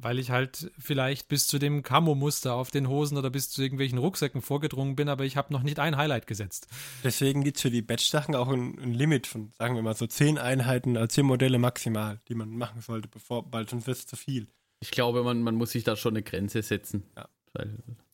weil 0.00 0.18
ich 0.18 0.30
halt 0.30 0.70
vielleicht 0.78 1.28
bis 1.28 1.46
zu 1.46 1.58
dem 1.58 1.82
Camo-Muster 1.82 2.54
auf 2.54 2.70
den 2.70 2.88
Hosen 2.88 3.18
oder 3.18 3.30
bis 3.30 3.50
zu 3.50 3.62
irgendwelchen 3.62 3.98
Rucksäcken 3.98 4.42
vorgedrungen 4.42 4.94
bin, 4.94 5.08
aber 5.08 5.24
ich 5.24 5.36
habe 5.36 5.52
noch 5.52 5.64
nicht 5.64 5.80
ein 5.80 5.96
Highlight 5.96 6.26
gesetzt. 6.26 6.68
Deswegen 7.02 7.42
gibt 7.42 7.56
es 7.56 7.62
für 7.62 7.70
die 7.70 7.82
Batch-Sachen 7.82 8.36
auch 8.36 8.48
ein, 8.48 8.78
ein, 8.78 8.94
Limit 8.94 9.26
von, 9.26 9.52
sagen 9.58 9.74
wir 9.74 9.82
mal, 9.82 9.96
so 9.96 10.06
zehn 10.06 10.38
Einheiten, 10.38 10.96
also 10.96 11.08
zehn 11.08 11.26
Modelle 11.26 11.58
maximal, 11.58 12.20
die 12.28 12.36
man 12.36 12.50
machen 12.50 12.80
sollte, 12.80 13.08
bevor, 13.08 13.52
weil 13.52 13.68
sonst 13.68 13.88
wird 13.88 13.98
es 13.98 14.06
zu 14.06 14.14
viel. 14.14 14.46
Ich 14.80 14.92
glaube, 14.92 15.24
man, 15.24 15.42
man 15.42 15.56
muss 15.56 15.72
sich 15.72 15.82
da 15.82 15.96
schon 15.96 16.12
eine 16.12 16.22
Grenze 16.22 16.62
setzen. 16.62 17.02
Ja. 17.16 17.28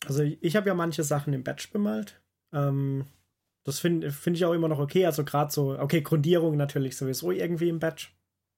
Also 0.07 0.23
ich 0.23 0.57
habe 0.57 0.69
ja 0.69 0.75
manche 0.75 1.03
Sachen 1.03 1.35
im 1.35 1.45
Batch 1.45 1.71
bemalt. 1.71 2.19
Ähm, 2.53 3.05
das 3.65 3.81
finde 3.81 4.11
find 4.13 4.37
ich 4.37 4.45
auch 4.45 4.53
immer 4.53 4.69
noch 4.69 4.79
okay. 4.79 5.07
Also 5.07 5.25
gerade 5.25 5.53
so, 5.53 5.79
okay, 5.79 6.03
Grundierung 6.03 6.57
natürlich 6.57 6.97
sowieso 6.97 7.31
irgendwie 7.31 7.69
im 7.69 7.81
Batch 7.81 8.15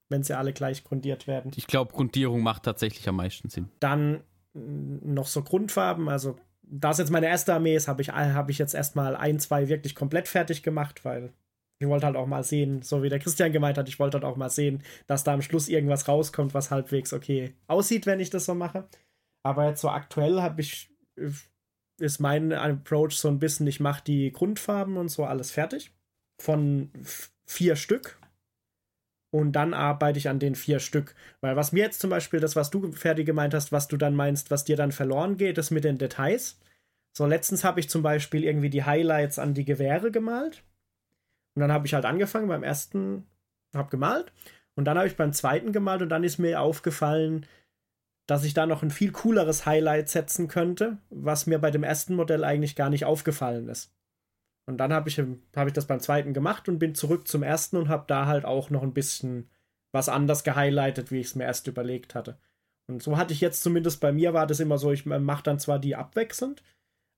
wenn 0.08 0.22
sie 0.22 0.36
alle 0.36 0.52
gleich 0.52 0.84
grundiert 0.84 1.26
werden. 1.26 1.52
Ich 1.56 1.66
glaube, 1.66 1.92
Grundierung 1.92 2.42
macht 2.42 2.64
tatsächlich 2.64 3.08
am 3.08 3.16
meisten 3.16 3.48
Sinn. 3.48 3.68
Dann 3.80 4.22
mm, 4.54 5.14
noch 5.14 5.26
so 5.26 5.42
Grundfarben, 5.42 6.08
also 6.08 6.36
da 6.62 6.90
es 6.90 6.98
jetzt 6.98 7.10
meine 7.10 7.28
erste 7.28 7.54
Armee 7.54 7.76
ist, 7.76 7.88
habe 7.88 8.02
ich, 8.02 8.10
hab 8.10 8.50
ich 8.50 8.58
jetzt 8.58 8.74
erstmal 8.74 9.14
ein, 9.16 9.38
zwei 9.38 9.68
wirklich 9.68 9.94
komplett 9.94 10.28
fertig 10.28 10.62
gemacht, 10.62 11.04
weil 11.04 11.32
ich 11.78 11.86
wollte 11.86 12.06
halt 12.06 12.16
auch 12.16 12.26
mal 12.26 12.42
sehen, 12.42 12.82
so 12.82 13.02
wie 13.02 13.08
der 13.08 13.18
Christian 13.18 13.52
gemeint 13.52 13.78
hat, 13.78 13.88
ich 13.88 13.98
wollte 13.98 14.16
halt 14.16 14.24
auch 14.24 14.36
mal 14.36 14.50
sehen, 14.50 14.82
dass 15.06 15.24
da 15.24 15.34
am 15.34 15.42
Schluss 15.42 15.68
irgendwas 15.68 16.08
rauskommt, 16.08 16.54
was 16.54 16.70
halbwegs 16.70 17.12
okay 17.12 17.54
aussieht, 17.66 18.06
wenn 18.06 18.18
ich 18.18 18.30
das 18.30 18.46
so 18.46 18.54
mache. 18.54 18.88
Aber 19.44 19.68
jetzt 19.68 19.80
so 19.80 19.90
aktuell 19.90 20.40
habe 20.40 20.60
ich, 20.60 20.90
ist 21.98 22.20
mein 22.20 22.52
Approach 22.52 23.12
so 23.12 23.28
ein 23.28 23.38
bisschen, 23.38 23.66
ich 23.66 23.80
mache 23.80 24.04
die 24.04 24.32
Grundfarben 24.32 24.96
und 24.96 25.08
so 25.08 25.24
alles 25.24 25.50
fertig. 25.50 25.92
Von 26.40 26.90
vier 27.46 27.76
Stück 27.76 28.18
und 29.36 29.52
dann 29.52 29.74
arbeite 29.74 30.18
ich 30.18 30.28
an 30.28 30.38
den 30.38 30.54
vier 30.54 30.80
Stück. 30.80 31.14
Weil 31.40 31.56
was 31.56 31.72
mir 31.72 31.82
jetzt 31.82 32.00
zum 32.00 32.10
Beispiel, 32.10 32.40
das, 32.40 32.56
was 32.56 32.70
du 32.70 32.90
fertig 32.92 33.26
gemeint 33.26 33.52
hast, 33.54 33.70
was 33.70 33.86
du 33.86 33.96
dann 33.96 34.14
meinst, 34.14 34.50
was 34.50 34.64
dir 34.64 34.76
dann 34.76 34.92
verloren 34.92 35.36
geht, 35.36 35.58
ist 35.58 35.70
mit 35.70 35.84
den 35.84 35.98
Details. 35.98 36.58
So, 37.12 37.26
letztens 37.26 37.64
habe 37.64 37.80
ich 37.80 37.90
zum 37.90 38.02
Beispiel 38.02 38.44
irgendwie 38.44 38.70
die 38.70 38.84
Highlights 38.84 39.38
an 39.38 39.52
die 39.52 39.64
Gewehre 39.64 40.10
gemalt. 40.10 40.62
Und 41.54 41.60
dann 41.60 41.72
habe 41.72 41.86
ich 41.86 41.94
halt 41.94 42.04
angefangen 42.04 42.48
beim 42.48 42.62
ersten, 42.62 43.26
habe 43.74 43.90
gemalt. 43.90 44.32
Und 44.74 44.84
dann 44.84 44.96
habe 44.96 45.08
ich 45.08 45.16
beim 45.16 45.32
zweiten 45.32 45.72
gemalt 45.72 46.02
und 46.02 46.08
dann 46.08 46.24
ist 46.24 46.38
mir 46.38 46.60
aufgefallen, 46.60 47.46
dass 48.26 48.44
ich 48.44 48.54
da 48.54 48.66
noch 48.66 48.82
ein 48.82 48.90
viel 48.90 49.12
cooleres 49.12 49.66
Highlight 49.66 50.08
setzen 50.08 50.48
könnte, 50.48 50.98
was 51.10 51.46
mir 51.46 51.58
bei 51.58 51.70
dem 51.70 51.84
ersten 51.84 52.14
Modell 52.14 52.44
eigentlich 52.44 52.74
gar 52.74 52.90
nicht 52.90 53.04
aufgefallen 53.04 53.68
ist. 53.68 53.92
Und 54.68 54.78
dann 54.78 54.92
habe 54.92 55.08
ich, 55.08 55.18
hab 55.18 55.66
ich 55.66 55.72
das 55.72 55.86
beim 55.86 56.00
zweiten 56.00 56.34
gemacht 56.34 56.68
und 56.68 56.80
bin 56.80 56.94
zurück 56.94 57.28
zum 57.28 57.44
ersten 57.44 57.76
und 57.76 57.88
habe 57.88 58.04
da 58.08 58.26
halt 58.26 58.44
auch 58.44 58.70
noch 58.70 58.82
ein 58.82 58.94
bisschen 58.94 59.48
was 59.92 60.08
anders 60.08 60.42
gehighlightet, 60.42 61.12
wie 61.12 61.20
ich 61.20 61.28
es 61.28 61.34
mir 61.36 61.44
erst 61.44 61.68
überlegt 61.68 62.14
hatte. 62.14 62.38
Und 62.88 63.02
so 63.02 63.16
hatte 63.16 63.32
ich 63.32 63.40
jetzt 63.40 63.62
zumindest 63.62 64.00
bei 64.00 64.12
mir 64.12 64.34
war 64.34 64.46
das 64.46 64.60
immer 64.60 64.78
so, 64.78 64.90
ich 64.92 65.06
mache 65.06 65.42
dann 65.42 65.58
zwar 65.58 65.78
die 65.78 65.96
abwechselnd, 65.96 66.62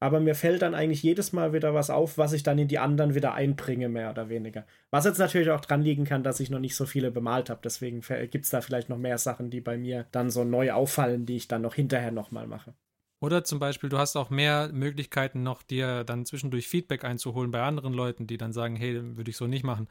aber 0.00 0.20
mir 0.20 0.34
fällt 0.34 0.62
dann 0.62 0.74
eigentlich 0.74 1.02
jedes 1.02 1.32
Mal 1.32 1.52
wieder 1.52 1.74
was 1.74 1.90
auf, 1.90 2.18
was 2.18 2.32
ich 2.32 2.42
dann 2.42 2.58
in 2.58 2.68
die 2.68 2.78
anderen 2.78 3.14
wieder 3.14 3.34
einbringe, 3.34 3.88
mehr 3.88 4.10
oder 4.10 4.28
weniger. 4.28 4.64
Was 4.90 5.04
jetzt 5.04 5.18
natürlich 5.18 5.50
auch 5.50 5.60
dran 5.60 5.82
liegen 5.82 6.04
kann, 6.04 6.22
dass 6.22 6.40
ich 6.40 6.50
noch 6.50 6.60
nicht 6.60 6.76
so 6.76 6.86
viele 6.86 7.10
bemalt 7.10 7.50
habe. 7.50 7.60
Deswegen 7.64 8.00
gibt 8.30 8.44
es 8.44 8.50
da 8.50 8.60
vielleicht 8.60 8.88
noch 8.88 8.98
mehr 8.98 9.18
Sachen, 9.18 9.50
die 9.50 9.60
bei 9.60 9.76
mir 9.76 10.06
dann 10.12 10.30
so 10.30 10.44
neu 10.44 10.72
auffallen, 10.72 11.26
die 11.26 11.36
ich 11.36 11.48
dann 11.48 11.62
noch 11.62 11.74
hinterher 11.74 12.12
nochmal 12.12 12.46
mache. 12.46 12.74
Oder 13.20 13.42
zum 13.42 13.58
Beispiel, 13.58 13.90
du 13.90 13.98
hast 13.98 14.14
auch 14.16 14.30
mehr 14.30 14.70
Möglichkeiten 14.72 15.42
noch, 15.42 15.64
dir 15.64 16.04
dann 16.04 16.24
zwischendurch 16.24 16.68
Feedback 16.68 17.04
einzuholen 17.04 17.50
bei 17.50 17.62
anderen 17.62 17.92
Leuten, 17.92 18.28
die 18.28 18.38
dann 18.38 18.52
sagen, 18.52 18.76
hey, 18.76 19.16
würde 19.16 19.30
ich 19.30 19.36
so 19.36 19.48
nicht 19.48 19.64
machen. 19.64 19.88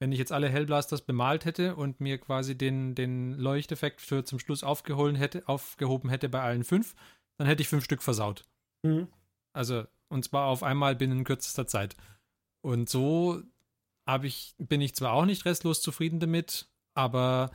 Wenn 0.00 0.12
ich 0.12 0.18
jetzt 0.18 0.32
alle 0.32 0.48
Hellblasters 0.48 1.02
bemalt 1.02 1.44
hätte 1.44 1.74
und 1.74 2.00
mir 2.00 2.18
quasi 2.18 2.56
den, 2.56 2.94
den 2.94 3.34
Leuchteffekt 3.34 4.00
für 4.00 4.24
zum 4.24 4.38
Schluss 4.38 4.62
aufgehoben 4.62 5.16
hätte, 5.16 5.42
aufgehoben 5.46 6.08
hätte 6.08 6.28
bei 6.28 6.40
allen 6.40 6.62
fünf, 6.62 6.94
dann 7.38 7.48
hätte 7.48 7.62
ich 7.62 7.68
fünf 7.68 7.84
Stück 7.84 8.02
versaut. 8.02 8.44
Mhm. 8.82 9.08
Also, 9.52 9.84
und 10.08 10.24
zwar 10.24 10.46
auf 10.46 10.62
einmal 10.62 10.96
binnen 10.96 11.24
kürzester 11.24 11.66
Zeit. 11.66 11.96
Und 12.62 12.88
so 12.88 13.42
habe 14.06 14.26
ich, 14.26 14.54
bin 14.58 14.80
ich 14.80 14.94
zwar 14.94 15.12
auch 15.12 15.24
nicht 15.24 15.44
restlos 15.44 15.80
zufrieden 15.82 16.20
damit, 16.20 16.68
aber 16.94 17.50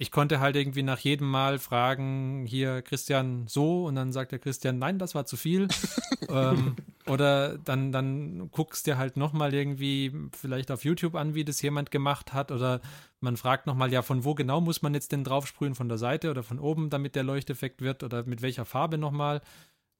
ich 0.00 0.10
konnte 0.10 0.40
halt 0.40 0.56
irgendwie 0.56 0.82
nach 0.82 0.98
jedem 0.98 1.30
Mal 1.30 1.58
fragen, 1.58 2.46
hier 2.46 2.80
Christian 2.80 3.46
so 3.48 3.84
und 3.84 3.96
dann 3.96 4.12
sagt 4.12 4.32
der 4.32 4.38
Christian, 4.38 4.78
nein, 4.78 4.98
das 4.98 5.14
war 5.14 5.26
zu 5.26 5.36
viel. 5.36 5.68
ähm, 6.30 6.74
oder 7.06 7.58
dann, 7.58 7.92
dann 7.92 8.50
guckst 8.50 8.86
dir 8.86 8.96
halt 8.96 9.18
nochmal 9.18 9.52
irgendwie 9.52 10.10
vielleicht 10.32 10.70
auf 10.70 10.86
YouTube 10.86 11.16
an, 11.16 11.34
wie 11.34 11.44
das 11.44 11.60
jemand 11.60 11.90
gemacht 11.90 12.32
hat 12.32 12.50
oder 12.50 12.80
man 13.20 13.36
fragt 13.36 13.66
nochmal, 13.66 13.92
ja, 13.92 14.00
von 14.00 14.24
wo 14.24 14.34
genau 14.34 14.62
muss 14.62 14.80
man 14.80 14.94
jetzt 14.94 15.12
denn 15.12 15.22
draufsprühen, 15.22 15.74
von 15.74 15.90
der 15.90 15.98
Seite 15.98 16.30
oder 16.30 16.42
von 16.42 16.58
oben, 16.58 16.88
damit 16.88 17.14
der 17.14 17.22
Leuchteffekt 17.22 17.82
wird 17.82 18.02
oder 18.02 18.24
mit 18.24 18.40
welcher 18.40 18.64
Farbe 18.64 18.96
nochmal. 18.96 19.42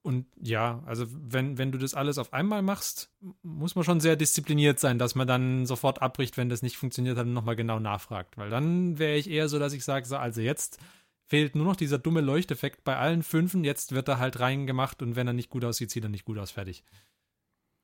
Und 0.03 0.25
ja, 0.41 0.81
also 0.85 1.05
wenn, 1.09 1.59
wenn 1.59 1.71
du 1.71 1.77
das 1.77 1.93
alles 1.93 2.17
auf 2.17 2.33
einmal 2.33 2.63
machst, 2.63 3.11
muss 3.43 3.75
man 3.75 3.83
schon 3.83 3.99
sehr 3.99 4.15
diszipliniert 4.15 4.79
sein, 4.79 4.97
dass 4.97 5.13
man 5.13 5.27
dann 5.27 5.67
sofort 5.67 6.01
abbricht, 6.01 6.37
wenn 6.37 6.49
das 6.49 6.63
nicht 6.63 6.77
funktioniert 6.77 7.17
hat 7.17 7.27
und 7.27 7.33
nochmal 7.33 7.55
genau 7.55 7.79
nachfragt. 7.79 8.37
Weil 8.37 8.49
dann 8.49 8.97
wäre 8.97 9.15
ich 9.15 9.29
eher 9.29 9.47
so, 9.47 9.59
dass 9.59 9.73
ich 9.73 9.83
sage, 9.83 10.07
so, 10.07 10.17
also 10.17 10.41
jetzt 10.41 10.79
fehlt 11.27 11.55
nur 11.55 11.65
noch 11.65 11.75
dieser 11.75 11.99
dumme 11.99 12.21
Leuchteffekt 12.21 12.83
bei 12.83 12.97
allen 12.97 13.21
Fünfen, 13.21 13.63
jetzt 13.63 13.93
wird 13.93 14.07
er 14.07 14.17
halt 14.17 14.39
reingemacht 14.39 15.03
und 15.03 15.15
wenn 15.15 15.27
er 15.27 15.33
nicht 15.33 15.49
gut 15.49 15.63
aussieht, 15.63 15.91
sieht 15.91 16.03
er 16.03 16.09
nicht 16.09 16.25
gut 16.25 16.39
aus, 16.39 16.51
fertig. 16.51 16.83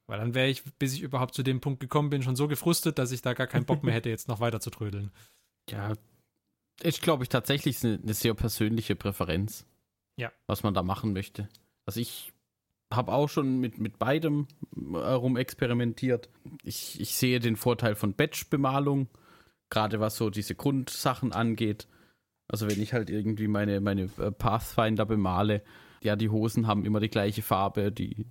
Weil 0.07 0.20
dann 0.20 0.34
wäre 0.34 0.47
ich, 0.47 0.63
bis 0.80 0.93
ich 0.93 1.01
überhaupt 1.01 1.36
zu 1.36 1.43
dem 1.43 1.61
Punkt 1.61 1.80
gekommen 1.80 2.09
bin, 2.09 2.24
schon 2.24 2.36
so 2.36 2.47
gefrustet, 2.47 2.97
dass 2.97 3.11
ich 3.11 3.22
da 3.22 3.34
gar 3.34 3.47
keinen 3.47 3.65
Bock 3.65 3.84
mehr 3.84 3.93
hätte, 3.93 4.09
jetzt 4.09 4.28
noch 4.28 4.39
weiter 4.39 4.59
zu 4.59 4.70
trödeln. 4.70 5.11
Ja, 5.70 5.95
ich 6.82 7.01
glaube 7.01 7.24
ich 7.24 7.30
tatsächlich 7.30 7.84
eine, 7.84 7.99
eine 8.01 8.13
sehr 8.13 8.34
persönliche 8.34 8.95
Präferenz. 8.95 9.65
Ja. 10.15 10.32
Was 10.45 10.63
man 10.63 10.74
da 10.74 10.82
machen 10.82 11.11
möchte. 11.11 11.49
Also 11.88 12.00
ich 12.00 12.34
habe 12.94 13.12
auch 13.12 13.28
schon 13.28 13.60
mit, 13.60 13.80
mit 13.80 13.98
beidem 13.98 14.48
herum 14.94 15.36
experimentiert. 15.38 16.30
Ich, 16.64 17.00
ich 17.02 17.16
sehe 17.16 17.40
den 17.40 17.56
Vorteil 17.56 17.96
von 17.96 18.14
Batch-Bemalung, 18.14 19.08
gerade 19.70 20.00
was 20.00 20.16
so 20.18 20.30
diese 20.30 20.56
Grundsachen 20.56 21.34
angeht. 21.34 21.88
Also 22.48 22.70
wenn 22.70 22.82
ich 22.82 22.94
halt 22.94 23.10
irgendwie 23.10 23.48
meine, 23.48 23.82
meine 23.82 24.10
äh, 24.20 24.32
Pathfinder 24.32 25.06
bemale, 25.06 25.64
ja, 26.02 26.16
die 26.16 26.30
Hosen 26.30 26.68
haben 26.68 26.86
immer 26.86 27.00
die 27.00 27.10
gleiche 27.10 27.42
Farbe, 27.42 27.92
die, 27.92 28.26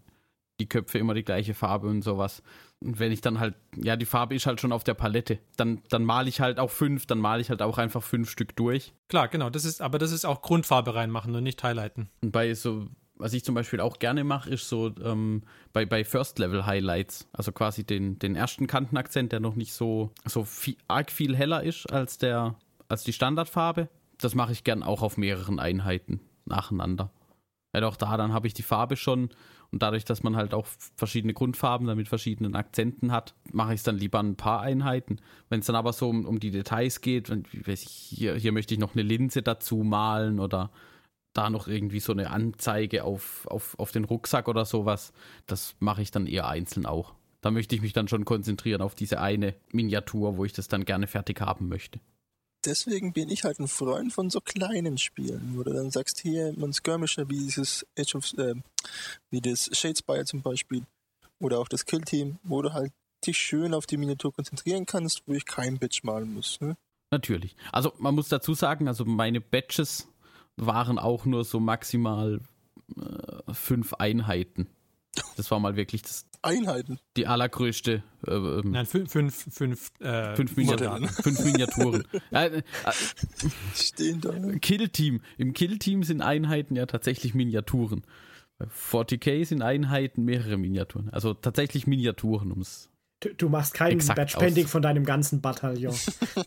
die 0.61 0.69
Köpfe 0.69 0.99
immer 0.99 1.13
die 1.13 1.25
gleiche 1.25 1.53
Farbe 1.53 1.89
und 1.89 2.03
sowas. 2.03 2.43
Und 2.81 2.99
wenn 2.99 3.13
ich 3.13 3.21
dann 3.21 3.41
halt, 3.41 3.55
ja, 3.75 3.97
die 3.97 4.07
Farbe 4.07 4.35
ist 4.35 4.47
halt 4.47 4.61
schon 4.61 4.73
auf 4.73 4.85
der 4.85 4.95
Palette, 4.95 5.39
dann, 5.57 5.83
dann 5.91 6.05
male 6.05 6.29
ich 6.29 6.41
halt 6.41 6.59
auch 6.59 6.71
fünf, 6.71 7.05
dann 7.07 7.19
male 7.19 7.43
ich 7.43 7.51
halt 7.51 7.61
auch 7.61 7.77
einfach 7.77 8.03
fünf 8.03 8.31
Stück 8.31 8.57
durch. 8.57 8.95
Klar, 9.09 9.29
genau, 9.29 9.51
das 9.51 9.65
ist, 9.67 9.83
aber 9.83 9.99
das 9.99 10.13
ist 10.13 10.25
auch 10.25 10.41
Grundfarbe 10.41 10.95
reinmachen 10.95 11.35
und 11.35 11.43
nicht 11.43 11.63
highlighten. 11.63 12.09
Und 12.23 12.33
bei 12.33 12.55
so 12.55 12.87
was 13.19 13.33
ich 13.33 13.45
zum 13.45 13.55
Beispiel 13.55 13.81
auch 13.81 13.99
gerne 13.99 14.25
mache, 14.25 14.51
ist 14.51 14.69
so 14.69 14.93
ähm, 15.03 15.43
bei, 15.73 15.87
bei 15.87 16.05
First-Level-Highlights, 16.05 17.29
also 17.33 17.53
quasi 17.53 17.85
den, 17.85 18.19
den 18.19 18.37
ersten 18.37 18.67
Kantenakzent, 18.67 19.33
der 19.33 19.41
noch 19.41 19.57
nicht 19.57 19.73
so, 19.73 20.11
so 20.25 20.45
viel, 20.45 20.77
arg 20.89 21.11
viel 21.11 21.37
heller 21.37 21.63
ist 21.63 21.91
als, 21.93 22.19
der, 22.19 22.57
als 22.89 23.05
die 23.05 23.13
Standardfarbe. 23.13 23.89
Das 24.19 24.35
mache 24.35 24.53
ich 24.53 24.65
gern 24.65 24.83
auch 24.83 25.03
auf 25.03 25.17
mehreren 25.17 25.59
Einheiten 25.59 26.21
nacheinander. 26.45 27.11
Weil 27.73 27.85
auch 27.85 27.97
da, 27.97 28.17
dann 28.17 28.33
habe 28.33 28.47
ich 28.47 28.55
die 28.55 28.63
Farbe 28.63 28.97
schon 28.97 29.31
und 29.71 29.83
dadurch, 29.83 30.05
dass 30.05 30.23
man 30.23 30.37
halt 30.37 30.55
auch 30.55 30.67
verschiedene 30.97 31.35
Grundfarben 31.35 31.87
dann 31.87 31.97
mit 31.97 32.09
verschiedenen 32.09 32.55
Akzenten 32.55 33.13
hat, 33.13 33.35
mache 33.53 33.75
ich 33.75 33.81
es 33.81 33.83
dann 33.83 33.99
lieber 33.99 34.21
ein 34.21 34.37
paar 34.37 34.61
Einheiten. 34.61 35.19
Wenn 35.49 35.61
es 35.61 35.67
dann 35.67 35.77
aber 35.77 35.93
so 35.93 36.09
um, 36.09 36.25
um 36.25 36.41
die 36.41 36.51
Details 36.51 37.01
geht, 37.01 37.29
wenn, 37.29 37.45
ich, 37.67 37.83
hier, 37.83 38.37
hier 38.37 38.53
möchte 38.53 38.75
ich 38.75 38.81
noch 38.81 38.95
eine 38.95 39.03
Linse 39.03 39.43
dazu 39.43 39.79
malen 39.79 40.41
oder 40.41 40.71
da 41.37 41.51
noch 41.51 41.69
irgendwie 41.69 42.01
so 42.01 42.13
eine 42.13 42.31
Anzeige 42.31 43.05
auf, 43.05 43.47
auf, 43.47 43.79
auf 43.79 43.93
den 43.93 44.05
Rucksack 44.05 44.49
oder 44.49 44.65
sowas, 44.65 45.13
das 45.47 45.75
mache 45.79 46.03
ich 46.03 46.11
dann 46.11 46.27
eher 46.27 46.49
einzeln 46.49 46.87
auch. 46.87 47.15
Da 47.41 47.51
möchte 47.51 47.75
ich 47.75 47.83
mich 47.83 47.93
dann 47.93 48.09
schon 48.09 48.25
konzentrieren 48.25 48.83
auf 48.83 48.95
diese 48.95 49.21
eine 49.21 49.55
Miniatur, 49.71 50.37
wo 50.37 50.45
ich 50.45 50.53
das 50.53 50.69
dann 50.69 50.85
gerne 50.85 51.07
fertig 51.07 51.41
haben 51.41 51.69
möchte. 51.69 52.01
Deswegen 52.65 53.13
bin 53.13 53.29
ich 53.31 53.45
halt 53.45 53.61
ein 53.61 53.69
Freund 53.69 54.13
von 54.13 54.31
so 54.31 54.41
kleinen 54.41 54.99
Spielen, 54.99 55.53
wo 55.55 55.63
du 55.63 55.73
dann 55.73 55.91
sagst, 55.91 56.21
hier 56.21 56.53
man 56.57 56.73
Skirmisher 56.73 57.29
wie 57.29 57.39
dieses 57.39 57.87
Age 57.97 58.17
of, 58.17 58.33
äh, 58.39 58.55
wie 59.31 59.41
das 59.41 59.71
Shadespire 59.73 60.25
zum 60.25 60.43
Beispiel 60.43 60.83
oder 61.39 61.61
auch 61.61 61.69
das 61.69 61.85
Kill 61.85 62.01
Team, 62.01 62.39
wo 62.43 62.63
du 62.63 62.73
halt 62.73 62.93
dich 63.25 63.39
schön 63.39 63.75
auf 63.75 63.87
die 63.87 63.97
Miniatur 63.97 64.33
konzentrieren 64.33 64.87
kannst, 64.87 65.23
wo 65.27 65.35
ich 65.35 65.47
kein 65.47 65.79
Bitch 65.79 66.03
malen 66.03 66.35
muss. 66.35 66.61
Ne? 66.61 66.77
Natürlich. 67.11 67.55
Also 67.71 67.93
man 67.99 68.15
muss 68.15 68.29
dazu 68.29 68.55
sagen, 68.55 68.89
also 68.89 69.05
meine 69.05 69.41
Batches 69.41 70.09
waren 70.57 70.99
auch 70.99 71.25
nur 71.25 71.45
so 71.45 71.61
maximal 71.61 72.41
äh, 72.97 73.53
fünf 73.53 73.95
Einheiten. 73.95 74.69
Das 75.37 75.51
war 75.51 75.61
mal 75.61 75.77
wirklich 75.77 76.03
das. 76.03 76.27
Einheiten? 76.43 76.99
Die 77.17 77.27
allergrößte. 77.27 78.03
Äh, 78.27 78.31
ähm, 78.31 78.71
Nein, 78.71 78.87
fünf, 78.87 79.11
fünf, 79.11 79.47
fünf, 79.51 79.91
äh, 80.01 80.37
fünf, 80.37 80.57
Miniaturen. 80.57 81.09
fünf 81.09 81.45
Miniaturen. 81.45 82.05
äh, 82.31 82.63
Stehen 83.75 84.21
da. 84.21 84.33
Kill-Team. 84.61 85.23
Im 85.39 85.55
Kill-Team 85.55 86.05
sind 86.05 86.21
Einheiten 86.23 86.77
ja 86.77 86.87
tatsächlich 86.87 87.35
Miniaturen. 87.35 88.03
Bei 88.59 88.67
40k 88.67 89.45
sind 89.45 89.63
Einheiten 89.63 90.25
mehrere 90.25 90.57
Miniaturen. 90.57 91.11
Also 91.11 91.35
tatsächlich 91.35 91.87
Miniaturen, 91.87 92.53
um 92.53 92.61
es 92.61 92.91
Du, 93.21 93.35
du, 93.35 93.49
machst 93.49 93.73
kein 93.73 93.97
Batch-Pending 93.97 94.67
von 94.67 94.83
deinem 94.83 95.07
ganzen 95.07 95.41
Bataillon. 95.41 95.95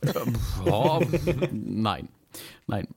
oh, 0.65 1.01
nein. 1.51 2.09
Nein 2.67 2.87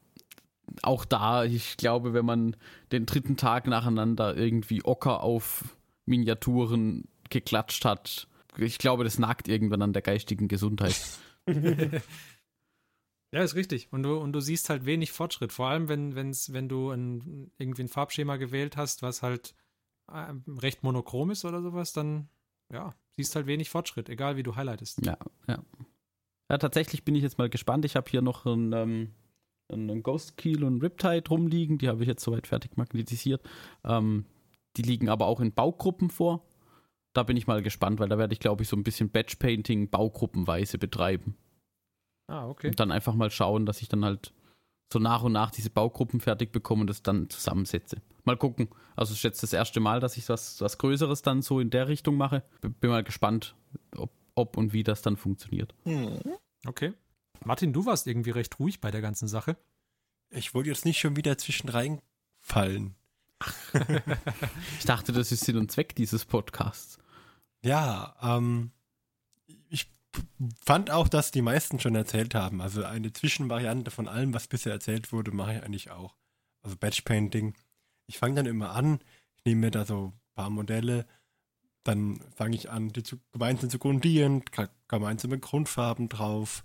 auch 0.83 1.05
da, 1.05 1.45
ich 1.45 1.77
glaube, 1.77 2.15
wenn 2.15 2.25
man 2.25 2.57
den 2.91 3.07
dritten 3.07 3.37
Tag 3.37 3.67
nacheinander 3.67 4.37
irgendwie 4.37 4.85
Ocker 4.85 5.23
auf 5.23 5.77
Miniaturen 6.07 7.09
geklatscht 7.31 7.85
hat, 7.85 8.29
ich 8.59 8.79
glaube, 8.79 9.05
das 9.05 9.19
nagt 9.19 9.49
irgendwann 9.49 9.83
an 9.83 9.93
der 9.93 10.03
geistigen 10.03 10.49
Gesundheit. 10.49 11.01
Ja, 13.35 13.43
ist 13.43 13.55
richtig. 13.55 13.89
Und 13.91 14.03
du, 14.03 14.19
und 14.19 14.33
du 14.35 14.41
siehst 14.41 14.69
halt 14.69 14.85
wenig 14.85 15.11
Fortschritt. 15.11 15.53
Vor 15.53 15.67
allem, 15.67 15.89
wenn, 15.89 16.15
wenn's, 16.15 16.53
wenn 16.53 16.69
du 16.69 16.91
ein, 16.91 17.51
irgendwie 17.57 17.85
ein 17.85 17.89
Farbschema 17.89 18.37
gewählt 18.37 18.77
hast, 18.77 19.01
was 19.01 19.23
halt 19.23 19.55
äh, 20.13 20.35
recht 20.47 20.83
monochrom 20.83 21.31
ist 21.31 21.47
oder 21.47 21.63
sowas, 21.63 21.95
dann 21.95 22.29
ja, 22.71 22.95
siehst 23.13 23.35
halt 23.35 23.47
wenig 23.47 23.71
Fortschritt, 23.71 24.11
egal 24.11 24.37
wie 24.37 24.43
du 24.43 24.55
highlightest. 24.55 25.05
Ja, 25.07 25.17
ja. 25.49 25.65
Ja, 26.51 26.59
tatsächlich 26.59 27.05
bin 27.05 27.15
ich 27.15 27.23
jetzt 27.23 27.39
mal 27.39 27.49
gespannt. 27.49 27.87
Ich 27.87 27.97
habe 27.97 28.11
hier 28.11 28.21
noch 28.21 28.45
einen, 28.45 28.75
ähm, 28.75 29.11
einen 29.71 30.03
Ghost 30.03 30.37
Keel 30.37 30.65
und 30.65 30.83
Riptide 30.83 31.29
rumliegen. 31.29 31.79
Die 31.79 31.89
habe 31.89 32.03
ich 32.03 32.09
jetzt 32.09 32.25
soweit 32.25 32.47
fertig 32.47 32.77
magnetisiert. 32.77 33.43
Ähm, 33.85 34.27
die 34.77 34.83
liegen 34.83 35.09
aber 35.09 35.27
auch 35.27 35.41
in 35.41 35.53
Baugruppen 35.53 36.11
vor. 36.11 36.45
Da 37.13 37.23
bin 37.23 37.37
ich 37.37 37.47
mal 37.47 37.63
gespannt, 37.63 38.01
weil 38.01 38.09
da 38.09 38.19
werde 38.19 38.33
ich, 38.33 38.41
glaube 38.41 38.63
ich, 38.63 38.69
so 38.69 38.77
ein 38.77 38.85
bisschen 38.85 39.11
Batch-Painting 39.11 39.91
baugruppenweise 39.91 40.79
betreiben. 40.79 41.37
Ah, 42.27 42.49
okay. 42.49 42.69
Und 42.69 42.81
dann 42.81 42.91
einfach 42.91 43.15
mal 43.15 43.31
schauen, 43.31 43.67
dass 43.67 43.83
ich 43.83 43.89
dann 43.89 44.05
halt 44.05 44.33
so 44.93 44.99
nach 44.99 45.23
und 45.23 45.33
nach 45.33 45.51
diese 45.51 45.71
Baugruppen 45.71 46.21
fertig 46.21 46.53
bekomme 46.53 46.83
und 46.83 46.87
das 46.87 47.03
dann 47.03 47.29
zusammensetze. 47.29 48.01
Mal 48.25 48.37
gucken. 48.37 48.69
Also 48.95 49.13
es 49.13 49.19
ist 49.19 49.25
jetzt 49.25 49.43
das 49.43 49.53
erste 49.53 49.81
Mal, 49.81 50.01
dass 50.01 50.17
ich 50.17 50.29
was, 50.29 50.61
was 50.61 50.79
Größeres 50.79 51.23
dann 51.23 51.43
so 51.43 51.61
in 51.61 51.71
der 51.71 51.89
Richtung 51.89 52.17
mache. 52.17 52.43
Bin 52.61 52.91
mal 52.91 53.03
gespannt, 53.03 53.55
ob, 53.97 54.13
ob 54.35 54.57
und 54.57 54.73
wie 54.73 54.83
das 54.83 55.03
dann 55.03 55.17
funktioniert. 55.17 55.75
Hm. 55.85 56.21
Okay. 56.67 56.93
Martin, 57.45 57.73
du 57.73 57.87
warst 57.87 58.07
irgendwie 58.07 58.31
recht 58.31 58.59
ruhig 58.59 58.81
bei 58.81 58.91
der 58.91 59.01
ganzen 59.01 59.29
Sache. 59.29 59.57
Ich 60.31 60.55
wollte 60.55 60.71
jetzt 60.71 60.85
nicht 60.85 60.99
schon 60.99 61.17
wieder 61.17 61.39
zwischen 61.39 61.69
reinfallen. 61.69 62.95
Ich 64.79 64.85
dachte, 64.85 65.13
das 65.13 65.33
ist 65.33 65.45
Sinn 65.45 65.57
und 65.57 65.71
Zweck 65.71 65.95
dieses 65.97 66.25
Podcasts. 66.25 66.99
Ja, 67.65 68.15
ähm, 68.23 68.71
ich 69.69 69.91
fand 70.65 70.91
auch, 70.91 71.09
dass 71.09 71.31
die 71.31 71.43
meisten 71.43 71.81
schon 71.81 71.95
erzählt 71.95 72.35
haben. 72.35 72.61
Also 72.61 72.85
eine 72.85 73.13
Zwischenvariante 73.13 73.91
von 73.91 74.09
allem, 74.09 74.35
was 74.35 74.49
bisher 74.49 74.73
erzählt 74.73 75.13
wurde, 75.13 75.33
mache 75.33 75.55
ich 75.55 75.63
eigentlich 75.63 75.91
auch. 75.91 76.17
Also 76.63 76.77
Batch 76.77 77.03
Painting. 77.03 77.55
Ich 78.07 78.19
fange 78.19 78.37
dann 78.37 78.47
immer 78.47 78.71
an, 78.71 79.01
ich 79.37 79.45
nehme 79.45 79.63
mir 79.63 79.71
da 79.71 79.85
so 79.85 80.13
ein 80.15 80.35
paar 80.35 80.51
Modelle, 80.51 81.07
dann 81.85 82.21
fange 82.35 82.57
ich 82.57 82.71
an, 82.71 82.91
die 82.91 83.03
zu, 83.03 83.19
gemeinsam 83.33 83.71
zu 83.71 83.79
grundieren, 83.79 84.45
gemeinsame 84.89 85.39
Grundfarben 85.39 86.09
drauf, 86.09 86.65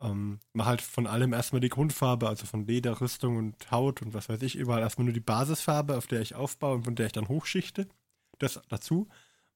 ähm, 0.00 0.40
mache 0.52 0.68
halt 0.68 0.82
von 0.82 1.06
allem 1.06 1.32
erstmal 1.32 1.60
die 1.60 1.68
Grundfarbe, 1.68 2.28
also 2.28 2.46
von 2.46 2.66
Leder, 2.66 3.00
Rüstung 3.00 3.36
und 3.36 3.70
Haut 3.70 4.02
und 4.02 4.14
was 4.14 4.28
weiß 4.28 4.42
ich, 4.42 4.56
überall 4.56 4.82
erstmal 4.82 5.06
nur 5.06 5.14
die 5.14 5.20
Basisfarbe, 5.20 5.96
auf 5.96 6.06
der 6.06 6.20
ich 6.20 6.34
aufbaue 6.34 6.76
und 6.76 6.84
von 6.84 6.94
der 6.94 7.06
ich 7.06 7.12
dann 7.12 7.28
hochschichte. 7.28 7.88
Das 8.38 8.60
dazu. 8.68 9.08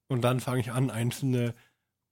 Und 0.09 0.23
dann 0.23 0.41
fange 0.41 0.61
ich 0.61 0.73
an, 0.73 0.91
einzelne 0.91 1.55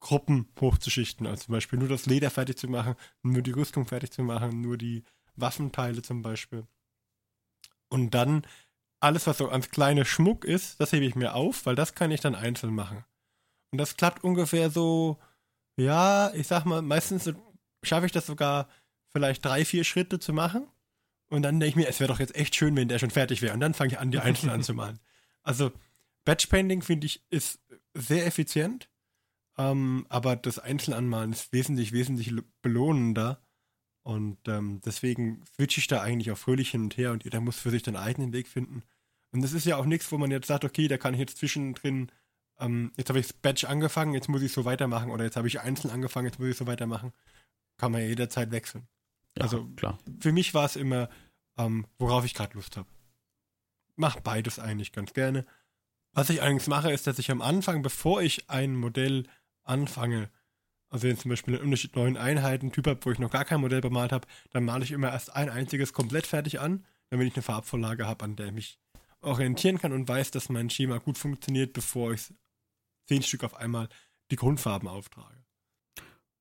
Gruppen 0.01 0.49
hochzuschichten. 0.61 1.27
Also 1.27 1.47
zum 1.47 1.53
Beispiel 1.53 1.79
nur 1.79 1.89
das 1.89 2.07
Leder 2.07 2.31
fertig 2.31 2.59
zu 2.59 2.69
machen, 2.69 2.95
nur 3.23 3.43
die 3.43 3.51
Rüstung 3.51 3.87
fertig 3.87 4.13
zu 4.13 4.23
machen, 4.23 4.61
nur 4.61 4.77
die 4.77 5.05
Waffenteile 5.35 6.03
zum 6.03 6.23
Beispiel. 6.23 6.67
Und 7.89 8.13
dann 8.15 8.47
alles, 9.01 9.27
was 9.27 9.39
so 9.39 9.49
ans 9.49 9.71
kleine 9.71 10.05
Schmuck 10.05 10.45
ist, 10.45 10.81
das 10.81 10.93
hebe 10.93 11.07
ich 11.07 11.15
mir 11.15 11.35
auf, 11.35 11.67
weil 11.67 11.75
das 11.75 11.95
kann 11.95 12.11
ich 12.11 12.21
dann 12.21 12.35
einzeln 12.35 12.75
machen. 12.75 13.05
Und 13.71 13.79
das 13.79 13.97
klappt 13.97 14.25
ungefähr 14.25 14.71
so, 14.71 15.19
ja, 15.77 16.33
ich 16.35 16.47
sag 16.47 16.65
mal, 16.65 16.83
meistens 16.83 17.25
so 17.25 17.33
schaffe 17.83 18.07
ich 18.07 18.13
das 18.13 18.27
sogar 18.27 18.69
vielleicht 19.09 19.45
drei, 19.45 19.65
vier 19.65 19.85
Schritte 19.85 20.19
zu 20.19 20.33
machen. 20.33 20.67
Und 21.31 21.43
dann 21.43 21.61
denke 21.61 21.71
ich 21.71 21.77
mir, 21.77 21.89
es 21.89 22.01
wäre 22.01 22.09
doch 22.09 22.21
jetzt 22.21 22.35
echt 22.35 22.55
schön, 22.57 22.77
wenn 22.77 22.89
der 22.89 22.99
schon 22.99 23.11
fertig 23.11 23.43
wäre. 23.43 23.55
Und 23.55 23.61
dann 23.61 23.75
fange 23.75 23.93
ich 23.93 23.99
an, 23.99 24.11
die 24.11 24.19
einzeln 24.19 24.51
anzumalen. 24.51 24.99
Also 25.43 25.73
Batch-Painting, 26.25 26.83
finde 26.83 27.07
ich, 27.07 27.23
ist 27.31 27.61
sehr 27.95 28.27
effizient. 28.27 28.89
Ähm, 29.59 30.07
aber 30.09 30.37
das 30.37 30.59
Einzelanmalen 30.59 31.33
ist 31.33 31.53
wesentlich, 31.53 31.93
wesentlich 31.93 32.33
belohnender. 32.63 33.41
Und 34.03 34.39
ähm, 34.47 34.81
deswegen 34.85 35.45
switche 35.55 35.81
ich 35.81 35.87
da 35.87 36.01
eigentlich 36.01 36.31
auch 36.31 36.39
fröhlich 36.39 36.71
hin 36.71 36.85
und 36.85 36.97
her 36.97 37.13
und 37.13 37.25
jeder 37.25 37.41
muss 37.41 37.59
für 37.59 37.71
sich 37.71 37.83
den 37.83 37.97
eigenen 37.97 38.33
Weg 38.33 38.49
finden. 38.49 38.83
Und 39.33 39.43
das 39.43 39.53
ist 39.53 39.67
ja 39.67 39.77
auch 39.77 39.85
nichts, 39.85 40.11
wo 40.11 40.17
man 40.17 40.31
jetzt 40.31 40.47
sagt, 40.47 40.65
okay, 40.65 40.89
da 40.89 40.97
kann 40.97 41.13
ich 41.13 41.21
jetzt 41.21 41.37
zwischendrin, 41.37 42.11
ähm, 42.59 42.93
jetzt 42.97 43.11
habe 43.11 43.19
ich 43.19 43.27
das 43.27 43.35
Batch 43.35 43.65
angefangen, 43.65 44.15
jetzt 44.15 44.29
muss 44.29 44.41
ich 44.41 44.53
so 44.53 44.65
weitermachen 44.65 45.11
oder 45.11 45.25
jetzt 45.25 45.37
habe 45.37 45.49
ich 45.49 45.61
einzeln 45.61 45.91
angefangen, 45.91 46.27
jetzt 46.27 46.39
muss 46.39 46.49
ich 46.49 46.57
so 46.57 46.67
weitermachen. 46.67 47.13
Kann 47.79 47.93
man 47.93 48.03
ja 48.03 48.09
jederzeit 48.09 48.51
wechseln. 48.51 48.87
Ja, 49.37 49.45
Also- 49.45 49.65
klar. 49.77 49.99
Für 50.21 50.33
mich 50.33 50.53
war 50.53 50.67
es 50.67 50.77
immer, 50.77 51.09
ähm, 51.57 51.87
worauf 51.99 52.25
ich 52.25 52.35
gerade 52.35 52.55
Lust 52.55 52.77
habe. 52.77 52.89
Mach 53.97 54.21
beides 54.21 54.59
eigentlich 54.59 54.93
ganz 54.93 55.13
gerne. 55.13 55.47
Was 56.13 56.31
ich 56.31 56.41
allerdings 56.43 56.67
mache, 56.67 56.93
ist, 56.93 57.07
dass 57.07 57.19
ich 57.19 57.31
am 57.31 57.41
Anfang, 57.43 57.83
bevor 57.83 58.23
ich 58.23 58.49
ein 58.51 58.77
Modell 58.77 59.25
anfange, 59.65 60.31
also 60.91 61.07
wenn 61.07 61.15
ich 61.15 61.21
zum 61.21 61.29
Beispiel 61.31 61.61
einen 61.61 61.77
neuen 61.95 62.17
Einheiten 62.17 62.73
Typ 62.73 62.87
habe, 62.87 63.05
wo 63.05 63.11
ich 63.11 63.19
noch 63.19 63.31
gar 63.31 63.45
kein 63.45 63.61
Modell 63.61 63.81
bemalt 63.81 64.13
habe, 64.13 64.27
dann 64.51 64.65
male 64.65 64.85
ich 64.85 64.91
immer 64.93 65.13
erst 65.13 65.35
ein 65.35 65.51
einziges 65.51 65.93
komplett 65.93 66.27
fertig 66.27 66.61
an, 66.61 66.85
damit 67.11 67.29
ich 67.29 67.35
eine 67.35 67.43
Farbvorlage 67.43 68.07
habe, 68.07 68.25
an 68.25 68.37
der 68.37 68.47
ich 68.47 68.53
mich 68.53 68.79
orientieren 69.21 69.79
kann 69.79 69.93
und 69.93 70.09
weiß, 70.09 70.31
dass 70.31 70.49
mein 70.49 70.71
Schema 70.71 70.99
gut 70.99 71.19
funktioniert, 71.19 71.73
bevor 71.73 72.13
ich 72.13 72.33
zehn 73.07 73.23
Stück 73.23 73.45
auf 73.45 73.55
einmal 73.55 73.89
die 74.31 74.37
Grundfarben 74.37 74.89
auftrage. 74.89 75.45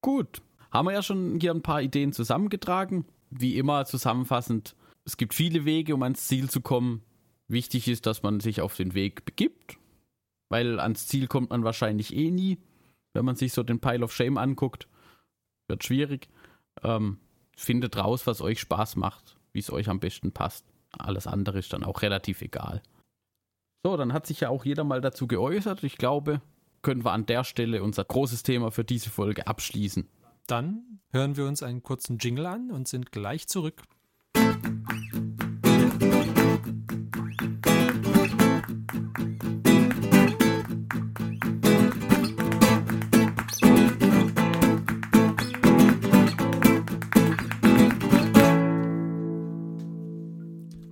Gut. 0.02 0.42
Haben 0.78 0.90
wir 0.90 0.94
ja 0.94 1.02
schon 1.02 1.40
hier 1.40 1.56
ein 1.56 1.64
paar 1.64 1.82
Ideen 1.82 2.14
zusammengetragen. 2.14 3.06
Wie 3.32 3.58
immer 3.58 3.86
zusammenfassend, 3.86 4.76
es 5.06 5.18
gibt 5.18 5.34
viele 5.34 5.66
Wege, 5.66 5.96
um 5.96 6.04
ans 6.04 6.28
Ziel 6.28 6.52
zu 6.52 6.62
kommen. 6.62 7.02
Wichtig 7.48 7.88
ist, 7.88 8.06
dass 8.06 8.22
man 8.22 8.42
sich 8.42 8.62
auf 8.62 8.76
den 8.76 8.94
Weg 8.94 9.26
begibt, 9.26 9.80
weil 10.50 10.80
ans 10.80 11.08
Ziel 11.08 11.26
kommt 11.26 11.50
man 11.50 11.64
wahrscheinlich 11.64 12.16
eh 12.16 12.30
nie. 12.30 12.60
Wenn 13.14 13.26
man 13.26 13.36
sich 13.36 13.54
so 13.54 13.64
den 13.64 13.80
Pile 13.80 14.04
of 14.04 14.14
Shame 14.14 14.38
anguckt, 14.38 14.88
wird 15.68 15.84
schwierig. 15.84 16.30
Ähm, 16.84 17.18
findet 17.56 17.98
raus, 17.98 18.28
was 18.28 18.40
euch 18.40 18.60
Spaß 18.60 18.98
macht, 18.98 19.36
wie 19.54 19.60
es 19.60 19.72
euch 19.72 19.90
am 19.90 20.00
besten 20.00 20.32
passt. 20.32 20.64
Alles 20.92 21.26
andere 21.26 21.58
ist 21.58 21.74
dann 21.74 21.86
auch 21.86 22.04
relativ 22.04 22.44
egal. 22.44 22.84
So, 23.84 23.98
dann 23.98 24.14
hat 24.14 24.28
sich 24.28 24.42
ja 24.42 24.50
auch 24.50 24.64
jeder 24.64 24.84
mal 24.84 25.02
dazu 25.02 25.26
geäußert. 25.26 25.84
Ich 25.84 25.98
glaube, 25.98 26.40
können 26.84 27.04
wir 27.04 27.14
an 27.14 27.26
der 27.26 27.44
Stelle 27.44 27.82
unser 27.82 28.04
großes 28.04 28.44
Thema 28.44 28.70
für 28.70 28.84
diese 28.84 29.10
Folge 29.10 29.48
abschließen. 29.48 30.08
Dann 30.48 31.02
hören 31.12 31.36
wir 31.36 31.46
uns 31.46 31.62
einen 31.62 31.84
kurzen 31.84 32.20
Jingle 32.20 32.46
an 32.46 32.72
und 32.72 32.88
sind 32.88 33.12
gleich 33.12 33.50
zurück. 33.50 33.84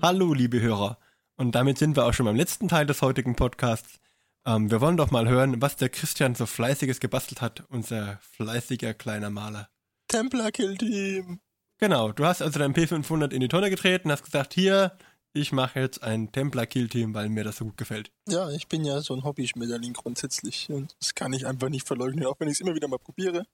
Hallo, 0.02 0.34
liebe 0.34 0.60
Hörer. 0.60 1.00
Und 1.38 1.56
damit 1.56 1.78
sind 1.78 1.96
wir 1.96 2.06
auch 2.06 2.14
schon 2.14 2.26
beim 2.26 2.36
letzten 2.36 2.68
Teil 2.68 2.86
des 2.86 3.02
heutigen 3.02 3.38
Podcasts. 3.38 4.02
Ähm, 4.46 4.70
wir 4.70 4.82
wollen 4.82 4.98
doch 4.98 5.12
mal 5.12 5.28
hören, 5.28 5.62
was 5.62 5.76
der 5.76 5.90
Christian 5.90 6.36
so 6.36 6.46
fleißiges 6.46 7.00
gebastelt 7.00 7.42
hat, 7.42 7.64
unser 7.70 8.20
fleißiger 8.22 8.94
kleiner 8.94 9.30
Maler. 9.30 9.70
Templar 10.08 10.52
Kill 10.52 10.78
Team. 10.78 11.40
Genau, 11.80 12.12
du 12.12 12.26
hast 12.26 12.42
also 12.42 12.60
dein 12.60 12.74
P500 12.74 13.32
in 13.32 13.42
die 13.42 13.48
Tonne 13.48 13.70
getreten, 13.70 14.12
hast 14.12 14.24
gesagt, 14.24 14.54
hier, 14.54 14.98
ich 15.34 15.52
mache 15.52 15.82
jetzt 15.82 16.02
ein 16.02 16.32
Templar-Kill-Team, 16.32 17.14
weil 17.14 17.28
mir 17.28 17.44
das 17.44 17.58
so 17.58 17.66
gut 17.66 17.78
gefällt. 17.78 18.10
Ja, 18.30 18.50
ich 18.52 18.70
bin 18.70 18.86
ja 18.86 19.02
so 19.02 19.14
ein 19.14 19.26
Hobby-Schmetterling 19.26 19.92
grundsätzlich 19.92 20.70
und 20.70 20.96
das 21.02 21.14
kann 21.14 21.34
ich 21.34 21.46
einfach 21.46 21.68
nicht 21.68 21.86
verleugnen, 21.86 22.26
auch 22.26 22.40
wenn 22.40 22.48
ich 22.48 22.54
es 22.54 22.62
immer 22.62 22.74
wieder 22.74 22.88
mal 22.88 23.00
probiere. 23.00 23.46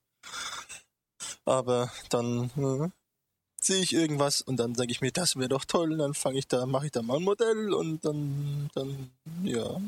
Aber 1.45 1.91
dann 2.09 2.51
äh, 2.55 2.89
sehe 3.63 3.81
ich 3.81 3.93
irgendwas 3.93 4.41
und 4.41 4.57
dann 4.57 4.75
sage 4.75 4.91
ich 4.91 5.01
mir, 5.01 5.11
das 5.11 5.35
wäre 5.35 5.49
doch 5.49 5.65
toll, 5.65 5.91
und 5.91 5.99
dann 5.99 6.13
fange 6.13 6.39
ich 6.39 6.47
da, 6.47 6.65
mache 6.65 6.87
ich 6.87 6.91
da 6.91 7.01
mal 7.01 7.17
ein 7.17 7.23
Modell 7.23 7.73
und 7.73 8.03
dann, 8.03 8.69
dann, 8.73 9.11
ja. 9.43 9.79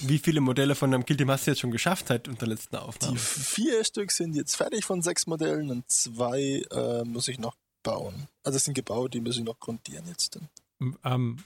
Wie 0.00 0.18
viele 0.18 0.40
Modelle 0.40 0.74
von 0.74 0.90
deinem 0.90 1.04
Kill-Team 1.04 1.30
hast 1.30 1.46
du 1.46 1.50
jetzt 1.52 1.60
schon 1.60 1.70
geschafft 1.70 2.08
seit 2.08 2.28
unserer 2.28 2.48
letzten 2.48 2.76
Die 2.76 2.82
Aufnahme? 2.82 3.18
vier 3.18 3.84
Stück 3.84 4.10
sind 4.12 4.34
jetzt 4.34 4.56
fertig 4.56 4.84
von 4.84 5.02
sechs 5.02 5.26
Modellen 5.26 5.70
und 5.70 5.90
zwei 5.90 6.62
äh, 6.70 7.04
muss 7.04 7.28
ich 7.28 7.38
noch 7.38 7.54
bauen. 7.82 8.28
Also 8.42 8.56
es 8.56 8.64
sind 8.64 8.74
gebaut, 8.74 9.14
die 9.14 9.20
muss 9.20 9.36
ich 9.36 9.44
noch 9.44 9.60
grundieren 9.60 10.06
jetzt. 10.08 10.36
Dann. 10.36 10.96
Ähm, 11.04 11.38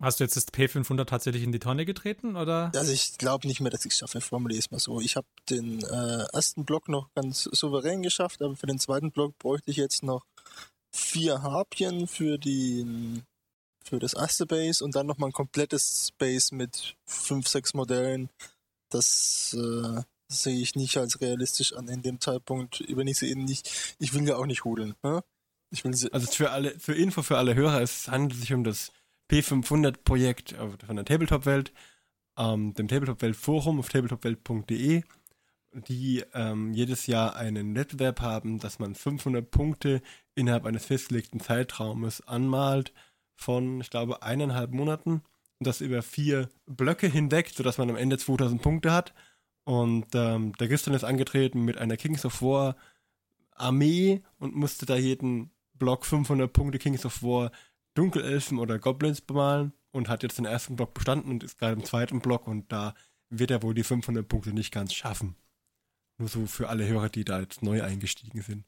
hast 0.00 0.20
du 0.20 0.24
jetzt 0.24 0.36
das 0.36 0.48
P500 0.48 1.04
tatsächlich 1.04 1.42
in 1.42 1.52
die 1.52 1.58
Tonne 1.58 1.84
getreten 1.84 2.36
oder? 2.36 2.72
Also 2.74 2.92
ich 2.92 3.18
glaube 3.18 3.46
nicht 3.46 3.60
mehr, 3.60 3.70
dass 3.70 3.84
ich 3.84 3.92
es 3.92 3.98
schaffe. 3.98 4.20
Formuliere 4.20 4.58
es 4.58 4.70
mal 4.70 4.80
so. 4.80 5.00
Ich 5.00 5.16
habe 5.16 5.26
den 5.50 5.82
äh, 5.82 6.24
ersten 6.32 6.64
Block 6.64 6.88
noch 6.88 7.12
ganz 7.14 7.42
souverän 7.44 8.02
geschafft, 8.02 8.42
aber 8.42 8.56
für 8.56 8.66
den 8.66 8.78
zweiten 8.78 9.12
Block 9.12 9.38
bräuchte 9.38 9.70
ich 9.70 9.76
jetzt 9.76 10.02
noch 10.02 10.24
vier 10.92 11.42
Harpien 11.42 12.06
für 12.06 12.38
die 12.38 13.22
für 13.84 13.98
das 13.98 14.14
erste 14.14 14.46
Base 14.46 14.84
und 14.84 14.94
dann 14.94 15.06
nochmal 15.06 15.30
ein 15.30 15.34
komplettes 15.34 16.10
Base 16.16 16.54
mit 16.54 16.94
fünf, 17.04 17.48
sechs 17.48 17.74
Modellen. 17.74 18.30
Das 18.90 19.56
äh, 19.58 20.02
sehe 20.28 20.60
ich 20.60 20.74
nicht 20.74 20.96
als 20.96 21.20
realistisch 21.20 21.74
an 21.74 21.88
in 21.88 22.02
dem 22.02 22.20
Zeitpunkt. 22.20 22.84
Wenn 22.88 23.08
ich 23.08 23.18
sie 23.18 23.30
eben 23.30 23.44
nicht, 23.44 23.96
ich 23.98 24.14
will 24.14 24.26
ja 24.26 24.36
auch 24.36 24.46
nicht 24.46 24.64
hudeln. 24.64 24.94
Ne? 25.02 25.22
Ich 25.70 25.84
will 25.84 25.94
sie. 25.94 26.12
Also 26.12 26.30
für 26.30 26.50
alle, 26.50 26.78
für 26.78 26.94
Info 26.94 27.22
für 27.22 27.38
alle 27.38 27.54
Hörer, 27.54 27.80
es 27.80 28.08
handelt 28.08 28.40
sich 28.40 28.52
um 28.52 28.64
das 28.64 28.92
P500-Projekt 29.30 30.54
von 30.86 30.96
der 30.96 31.04
Tabletop-Welt, 31.04 31.72
ähm, 32.36 32.74
dem 32.74 32.88
Tabletop-Welt-Forum 32.88 33.78
auf 33.78 33.88
tabletopwelt.de, 33.88 35.02
die 35.74 36.24
ähm, 36.34 36.72
jedes 36.72 37.06
Jahr 37.06 37.36
einen 37.36 37.74
Wettbewerb 37.74 38.20
haben, 38.20 38.58
dass 38.58 38.78
man 38.78 38.94
500 38.94 39.50
Punkte 39.50 40.02
innerhalb 40.34 40.64
eines 40.64 40.84
festgelegten 40.84 41.40
Zeitraumes 41.40 42.26
anmalt 42.26 42.92
von, 43.34 43.80
ich 43.80 43.90
glaube, 43.90 44.22
eineinhalb 44.22 44.72
Monaten 44.72 45.22
und 45.58 45.66
das 45.66 45.80
über 45.80 46.02
vier 46.02 46.48
Blöcke 46.66 47.06
hinweg, 47.06 47.50
sodass 47.54 47.78
man 47.78 47.90
am 47.90 47.96
Ende 47.96 48.18
2000 48.18 48.60
Punkte 48.60 48.92
hat. 48.92 49.14
Und 49.64 50.06
ähm, 50.14 50.52
der 50.54 50.68
Christian 50.68 50.94
ist 50.94 51.04
angetreten 51.04 51.64
mit 51.64 51.78
einer 51.78 51.96
Kings 51.96 52.24
of 52.24 52.42
War 52.42 52.76
Armee 53.52 54.22
und 54.38 54.54
musste 54.54 54.86
da 54.86 54.96
jeden 54.96 55.50
Block 55.74 56.04
500 56.04 56.52
Punkte 56.52 56.78
Kings 56.78 57.06
of 57.06 57.22
War 57.22 57.52
Dunkelelfen 57.94 58.58
oder 58.58 58.78
Goblins 58.78 59.20
bemalen 59.20 59.72
und 59.92 60.08
hat 60.08 60.22
jetzt 60.22 60.38
den 60.38 60.46
ersten 60.46 60.76
Block 60.76 60.94
bestanden 60.94 61.30
und 61.30 61.44
ist 61.44 61.58
gerade 61.58 61.74
im 61.74 61.84
zweiten 61.84 62.20
Block 62.20 62.46
und 62.48 62.72
da 62.72 62.94
wird 63.28 63.50
er 63.50 63.62
wohl 63.62 63.74
die 63.74 63.84
500 63.84 64.26
Punkte 64.26 64.52
nicht 64.52 64.72
ganz 64.72 64.94
schaffen. 64.94 65.36
Nur 66.18 66.28
so 66.28 66.46
für 66.46 66.68
alle 66.68 66.86
Hörer, 66.86 67.08
die 67.08 67.24
da 67.24 67.40
jetzt 67.40 67.62
neu 67.62 67.82
eingestiegen 67.82 68.42
sind. 68.42 68.64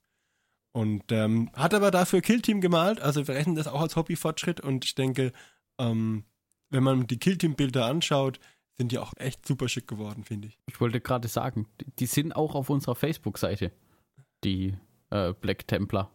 Und 0.72 1.12
ähm, 1.12 1.50
hat 1.54 1.72
aber 1.72 1.90
dafür 1.90 2.20
Killteam 2.20 2.60
gemalt, 2.60 3.00
also 3.00 3.28
wir 3.28 3.34
rechnen 3.34 3.54
das 3.54 3.68
auch 3.68 3.80
als 3.80 3.94
Hobbyfortschritt 3.94 4.60
und 4.60 4.84
ich 4.84 4.96
denke, 4.96 5.32
ähm, 5.78 6.24
wenn 6.70 6.82
man 6.82 7.06
die 7.06 7.18
Killteam-Bilder 7.18 7.86
anschaut, 7.86 8.40
sind 8.76 8.90
die 8.90 8.98
auch 8.98 9.12
echt 9.16 9.46
super 9.46 9.68
schick 9.68 9.86
geworden, 9.86 10.24
finde 10.24 10.48
ich. 10.48 10.58
Ich 10.66 10.80
wollte 10.80 11.00
gerade 11.00 11.28
sagen, 11.28 11.68
die 12.00 12.06
sind 12.06 12.34
auch 12.34 12.56
auf 12.56 12.70
unserer 12.70 12.96
Facebook-Seite, 12.96 13.70
die 14.42 14.76
äh, 15.10 15.32
Black 15.32 15.68
Templar 15.68 16.10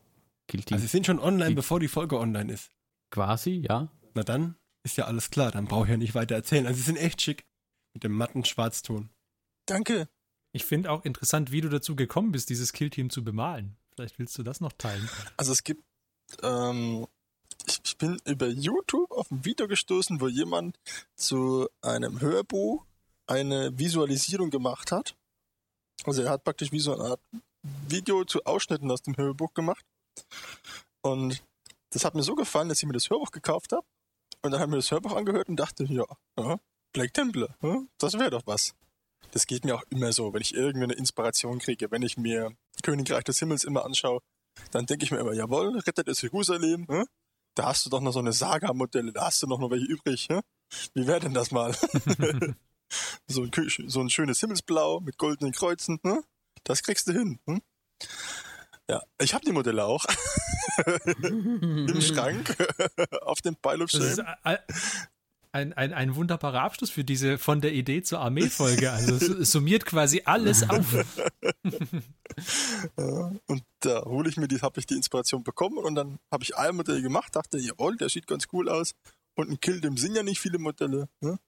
Killteam. 0.49 0.75
Also 0.75 0.85
sie 0.85 0.91
sind 0.91 1.05
schon 1.05 1.19
online, 1.19 1.51
die, 1.51 1.55
bevor 1.55 1.79
die 1.79 1.87
Folge 1.87 2.19
online 2.19 2.51
ist. 2.51 2.71
Quasi, 3.11 3.63
ja. 3.65 3.89
Na 4.13 4.23
dann 4.23 4.55
ist 4.83 4.97
ja 4.97 5.05
alles 5.05 5.29
klar, 5.29 5.51
dann 5.51 5.65
brauche 5.65 5.85
ich 5.85 5.91
ja 5.91 5.97
nicht 5.97 6.15
weiter 6.15 6.35
erzählen. 6.35 6.67
Also 6.67 6.77
sie 6.77 6.83
sind 6.83 6.97
echt 6.97 7.21
schick 7.21 7.45
mit 7.93 8.03
dem 8.03 8.11
matten 8.11 8.43
Schwarzton. 8.43 9.09
Danke. 9.65 10.09
Ich 10.51 10.65
finde 10.65 10.91
auch 10.91 11.05
interessant, 11.05 11.51
wie 11.51 11.61
du 11.61 11.69
dazu 11.69 11.95
gekommen 11.95 12.31
bist, 12.31 12.49
dieses 12.49 12.73
Killteam 12.73 13.09
zu 13.09 13.23
bemalen. 13.23 13.77
Vielleicht 13.93 14.17
willst 14.17 14.37
du 14.37 14.43
das 14.43 14.61
noch 14.61 14.73
teilen. 14.73 15.07
Also 15.37 15.51
es 15.51 15.63
gibt, 15.63 15.83
ähm, 16.41 17.07
ich, 17.67 17.79
ich 17.83 17.97
bin 17.97 18.17
über 18.25 18.47
YouTube 18.47 19.11
auf 19.11 19.29
ein 19.29 19.45
Video 19.45 19.67
gestoßen, 19.67 20.21
wo 20.21 20.27
jemand 20.27 20.79
zu 21.15 21.67
einem 21.81 22.21
Hörbuch 22.21 22.85
eine 23.27 23.77
Visualisierung 23.77 24.49
gemacht 24.49 24.91
hat. 24.91 25.15
Also 26.05 26.23
er 26.23 26.31
hat 26.31 26.43
praktisch 26.43 26.71
wie 26.71 26.79
so 26.79 26.93
eine 26.93 27.11
Art 27.11 27.21
Video 27.87 28.23
zu 28.25 28.43
Ausschnitten 28.45 28.89
aus 28.89 29.01
dem 29.01 29.17
Hörbuch 29.17 29.53
gemacht. 29.53 29.85
Und 31.01 31.43
das 31.91 32.05
hat 32.05 32.15
mir 32.15 32.23
so 32.23 32.35
gefallen, 32.35 32.69
dass 32.69 32.79
ich 32.79 32.87
mir 32.87 32.93
das 32.93 33.09
Hörbuch 33.09 33.31
gekauft 33.31 33.71
habe. 33.71 33.85
Und 34.41 34.51
dann 34.51 34.61
habe 34.61 34.69
ich 34.69 34.71
mir 34.71 34.77
das 34.77 34.91
Hörbuch 34.91 35.15
angehört 35.15 35.49
und 35.49 35.57
dachte, 35.57 35.83
ja, 35.83 36.05
ja 36.39 36.59
Black 36.93 37.13
Templar, 37.13 37.55
das 37.97 38.13
wäre 38.13 38.31
doch 38.31 38.43
was. 38.45 38.73
Das 39.31 39.47
geht 39.47 39.65
mir 39.65 39.75
auch 39.75 39.83
immer 39.89 40.11
so, 40.11 40.33
wenn 40.33 40.41
ich 40.41 40.53
irgendeine 40.53 40.93
Inspiration 40.93 41.59
kriege, 41.59 41.91
wenn 41.91 42.01
ich 42.01 42.17
mir 42.17 42.51
Königreich 42.83 43.23
des 43.23 43.39
Himmels 43.39 43.63
immer 43.63 43.85
anschaue, 43.85 44.21
dann 44.71 44.85
denke 44.85 45.05
ich 45.05 45.11
mir 45.11 45.19
immer, 45.19 45.33
jawohl, 45.33 45.77
rettet 45.79 46.07
es 46.07 46.21
Jerusalem, 46.21 46.87
hm? 46.87 47.05
da 47.55 47.67
hast 47.67 47.85
du 47.85 47.89
doch 47.89 48.01
noch 48.01 48.11
so 48.11 48.19
eine 48.19 48.33
Saga-Modelle, 48.33 49.11
da 49.11 49.25
hast 49.25 49.41
du 49.41 49.47
noch, 49.47 49.59
noch 49.59 49.71
welche 49.71 49.85
übrig. 49.85 50.27
Hm? 50.29 50.41
Wie 50.93 51.07
wäre 51.07 51.19
denn 51.19 51.33
das 51.33 51.51
mal? 51.51 51.73
so, 53.27 53.43
ein, 53.43 53.51
so, 53.87 54.01
ein, 54.01 54.09
schönes 54.09 54.39
Himmelsblau 54.39 54.99
mit 55.01 55.17
goldenen 55.17 55.53
Kreuzen, 55.53 55.99
hm? 56.03 56.23
das 56.63 56.83
kriegst 56.83 57.07
du 57.07 57.13
hin. 57.13 57.39
Hm? 57.45 57.61
Ja, 58.89 59.03
ich 59.21 59.35
habe 59.35 59.45
die 59.45 59.51
Modelle 59.51 59.85
auch 59.85 60.05
im 61.21 62.01
Schrank 62.01 62.55
auf 63.21 63.41
dem 63.41 63.55
Pile 63.55 63.83
of 63.83 63.91
Shame 63.91 64.25
ein, 65.51 65.73
ein, 65.73 65.93
ein 65.93 66.15
wunderbarer 66.15 66.61
Abschluss 66.61 66.89
für 66.89 67.03
diese 67.03 67.37
von 67.37 67.61
der 67.61 67.73
Idee 67.73 68.01
zur 68.03 68.19
Armee-Folge. 68.19 68.91
Also 68.91 69.15
es 69.15 69.51
summiert 69.51 69.85
quasi 69.85 70.21
alles 70.25 70.69
auf. 70.69 70.93
ja, 72.97 73.31
und 73.47 73.63
da 73.79 74.03
hole 74.05 74.29
ich 74.29 74.37
mir 74.37 74.47
die, 74.47 74.59
habe 74.61 74.79
ich 74.79 74.85
die 74.85 74.95
Inspiration 74.95 75.43
bekommen 75.43 75.77
und 75.77 75.95
dann 75.95 76.19
habe 76.31 76.43
ich 76.43 76.55
ein 76.55 76.75
Modell 76.75 77.01
gemacht, 77.01 77.35
dachte, 77.35 77.57
jawohl, 77.57 77.97
der 77.97 78.09
sieht 78.09 78.27
ganz 78.27 78.47
cool 78.53 78.69
aus. 78.69 78.93
Und 79.35 79.49
ein 79.49 79.59
Kill, 79.59 79.81
dem 79.81 79.97
sind 79.97 80.15
ja 80.15 80.23
nicht 80.23 80.39
viele 80.39 80.59
Modelle. 80.59 81.09
Ne? 81.21 81.39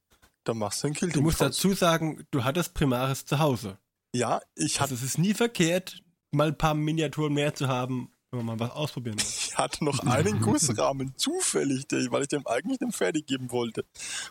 Dann 0.44 0.57
machst 0.57 0.84
du 0.84 0.88
ein 0.88 0.94
Kill. 0.94 1.10
Du 1.10 1.22
musst 1.22 1.41
draus. 1.41 1.57
dazu 1.57 1.73
sagen, 1.73 2.26
du 2.32 2.44
hattest 2.44 2.73
Primaris 2.73 3.26
zu 3.26 3.40
Hause. 3.40 3.78
Ja, 4.15 4.41
ich 4.56 4.80
hatte. 4.80 4.94
Also 4.94 5.06
es 5.06 5.11
ist 5.11 5.18
nie 5.18 5.34
verkehrt, 5.34 6.02
mal 6.32 6.48
ein 6.48 6.57
paar 6.57 6.73
Miniaturen 6.73 7.34
mehr 7.34 7.53
zu 7.53 7.68
haben, 7.68 8.11
wenn 8.32 8.45
man 8.45 8.58
mal 8.58 8.66
was 8.68 8.72
ausprobieren 8.72 9.16
muss. 9.16 9.48
Ich 9.48 9.58
hatte 9.58 9.84
noch 9.84 9.99
einen 9.99 10.40
Gussrahmen 10.40 11.14
zufällig, 11.18 11.86
weil 11.90 12.22
ich 12.22 12.30
dem 12.30 12.48
eigentlich 12.48 12.80
dem 12.80 12.91
Ferdi 12.91 13.22
geben 13.22 13.52
wollte. 13.52 13.86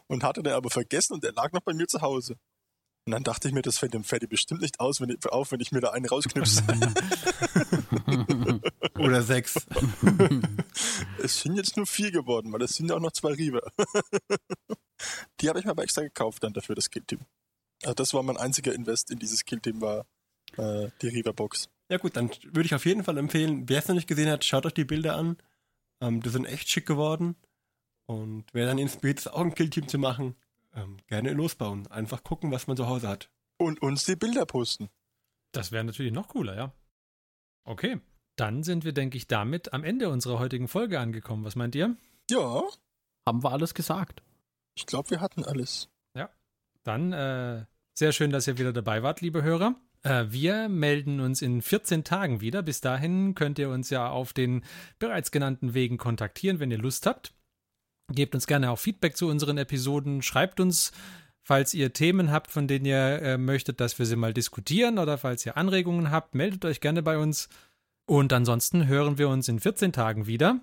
Und 0.07 0.25
hatte 0.25 0.43
den 0.43 0.55
aber 0.55 0.71
vergessen 0.71 1.15
und 1.15 1.25
der 1.25 1.33
lag 1.33 1.53
noch 1.53 1.61
bei 1.61 1.75
mir 1.75 1.87
zu 1.87 2.01
Hause. 2.01 2.37
Und 3.07 3.13
dann 3.13 3.25
dachte 3.25 3.49
ich 3.49 3.55
mir, 3.55 3.63
das 3.63 3.79
fällt 3.79 3.95
dem 3.95 4.05
Ferdi 4.05 4.27
bestimmt 4.27 4.61
nicht 4.63 4.81
aus, 4.81 5.01
wenn 5.01 5.11
ich, 5.11 5.27
auf, 5.27 5.53
wenn 5.53 5.61
ich 5.61 5.73
mir 5.73 5.81
da 5.81 5.91
einen 5.91 6.07
rausknipse. 6.07 6.63
Oder 8.99 9.23
sechs. 9.23 9.55
es 11.23 11.41
sind 11.41 11.57
jetzt 11.57 11.77
nur 11.77 11.87
vier 11.87 12.11
geworden, 12.11 12.53
weil 12.53 12.63
es 12.63 12.75
sind 12.75 12.89
ja 12.89 12.97
auch 12.97 13.01
noch 13.01 13.13
zwei 13.13 13.33
Riebe. 13.33 13.63
Die 15.41 15.49
habe 15.49 15.59
ich 15.59 15.65
mir 15.65 15.71
aber 15.73 15.83
extra 15.83 16.03
gekauft 16.03 16.43
dann 16.43 16.53
dafür, 16.53 16.75
das 16.75 16.91
Killteam. 16.91 17.21
Also 17.83 17.95
das 17.95 18.15
war 18.15 18.23
mein 18.23 18.37
einziger 18.37 18.75
Invest 18.75 19.11
in 19.11 19.19
dieses 19.19 19.45
Killteam, 19.45 19.81
war 19.81 20.07
äh, 20.57 20.89
die 21.01 21.09
Riva-Box. 21.09 21.69
Ja 21.91 21.99
gut, 21.99 22.17
dann 22.17 22.31
würde 22.45 22.67
ich 22.67 22.75
auf 22.75 22.87
jeden 22.87 23.03
Fall 23.03 23.19
empfehlen, 23.19 23.69
wer 23.69 23.81
es 23.81 23.89
noch 23.89 23.97
nicht 23.97 24.07
gesehen 24.07 24.31
hat, 24.31 24.45
schaut 24.45 24.65
euch 24.65 24.75
die 24.75 24.85
Bilder 24.85 25.17
an. 25.17 25.37
Ähm, 26.01 26.23
die 26.23 26.29
sind 26.29 26.47
echt 26.47 26.69
schick 26.69 26.87
geworden. 26.87 27.37
Und 28.07 28.45
wer 28.53 28.67
dann 28.67 28.79
inspiriert 28.79 29.19
ist, 29.19 29.27
auch 29.27 29.41
ein 29.41 29.55
Killteam 29.55 29.89
zu 29.89 29.99
machen, 29.99 30.37
ähm, 30.73 30.99
gerne 31.09 31.33
losbauen. 31.33 31.89
Einfach 31.89 32.23
gucken, 32.23 32.53
was 32.53 32.69
man 32.69 32.77
zu 32.77 32.87
Hause 32.87 33.09
hat. 33.09 33.29
Und 33.59 33.83
uns 33.83 34.05
die 34.05 34.17
Bilder 34.17 34.47
posten. 34.47 34.89
Das 35.53 35.73
wäre 35.73 35.85
natürlich 35.85 36.13
noch 36.13 36.29
cooler, 36.29 36.57
ja. 36.57 36.73
Okay, 37.65 38.01
dann 38.37 38.63
sind 38.63 38.85
wir, 38.85 38.93
denke 38.93 39.17
ich, 39.17 39.27
damit 39.27 39.73
am 39.73 39.85
Ende 39.85 40.09
unserer 40.09 40.39
heutigen 40.39 40.69
Folge 40.69 41.01
angekommen. 41.01 41.45
Was 41.45 41.57
meint 41.57 41.75
ihr? 41.75 41.97
Ja. 42.31 42.63
Haben 43.27 43.43
wir 43.43 43.51
alles 43.51 43.75
gesagt? 43.75 44.23
Ich 44.75 44.87
glaube, 44.87 45.11
wir 45.11 45.21
hatten 45.21 45.45
alles. 45.45 45.91
Ja. 46.15 46.31
Dann 46.85 47.13
äh, 47.13 47.67
sehr 47.95 48.13
schön, 48.13 48.31
dass 48.31 48.47
ihr 48.47 48.59
wieder 48.59 48.73
dabei 48.73 49.03
wart, 49.03 49.21
liebe 49.21 49.43
Hörer. 49.43 49.75
Äh, 50.03 50.27
wir 50.29 50.69
melden 50.69 51.21
uns 51.21 51.43
in 51.43 51.63
14 51.63 52.05
Tagen 52.05 52.41
wieder. 52.41 52.63
Bis 52.63 52.81
dahin 52.81 53.35
könnt 53.35 53.59
ihr 53.59 53.69
uns 53.71 53.91
ja 53.91 54.09
auf 54.09 54.33
den 54.33 54.65
bereits 54.99 55.31
genannten 55.31 55.75
Wegen 55.75 55.99
kontaktieren, 55.99 56.61
wenn 56.61 56.71
ihr 56.71 56.79
Lust 56.79 57.07
habt. 57.07 57.33
Gebt 58.13 58.35
uns 58.35 58.47
gerne 58.47 58.71
auch 58.71 58.79
Feedback 58.79 59.17
zu 59.17 59.29
unseren 59.29 59.59
Episoden. 59.59 60.23
Schreibt 60.23 60.59
uns, 60.59 60.93
falls 61.43 61.75
ihr 61.75 61.93
Themen 61.93 62.33
habt, 62.33 62.51
von 62.51 62.67
denen 62.67 62.85
ihr 62.85 63.23
äh, 63.23 63.39
möchtet, 63.39 63.81
dass 63.81 63.99
wir 63.99 64.07
sie 64.07 64.17
mal 64.17 64.35
diskutieren 64.35 64.99
oder 64.99 65.19
falls 65.19 65.45
ihr 65.47 65.57
Anregungen 65.57 66.11
habt, 66.11 66.35
meldet 66.35 66.65
euch 66.65 66.81
gerne 66.81 67.03
bei 67.03 67.19
uns. 67.19 67.49
Und 68.07 68.33
ansonsten 68.33 68.89
hören 68.89 69.19
wir 69.19 69.29
uns 69.29 69.49
in 69.49 69.61
14 69.61 69.93
Tagen 69.93 70.27
wieder. 70.27 70.61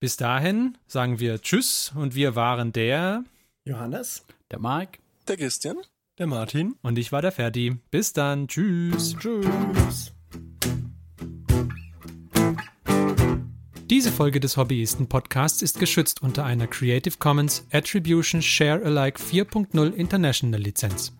Bis 0.00 0.16
dahin 0.16 0.78
sagen 0.86 1.20
wir 1.20 1.40
Tschüss 1.40 1.92
und 1.94 2.14
wir 2.14 2.36
waren 2.36 2.72
der 2.72 3.24
Johannes, 3.64 4.24
der 4.50 4.60
Mike, 4.60 4.98
der 5.26 5.36
Christian 5.36 5.78
der 6.18 6.26
Martin. 6.26 6.76
Und 6.82 6.98
ich 6.98 7.12
war 7.12 7.22
der 7.22 7.32
Ferdi. 7.32 7.76
Bis 7.90 8.12
dann. 8.12 8.48
Tschüss. 8.48 9.16
Tschüss. 9.18 10.12
Diese 13.88 14.10
Folge 14.10 14.40
des 14.40 14.56
Hobbyisten 14.56 15.08
Podcasts 15.08 15.62
ist 15.62 15.78
geschützt 15.78 16.20
unter 16.20 16.44
einer 16.44 16.66
Creative 16.66 17.18
Commons 17.18 17.64
Attribution 17.70 18.42
Share 18.42 18.84
Alike 18.84 19.22
4.0 19.22 19.92
International 19.92 20.60
Lizenz. 20.60 21.12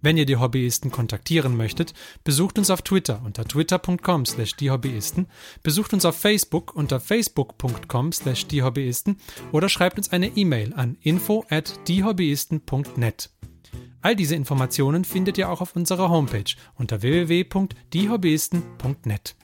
Wenn 0.00 0.16
ihr 0.16 0.26
die 0.26 0.36
Hobbyisten 0.36 0.92
kontaktieren 0.92 1.56
möchtet, 1.56 1.92
besucht 2.24 2.58
uns 2.58 2.70
auf 2.70 2.82
Twitter 2.82 3.22
unter 3.24 3.44
twitter.com 3.44 4.26
slash 4.26 4.54
diehobbyisten, 4.54 5.26
besucht 5.62 5.92
uns 5.92 6.04
auf 6.04 6.16
Facebook 6.16 6.76
unter 6.76 7.00
facebook.com 7.00 8.12
slash 8.12 8.46
diehobbyisten 8.46 9.16
oder 9.50 9.68
schreibt 9.68 9.96
uns 9.96 10.12
eine 10.12 10.28
E-Mail 10.36 10.74
an 10.74 10.98
info 11.00 11.46
at 11.48 11.80
diehobbyisten.net. 11.88 13.30
All 14.02 14.16
diese 14.16 14.34
Informationen 14.34 15.04
findet 15.04 15.38
ihr 15.38 15.48
auch 15.50 15.60
auf 15.60 15.76
unserer 15.76 16.10
Homepage 16.10 16.56
unter 16.74 17.02
www.diehobbyisten.net. 17.02 19.36